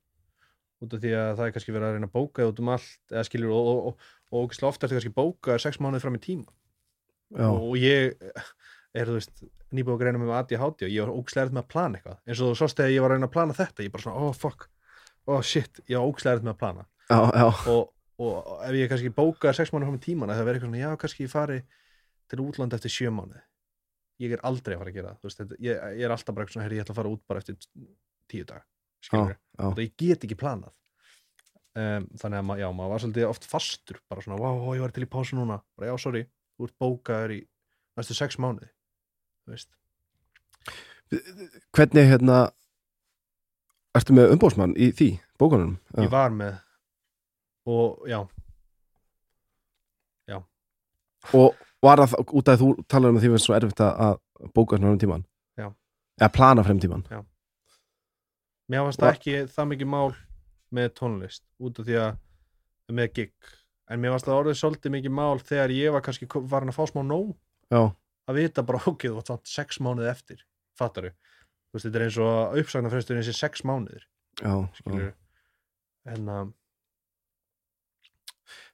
Út 0.80 0.96
af 0.96 1.02
því 1.02 1.12
að 1.18 1.30
það 1.36 1.44
er 1.46 1.54
kannski 1.56 1.74
verið 1.74 1.88
að 1.88 1.96
reyna 1.96 2.08
að 2.08 2.14
bóka 2.14 2.48
út 2.48 2.62
um 2.62 2.72
allt 2.72 3.12
eða 3.12 3.24
skilur 3.28 3.54
og, 3.56 3.70
og, 3.70 3.80
og, 3.90 4.10
og 4.30 4.46
ógislega 4.46 4.70
ofta 4.70 4.86
er 4.86 4.92
þetta 4.92 5.00
kannski 5.00 5.16
bóka 5.18 5.58
sex 5.60 5.80
mánuði 5.82 6.04
fram 6.06 6.16
í 6.16 6.22
tíma. 6.24 6.54
Já, 7.36 7.48
og 7.50 7.74
ég 7.78 8.14
er 8.96 9.10
þú 9.10 9.18
veist 9.18 9.44
nýbúið 9.70 9.94
að 9.94 10.00
greina 10.02 10.22
með 10.22 10.32
ADHD 10.38 10.86
og 10.86 10.94
ég 10.94 11.04
var 11.04 11.12
ógislega 11.12 11.44
erfitt 11.44 11.58
með 11.58 11.64
að 11.66 11.72
plana 11.74 11.98
eitthvað. 12.00 12.20
Eins 12.24 12.40
og 12.40 12.52
þú 12.52 12.60
sást 12.62 12.80
þegar 12.80 12.94
ég 12.94 13.04
var 13.04 13.12
að 13.12 13.18
reyna 13.18 13.28
að 13.28 13.34
plana 13.36 13.58
þetta 13.60 13.84
ég 13.84 13.92
bara 13.94 14.06
svona, 14.06 14.24
oh 14.24 14.38
fuck, 14.40 14.66
oh 15.30 15.44
shit 15.46 15.82
ég 15.90 16.00
ógislega 16.00 16.38
erfitt 16.38 16.48
með 16.48 16.54
að 16.54 16.60
plana. 16.62 16.86
Já, 17.10 17.20
já, 17.34 17.46
og, 17.72 17.92
og 18.22 18.50
ef 18.66 18.78
ég 18.78 18.90
kannski 18.90 19.12
bóka 19.14 19.54
sex 19.56 19.72
mánuði 19.72 19.90
fram 19.90 20.00
í 20.00 20.04
tíman 20.04 20.30
það 20.30 20.42
verður 20.46 20.58
eitthvað 20.58 20.70
svona, 20.70 20.82
já 20.82 21.00
kannski 21.04 21.26
ég 21.26 21.32
fari 21.32 21.60
til 22.30 22.42
útlanda 22.44 22.78
eftir 22.78 22.94
sjö 22.94 23.14
mánuði. 23.14 23.42
Ég 24.20 24.36
er 24.36 24.44
aldrei 24.46 24.76
að 24.76 24.82
fara 24.82 24.92
að 24.92 24.98
gera 24.98 25.14
veist, 25.24 25.40
þetta, 25.40 25.58
ég, 25.64 25.86
ég 25.96 26.06
er 26.06 26.14
alltaf 26.14 26.36
bara 26.36 26.44
eitthvað 26.44 26.58
svona, 26.58 26.66
herri, 26.66 26.78
ég 26.78 26.84
ætla 26.84 26.94
að 26.94 27.00
fara 27.00 27.14
út 27.14 27.24
bara 27.30 27.42
eftir 27.42 27.56
tíu 28.30 28.46
dag 28.46 28.66
skilur 29.00 29.32
já. 29.34 29.64
og 29.64 29.80
ég 29.80 29.96
get 29.98 30.26
ekki 30.26 30.38
planað. 30.38 30.74
Um, 31.78 32.06
þannig 32.18 32.40
að 32.40 32.46
ma 32.48 32.56
já, 32.58 32.66
maður 32.74 32.92
var 32.92 33.02
svolítið 33.04 33.28
oft 33.28 33.46
fastur 33.46 34.00
bara 34.10 34.24
svona, 34.24 34.40
wow, 34.42 34.72
ég 34.74 34.82
var 34.82 34.94
til 34.94 35.06
í 35.06 35.10
pásu 35.10 35.38
núna. 35.38 35.60
Bara 35.78 35.92
já, 35.92 35.96
sorry, 36.02 36.24
þú 36.58 36.66
ert 36.66 36.76
bókaður 36.82 37.36
í 37.36 37.40
næstu 37.98 38.16
sex 38.18 38.40
mánuði. 38.42 38.70
Þú 39.44 39.54
veist, 39.54 39.70
hvernig 41.74 42.10
hérna 42.10 42.40
ertu 43.98 44.14
með 44.16 44.34
umbóðsmann 44.36 44.74
í 44.78 44.90
því, 44.94 45.08
bókanum? 45.40 45.78
Já, 45.96 46.02
ég 46.06 46.10
var 46.12 46.30
með 46.30 46.60
og 47.70 48.06
já, 48.08 48.20
og 51.36 51.56
var 51.84 52.00
það 52.00 52.30
út 52.32 52.48
af 52.48 52.56
því 52.60 52.64
þú 52.64 52.84
talar 52.88 53.12
um 53.12 53.18
að 53.18 53.24
því 53.24 53.30
var 53.34 53.42
svo 53.44 53.54
erfitt 53.56 53.80
að- 53.84 53.98
að 54.06 54.52
bóka 54.56 54.76
svona 54.78 54.92
um 54.94 54.98
tíman 54.98 55.24
Já. 55.58 55.66
eða 56.20 56.32
plana 56.32 56.62
frem 56.64 56.80
tíman 56.80 57.04
mér 58.70 58.84
varst 58.86 59.00
Va- 59.00 59.10
það 59.12 59.16
ekki 59.18 59.34
það 59.52 59.68
mikið 59.72 59.86
mál 59.86 60.14
með 60.72 60.88
tónlist 60.94 61.42
út 61.60 61.78
af 61.80 61.86
því 61.86 61.96
að 62.00 62.18
með 62.90 63.12
gig. 63.14 63.32
En 63.90 64.00
mér 64.00 64.10
varst 64.10 64.24
það 64.26 64.38
orðið 64.44 64.58
svolítið 64.60 64.90
mikið 64.96 65.10
mál 65.12 65.38
þegar 65.38 65.70
ég 65.70 65.92
var 65.92 66.00
kannski 66.00 66.26
ko- 66.28 66.46
farin 66.46 66.68
að 66.70 66.74
fá 66.78 66.86
smá 66.90 67.02
nóg 67.06 67.36
já, 67.70 67.94
að 68.28 68.34
vita 68.34 68.62
bara 68.62 68.78
ok, 68.86 69.02
þú 69.08 69.14
vart 69.14 69.26
samt 69.26 69.46
sex 69.46 69.78
mánuði 69.78 70.10
eftir 70.10 70.38
fattaru, 70.78 71.10
þú 71.10 71.29
veist, 71.74 71.86
þetta 71.86 71.98
er 72.00 72.06
eins 72.08 72.18
og 72.22 72.56
uppsagnarfresturinn 72.62 73.26
sé 73.26 73.34
sex 73.36 73.62
mánuðir 73.66 74.02
já, 74.40 74.54
já. 74.86 75.12
en 76.14 76.28
um, 76.28 76.50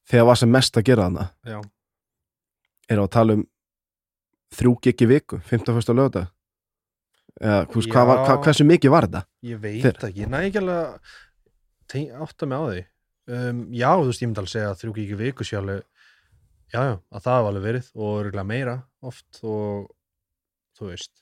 þegar 0.07 0.29
var 0.31 0.41
sem 0.41 0.53
mest 0.53 0.79
að 0.79 0.87
gera 0.91 1.09
þarna? 1.09 1.27
Já, 1.47 1.59
er 2.95 3.03
að 3.03 3.13
tala 3.17 3.37
um 3.41 3.45
þrjú 4.57 4.75
gigi 4.87 5.09
viku, 5.11 5.41
15. 5.51 5.75
fyrsta 5.77 5.97
lögða 5.97 6.27
eða 7.43 7.65
hvers, 7.69 7.89
hvað 7.93 8.07
var, 8.09 8.19
Já. 8.21 8.27
hvað, 8.31 8.39
hversu 8.47 8.65
mikið 8.65 8.93
var 8.95 9.07
þetta? 9.09 9.21
Ég 9.45 9.59
veit 9.61 9.83
Þeir- 9.85 9.99
ekki, 10.09 10.21
ég 10.23 10.31
næ 10.33 10.39
ekki 10.47 10.61
alveg 10.63 10.79
að 11.97 12.23
átta 12.25 12.47
mig 12.49 12.57
á 12.57 12.65
því. 12.71 12.85
Um, 13.27 13.59
já, 13.75 13.91
þú 13.99 14.07
veist, 14.07 14.23
ég 14.23 14.29
myndi 14.31 14.41
alveg 14.41 14.53
segja 14.55 14.71
að 14.71 14.79
þrjú 14.81 14.93
ekki 15.03 15.19
viku 15.21 15.45
sé 15.45 15.57
alveg 15.59 15.83
já, 16.73 16.81
já, 16.81 16.95
að 17.13 17.25
það 17.27 17.43
var 17.43 17.51
alveg 17.51 17.67
verið 17.67 17.91
og 17.99 18.15
örgulega 18.23 18.47
meira 18.47 18.77
oft 19.03 19.41
og 19.43 19.91
þú 20.79 20.89
veist 20.93 21.13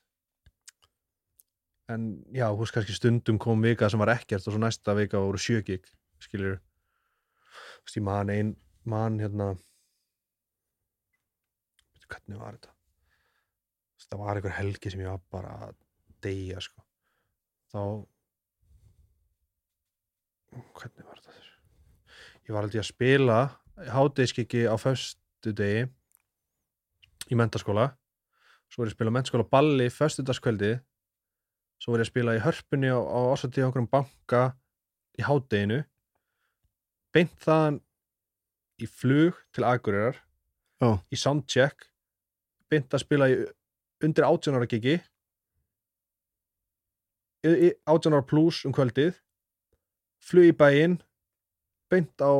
en 1.92 2.24
já, 2.32 2.46
veist, 2.56 2.74
kannski 2.74 2.96
stundum 2.96 3.38
kom 3.38 3.62
vika 3.64 3.90
sem 3.92 4.00
var 4.00 4.14
ekkert 4.14 4.46
og 4.46 4.54
svo 4.54 4.60
næsta 4.62 4.94
vika 4.96 5.20
voru 5.20 5.40
sjögig 5.40 5.84
skilur 6.22 6.56
þú 6.58 7.84
veist, 7.84 7.98
ég 7.98 8.06
man 8.06 8.32
ein 8.32 8.54
man 8.84 9.20
hérna 9.20 9.52
Veitu, 11.94 12.08
hvernig 12.08 12.40
var 12.40 12.56
þetta? 12.56 12.72
Þú 12.74 14.00
veist, 14.00 14.10
það 14.10 14.24
var 14.24 14.40
einhver 14.40 14.58
helgi 14.58 14.92
sem 14.92 15.04
ég 15.04 15.12
var 15.12 15.22
bara 15.32 15.54
að 15.68 15.76
deyja 16.24 16.60
sko. 16.64 16.84
Þá 17.72 17.80
hvernig 20.54 21.04
var 21.08 21.20
þetta? 21.20 21.36
Þess 21.36 21.54
ég 22.44 22.54
var 22.54 22.66
aldrei 22.66 22.80
að 22.82 22.90
spila 22.90 23.38
háteiskiki 23.94 24.64
á 24.68 24.76
föstu 24.78 25.52
degi 25.56 25.86
í 27.32 27.38
mentaskóla 27.38 27.88
svo 28.68 28.82
var 28.82 28.88
ég 28.88 28.92
að 28.92 28.98
spila 28.98 29.14
mentaskóla 29.14 29.46
balli 29.50 29.88
föstudagskvöldi 29.92 30.74
svo 31.84 31.92
var 31.92 32.00
ég 32.00 32.08
að 32.08 32.12
spila 32.14 32.34
í 32.38 32.40
hörpunni 32.40 32.88
á, 32.88 32.96
á 32.96 33.18
ásætti 33.36 33.60
á 33.60 33.68
okkur 33.68 33.84
banka 33.92 34.44
í 35.20 35.24
hádeginu 35.26 35.82
beint 37.12 37.34
þaðan 37.44 37.82
í 38.80 38.88
flug 38.88 39.36
til 39.52 39.66
Akureyrar 39.68 40.16
Já. 40.80 40.96
í 41.12 41.18
soundcheck 41.20 41.90
beint 42.72 42.88
að 42.96 43.04
spila 43.04 43.28
í 43.28 43.36
undir 44.04 44.24
18 44.24 44.56
ára 44.56 44.68
gigi 44.70 44.96
18 47.44 48.16
ára 48.16 48.24
plus 48.24 48.62
um 48.64 48.72
kvöldið 48.72 49.20
flug 50.24 50.48
í 50.48 50.56
bæinn 50.56 50.96
beint 51.92 52.24
á 52.24 52.32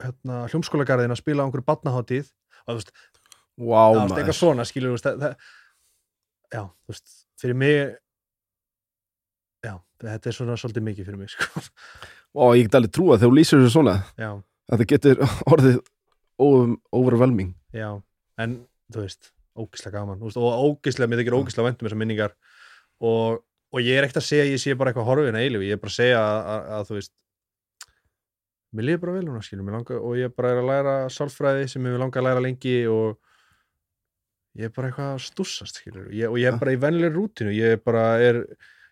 hérna, 0.00 0.44
hljómskólagarðin 0.46 1.12
að 1.12 1.20
spila 1.24 1.42
á 1.42 1.44
einhverju 1.48 1.66
batnaháttíð 1.66 2.30
og 2.30 2.70
þú 2.70 2.78
veist, 2.78 2.94
wow, 3.58 3.96
það 3.96 4.04
maður. 4.04 4.20
eitthvað 4.22 4.38
svona 4.38 4.68
skilur 4.68 4.92
þú 4.92 4.96
veist, 4.96 5.08
það, 5.08 5.24
það, 5.24 5.34
já, 6.54 6.62
þú 6.62 6.94
veist, 6.94 7.16
fyrir 7.40 7.56
mig 7.58 7.76
já, 9.64 9.74
þetta 10.04 10.30
er 10.30 10.36
svona 10.36 10.56
svolítið 10.60 10.86
mikið 10.88 11.08
fyrir 11.10 11.20
mig 11.20 11.32
sko. 11.34 11.64
og 12.40 12.54
ég 12.58 12.68
get 12.68 12.78
alveg 12.78 12.94
trúa 12.96 13.18
þegar 13.18 13.30
þú 13.32 13.38
lýsir 13.40 13.60
þessu 13.62 13.74
svona. 13.74 13.96
Já, 14.20 14.30
þetta 14.72 14.88
getur 14.94 15.22
orðið 15.52 15.78
over- 16.40 16.76
overwhelming. 16.96 17.54
Já, 17.76 17.90
en 18.40 18.58
þú 18.92 19.04
veist, 19.04 19.32
ógislega 19.58 19.98
gaman. 20.00 20.20
Veist, 20.24 20.38
og 20.40 20.64
ógislega, 20.70 21.10
mér 21.12 21.20
þykir 21.24 21.36
ógislega 21.40 21.68
vænt 21.68 21.82
um 21.82 21.88
þessar 21.88 22.00
minningar. 22.00 22.36
Og, 23.00 23.40
og 23.72 23.80
ég 23.84 23.98
er 23.98 24.06
ekkert 24.06 24.20
að 24.22 24.28
segja 24.28 24.44
að 24.46 24.52
ég 24.54 24.62
sé 24.62 24.76
bara 24.78 24.92
eitthvað 24.92 25.08
horfin 25.10 25.36
að 25.38 25.44
eilífi, 25.46 25.68
ég 25.70 25.76
er 25.78 25.82
bara 25.82 25.92
að 25.92 25.98
segja 25.98 26.20
að, 26.20 26.38
að, 26.54 26.70
að 26.78 26.86
þú 26.90 26.96
veist 27.00 27.12
mér 28.70 28.86
líður 28.86 29.00
bara 29.02 29.14
vel 29.18 29.42
skilur. 29.46 29.64
Mér 29.66 29.76
langar, 29.80 30.00
og 30.06 30.16
ég 30.20 30.34
bara 30.36 30.52
er 30.54 30.60
að 30.62 30.68
læra 30.70 30.94
sálfræði 31.10 31.68
sem 31.72 31.86
ég 31.88 31.94
vil 31.96 32.02
langa 32.04 32.20
að 32.22 32.26
læra 32.28 32.42
lengi 32.44 32.74
og 32.90 33.18
ég 34.58 34.66
er 34.66 34.72
bara 34.74 34.88
eitthvað 34.90 35.12
að 35.14 35.22
stússast 35.28 35.78
skilur, 35.80 36.08
ég, 36.14 36.26
og 36.30 36.38
ég 36.40 36.48
er 36.50 36.56
Ja. 36.56 36.58
bara 36.58 36.72
í 36.74 36.80
vennileg 36.82 37.14
rútinu, 37.14 37.52
ég 37.54 37.76
er 37.76 37.82
bara 37.84 38.04
er, 38.18 38.40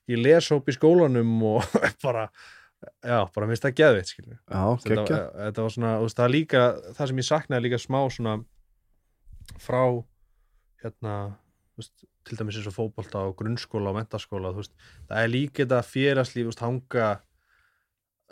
ég 0.09 0.21
les 0.23 0.49
hóp 0.53 0.69
í 0.71 0.75
skólanum 0.77 1.33
og 1.49 1.65
bara, 2.07 2.29
já, 3.03 3.19
bara 3.35 3.47
minnst 3.51 3.65
það 3.67 3.75
já, 4.47 4.63
þetta, 4.85 5.19
þetta 5.43 5.65
var 5.67 5.75
svona, 5.75 5.95
veist, 6.05 6.17
það 6.21 6.31
líka 6.37 6.63
það 6.95 7.11
sem 7.11 7.23
ég 7.25 7.29
saknaði 7.29 7.67
líka 7.67 7.81
smá 7.83 7.99
svona 8.15 8.37
frá 9.59 9.83
hérna, 10.85 11.15
veist, 11.79 12.05
til 12.29 12.37
dæmis 12.39 12.59
eins 12.61 12.69
og 12.71 12.77
fótbolta 12.77 13.25
og 13.27 13.35
grunnskóla 13.41 13.91
og 13.91 13.97
mentaskóla 13.99 14.53
veist, 14.55 14.75
það 15.09 15.23
er 15.25 15.33
líka 15.33 15.65
þetta 15.65 15.81
félagslíf 15.89 16.51
hanga 16.63 17.09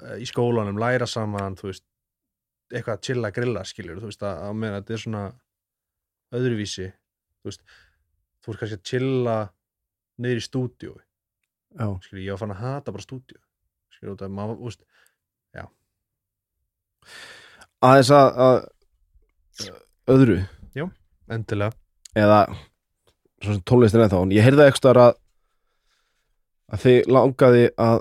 eh, 0.05 0.19
í 0.23 0.29
skólanum, 0.31 0.79
læra 0.79 1.09
saman 1.11 1.57
eitthvað 2.71 2.97
að 2.99 3.03
chilla 3.09 3.31
grilla 3.35 3.65
skilur, 3.67 3.99
þú 4.03 4.13
veist, 4.13 4.23
að, 4.23 4.45
að 4.47 4.57
meina, 4.63 4.79
þetta 4.81 4.95
er 4.95 5.03
svona 5.03 5.25
öðruvísi 6.37 6.87
þú 7.47 7.53
veist, 7.53 7.79
þú 8.43 8.53
veist 8.53 8.63
kannski 8.63 8.81
að 8.81 8.87
chilla 8.91 9.39
niður 10.21 10.43
í 10.43 10.45
stúdíu 10.45 10.95
já, 10.97 11.87
skilur, 12.05 12.23
ég 12.25 12.35
var 12.35 12.43
fann 12.43 12.55
að 12.57 12.63
hata 12.65 12.95
bara 12.95 13.07
stúdíu 13.07 13.41
skilur, 13.95 14.17
út 14.17 14.27
af, 14.27 14.33
maður, 14.35 14.61
þú 14.61 14.71
veist, 14.71 14.87
aðeins 17.85 18.13
að, 18.15 18.41
að 18.47 18.57
öðru. 20.15 20.39
Endilega. 21.27 21.75
Eða 22.17 22.43
svona 23.43 23.57
sem 23.57 23.63
tónlistin 23.67 24.03
eða 24.05 24.13
þá 24.15 24.35
ég 24.37 24.47
heyrði 24.47 24.67
ekki 24.69 24.81
stöðar 24.81 25.01
að 25.03 25.17
að 26.73 26.83
þið 26.83 27.09
langaði 27.17 27.65
að 27.83 27.97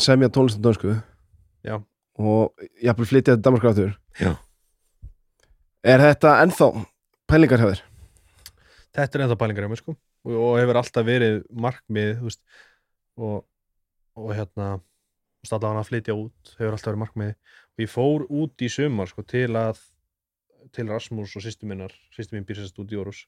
semja 0.00 0.30
tónlistin 0.32 0.64
dönsku. 0.64 0.94
Já. 1.62 1.76
og 2.18 2.64
jafnvel 2.82 3.06
flytja 3.06 3.36
þetta 3.36 3.44
damarska 3.46 3.70
áttur 3.70 3.92
Já. 4.18 4.32
er 5.86 6.02
þetta 6.02 6.32
ennþá 6.42 6.66
pælingar 7.30 7.62
þér? 7.62 7.82
Þetta 8.96 9.18
er 9.18 9.24
ennþá 9.26 9.38
pælingar 9.40 9.66
hjá 9.66 9.72
mér 9.72 9.80
sko. 9.80 9.96
Og, 10.26 10.36
og 10.36 10.54
hefur 10.60 10.80
alltaf 10.80 11.06
verið 11.06 11.40
markmið 11.50 12.12
veist, 12.22 12.42
og, 13.18 13.42
og 14.18 14.32
hérna 14.36 14.68
veist, 14.78 15.52
allavega 15.52 15.82
að 15.82 15.90
flytja 15.90 16.16
út 16.18 16.54
hefur 16.58 16.76
alltaf 16.76 16.92
verið 16.92 17.02
markmið 17.04 17.34
og 17.34 17.84
ég 17.84 17.92
fór 17.92 18.26
út 18.28 18.64
í 18.64 18.70
sumar 18.72 19.10
sko 19.10 19.26
til 19.26 19.50
að 19.58 19.82
til 20.72 20.86
Rasmus 20.86 21.34
og 21.36 21.42
sýstu 21.42 21.66
minnar 21.66 21.94
sýstu 22.14 22.36
mín 22.36 22.46
býr 22.46 22.60
sérst 22.60 22.78
út 22.78 22.92
í 22.94 22.98
Órus 23.00 23.24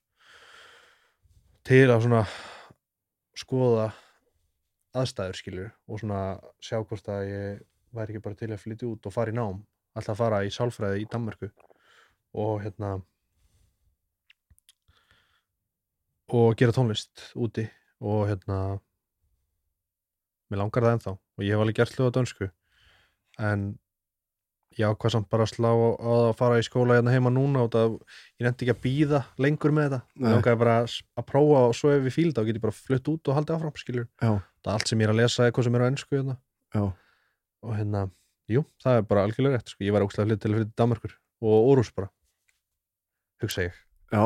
til 1.66 1.88
að 1.90 2.04
svona 2.04 2.22
skoða 3.34 3.88
aðstæður 4.94 5.38
skilur 5.40 5.70
og 5.90 6.00
svona 6.00 6.20
sjá 6.62 6.78
hvort 6.78 7.08
að 7.10 7.30
ég 7.32 7.62
væri 7.94 8.14
ekki 8.14 8.22
bara 8.22 8.38
til 8.38 8.52
að 8.52 8.62
flytja 8.62 8.90
út 8.90 9.08
og 9.08 9.14
fara 9.14 9.34
í 9.34 9.36
nám 9.36 9.64
alltaf 9.94 10.14
að 10.14 10.20
fara 10.20 10.42
í 10.44 10.52
sálfræði 10.54 11.02
í 11.04 11.08
Danmörku. 11.10 11.50
Og 12.34 12.62
hérna 12.64 12.96
og 16.34 16.56
gera 16.58 16.74
tónlist 16.74 17.30
úti 17.38 17.68
og 18.04 18.26
hérna 18.28 18.58
mér 20.50 20.60
langar 20.60 20.84
það 20.84 20.96
ennþá 20.98 21.14
og 21.14 21.44
ég 21.46 21.54
hef 21.54 21.62
alveg 21.64 21.78
gert 21.78 21.96
hljóða 21.96 22.14
dönsku. 22.18 22.48
En 23.42 23.64
ég 24.74 24.90
ákvað 24.90 25.14
samt 25.14 25.28
bara 25.30 25.46
að 25.46 25.52
slá 25.54 25.70
að 25.70 26.28
fara 26.38 26.58
í 26.58 26.66
skóla 26.66 26.96
hérna 26.98 27.14
heima 27.14 27.30
núna 27.30 27.62
og 27.64 27.70
það, 27.74 27.94
ég 28.40 28.46
nefndi 28.46 28.66
ekki 28.66 28.74
að 28.74 28.82
býða 28.82 29.20
lengur 29.42 29.74
með 29.74 29.86
þetta. 29.86 30.00
Ég 30.18 30.34
langaði 30.34 30.60
bara 30.64 30.76
að, 30.82 31.26
prófa 31.30 31.60
og 31.68 31.76
svo 31.78 31.92
ef 31.94 32.02
við 32.08 32.16
fíl 32.16 32.32
þá 32.34 32.42
get 32.48 32.58
ég 32.58 32.64
bara 32.64 32.76
flutt 32.78 33.10
út 33.12 33.30
og 33.30 33.38
haldið 33.38 33.56
áfram 33.56 33.78
skilur 33.78 34.08
Já, 34.18 34.32
það 34.34 34.70
er 34.70 34.74
allt 34.74 34.90
sem 34.90 35.04
ég 35.04 35.08
er 35.08 35.14
að 35.14 35.20
lesa 35.22 35.46
eitthvað 35.46 35.68
sem 35.68 35.78
er 35.78 35.86
á 35.86 35.90
ennsku 35.90 36.18
hérna. 36.18 36.36
já, 36.74 36.84
og 37.64 37.76
hérna, 37.78 38.02
jú, 38.50 38.64
það 38.82 38.98
er 38.98 39.06
bara 39.12 39.26
algjörlega 39.28 39.60
rétt 39.60 39.74
sko. 39.74 39.86
ég 39.86 39.94
var 39.94 40.02
hlut 40.02 40.18
til 40.18 40.26
að 40.26 40.58
fyrir 40.58 40.72
Danmarkur 40.74 41.14
og 41.44 41.70
Órús 41.70 41.94
bara 41.94 42.10
hugsa 43.42 43.68
ég, 43.68 43.78
já 44.10 44.24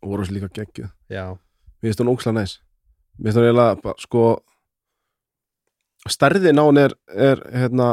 og 0.00 0.12
voru 0.12 0.24
þessi 0.24 0.36
líka 0.36 0.50
geggjuð. 0.58 0.90
Já, 1.12 1.24
Mér 1.80 1.88
finnst 1.88 2.02
hún 2.02 2.12
ókslega 2.12 2.36
næs. 2.36 2.58
Mér 3.16 3.30
finnst 3.30 3.40
hún 3.40 3.46
eiginlega 3.48 3.76
bara, 3.84 3.96
sko 4.00 4.24
stærðin 6.08 6.60
á 6.60 6.64
hún 6.64 6.80
er, 6.80 6.94
er 7.08 7.42
hérna, 7.52 7.88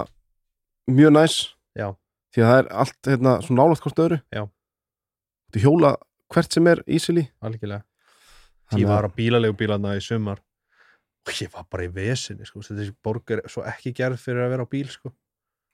mjög 0.91 1.13
næs. 1.15 1.37
Já, 1.77 1.91
því 2.35 2.43
að 2.43 2.51
það 2.51 2.59
er 2.61 2.71
allt 2.83 3.11
hérna, 3.11 3.35
svona 3.45 3.63
nálægt 3.63 3.85
hvort 3.85 4.03
öðru. 4.05 4.19
Þú 5.55 5.63
hjóla 5.63 5.93
hvert 6.33 6.57
sem 6.57 6.67
er 6.67 6.83
easily 6.87 7.27
algjörlega. 7.39 7.85
Þannig 8.67 8.83
ég 8.83 8.91
var 8.91 9.07
á 9.07 9.11
bílalegu 9.15 9.55
bílarna 9.55 9.95
í 9.95 10.03
sumar. 10.03 10.41
Og 11.27 11.39
ég 11.39 11.51
var 11.53 11.67
bara 11.71 11.87
í 11.87 11.91
vesinni 11.91 12.47
sko. 12.47 12.59
þessi 12.63 12.91
borg 13.03 13.31
er 13.31 13.45
svo 13.51 13.63
ekki 13.67 13.93
gerð 13.95 14.19
fyrir 14.19 14.43
að 14.43 14.53
vera 14.55 14.67
á 14.67 14.71
bíl 14.71 14.87
sko. 14.91 15.13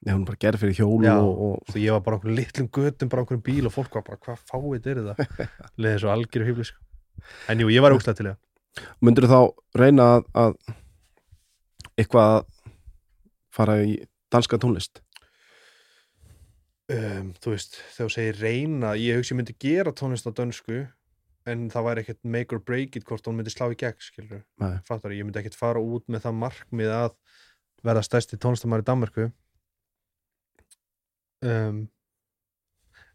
Hún 0.04 0.24
bara 0.28 0.40
gerð 0.40 0.60
fyrir 0.60 0.76
hjólu 0.76 1.06
Já. 1.06 1.14
og, 1.16 1.38
og 1.44 1.70
Svo 1.70 1.80
ég 1.80 1.94
var 1.94 2.02
bara 2.04 2.18
einhverjum 2.18 2.36
litlum 2.36 2.66
götum 2.68 3.10
bara 3.12 3.22
einhverjum 3.24 3.44
bíl 3.46 3.68
og 3.68 3.72
fólk 3.72 3.94
var 3.96 4.04
bara 4.04 4.20
hvað 4.20 4.42
fáið 4.50 4.88
er 4.92 5.00
það 5.06 5.46
leðið 5.84 6.02
svo 6.02 6.10
algjöru 6.12 6.48
hýfli 6.50 6.66
sko. 6.68 6.82
en 7.48 7.62
jú, 7.62 7.70
ég 7.72 7.84
var 7.84 7.94
ógstæð 7.96 8.18
til 8.18 8.26
það. 8.28 8.40
Myndir 9.00 9.28
þá 9.30 9.38
reyna 9.80 10.08
að, 10.18 10.26
að 10.42 10.58
eitthvað 12.02 12.34
að 12.34 12.44
fara 13.54 13.78
í 13.86 13.94
danska 14.34 14.58
tónlist? 14.60 15.00
Um, 16.92 17.30
þú 17.40 17.54
veist, 17.54 17.78
þegar 17.94 18.10
þú 18.10 18.14
segir 18.18 18.40
reyna 18.42 18.92
ég 19.00 19.16
hugsi 19.16 19.36
myndi 19.38 19.54
gera 19.56 19.94
tónlist 19.96 20.28
á 20.28 20.36
dönsku 20.36 20.82
en 21.48 21.62
það 21.72 21.86
væri 21.86 22.02
ekkert 22.04 22.20
make 22.28 22.52
or 22.56 22.60
break 22.60 22.98
it 22.98 23.06
hvort 23.08 23.24
hún 23.24 23.38
myndi 23.38 23.52
slá 23.52 23.70
í 23.72 23.78
gegn, 23.80 24.00
skilur 24.04 24.42
fattar, 24.84 25.14
ég 25.16 25.24
myndi 25.24 25.40
ekkert 25.40 25.56
fara 25.56 25.80
út 25.80 26.04
með 26.12 26.26
það 26.26 26.36
markmið 26.42 26.92
að 26.92 27.16
verða 27.84 28.04
stærsti 28.04 28.36
tónlistamæri 28.40 28.84
í 28.84 28.88
Danmarku 28.90 29.26
um, 31.44 31.82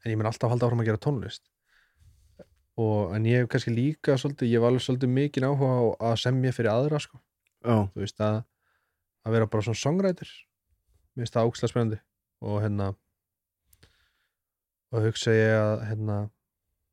en 0.03 0.14
ég 0.14 0.19
mun 0.19 0.30
alltaf 0.30 0.51
halda 0.51 0.68
áfram 0.68 0.84
að 0.84 0.91
gera 0.91 1.01
tónlist. 1.03 1.43
Og 2.80 3.11
en 3.15 3.26
ég 3.27 3.43
hef 3.43 3.49
kannski 3.51 3.73
líka 3.76 4.15
svolítið, 4.19 4.53
ég 4.53 4.64
var 4.64 4.72
alveg 4.72 4.85
svolítið 4.85 5.11
mikið 5.15 5.47
áhuga 5.49 5.72
á 5.76 5.84
að 6.14 6.22
semja 6.23 6.56
fyrir 6.56 6.72
aðra 6.72 7.01
sko, 7.03 7.19
Já, 7.60 7.76
þú 7.91 8.06
veist 8.06 8.22
að 8.23 8.38
að 9.27 9.35
vera 9.35 9.49
bara 9.51 9.65
svona 9.65 9.81
songwriter. 9.81 10.30
Mér 11.14 11.26
finnst 11.26 11.35
það 11.35 11.49
ókslega 11.49 11.72
spennandi. 11.73 12.01
Og 12.47 12.61
hérna 12.64 12.93
og 14.89 15.06
hugsa 15.06 15.34
ég 15.35 15.56
að 15.60 15.81
hérna 15.89 16.19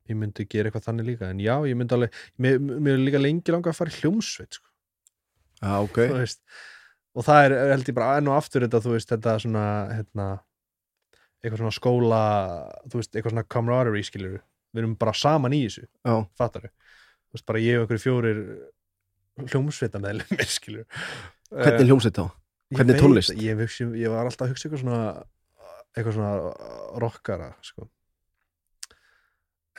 ég 0.07 0.19
myndi 0.19 0.45
gera 0.51 0.69
eitthvað 0.69 0.89
þannig 0.89 1.07
líka. 1.11 1.29
En 1.31 1.39
já, 1.41 1.55
ég 1.67 1.77
myndi 1.79 1.95
alveg, 1.95 2.17
mér, 2.37 2.59
mér 2.59 2.97
er 2.97 3.05
líka 3.05 3.21
lengi 3.21 3.55
langa 3.55 3.71
að 3.71 3.79
fara 3.79 3.93
í 3.93 4.01
hljómsveit 4.01 4.59
sko. 4.59 4.67
Já 5.63 5.71
ok. 5.79 6.01
Þú 6.03 6.19
veist 6.19 6.43
og 7.17 7.25
það 7.25 7.47
er, 7.47 7.55
held 7.71 7.89
ég 7.89 7.97
bara 7.97 8.17
enn 8.19 8.29
og 8.29 8.37
aftur 8.37 8.63
þetta, 8.65 8.81
þú 8.83 8.93
veist, 8.93 9.09
þetta 9.09 9.37
svona 9.41 9.63
hérna, 9.89 10.27
eitthvað 11.41 11.61
svona 11.61 11.75
skóla 11.75 12.21
þú 12.89 13.01
veist, 13.01 13.13
eitthvað 13.13 13.35
svona 13.35 13.47
camaraderie 13.55 14.07
skilur 14.07 14.37
við 14.37 14.81
erum 14.83 14.97
bara 14.99 15.13
saman 15.17 15.55
í 15.55 15.63
þessu, 15.67 15.85
Já, 16.05 16.15
fattar 16.37 16.67
þú 16.67 17.37
veist, 17.37 17.47
bara 17.47 17.61
ég 17.63 17.79
og 17.79 17.85
einhverju 17.85 18.03
fjórir 18.03 18.41
hljómsveita 19.45 20.01
með 20.01 20.23
skilur 20.57 20.87
hvernig 21.53 21.89
hljómsveit 21.91 22.17
þá? 22.17 22.25
Ég 22.67 22.79
hvernig 22.81 22.99
tónlist? 22.99 23.31
það, 23.31 23.43
ég, 23.45 23.61
hugsi, 23.61 23.85
ég 24.01 24.11
var 24.11 24.27
alltaf 24.27 24.47
að 24.47 24.53
hugsa 24.53 24.67
eitthvað 24.67 24.83
svona 24.83 25.01
eitthvað 25.97 26.17
svona 26.17 26.33
rockara 27.01 27.51
sko. 27.65 27.87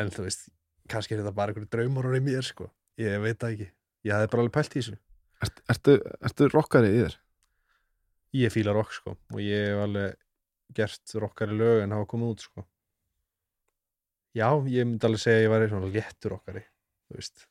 en 0.01 0.13
þú 0.15 0.25
veist 0.27 0.49
kannski 0.89 1.15
er 1.15 1.23
þetta 1.23 1.35
bara 1.37 1.53
einhverju 1.53 1.71
draumar 1.75 2.09
í 2.17 2.23
mér 2.25 2.47
sko. 2.47 2.71
ég 3.01 3.19
veit 3.23 3.39
það 3.39 3.55
ekki 3.57 3.69
ég 4.09 4.15
hefði 4.15 4.33
bara 4.33 4.45
alveg 4.47 4.57
pælt 4.57 4.77
í 4.77 4.81
þessu 4.83 4.99
Ert, 5.39 5.61
ertu, 5.71 5.93
ertu 6.27 6.49
rockari 6.51 6.89
í 6.91 7.03
þér? 7.05 7.19
ég 8.39 8.53
fíla 8.53 8.75
rock 8.77 8.95
sko 8.97 9.15
og 9.15 9.39
ég 9.43 9.69
hef 9.71 9.85
alveg 9.85 10.17
gert 10.77 11.15
rockari 11.15 11.57
lög 11.57 11.83
en 11.83 11.95
hafa 11.97 12.09
komið 12.11 12.35
út 12.35 12.45
sko. 12.45 12.65
Já, 14.37 14.49
ég 14.69 14.87
myndi 14.87 15.07
alveg 15.09 15.23
segja 15.23 15.41
að 15.41 15.45
ég 15.47 15.53
væri 15.55 15.71
svona 15.73 15.93
léttur 15.93 16.35
veist. 17.09 17.47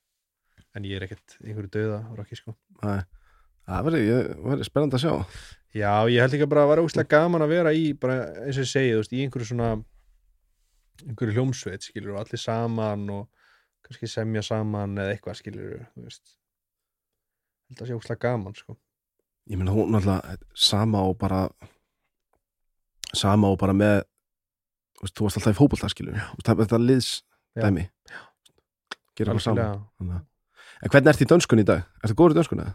En 0.78 0.86
ég 0.86 1.00
er 1.00 1.08
ekkert 1.08 1.38
einhverju 1.42 1.72
döða 1.74 2.02
rocki 2.16 2.38
sko. 2.38 2.54
Það 3.68 3.88
verður 3.88 4.66
spennandi 4.68 5.00
að 5.00 5.04
sjá. 5.04 5.14
Já, 5.76 5.92
ég 6.08 6.22
held 6.24 6.36
ekki 6.38 6.50
bara 6.50 6.64
að 6.64 6.72
vera 6.72 6.84
úslega 6.86 7.12
gaman 7.12 7.44
að 7.44 7.54
vera 7.54 7.74
í 7.76 7.90
bara 7.98 8.20
eins 8.46 8.58
og 8.58 8.64
ég 8.64 8.70
segi, 8.72 8.94
þú 8.94 9.02
veist, 9.02 9.14
í 9.14 9.24
einhverju 9.26 9.50
svona 9.50 9.72
einhverju 11.04 11.36
hljómsveit 11.36 11.86
skilur 11.86 12.16
og 12.16 12.22
allir 12.22 12.42
saman 12.42 13.04
og 13.14 13.28
kannski 13.86 14.10
semja 14.10 14.44
saman 14.46 14.98
eða 14.98 15.16
eitthvað 15.16 15.40
skilur 15.42 15.82
þú 15.96 16.06
veist. 16.06 16.38
Held 17.68 17.82
að 17.84 17.90
sé 17.90 17.98
úslega 17.98 18.24
gaman 18.30 18.56
sko. 18.58 18.78
Ég 19.48 19.60
meina 19.60 19.76
hún 19.76 19.92
náttúrulega 19.94 20.38
sama 20.54 21.04
og 21.08 21.18
bara 21.20 21.46
sama 23.20 23.52
og 23.52 23.60
bara 23.62 23.76
með 23.76 24.02
þú 24.98 25.06
veist, 25.06 25.16
þú 25.18 25.28
varst 25.28 25.40
alltaf 25.40 25.54
í 25.54 25.60
Þú 25.60 25.70
veist, 25.78 26.48
það 26.48 26.54
er 26.54 26.62
þetta 26.64 26.82
liðs 26.84 27.12
dæmi. 27.58 27.86
Gera 29.18 29.34
eitthvað 29.34 29.46
saman. 29.46 30.26
En 30.78 30.94
hvernig 30.94 31.10
ert 31.12 31.24
í 31.24 31.30
dönskun 31.30 31.62
í 31.62 31.66
dag? 31.66 31.86
Ertu 32.04 32.18
góður 32.18 32.36
í 32.36 32.38
dönskunni? 32.38 32.68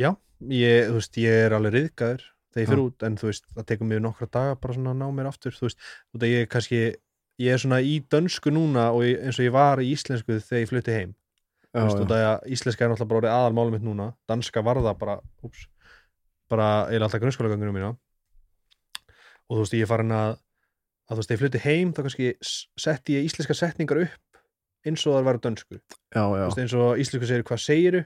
Já, 0.00 0.10
ég, 0.52 0.90
þú 0.90 0.98
veist, 0.98 1.18
ég 1.20 1.46
er 1.46 1.54
alveg 1.56 1.74
riðgæður 1.76 2.26
þegar 2.52 2.64
ég 2.64 2.68
fyrir 2.68 2.82
út, 2.82 3.06
en 3.06 3.16
þú 3.20 3.30
veist, 3.30 3.46
það 3.56 3.68
tekur 3.70 3.88
mig 3.88 4.02
nokkra 4.04 4.28
daga 4.28 4.58
bara 4.60 4.76
svona 4.76 4.92
að 4.92 5.00
ná 5.00 5.16
mér 5.16 5.30
aftur, 5.30 5.56
þú 5.56 5.68
veist, 5.68 5.88
út 6.12 6.26
að 6.26 6.32
ég 6.32 6.44
er 6.44 6.50
kannski, 6.52 6.80
ég 7.40 7.56
er 7.56 7.62
svona 7.62 7.80
í 7.80 7.94
dönsku 8.12 8.52
núna 8.52 8.90
og 8.92 9.06
ég, 9.06 9.22
eins 9.24 9.40
og 9.40 9.46
ég 9.46 9.54
var 9.54 9.80
í 9.80 9.88
íslensku 9.94 10.36
þegar 10.36 10.64
ég 10.64 10.72
flutti 10.72 10.96
heim, 10.98 11.14
Já, 11.72 11.78
þú 11.78 11.86
veist, 11.86 12.02
út 12.04 12.14
að 12.18 12.52
íslenska 12.56 12.84
er 12.84 12.92
náttúrulega 12.92 13.14
bara 13.14 13.36
aðalmálum 13.38 13.76
mitt 13.78 13.86
núna, 13.86 14.10
danska 14.28 14.64
var 14.66 14.82
það 14.84 14.98
bara, 15.00 15.16
úps, 15.48 15.64
bara 16.52 16.68
eða 16.92 17.08
alltaf 17.08 17.24
grunnskólagangunum 17.24 17.78
mína 17.78 17.94
og 19.48 19.56
þú 19.56 19.62
veist, 19.64 19.76
ég 19.78 19.86
er 19.86 19.90
farin 19.90 20.14
að, 20.16 20.34
að 21.08 21.14
þú 21.14 21.20
veist, 21.22 21.34
ég 21.34 21.42
flutti 21.42 21.62
heim, 21.66 21.94
þá 21.94 22.02
kannski 22.06 22.30
setti 22.86 23.16
ég 23.18 23.28
íslenska 23.28 23.56
setningar 23.58 24.02
upp 24.06 24.42
eins 24.88 25.06
og 25.06 25.16
það 25.16 25.26
var 25.28 25.40
dönsku, 25.42 25.78
já, 25.78 26.22
þú 26.22 26.38
já, 26.38 26.44
veist, 26.46 26.62
eins 26.64 26.76
og 26.78 27.02
íslensku 27.02 27.30
segir 27.30 27.44
hvað 27.46 27.60
segiru, 27.62 28.04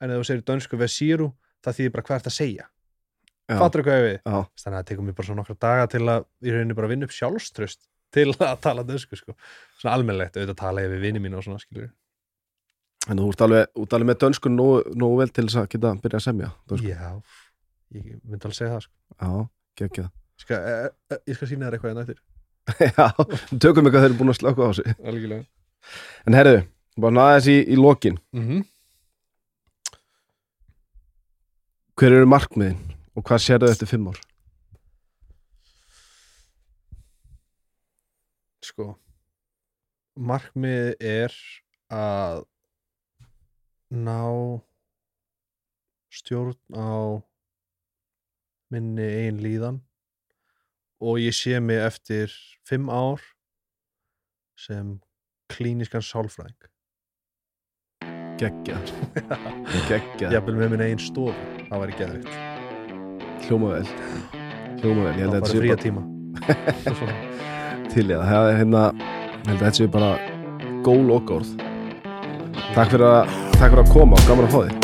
en 0.00 0.12
ef 0.12 0.20
þú 0.22 0.28
segir 0.28 0.44
dönsku 0.48 0.78
veð 0.80 0.92
síru, 0.94 1.30
það 1.64 1.78
þýðir 1.78 1.94
bara 1.96 2.06
hvað 2.08 2.18
er 2.18 2.24
það 2.26 2.32
að 2.32 2.38
segja? 2.38 2.68
Fattur 3.52 3.82
hvað 3.84 3.98
ég 3.98 4.06
við? 4.06 4.20
Þannig 4.24 4.68
að 4.70 4.76
það 4.78 4.86
tekur 4.88 5.04
mér 5.06 5.16
bara 5.18 5.28
svona 5.28 5.42
nokkra 5.42 5.56
daga 5.60 5.88
til 5.92 6.02
að 6.08 6.22
í 6.46 6.54
rauninni 6.54 6.76
bara 6.78 6.88
vinna 6.88 7.08
upp 7.08 7.16
sjálfströst 7.16 7.82
til 8.14 8.28
að 8.38 8.54
tala 8.64 8.84
dönsku 8.86 9.18
sko. 9.18 9.34
Svona 9.80 9.96
almennlegt, 9.98 10.38
auðvitað 10.38 10.60
tala 10.62 10.84
ég 10.84 10.94
við 10.94 11.04
vini 11.04 11.22
mín 11.22 11.36
og 11.36 11.44
svona 11.44 11.60
skilur 11.60 11.90
En 13.10 13.18
þú 13.18 13.28
ert 13.32 13.42
alveg, 13.42 13.70
út 13.82 13.94
alveg 13.96 14.08
með 14.12 14.18
dönskun 14.22 14.54
nógu, 14.54 15.14
vel 15.18 15.30
til 15.34 15.48
þess 15.48 15.58
að 15.58 15.70
geta 15.74 15.90
að 15.90 16.02
byrja 16.04 16.20
að 16.20 16.26
semja 16.28 16.50
dönsku. 16.70 16.92
já, 16.92 17.08
ég 17.98 18.10
myndi 18.22 18.46
alveg 18.46 18.58
segja 18.60 18.74
það 18.76 18.84
sko. 18.86 18.94
Já, 19.18 19.30
geggja 19.80 20.04
ég 20.04 20.21
skal, 20.42 20.58
e, 20.58 20.90
e, 21.12 21.20
ég 21.30 21.38
skal 21.38 21.50
sína 21.50 21.68
þér 21.68 21.78
eitthvað 21.78 21.92
hérna 21.92 22.04
eftir. 22.06 22.20
Já, 22.96 23.06
tökum 23.62 23.88
eitthvað 23.88 24.04
þeir 24.04 24.10
eru 24.10 24.18
búin 24.20 24.34
að 24.34 24.40
slöka 24.40 24.66
á 24.66 24.70
þessu. 24.70 24.96
Algjörlega. 25.12 25.46
En 26.28 26.38
herðu, 26.38 26.58
bara 27.02 27.18
naða 27.18 27.38
þessi 27.38 27.56
í, 27.58 27.64
í 27.74 27.80
lokin. 27.80 28.20
Mm 28.36 28.44
-hmm. 28.48 28.68
Hver 31.98 32.18
eru 32.18 32.28
markmiðin 32.28 32.78
og 33.14 33.26
hvað 33.28 33.42
sérðu 33.44 33.70
eftir 33.70 33.90
fimm 33.90 34.10
ár? 34.10 34.20
sko 38.72 38.92
markmið 40.16 40.94
er 41.02 41.34
að 41.92 42.44
ná 43.92 44.20
stjórn 46.12 46.56
á 46.72 47.20
minni 48.72 49.08
ein 49.24 49.40
líðan 49.44 49.82
og 51.02 51.18
ég 51.18 51.34
sé 51.34 51.58
mig 51.60 51.82
eftir 51.82 52.30
fimm 52.68 52.86
ár 52.90 53.20
sem 54.58 55.00
klíniskan 55.50 56.04
sálfræðing. 56.06 56.70
Geggja. 58.38 58.78
Geggja, 59.90 60.32
jafnvel 60.32 60.56
með 60.62 60.74
minni 60.74 60.92
ein 60.94 61.02
stofu 61.02 61.34
það 61.68 61.84
væri 61.84 62.00
geðvitt 62.00 62.50
hljóma 63.46 63.72
vel. 63.74 63.86
Hljóma 64.82 65.06
vel, 65.06 65.14
ég 65.16 65.24
held 65.24 65.34
að 65.34 65.40
það 65.40 65.50
sé 65.50 65.62
fría 65.62 65.78
tíma. 65.80 66.04
Til 67.92 68.06
í 68.06 68.14
það. 68.14 68.50
Er 68.52 68.60
hérna, 68.60 68.84
ég 68.94 69.50
held 69.50 69.56
að 69.58 69.64
þetta 69.66 69.74
sé 69.80 69.90
bara 69.92 70.12
góð 70.86 71.02
lokórð 71.10 71.56
Takk 72.72 72.94
fyrir 72.94 73.04
að, 73.04 73.34
takk 73.58 73.66
fyrir 73.66 73.82
að 73.84 73.92
koma. 73.92 74.16
Og 74.16 74.30
gaman 74.30 74.48
að 74.48 74.54
fá 74.54 74.62
þig 74.62 74.81